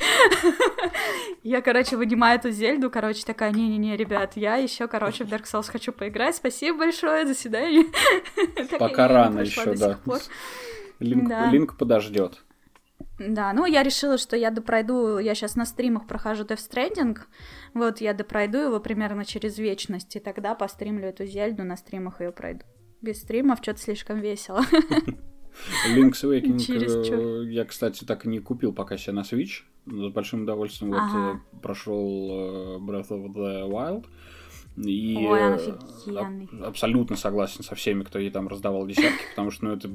Я, 1.44 1.62
короче, 1.62 1.96
вынимаю 1.96 2.40
эту 2.40 2.50
Зельду, 2.50 2.90
короче, 2.90 3.24
такая, 3.24 3.52
не-не-не, 3.52 3.96
ребят, 3.96 4.32
я 4.36 4.56
еще, 4.56 4.88
короче, 4.88 5.26
в 5.26 5.28
Dark 5.28 5.44
Souls 5.44 5.70
хочу 5.72 5.92
поиграть, 5.92 6.36
спасибо 6.36 6.80
большое, 6.80 7.26
до 7.26 7.36
свидания. 7.36 7.86
Пока 8.80 9.08
рано 9.08 9.42
еще, 9.42 9.76
да. 9.76 10.00
Линк, 11.00 11.30
Да. 11.30 11.52
Линк 11.52 11.78
подождет. 11.78 12.44
Да, 13.20 13.54
ну 13.54 13.66
я 13.66 13.84
решила, 13.84 14.18
что 14.18 14.36
я 14.36 14.52
допройду, 14.52 15.20
я 15.20 15.36
сейчас 15.36 15.56
на 15.56 15.66
стримах 15.66 16.06
прохожу 16.08 16.44
Death 16.44 16.60
Stranding, 16.70 17.18
вот 17.74 18.02
я 18.02 18.14
допройду 18.14 18.58
его 18.58 18.80
примерно 18.80 19.24
через 19.26 19.58
вечность, 19.58 20.16
и 20.16 20.20
тогда 20.20 20.54
постримлю 20.56 21.08
эту 21.08 21.26
Зельду, 21.26 21.64
на 21.64 21.78
стримах 21.78 22.22
ее 22.22 22.32
пройду. 22.32 22.66
Без 23.02 23.22
стримов 23.22 23.60
что-то 23.62 23.80
слишком 23.80 24.20
весело. 24.20 24.62
Link's 25.96 26.24
Awakening 26.24 27.46
э, 27.48 27.52
я, 27.52 27.66
кстати, 27.66 28.04
так 28.04 28.26
и 28.26 28.30
не 28.30 28.40
купил 28.40 28.74
пока 28.74 28.98
себе 28.98 29.14
на 29.14 29.22
Switch. 29.22 29.64
Но 29.86 30.10
с 30.10 30.14
большим 30.14 30.44
удовольствием 30.44 30.92
вот 30.92 31.02
Ага. 31.02 31.40
э, 31.54 31.58
прошел 31.62 32.30
э, 32.32 32.78
Breath 32.80 33.10
of 33.10 33.34
the 33.34 33.70
Wild. 33.70 34.06
И 34.78 35.16
Ой, 35.18 35.42
он 35.42 35.54
э, 35.54 35.56
офигенный. 35.56 36.50
аб- 36.52 36.64
абсолютно 36.68 37.16
согласен 37.16 37.64
со 37.64 37.76
всеми, 37.76 38.04
кто 38.04 38.20
ей 38.20 38.30
там 38.30 38.48
раздавал 38.50 38.86
десятки, 38.86 39.22
потому 39.30 39.50
что, 39.50 39.66
ну, 39.66 39.72
это 39.72 39.90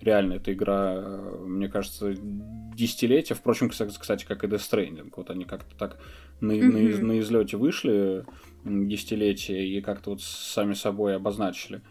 реально, 0.00 0.34
эта 0.34 0.52
игра, 0.54 0.94
э, 0.96 1.36
мне 1.44 1.68
кажется, 1.68 2.14
десятилетия. 2.16 3.34
Впрочем, 3.34 3.66
кс- 3.68 3.94
кстати, 4.00 4.24
как 4.24 4.42
и 4.42 4.46
Death 4.46 4.60
Stranding. 4.70 5.12
Вот 5.14 5.28
они 5.30 5.44
как-то 5.44 5.76
так 5.76 5.98
на, 6.40 6.54
Мгм. 6.54 7.06
на 7.06 7.18
излете 7.20 7.58
вышли 7.58 8.24
десятилетия 8.64 9.66
и 9.68 9.80
как-то 9.82 10.10
вот 10.10 10.22
сами 10.22 10.72
собой 10.72 11.16
обозначили. 11.16 11.82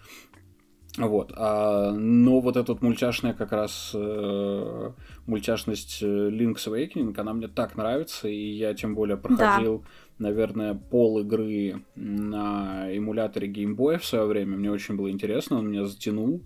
Вот. 0.98 1.34
А, 1.36 1.92
но 1.92 2.40
вот 2.40 2.56
эта 2.56 2.72
вот 2.74 2.84
мультяшная 2.84 3.34
как 3.34 3.52
раз 3.52 3.92
э, 3.96 4.92
мультяшность 5.26 6.04
э, 6.04 6.06
Link's 6.30 6.68
Awakening, 6.68 7.20
она 7.20 7.34
мне 7.34 7.48
так 7.48 7.76
нравится, 7.78 8.28
и 8.28 8.36
я 8.52 8.76
тем 8.76 8.94
более 8.94 9.18
проходил, 9.18 9.84
наверное, 10.20 10.74
пол 10.74 11.20
игры 11.20 11.84
на 11.96 12.96
эмуляторе 12.96 13.52
Game 13.52 13.76
Boy 13.76 13.98
в 13.98 14.06
свое 14.06 14.26
время. 14.26 14.58
Мне 14.58 14.72
очень 14.72 14.96
было 14.96 15.10
интересно, 15.10 15.60
он 15.60 15.70
меня 15.70 15.86
затянул. 15.86 16.42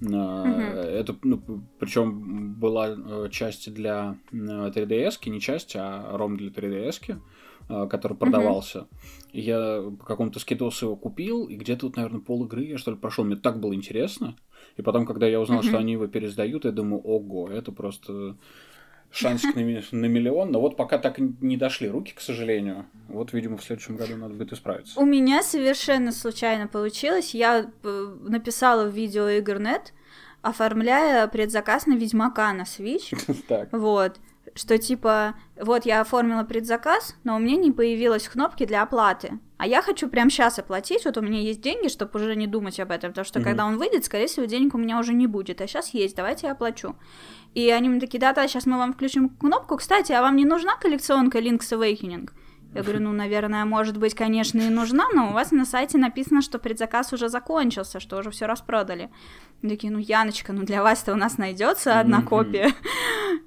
Мгм. 0.00 0.10
Это, 0.10 1.14
ну, 1.22 1.40
причем 1.78 2.54
была 2.54 2.88
э, 2.88 3.28
часть 3.30 3.72
для 3.72 4.16
э, 4.32 4.36
3DS, 4.36 5.30
не 5.30 5.40
часть, 5.40 5.76
а 5.76 6.16
ром 6.16 6.36
для 6.36 6.50
3DS, 6.50 7.20
э, 7.68 7.86
который 7.88 8.16
продавался. 8.16 8.88
И 9.32 9.40
я 9.40 9.80
по 9.98 10.04
какому-то 10.04 10.40
скидосу 10.40 10.86
его 10.86 10.96
купил, 10.96 11.46
и 11.46 11.54
где-то 11.54 11.86
вот, 11.86 11.96
наверное, 11.96 12.20
пол 12.20 12.44
игры 12.46 12.64
я, 12.64 12.78
что 12.78 12.90
ли, 12.90 12.96
прошел. 12.96 13.24
Мне 13.24 13.36
так 13.36 13.60
было 13.60 13.74
интересно. 13.74 14.34
И 14.76 14.82
потом, 14.82 15.06
когда 15.06 15.26
я 15.28 15.40
узнал, 15.40 15.62
что 15.62 15.72
Мгм. 15.72 15.80
они 15.80 15.92
его 15.92 16.06
пересдают, 16.08 16.64
я 16.64 16.72
думаю, 16.72 17.00
ого, 17.02 17.48
это 17.48 17.70
просто 17.70 18.36
шансик 19.12 19.54
на, 19.54 19.62
на 19.62 20.06
миллион. 20.06 20.50
Но 20.50 20.60
вот 20.60 20.76
пока 20.76 20.98
так 20.98 21.18
не 21.18 21.56
дошли 21.56 21.88
руки, 21.88 22.12
к 22.14 22.20
сожалению. 22.20 22.86
Вот, 23.08 23.32
видимо, 23.32 23.56
в 23.56 23.64
следующем 23.64 23.96
году 23.96 24.16
надо 24.16 24.34
будет 24.34 24.52
исправиться. 24.52 24.98
У 24.98 25.04
меня 25.04 25.42
совершенно 25.42 26.12
случайно 26.12 26.66
получилось. 26.66 27.34
Я 27.34 27.70
э, 27.82 28.16
написала 28.22 28.88
в 28.88 28.94
видео 28.94 29.28
Игрнет, 29.38 29.92
оформляя 30.40 31.26
предзаказ 31.28 31.86
на 31.86 31.94
Ведьмака 31.94 32.52
на 32.52 32.62
Switch. 32.62 33.14
Так. 33.48 33.68
Вот. 33.72 34.18
Что 34.54 34.76
типа, 34.76 35.34
вот 35.56 35.86
я 35.86 36.00
оформила 36.02 36.42
предзаказ, 36.42 37.16
но 37.24 37.36
у 37.36 37.38
меня 37.38 37.56
не 37.56 37.72
появилось 37.72 38.28
кнопки 38.28 38.66
для 38.66 38.82
оплаты. 38.82 39.38
А 39.56 39.66
я 39.66 39.80
хочу 39.80 40.08
прямо 40.08 40.28
сейчас 40.28 40.58
оплатить, 40.58 41.04
вот 41.04 41.16
у 41.16 41.22
меня 41.22 41.40
есть 41.40 41.60
деньги, 41.60 41.88
чтобы 41.88 42.18
уже 42.20 42.34
не 42.34 42.46
думать 42.48 42.80
об 42.80 42.90
этом, 42.90 43.12
потому 43.12 43.24
что 43.24 43.38
Мгм. 43.38 43.48
когда 43.48 43.64
он 43.64 43.78
выйдет, 43.78 44.04
скорее 44.04 44.26
всего, 44.26 44.44
денег 44.44 44.74
у 44.74 44.78
меня 44.78 44.98
уже 44.98 45.14
не 45.14 45.26
будет, 45.26 45.60
а 45.60 45.66
сейчас 45.68 45.94
есть, 45.94 46.16
давайте 46.16 46.48
я 46.48 46.52
оплачу. 46.52 46.96
И 47.54 47.70
они 47.70 47.88
мне 47.88 48.00
такие, 48.00 48.18
да-да, 48.18 48.48
сейчас 48.48 48.66
мы 48.66 48.78
вам 48.78 48.94
включим 48.94 49.28
кнопку. 49.28 49.76
Кстати, 49.76 50.12
а 50.12 50.22
вам 50.22 50.36
не 50.36 50.44
нужна 50.44 50.76
коллекционка 50.76 51.38
Link's 51.38 51.70
Awakening? 51.70 52.30
Я 52.74 52.82
говорю, 52.82 53.00
ну, 53.00 53.12
наверное, 53.12 53.66
может 53.66 53.98
быть, 53.98 54.14
конечно, 54.14 54.58
и 54.58 54.70
нужна, 54.70 55.04
но 55.12 55.28
у 55.28 55.32
вас 55.32 55.50
на 55.50 55.66
сайте 55.66 55.98
написано, 55.98 56.40
что 56.40 56.58
предзаказ 56.58 57.12
уже 57.12 57.28
закончился, 57.28 58.00
что 58.00 58.16
уже 58.16 58.30
все 58.30 58.46
распродали. 58.46 59.10
Они 59.62 59.72
такие, 59.72 59.92
ну, 59.92 59.98
Яночка, 59.98 60.54
ну 60.54 60.62
для 60.62 60.82
вас-то 60.82 61.12
у 61.12 61.16
нас 61.16 61.36
найдется 61.36 62.00
одна 62.00 62.22
копия. 62.22 62.72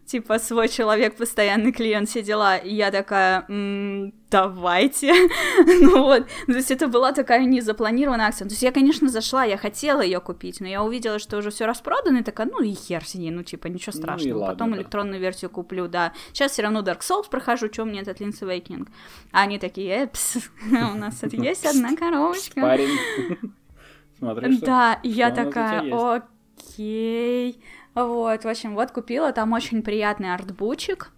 Типа 0.06 0.38
свой 0.38 0.70
человек, 0.70 1.16
постоянный 1.18 1.72
клиент, 1.72 2.08
все 2.08 2.22
дела. 2.22 2.58
И 2.58 2.74
я 2.76 2.92
такая, 2.92 3.44
«М, 3.50 4.14
давайте. 4.30 5.12
Ну 5.82 6.04
вот, 6.04 6.28
то 6.46 6.54
есть 6.54 6.70
это 6.70 6.88
была 6.88 7.12
такая 7.12 7.44
незапланированная 7.46 8.28
акция. 8.28 8.48
То 8.48 8.52
есть 8.54 8.62
я, 8.62 8.72
конечно, 8.72 9.10
зашла, 9.10 9.44
я 9.46 9.58
хотела 9.58 10.02
ее 10.02 10.20
купить, 10.20 10.60
но 10.62 10.68
я 10.68 10.84
увидела, 10.84 11.18
что 11.18 11.38
уже 11.38 11.50
все 11.50 11.66
распродано, 11.66 12.20
и 12.20 12.24
такая, 12.24 12.48
ну 12.48 12.62
и 12.62 12.74
хер 12.74 13.04
с 13.04 13.16
ней, 13.16 13.32
ну 13.32 13.42
типа 13.42 13.66
ничего 13.68 13.94
Ну 13.96 14.02
страшного. 14.02 14.38
ладно, 14.40 14.54
Потом 14.54 14.72
да. 14.72 14.78
электронную 14.78 15.20
версию 15.20 15.50
куплю, 15.50 15.88
да. 15.88 16.14
Сейчас 16.34 16.52
все 16.52 16.62
равно 16.62 16.82
Dark 16.82 17.00
Souls 17.00 17.28
прохожу, 17.30 17.68
чем 17.70 17.90
мне 17.90 18.02
этот 18.02 18.22
Link's 18.22 18.42
Awakening. 18.42 18.88
А 19.32 19.42
они 19.42 19.58
такие, 19.58 20.04
э, 20.04 20.08
пс, 20.08 20.38
у 20.72 20.98
нас 20.98 21.16
тут 21.16 21.34
есть 21.34 21.66
одна 21.66 21.96
коробочка. 21.96 22.62
Парень. 22.62 22.98
Смотри, 24.20 24.56
что... 24.58 24.66
Да, 24.66 25.00
я 25.04 25.32
такая, 25.32 25.82
окей. 25.94 27.60
Вот, 27.96 28.44
в 28.44 28.48
общем, 28.48 28.76
вот 28.76 28.92
купила, 28.92 29.32
там 29.32 29.54
очень 29.54 29.82
приятный 29.82 30.34
артбучик, 30.34 31.12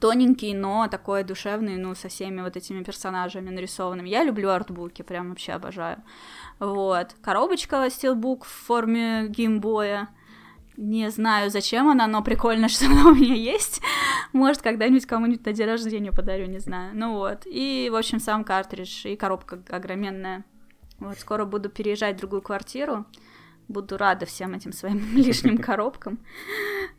тоненький, 0.00 0.54
но 0.54 0.88
такой 0.88 1.24
душевный, 1.24 1.76
ну, 1.76 1.94
со 1.94 2.08
всеми 2.08 2.40
вот 2.40 2.56
этими 2.56 2.82
персонажами 2.82 3.50
нарисованными. 3.50 4.08
Я 4.08 4.24
люблю 4.24 4.48
артбуки, 4.48 5.02
прям 5.02 5.28
вообще 5.28 5.52
обожаю. 5.52 6.02
Вот, 6.58 7.14
коробочка 7.20 7.88
стилбук 7.90 8.44
в 8.44 8.48
форме 8.48 9.26
геймбоя. 9.28 10.08
Не 10.78 11.10
знаю, 11.10 11.50
зачем 11.50 11.90
она, 11.90 12.06
но 12.06 12.22
прикольно, 12.22 12.68
что 12.70 12.86
она 12.86 13.10
у 13.10 13.14
меня 13.14 13.34
есть. 13.34 13.82
Может, 14.32 14.62
когда-нибудь 14.62 15.04
кому-нибудь 15.04 15.44
на 15.44 15.52
день 15.52 15.66
рождения 15.66 16.12
подарю, 16.12 16.46
не 16.46 16.60
знаю. 16.60 16.92
Ну 16.94 17.12
вот. 17.14 17.42
И, 17.44 17.90
в 17.92 17.96
общем, 17.96 18.20
сам 18.20 18.44
картридж 18.44 19.06
и 19.06 19.16
коробка 19.16 19.60
огроменная. 19.68 20.44
Вот, 20.98 21.18
скоро 21.18 21.44
буду 21.44 21.68
переезжать 21.68 22.16
в 22.16 22.20
другую 22.20 22.40
квартиру. 22.40 23.04
Буду 23.70 23.96
рада 23.96 24.26
всем 24.26 24.54
этим 24.54 24.72
своим 24.72 25.00
лишним 25.16 25.58
коробкам. 25.68 26.18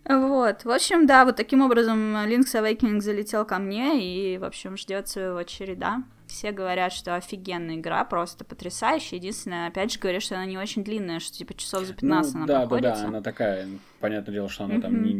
Вот. 0.05 0.63
В 0.63 0.71
общем, 0.71 1.05
да, 1.05 1.25
вот 1.25 1.35
таким 1.35 1.61
образом 1.61 2.15
Link's 2.15 2.55
Awakening 2.55 3.01
залетел 3.01 3.45
ко 3.45 3.59
мне 3.59 4.01
и, 4.01 4.37
в 4.37 4.45
общем, 4.45 4.77
ждет 4.77 5.09
своего 5.09 5.43
череда. 5.43 6.03
Все 6.27 6.53
говорят, 6.53 6.93
что 6.93 7.15
офигенная 7.15 7.75
игра, 7.75 8.05
просто 8.05 8.45
потрясающая. 8.45 9.17
Единственное, 9.19 9.67
опять 9.67 9.91
же, 9.91 9.99
говорят, 9.99 10.23
что 10.23 10.35
она 10.35 10.45
не 10.45 10.57
очень 10.57 10.81
длинная, 10.83 11.19
что 11.19 11.37
типа 11.37 11.53
часов 11.55 11.83
за 11.83 11.93
15 11.93 12.33
ну, 12.33 12.39
она 12.39 12.47
да, 12.47 12.59
проходится. 12.61 12.93
да, 12.95 13.01
да, 13.01 13.07
она 13.09 13.21
такая. 13.21 13.67
Понятное 13.99 14.33
дело, 14.33 14.47
что 14.47 14.63
она 14.63 14.79
там 14.79 14.93
Мгм. 14.93 15.03
не, 15.03 15.13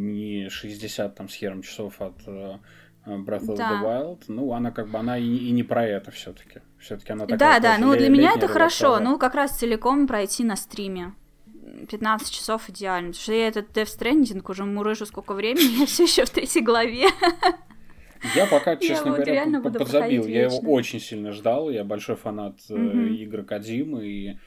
не 0.43 0.49
60 0.49 1.13
там, 1.15 1.27
с 1.27 1.33
хером 1.33 1.63
часов 1.63 1.99
от 1.99 2.15
э, 2.27 2.57
Breath 3.05 3.47
of 3.47 3.57
Да. 3.57 3.71
the 3.71 3.83
Wild. 3.83 4.23
Ну, 4.29 4.53
она 4.53 4.71
как 4.71 4.87
бы, 4.87 4.97
она 4.97 5.17
и, 5.17 5.25
и 5.27 5.51
не 5.51 5.63
про 5.63 5.85
это 5.85 6.11
все 6.11 6.31
таки 6.31 6.61
Все-таки 6.79 7.11
она 7.11 7.25
такая 7.25 7.37
Да, 7.37 7.59
да, 7.59 7.77
ну 7.77 7.93
для 7.93 8.09
меня 8.09 8.31
это 8.37 8.47
хорошо. 8.47 8.99
Ну, 8.99 9.17
как 9.19 9.35
раз 9.35 9.57
целиком 9.57 10.07
пройти 10.07 10.45
на 10.45 10.55
стриме. 10.55 11.13
15 11.89 12.31
часов 12.31 12.69
идеально. 12.69 13.09
Потому 13.09 13.21
что 13.21 13.33
я 13.33 13.47
этот 13.47 13.69
Death 13.75 13.97
Stranding 13.99 14.43
уже 14.49 14.65
мурыжу 14.65 15.05
сколько 15.05 15.33
времени, 15.33 15.79
я 15.79 15.85
все 15.85 16.03
еще 16.03 16.25
в 16.25 16.29
третьей 16.29 16.61
главе. 16.61 17.07
Я 18.35 18.45
пока, 18.45 18.75
честно 18.75 19.11
вот 19.11 19.21
говоря, 19.21 19.45
буду 19.59 19.79
подзабил. 19.79 20.27
Я 20.27 20.43
его 20.43 20.55
вечно. 20.55 20.69
очень 20.69 20.99
сильно 20.99 21.31
ждал. 21.31 21.69
Я 21.69 21.83
большой 21.83 22.15
фанат 22.15 22.59
игр 22.69 23.43
Кадзимы. 23.43 24.05
И 24.05 24.37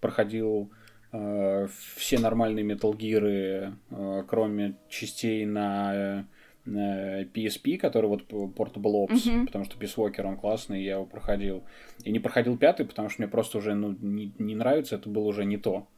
проходил 0.00 0.70
э, 1.12 1.66
все 1.96 2.18
нормальные 2.18 2.64
Metal 2.64 2.92
Gear, 2.92 3.74
э, 3.90 4.24
кроме 4.28 4.76
частей 4.88 5.46
на 5.46 6.26
э, 6.66 7.24
PSP, 7.24 7.78
который 7.78 8.06
вот 8.06 8.30
Portable 8.30 9.06
Ops, 9.06 9.26
mm-hmm. 9.26 9.46
потому 9.46 9.64
что 9.64 9.78
Peace 9.78 9.96
Walker, 9.96 10.24
он 10.24 10.36
классный, 10.36 10.84
я 10.84 10.92
его 10.92 11.06
проходил. 11.06 11.64
И 12.04 12.12
не 12.12 12.18
проходил 12.18 12.58
пятый, 12.58 12.84
потому 12.86 13.08
что 13.08 13.22
мне 13.22 13.30
просто 13.30 13.58
уже 13.58 13.74
ну, 13.74 13.96
не, 14.00 14.34
не 14.38 14.54
нравится, 14.54 14.96
это 14.96 15.08
было 15.08 15.24
уже 15.24 15.44
не 15.44 15.56
то. 15.56 15.88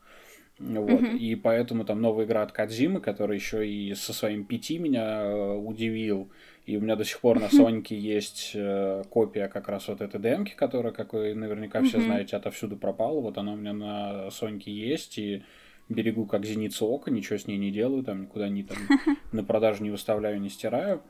Вот. 0.58 0.88
Mm-hmm. 0.88 1.18
И 1.18 1.34
поэтому 1.34 1.84
там 1.84 2.00
новая 2.00 2.24
игра 2.24 2.42
от 2.42 2.52
Кадзимы, 2.52 3.00
который 3.00 3.36
еще 3.36 3.68
и 3.68 3.94
со 3.94 4.12
своим 4.12 4.44
пяти 4.44 4.78
меня 4.78 5.22
э, 5.22 5.54
удивил. 5.54 6.30
И 6.64 6.76
у 6.76 6.80
меня 6.80 6.96
до 6.96 7.04
сих 7.04 7.20
пор 7.20 7.38
на 7.38 7.48
Сонике 7.48 7.98
есть 7.98 8.52
э, 8.54 9.04
копия 9.10 9.48
как 9.48 9.68
раз 9.68 9.86
вот 9.88 10.00
этой 10.00 10.20
демки, 10.20 10.54
которая, 10.56 10.92
как 10.92 11.12
вы 11.12 11.34
наверняка 11.34 11.82
все 11.82 12.00
знаете, 12.00 12.36
отовсюду 12.36 12.76
пропала. 12.76 13.20
Вот 13.20 13.36
она 13.38 13.52
у 13.52 13.56
меня 13.56 13.74
на 13.74 14.30
Сонике 14.30 14.72
есть, 14.72 15.18
и 15.18 15.42
берегу 15.88 16.26
как 16.26 16.44
зеницу 16.44 16.86
ока, 16.86 17.10
ничего 17.10 17.38
с 17.38 17.46
ней 17.46 17.58
не 17.58 17.70
делаю, 17.70 18.02
там 18.02 18.22
никуда 18.22 18.48
не 18.48 18.62
там 18.62 18.78
на 19.32 19.44
продажу 19.44 19.84
не 19.84 19.90
выставляю, 19.90 20.40
не 20.40 20.48
стираю. 20.48 21.02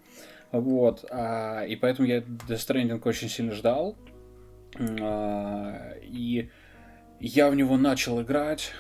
Вот. 0.51 1.05
А, 1.11 1.65
и 1.65 1.77
поэтому 1.77 2.09
я 2.09 2.19
Death 2.19 2.49
Stranding 2.49 3.01
очень 3.05 3.29
сильно 3.29 3.53
ждал. 3.53 3.97
А, 5.01 5.95
и 6.03 6.51
я 7.21 7.49
в 7.49 7.55
него 7.55 7.77
начал 7.79 8.21
играть 8.21 8.73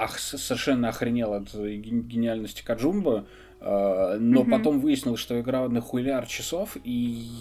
ах, 0.00 0.18
совершенно 0.18 0.88
охренел 0.88 1.34
от 1.34 1.54
гениальности 1.54 2.64
Каджумба, 2.64 3.26
э, 3.60 4.16
но 4.18 4.42
mm-hmm. 4.42 4.50
потом 4.50 4.80
выяснилось, 4.80 5.20
что 5.20 5.38
игра 5.40 5.68
на 5.68 5.80
хуляр 5.80 6.26
часов, 6.26 6.76
и 6.82 6.90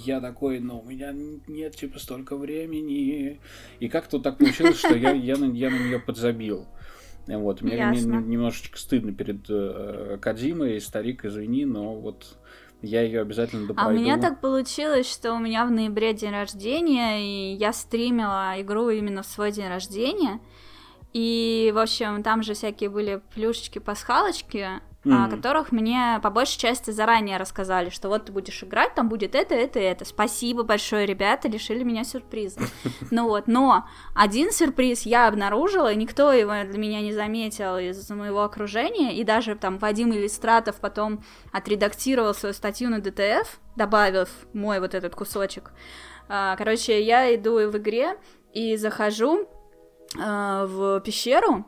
я 0.06 0.20
такой, 0.20 0.60
ну, 0.60 0.80
у 0.80 0.86
меня 0.86 1.14
нет, 1.14 1.76
типа, 1.76 2.00
столько 2.00 2.36
времени. 2.36 3.40
И 3.80 3.88
как-то 3.88 4.20
так 4.20 4.38
получилось, 4.38 4.78
что 4.78 4.96
я, 4.96 5.12
я, 5.12 5.38
на, 5.38 5.46
я 5.46 5.70
на 5.70 5.78
нее 5.78 6.00
подзабил. 6.00 6.68
Вот, 7.28 7.62
мне, 7.62 7.86
мне 7.86 8.02
немножечко 8.02 8.78
стыдно 8.78 9.14
перед 9.14 9.46
э, 9.50 10.18
Кадзимой, 10.20 10.82
старик, 10.82 11.26
извини, 11.26 11.64
но 11.64 11.96
вот 11.96 12.38
я 12.82 13.02
ее 13.02 13.22
обязательно 13.22 13.68
допройду. 13.68 13.90
А 13.90 13.94
у 13.94 14.04
меня 14.04 14.18
так 14.18 14.42
получилось, 14.42 15.10
что 15.10 15.34
у 15.34 15.40
меня 15.40 15.66
в 15.66 15.72
ноябре 15.72 16.14
день 16.14 16.32
рождения, 16.32 17.22
и 17.22 17.56
я 17.56 17.72
стримила 17.72 18.56
игру 18.60 18.90
именно 18.90 19.22
в 19.22 19.28
свой 19.28 19.52
день 19.52 19.68
рождения. 19.68 20.40
И, 21.14 21.72
в 21.74 21.80
общем, 21.80 22.22
там 22.22 22.44
же 22.44 22.54
всякие 22.54 22.90
были 22.90 23.22
плюшечки-пасхалочки, 23.34 24.82
mm-hmm. 25.04 25.26
о 25.26 25.30
которых 25.30 25.72
мне 25.72 26.20
по 26.22 26.30
большей 26.30 26.60
части 26.60 26.92
заранее 26.92 27.38
рассказали, 27.38 27.90
что 27.90 28.10
вот 28.10 28.26
ты 28.26 28.32
будешь 28.32 28.64
играть, 28.64 28.94
там 28.96 29.10
будет 29.10 29.34
это, 29.34 29.56
это, 29.56 29.80
это. 29.80 30.06
Спасибо 30.06 30.64
большое, 30.64 31.06
ребята, 31.06 31.48
лишили 31.48 31.84
меня 31.84 32.04
сюрприза. 32.04 32.62
Ну 33.12 33.28
вот, 33.28 33.48
но 33.48 33.88
один 34.14 34.52
сюрприз 34.52 35.04
я 35.04 35.28
обнаружила, 35.28 35.92
и 35.92 35.96
никто 35.96 36.32
его 36.32 36.54
для 36.70 36.78
меня 36.78 37.02
не 37.02 37.12
заметил 37.12 37.78
из 37.78 38.08
моего 38.12 38.44
окружения, 38.44 39.16
и 39.16 39.24
даже 39.24 39.56
там 39.56 39.80
Вадим 39.80 40.12
Иллистратов 40.14 40.76
потом 40.80 41.24
отредактировал 41.52 42.36
свою 42.36 42.54
статью 42.54 42.90
на 42.90 43.00
ДТФ, 43.00 43.60
добавив 43.76 44.30
мой 44.54 44.80
вот 44.80 44.94
этот 44.94 45.16
кусочек. 45.16 45.72
А, 46.28 46.56
короче, 46.56 47.02
я 47.02 47.34
иду 47.34 47.56
в 47.56 47.78
игре 47.78 48.18
и 48.54 48.76
захожу 48.76 49.48
э, 50.18 50.66
в 50.68 51.02
пещеру, 51.02 51.66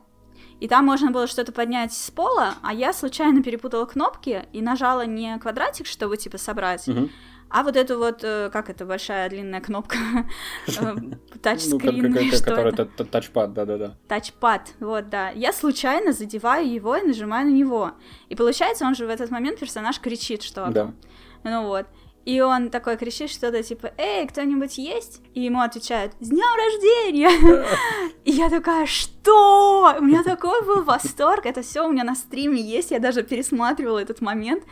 и 0.62 0.68
там 0.68 0.86
можно 0.86 1.10
было 1.10 1.26
что-то 1.26 1.50
поднять 1.50 1.92
с 1.92 2.10
пола, 2.12 2.54
а 2.62 2.72
я 2.72 2.92
случайно 2.92 3.42
перепутала 3.42 3.84
кнопки 3.84 4.44
и 4.52 4.62
нажала 4.62 5.04
не 5.04 5.36
квадратик, 5.38 5.86
чтобы 5.86 6.16
типа 6.16 6.38
собрать, 6.38 6.86
угу. 6.86 7.08
а 7.50 7.64
вот 7.64 7.76
эту 7.76 7.98
вот, 7.98 8.20
э, 8.22 8.48
как 8.52 8.70
это, 8.70 8.86
большая 8.86 9.28
длинная 9.28 9.60
кнопка, 9.60 9.96
э, 10.68 10.94
тачскрин, 11.42 12.12
ну, 12.12 12.30
которая 12.30 12.72
тачпад, 12.72 13.52
да-да-да. 13.52 13.96
Тачпад, 14.06 14.74
вот, 14.78 15.08
да. 15.08 15.30
Я 15.30 15.52
случайно 15.52 16.12
задеваю 16.12 16.72
его 16.72 16.94
и 16.94 17.02
нажимаю 17.02 17.48
на 17.48 17.52
него. 17.52 17.90
И 18.28 18.36
получается, 18.36 18.84
он 18.84 18.94
же 18.94 19.06
в 19.06 19.10
этот 19.10 19.32
момент 19.32 19.58
персонаж 19.58 19.98
кричит 19.98 20.44
что-то. 20.44 20.70
Да. 20.70 20.94
Ну 21.42 21.66
вот. 21.66 21.86
И 22.24 22.40
он 22.40 22.70
такой 22.70 22.96
кричит 22.96 23.30
что-то 23.30 23.62
типа 23.62 23.92
«Эй, 23.98 24.26
кто-нибудь 24.26 24.78
есть?» 24.78 25.20
И 25.34 25.40
ему 25.40 25.60
отвечают 25.60 26.12
«С 26.20 26.28
днем 26.28 26.56
рождения!» 26.56 27.64
И 28.24 28.30
я 28.30 28.48
такая 28.48 28.86
«Что?» 28.86 29.96
У 29.98 30.02
меня 30.02 30.22
такой 30.22 30.62
был 30.62 30.82
восторг, 30.82 31.46
это 31.46 31.62
все 31.62 31.86
у 31.86 31.90
меня 31.90 32.04
на 32.04 32.14
стриме 32.14 32.60
есть, 32.60 32.92
я 32.92 33.00
даже 33.00 33.22
пересматривала 33.22 33.98
этот 33.98 34.20
момент. 34.20 34.62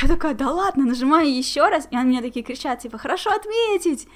Я 0.00 0.08
такая, 0.08 0.32
да 0.32 0.50
ладно, 0.50 0.86
нажимаю 0.86 1.30
еще 1.30 1.68
раз, 1.68 1.86
и 1.90 1.96
они 1.96 2.12
мне 2.12 2.22
такие 2.22 2.42
кричат, 2.42 2.78
типа, 2.78 2.96
хорошо 2.96 3.30
отметить. 3.30 4.08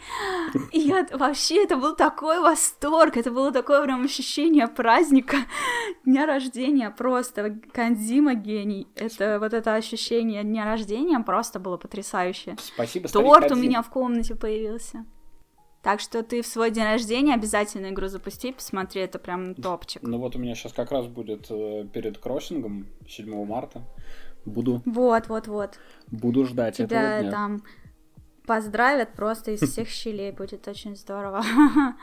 И 0.72 0.80
я 0.80 1.06
вообще, 1.12 1.64
это 1.64 1.76
был 1.76 1.94
такой 1.94 2.40
восторг, 2.40 3.18
это 3.18 3.30
было 3.30 3.52
такое 3.52 3.82
прям 3.82 4.04
ощущение 4.04 4.68
праздника, 4.68 5.36
дня 6.06 6.24
рождения 6.24 6.88
просто. 6.90 7.58
Канзима 7.72 8.34
гений. 8.34 8.88
Это 8.94 9.38
вот 9.38 9.52
это 9.52 9.74
ощущение 9.74 10.44
дня 10.44 10.64
рождения 10.64 11.20
просто 11.20 11.60
было 11.60 11.76
потрясающе. 11.76 12.56
Спасибо, 12.58 13.08
Торт 13.08 13.52
у 13.52 13.56
меня 13.56 13.82
в 13.82 13.90
комнате 13.90 14.34
появился. 14.34 15.04
Так 15.82 16.00
что 16.00 16.24
ты 16.24 16.42
в 16.42 16.46
свой 16.48 16.72
день 16.72 16.84
рождения 16.84 17.34
обязательно 17.34 17.90
игру 17.90 18.08
запусти, 18.08 18.50
посмотри, 18.50 19.02
это 19.02 19.20
прям 19.20 19.54
топчик. 19.54 20.02
Ну 20.02 20.18
вот 20.18 20.34
у 20.34 20.38
меня 20.40 20.56
сейчас 20.56 20.72
как 20.72 20.90
раз 20.90 21.06
будет 21.06 21.46
э, 21.48 21.86
перед 21.92 22.18
кроссингом 22.18 22.86
7 23.06 23.44
марта. 23.44 23.84
Буду. 24.46 24.80
Вот, 24.84 25.28
вот, 25.28 25.48
вот. 25.48 25.78
Буду 26.10 26.46
ждать 26.46 26.76
Тебя 26.76 27.18
этого 27.18 27.22
дня. 27.22 27.30
там 27.30 27.62
поздравят 28.46 29.12
просто 29.12 29.50
из 29.50 29.60
всех 29.60 29.88
щелей, 29.88 30.30
будет 30.30 30.66
очень 30.68 30.96
здорово. 30.96 31.42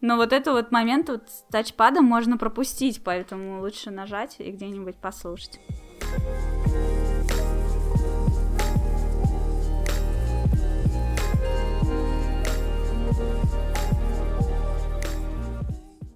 Но 0.00 0.16
вот 0.16 0.32
этот 0.32 0.54
вот 0.54 0.72
момент 0.72 1.08
вот 1.08 1.28
с 1.28 1.44
тачпадом 1.50 2.04
можно 2.04 2.38
пропустить, 2.38 3.02
поэтому 3.02 3.60
лучше 3.60 3.90
нажать 3.90 4.36
и 4.38 4.50
где-нибудь 4.50 4.96
послушать. 4.96 5.58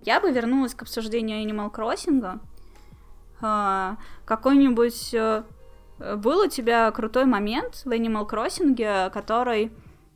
Я 0.02 0.20
бы 0.20 0.31
вернулась 0.31 0.74
к 0.74 0.82
обсуждению 0.82 1.44
Animal 1.44 1.72
Crossing, 1.72 2.40
какой-нибудь... 3.41 5.15
Э, 5.15 5.43
был 6.17 6.41
у 6.41 6.49
тебя 6.49 6.91
крутой 6.93 7.27
момент 7.27 7.83
в 7.85 7.89
Animal 7.89 8.27
Crossing, 8.27 9.11
который 9.11 9.71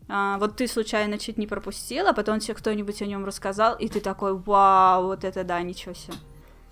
а, 0.09 0.39
вот 0.39 0.57
ты 0.57 0.67
случайно 0.67 1.19
чуть 1.19 1.39
не 1.39 1.47
пропустила, 1.47 2.11
а 2.11 2.15
потом 2.15 2.39
тебе 2.39 2.55
кто-нибудь 2.55 3.01
о 3.03 3.07
нем 3.07 3.25
рассказал, 3.25 3.77
и 3.77 3.89
ты 3.89 4.01
такой, 4.01 4.37
вау, 4.37 5.07
вот 5.07 5.25
это 5.25 5.45
да, 5.45 5.63
ничего 5.63 5.95
себе. 5.95 6.15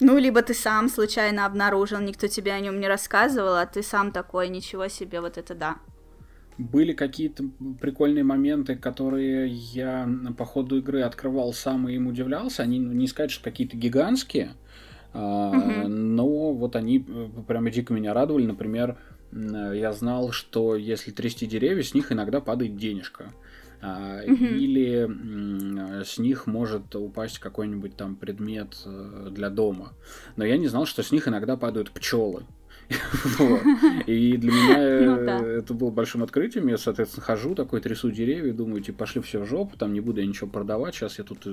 Ну, 0.01 0.19
либо 0.19 0.43
ты 0.43 0.53
сам 0.53 0.89
случайно 0.89 1.47
обнаружил, 1.47 2.01
никто 2.01 2.27
тебе 2.27 2.53
о 2.53 2.61
нем 2.61 2.81
не 2.81 2.89
рассказывал, 2.89 3.55
а 3.55 3.67
ты 3.67 3.83
сам 3.83 4.11
такой, 4.13 4.49
ничего 4.49 4.89
себе, 4.89 5.21
вот 5.21 5.39
это 5.39 5.55
да. 5.55 5.77
Были 6.59 6.93
какие-то 6.93 7.45
прикольные 7.81 8.25
моменты, 8.25 8.77
которые 8.77 9.49
я 9.49 10.09
по 10.37 10.45
ходу 10.45 10.79
игры 10.79 11.03
открывал 11.03 11.53
сам 11.55 11.89
и 11.89 11.95
им 11.95 12.09
удивлялся. 12.09 12.63
Они 12.63 12.79
не 12.79 13.07
сказать, 13.07 13.31
что 13.31 13.45
какие-то 13.45 13.77
гигантские, 13.77 14.53
Uh-huh. 15.15 15.87
Но 15.87 16.53
вот 16.53 16.77
они 16.77 17.05
э, 17.07 17.29
прямо 17.47 17.71
дико 17.71 17.93
меня 17.93 18.15
радовали. 18.15 18.47
Например, 18.47 18.99
я 19.33 19.93
знал, 19.93 20.33
что 20.33 20.77
если 20.77 21.11
трясти 21.11 21.47
деревья, 21.47 21.83
с 21.83 21.95
них 21.95 22.13
иногда 22.13 22.41
падает 22.41 22.77
денежка. 22.77 23.33
Uh-huh. 23.83 24.57
Или 24.57 26.05
с 26.05 26.19
них 26.19 26.47
может 26.47 26.95
упасть 26.95 27.41
какой-нибудь 27.41 27.97
там 27.97 28.15
предмет 28.15 28.77
э, 28.85 29.29
для 29.33 29.51
дома. 29.51 29.93
Но 30.37 30.45
я 30.45 30.57
не 30.57 30.69
знал, 30.69 30.87
что 30.87 31.03
с 31.03 31.11
них 31.11 31.27
иногда 31.27 31.57
падают 31.57 31.91
пчелы. 31.91 32.45
И 34.07 34.37
для 34.37 34.53
меня 34.53 35.17
ну 35.17 35.47
это 35.47 35.75
было 35.75 35.91
большим 35.91 36.23
открытием. 36.23 36.69
Я, 36.69 36.79
соответственно, 36.79 37.25
хожу, 37.25 37.55
такой 37.55 37.81
трясу 37.81 38.11
деревья, 38.11 38.53
думаю, 38.53 38.83
типа, 38.83 39.01
пошли 39.01 39.21
все 39.21 39.41
в 39.41 39.47
жопу, 39.47 39.77
там 39.77 39.93
не 39.93 40.01
буду 40.01 40.21
я 40.21 40.27
ничего 40.27 40.49
продавать, 40.49 40.95
сейчас 40.95 41.19
я 41.19 41.25
тут 41.25 41.47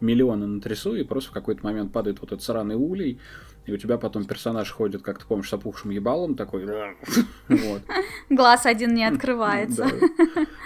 миллионы 0.00 0.46
натрясу, 0.46 0.94
и 0.94 1.04
просто 1.04 1.30
в 1.30 1.32
какой-то 1.32 1.64
момент 1.64 1.92
падает 1.92 2.20
вот 2.20 2.32
этот 2.32 2.42
сраный 2.42 2.76
улей, 2.76 3.18
и 3.66 3.72
у 3.72 3.76
тебя 3.76 3.96
потом 3.96 4.24
персонаж 4.24 4.70
ходит, 4.70 5.02
как 5.02 5.18
ты 5.18 5.26
помнишь, 5.26 5.48
с 5.48 5.52
опухшим 5.52 5.90
ебалом 5.90 6.34
такой. 6.34 6.66
Вот. 7.48 7.82
Глаз 8.30 8.66
один 8.66 8.94
не 8.94 9.04
открывается. 9.04 9.86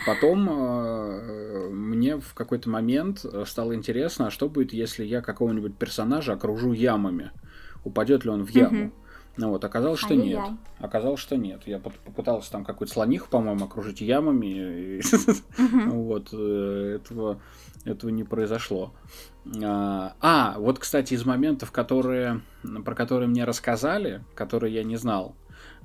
Потом 0.06 0.48
э, 0.48 1.68
мне 1.70 2.18
в 2.18 2.34
какой-то 2.34 2.70
момент 2.70 3.24
стало 3.46 3.74
интересно, 3.74 4.28
а 4.28 4.30
что 4.30 4.48
будет, 4.48 4.72
если 4.72 5.04
я 5.04 5.20
какого-нибудь 5.20 5.76
персонажа 5.76 6.34
окружу 6.34 6.72
ямами? 6.72 7.30
Упадет 7.84 8.24
ли 8.24 8.30
он 8.30 8.44
в 8.44 8.50
яму? 8.50 8.92
Ну 9.38 9.50
вот, 9.50 9.64
оказалось, 9.64 10.00
что 10.00 10.16
нет. 10.16 10.40
Оказалось, 10.80 11.20
что 11.20 11.36
нет. 11.36 11.62
Я 11.64 11.78
попытался 11.78 12.50
там 12.50 12.64
какую-то 12.64 12.92
слониху, 12.92 13.28
по-моему, 13.30 13.64
окружить 13.64 14.00
ямами. 14.00 15.00
Вот, 15.98 16.28
э, 16.32 16.98
этого, 17.00 17.40
этого 17.84 18.10
не 18.10 18.24
произошло. 18.24 18.92
А, 19.62 20.14
а, 20.20 20.56
вот, 20.58 20.80
кстати, 20.80 21.14
из 21.14 21.24
моментов, 21.24 21.70
которые, 21.70 22.40
про 22.84 22.94
которые 22.94 23.28
мне 23.28 23.44
рассказали, 23.44 24.24
которые 24.34 24.74
я 24.74 24.84
не 24.84 24.96
знал, 24.96 25.36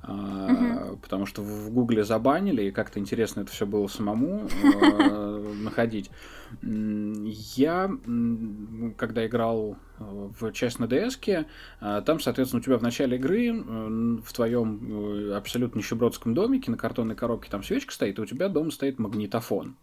Uh-huh. 0.06 0.98
Потому 1.00 1.24
что 1.24 1.40
в 1.40 1.70
Гугле 1.70 2.04
забанили, 2.04 2.64
и 2.64 2.70
как-то 2.70 3.00
интересно 3.00 3.40
это 3.40 3.50
все 3.50 3.64
было 3.64 3.86
самому 3.86 4.46
находить. 5.62 6.10
Я, 6.60 7.90
когда 8.98 9.26
играл 9.26 9.78
в 9.98 10.52
часть 10.52 10.78
на 10.78 10.84
DS, 10.84 11.46
там, 12.02 12.20
соответственно, 12.20 12.60
у 12.60 12.64
тебя 12.64 12.78
в 12.78 12.82
начале 12.82 13.16
игры 13.16 13.52
в 13.52 14.32
твоем 14.32 15.32
абсолютно 15.34 15.78
нищебродском 15.78 16.34
домике 16.34 16.70
на 16.70 16.76
картонной 16.76 17.14
коробке 17.14 17.50
там 17.50 17.62
свечка 17.62 17.92
стоит, 17.92 18.18
и 18.18 18.22
у 18.22 18.26
тебя 18.26 18.48
дома 18.48 18.70
стоит 18.70 18.98
магнитофон. 18.98 19.76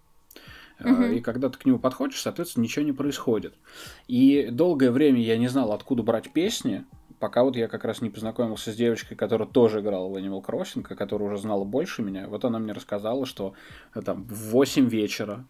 Uh-huh. 0.79 1.15
И 1.15 1.21
когда 1.21 1.49
ты 1.49 1.59
к 1.59 1.65
нему 1.65 1.77
подходишь, 1.79 2.21
соответственно, 2.21 2.63
ничего 2.63 2.83
не 2.83 2.91
происходит. 2.91 3.53
И 4.07 4.49
долгое 4.51 4.91
время 4.91 5.21
я 5.21 5.37
не 5.37 5.47
знал, 5.47 5.71
откуда 5.73 6.01
брать 6.01 6.33
песни, 6.33 6.85
пока 7.19 7.43
вот 7.43 7.55
я 7.55 7.67
как 7.67 7.85
раз 7.85 8.01
не 8.01 8.09
познакомился 8.09 8.71
с 8.71 8.75
девочкой, 8.75 9.15
которая 9.15 9.47
тоже 9.47 9.81
играла 9.81 10.09
в 10.09 10.17
Animal 10.17 10.43
Crossing, 10.43 10.81
которая 10.83 11.29
уже 11.29 11.37
знала 11.37 11.63
больше 11.63 12.01
меня. 12.01 12.27
Вот 12.27 12.43
она 12.45 12.59
мне 12.59 12.73
рассказала, 12.73 13.25
что 13.25 13.53
э, 13.93 14.01
там 14.01 14.23
в 14.23 14.51
8 14.51 14.89
вечера 14.89 15.45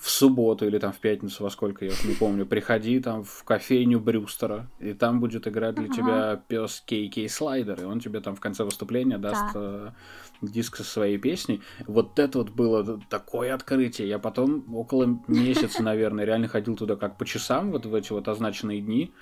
в 0.00 0.08
субботу 0.08 0.66
или 0.66 0.78
там 0.78 0.92
в 0.92 0.98
пятницу, 0.98 1.42
во 1.42 1.50
сколько, 1.50 1.84
я 1.84 1.90
уж 1.90 2.04
не 2.04 2.14
помню, 2.14 2.46
приходи 2.46 3.00
там 3.00 3.22
в 3.22 3.44
кофейню 3.44 4.00
Брюстера, 4.00 4.70
и 4.80 4.94
там 4.94 5.20
будет 5.20 5.46
играть 5.46 5.74
для 5.74 5.84
ага. 5.84 5.94
тебя 5.94 6.42
пес 6.48 6.82
Кей 6.86 7.10
Кей 7.10 7.28
Слайдер, 7.28 7.82
и 7.82 7.84
он 7.84 8.00
тебе 8.00 8.20
там 8.20 8.34
в 8.34 8.40
конце 8.40 8.64
выступления 8.64 9.18
даст 9.18 9.52
да. 9.52 9.60
э, 9.60 9.90
диск 10.40 10.76
со 10.76 10.84
своей 10.84 11.18
песней. 11.18 11.60
Вот 11.86 12.18
это 12.18 12.38
вот 12.38 12.50
было 12.50 12.98
такое 13.10 13.54
открытие. 13.54 14.08
Я 14.08 14.18
потом 14.18 14.74
около 14.74 15.20
месяца, 15.28 15.82
наверное, 15.82 16.24
реально 16.24 16.48
ходил 16.48 16.76
туда 16.76 16.96
как 16.96 17.18
по 17.18 17.26
часам, 17.26 17.70
вот 17.70 17.84
в 17.84 17.94
эти 17.94 18.10
вот 18.12 18.26
означенные 18.26 18.80
дни, 18.80 19.12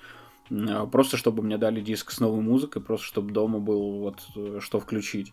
э, 0.50 0.86
просто 0.92 1.16
чтобы 1.16 1.42
мне 1.42 1.58
дали 1.58 1.80
диск 1.80 2.12
с 2.12 2.20
новой 2.20 2.40
музыкой, 2.40 2.82
просто 2.82 3.04
чтобы 3.04 3.32
дома 3.32 3.58
был 3.58 3.98
вот 3.98 4.20
э, 4.36 4.60
что 4.62 4.78
включить. 4.78 5.32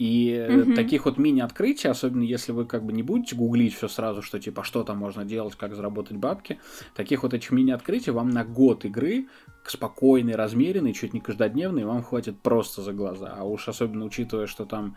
И 0.00 0.46
угу. 0.48 0.74
таких 0.76 1.04
вот 1.04 1.18
мини-открытий, 1.18 1.88
особенно 1.88 2.22
если 2.22 2.52
вы 2.52 2.64
как 2.64 2.86
бы 2.86 2.90
не 2.90 3.02
будете 3.02 3.36
гуглить 3.36 3.74
все 3.74 3.86
сразу, 3.86 4.22
что 4.22 4.40
типа 4.40 4.64
что 4.64 4.82
там 4.82 4.96
можно 4.96 5.26
делать, 5.26 5.56
как 5.56 5.76
заработать 5.76 6.16
бабки, 6.16 6.58
таких 6.94 7.22
вот 7.22 7.34
этих 7.34 7.50
мини-открытий 7.50 8.10
вам 8.10 8.30
на 8.30 8.42
год 8.42 8.86
игры 8.86 9.28
спокойный, 9.66 10.36
размеренный, 10.36 10.94
чуть 10.94 11.12
не 11.12 11.20
каждодневный, 11.20 11.84
вам 11.84 12.02
хватит 12.02 12.40
просто 12.40 12.80
за 12.80 12.94
глаза. 12.94 13.34
А 13.36 13.44
уж 13.44 13.68
особенно 13.68 14.06
учитывая, 14.06 14.46
что 14.46 14.64
там 14.64 14.96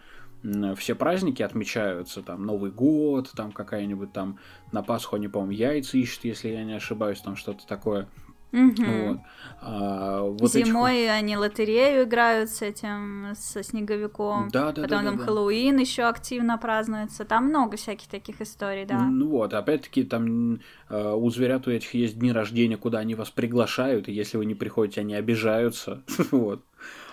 все 0.78 0.96
праздники 0.96 1.44
отмечаются, 1.44 2.22
там 2.22 2.46
Новый 2.46 2.72
год, 2.72 3.30
там 3.36 3.52
какая-нибудь 3.52 4.14
там 4.14 4.40
на 4.72 4.84
Пасху 4.84 5.18
они, 5.18 5.28
по-моему, 5.28 5.52
яйца 5.52 5.98
ищут, 5.98 6.24
если 6.24 6.48
я 6.48 6.64
не 6.64 6.78
ошибаюсь, 6.78 7.20
там 7.20 7.36
что-то 7.36 7.68
такое. 7.68 8.08
Угу. 8.54 8.84
Вот. 8.86 9.20
А, 9.62 10.22
вот 10.22 10.52
Зимой 10.52 11.04
этих... 11.04 11.12
они 11.12 11.38
лотерею 11.38 12.04
играют 12.04 12.52
с 12.52 12.62
этим, 12.62 13.34
со 13.36 13.64
снеговиком. 13.64 14.50
Да, 14.52 14.72
да, 14.72 14.84
Потом 14.84 15.04
да, 15.04 15.10
там 15.10 15.18
да, 15.18 15.24
Хэллоуин 15.26 15.76
да. 15.76 15.82
еще 15.82 16.04
активно 16.04 16.58
празднуется. 16.60 17.26
Там 17.26 17.46
много 17.46 17.78
всяких 17.78 18.08
таких 18.08 18.42
историй, 18.42 18.86
да. 18.86 19.00
Ну 19.00 19.30
вот, 19.30 19.54
опять-таки 19.54 20.04
там 20.04 20.60
э, 20.90 21.14
у 21.14 21.30
зверят 21.32 21.68
у 21.68 21.72
этих 21.72 21.96
есть 21.96 22.20
дни 22.20 22.32
рождения, 22.32 22.78
куда 22.78 23.00
они 23.00 23.16
вас 23.16 23.32
приглашают, 23.32 24.08
и 24.08 24.12
если 24.12 24.38
вы 24.38 24.46
не 24.46 24.56
приходите, 24.56 25.02
они 25.02 25.16
обижаются. 25.16 26.04
вот. 26.32 26.64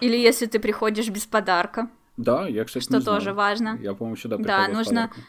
Или 0.01 0.19
если 0.19 0.45
ты 0.45 0.61
приходишь 0.61 1.09
без 1.09 1.25
подарка. 1.25 1.89
Да, 2.19 2.47
я, 2.47 2.65
кстати, 2.65 2.85
Что 2.85 3.03
тоже 3.03 3.33
важно. 3.33 3.79
Я, 3.81 3.95
по-моему, 3.95 4.17
сюда 4.17 4.37
приходил 4.37 4.67
Да, 4.67 4.79
нужно... 4.79 5.09
Подарком 5.09 5.25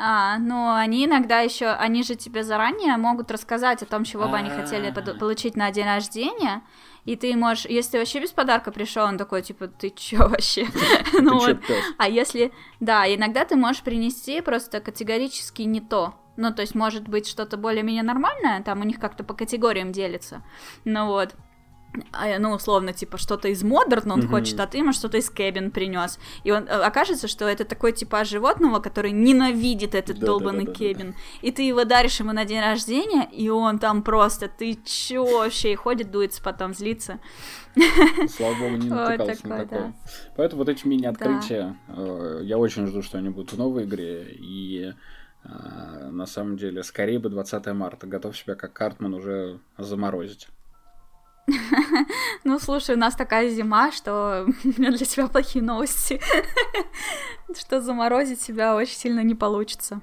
а, 0.00 0.38
ну 0.38 0.72
они 0.72 1.06
иногда 1.06 1.40
еще, 1.40 1.66
они 1.70 2.04
же 2.04 2.14
тебе 2.14 2.44
заранее 2.44 2.96
могут 2.96 3.30
рассказать 3.32 3.82
о 3.82 3.86
том, 3.86 4.04
чего 4.04 4.28
бы 4.28 4.36
они 4.36 4.48
хотели 4.48 4.90
получить 5.18 5.56
на 5.56 5.70
день 5.72 5.86
рождения, 5.86 6.62
и 7.04 7.16
ты 7.16 7.34
можешь, 7.36 7.66
если 7.66 7.92
ты 7.92 7.98
вообще 7.98 8.20
без 8.20 8.30
подарка 8.30 8.70
пришел, 8.70 9.04
он 9.04 9.18
такой, 9.18 9.42
типа, 9.42 9.66
ты 9.66 9.90
чё 9.90 10.28
вообще? 10.28 10.66
ну 11.20 11.38
вот. 11.38 11.58
А 11.96 12.08
если, 12.08 12.52
да, 12.80 13.12
иногда 13.12 13.44
ты 13.44 13.56
можешь 13.56 13.82
принести 13.82 14.40
просто 14.40 14.80
категорически 14.80 15.62
не 15.62 15.80
то. 15.80 16.14
Ну, 16.36 16.52
то 16.54 16.62
есть, 16.62 16.76
может 16.76 17.08
быть, 17.08 17.26
что-то 17.26 17.56
более-менее 17.56 18.04
нормальное, 18.04 18.62
там 18.62 18.80
у 18.82 18.84
них 18.84 19.00
как-то 19.00 19.24
по 19.24 19.34
категориям 19.34 19.90
делится. 19.90 20.42
Ну 20.84 21.06
вот. 21.06 21.34
А, 22.12 22.38
ну, 22.38 22.52
условно, 22.52 22.92
типа, 22.92 23.18
что-то 23.18 23.48
из 23.48 23.62
модерн 23.62 24.12
он 24.12 24.20
mm-hmm. 24.20 24.28
хочет, 24.28 24.60
а 24.60 24.66
ты 24.66 24.78
ему 24.78 24.92
что-то 24.92 25.18
из 25.18 25.30
кэбин 25.30 25.70
принес. 25.70 26.18
И 26.44 26.50
он 26.50 26.64
э, 26.64 26.66
окажется, 26.66 27.28
что 27.28 27.46
это 27.46 27.64
такой 27.64 27.92
типаж 27.92 28.28
животного, 28.28 28.80
который 28.80 29.12
ненавидит 29.12 29.94
этот 29.94 30.18
да, 30.18 30.26
долбанный 30.26 30.64
да, 30.64 30.72
да, 30.72 30.78
кэбин. 30.78 31.06
Да, 31.06 31.12
да. 31.12 31.48
И 31.48 31.52
ты 31.52 31.62
его 31.62 31.84
даришь 31.84 32.20
ему 32.20 32.32
на 32.32 32.44
день 32.44 32.60
рождения, 32.60 33.28
и 33.32 33.48
он 33.48 33.78
там 33.78 34.02
просто, 34.02 34.48
ты 34.48 34.78
чё 34.84 35.24
вообще, 35.24 35.72
и 35.72 35.76
ходит, 35.76 36.10
дуется, 36.10 36.42
потом 36.42 36.74
злится. 36.74 37.20
Слава 38.28 38.54
богу, 38.54 38.76
не 38.76 38.88
натыкался 38.90 39.48
на 39.48 39.58
такое. 39.58 39.94
Поэтому 40.36 40.60
вот 40.60 40.68
эти 40.68 40.86
мини-открытия, 40.86 41.76
э, 41.88 42.40
я 42.42 42.58
очень 42.58 42.86
жду, 42.86 43.02
что 43.02 43.18
они 43.18 43.28
будут 43.30 43.52
в 43.52 43.58
новой 43.58 43.84
игре, 43.84 44.26
и 44.30 44.92
э, 45.44 45.48
на 46.10 46.26
самом 46.26 46.56
деле, 46.56 46.82
скорее 46.82 47.18
бы 47.18 47.28
20 47.28 47.66
марта. 47.68 48.06
Готов 48.06 48.36
себя 48.36 48.54
как 48.54 48.72
Картман 48.72 49.14
уже 49.14 49.60
заморозить. 49.76 50.48
Ну, 52.44 52.58
слушай, 52.58 52.94
у 52.94 52.98
нас 52.98 53.14
такая 53.14 53.50
зима, 53.50 53.92
что 53.92 54.46
у 54.64 54.68
меня 54.68 54.90
для 54.90 55.06
тебя 55.06 55.26
плохие 55.28 55.64
новости. 55.64 56.20
Что 57.58 57.80
заморозить 57.80 58.40
себя 58.40 58.76
очень 58.76 58.96
сильно 58.96 59.20
не 59.20 59.34
получится. 59.34 60.02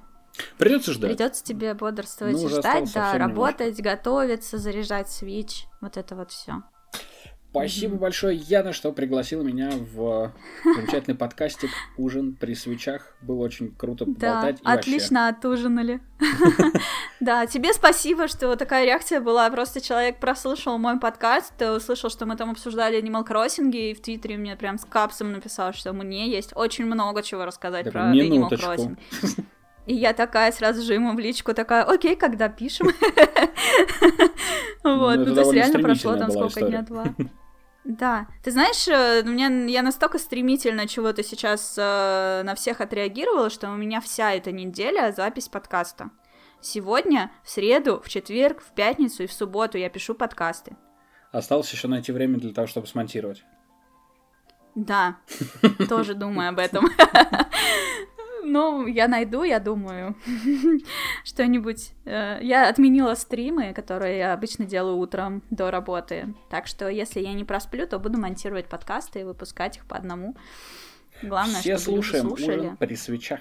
Придется 0.58 0.92
ждать. 0.92 1.10
Придется 1.10 1.44
тебе 1.44 1.74
бодрствовать 1.74 2.34
ну, 2.34 2.46
и 2.46 2.48
ждать, 2.50 2.92
да, 2.92 3.14
работать, 3.14 3.80
готовиться, 3.80 4.58
заряжать 4.58 5.08
свич, 5.10 5.66
вот 5.80 5.96
это 5.96 6.14
вот 6.14 6.30
все. 6.30 6.62
Спасибо 7.56 7.94
mm-hmm. 7.94 7.98
большое, 7.98 8.36
Яна, 8.36 8.72
что 8.72 8.92
пригласила 8.92 9.42
меня 9.42 9.70
в 9.72 10.32
замечательный 10.62 11.14
подкастик 11.18 11.70
«Ужин 11.96 12.34
при 12.34 12.54
свечах». 12.54 13.14
Было 13.22 13.44
очень 13.44 13.74
круто 13.74 14.04
поболтать. 14.04 14.60
Да, 14.62 14.72
отлично 14.72 15.28
отужинали. 15.28 16.00
Да, 17.18 17.46
тебе 17.46 17.72
спасибо, 17.72 18.28
что 18.28 18.56
такая 18.56 18.84
реакция 18.84 19.22
была. 19.22 19.48
Просто 19.48 19.80
человек 19.80 20.20
прослушал 20.20 20.76
мой 20.76 21.00
подкаст, 21.00 21.54
услышал, 21.62 22.10
что 22.10 22.26
мы 22.26 22.36
там 22.36 22.50
обсуждали 22.50 23.02
Animal 23.02 23.26
Crossing, 23.26 23.72
и 23.72 23.94
в 23.94 24.02
Твиттере 24.02 24.36
мне 24.36 24.54
прям 24.54 24.76
с 24.76 24.84
капсом 24.84 25.32
написал, 25.32 25.72
что 25.72 25.94
мне 25.94 26.30
есть 26.30 26.52
очень 26.54 26.84
много 26.84 27.22
чего 27.22 27.46
рассказать 27.46 27.90
про 27.90 28.14
Animal 28.14 28.50
Crossing. 28.50 28.98
И 29.86 29.94
я 29.94 30.12
такая 30.12 30.52
сразу 30.52 30.82
же 30.82 30.94
ему 30.94 31.14
в 31.14 31.18
личку 31.18 31.54
такая, 31.54 31.84
окей, 31.84 32.16
когда 32.16 32.48
пишем. 32.48 32.88
Ну, 34.84 35.00
вот, 35.00 35.16
ну 35.16 35.34
то 35.34 35.40
есть 35.40 35.52
реально 35.52 35.80
прошло 35.80 36.16
там 36.16 36.30
сколько 36.30 36.60
дня, 36.60 36.82
два. 36.82 37.06
Да, 37.86 38.26
ты 38.42 38.50
знаешь, 38.50 38.88
э, 38.88 39.22
у 39.24 39.28
меня 39.28 39.46
я 39.66 39.80
настолько 39.82 40.18
стремительно 40.18 40.88
чего-то 40.88 41.22
сейчас 41.22 41.76
э, 41.78 42.42
на 42.44 42.56
всех 42.56 42.80
отреагировала, 42.80 43.48
что 43.48 43.70
у 43.70 43.76
меня 43.76 44.00
вся 44.00 44.32
эта 44.32 44.50
неделя 44.50 45.12
запись 45.16 45.48
подкаста. 45.48 46.10
Сегодня, 46.60 47.30
в 47.44 47.50
среду, 47.50 48.00
в 48.04 48.08
четверг, 48.08 48.60
в 48.60 48.74
пятницу 48.74 49.22
и 49.22 49.28
в 49.28 49.32
субботу 49.32 49.78
я 49.78 49.88
пишу 49.88 50.14
подкасты. 50.14 50.76
Осталось 51.30 51.70
еще 51.70 51.86
найти 51.86 52.10
время 52.10 52.40
для 52.40 52.52
того, 52.52 52.66
чтобы 52.66 52.88
смонтировать. 52.88 53.44
Да, 54.74 55.18
тоже 55.88 56.14
думаю 56.14 56.48
об 56.48 56.58
этом. 56.58 56.88
Ну, 58.48 58.86
я 58.86 59.08
найду, 59.08 59.42
я 59.42 59.58
думаю, 59.58 60.14
что-нибудь. 61.24 61.90
Э, 62.04 62.38
я 62.40 62.68
отменила 62.68 63.14
стримы, 63.14 63.74
которые 63.74 64.18
я 64.18 64.32
обычно 64.32 64.64
делаю 64.64 64.98
утром 64.98 65.42
до 65.50 65.72
работы. 65.72 66.32
Так 66.48 66.68
что, 66.68 66.88
если 66.88 67.20
я 67.20 67.32
не 67.32 67.44
просплю, 67.44 67.88
то 67.88 67.98
буду 67.98 68.18
монтировать 68.18 68.68
подкасты 68.68 69.20
и 69.20 69.24
выпускать 69.24 69.78
их 69.78 69.86
по 69.86 69.96
одному. 69.96 70.36
Главное, 71.22 71.60
Все 71.60 71.76
чтобы 71.76 71.96
слушаем 71.96 72.28
люди 72.28 72.36
слушали. 72.36 72.58
ужин 72.60 72.76
при 72.76 72.94
свечах. 72.94 73.40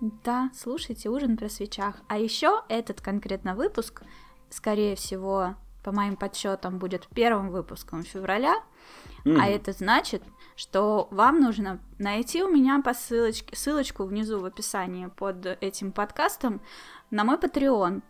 Да, 0.00 0.50
слушайте 0.54 1.10
ужин 1.10 1.36
при 1.36 1.48
свечах. 1.48 1.96
А 2.08 2.16
еще 2.16 2.62
этот 2.70 3.02
конкретно 3.02 3.54
выпуск, 3.54 4.02
скорее 4.48 4.96
всего, 4.96 5.56
по 5.82 5.92
моим 5.92 6.16
подсчетам, 6.16 6.78
будет 6.78 7.06
первым 7.14 7.50
выпуском 7.50 8.02
февраля. 8.02 8.54
Mm. 9.26 9.38
А 9.40 9.46
это 9.46 9.72
значит, 9.72 10.22
что 10.56 11.08
вам 11.10 11.40
нужно 11.40 11.80
найти 11.98 12.42
у 12.42 12.48
меня 12.48 12.80
по 12.82 12.94
ссылочке, 12.94 13.54
ссылочку 13.56 14.04
внизу 14.04 14.40
в 14.40 14.44
описании 14.44 15.06
под 15.06 15.46
этим 15.60 15.92
подкастом 15.92 16.60
на 17.10 17.24
мой 17.24 17.36
Patreon. 17.36 18.02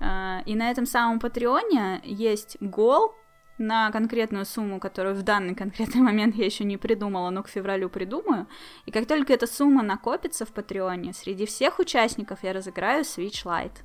А, 0.00 0.42
и 0.44 0.54
на 0.54 0.70
этом 0.70 0.86
самом 0.86 1.20
Патреоне 1.20 2.00
есть 2.04 2.56
гол 2.60 3.14
на 3.58 3.90
конкретную 3.92 4.44
сумму, 4.44 4.80
которую 4.80 5.14
в 5.14 5.22
данный 5.22 5.54
конкретный 5.54 6.00
момент 6.00 6.34
я 6.34 6.44
еще 6.44 6.64
не 6.64 6.76
придумала, 6.76 7.30
но 7.30 7.42
к 7.42 7.48
февралю 7.48 7.88
придумаю. 7.88 8.46
И 8.86 8.90
как 8.90 9.06
только 9.06 9.32
эта 9.32 9.46
сумма 9.46 9.82
накопится 9.82 10.44
в 10.44 10.52
Патреоне, 10.52 11.12
среди 11.12 11.46
всех 11.46 11.78
участников 11.78 12.42
я 12.42 12.52
разыграю 12.52 13.02
Switch 13.02 13.44
Lite. 13.44 13.78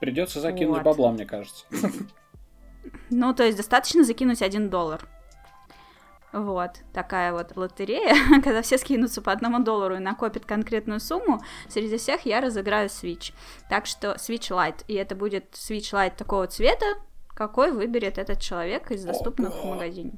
Придется 0.00 0.40
закинуть 0.40 0.78
вот. 0.78 0.84
бабла, 0.84 1.12
мне 1.12 1.26
кажется. 1.26 1.66
Ну, 3.10 3.34
то 3.34 3.44
есть 3.44 3.58
достаточно 3.58 4.04
закинуть 4.04 4.40
один 4.40 4.70
доллар. 4.70 5.06
Вот, 6.32 6.70
такая 6.92 7.32
вот 7.32 7.56
лотерея, 7.56 8.14
когда 8.42 8.62
все 8.62 8.78
скинутся 8.78 9.20
по 9.20 9.32
одному 9.32 9.58
доллару 9.58 9.96
и 9.96 10.00
накопят 10.00 10.46
конкретную 10.46 11.00
сумму, 11.00 11.42
среди 11.68 11.96
всех 11.96 12.24
я 12.24 12.40
разыграю 12.40 12.88
Switch. 12.88 13.32
Так 13.68 13.86
что 13.86 14.12
Switch 14.12 14.50
Lite, 14.50 14.84
и 14.86 14.94
это 14.94 15.16
будет 15.16 15.54
Switch 15.54 15.92
Lite 15.92 16.16
такого 16.16 16.46
цвета, 16.46 16.86
какой 17.34 17.72
выберет 17.72 18.18
этот 18.18 18.40
человек 18.40 18.92
из 18.92 19.04
доступных 19.04 19.54
в 19.54 19.64
магазине. 19.64 20.12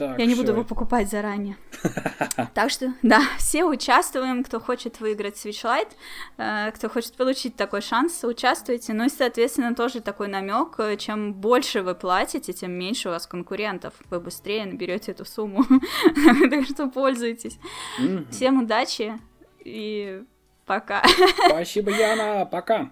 Так, 0.00 0.18
Я 0.18 0.24
не 0.24 0.32
всё. 0.32 0.40
буду 0.42 0.52
его 0.52 0.64
покупать 0.64 1.10
заранее. 1.10 1.56
Так 2.54 2.70
что, 2.70 2.94
да, 3.02 3.20
все 3.38 3.64
участвуем, 3.64 4.42
кто 4.42 4.60
хочет 4.60 4.98
выиграть 5.00 5.34
Switch 5.34 5.62
Lite, 5.62 5.90
э, 6.38 6.70
кто 6.72 6.88
хочет 6.88 7.14
получить 7.16 7.54
такой 7.56 7.82
шанс, 7.82 8.24
участвуйте. 8.24 8.94
Ну 8.94 9.04
и, 9.04 9.08
соответственно, 9.10 9.74
тоже 9.74 10.00
такой 10.00 10.28
намек, 10.28 10.78
э, 10.78 10.96
чем 10.96 11.34
больше 11.34 11.82
вы 11.82 11.94
платите, 11.94 12.54
тем 12.54 12.72
меньше 12.72 13.08
у 13.10 13.12
вас 13.12 13.26
конкурентов, 13.26 13.92
вы 14.08 14.20
быстрее 14.20 14.64
наберете 14.64 15.12
эту 15.12 15.26
сумму. 15.26 15.64
Так 16.50 16.64
что 16.64 16.88
пользуйтесь. 16.88 17.58
Всем 18.30 18.62
удачи 18.62 19.18
и 19.62 20.22
пока. 20.64 21.02
Спасибо, 21.48 21.90
Яна. 21.90 22.46
Пока. 22.46 22.90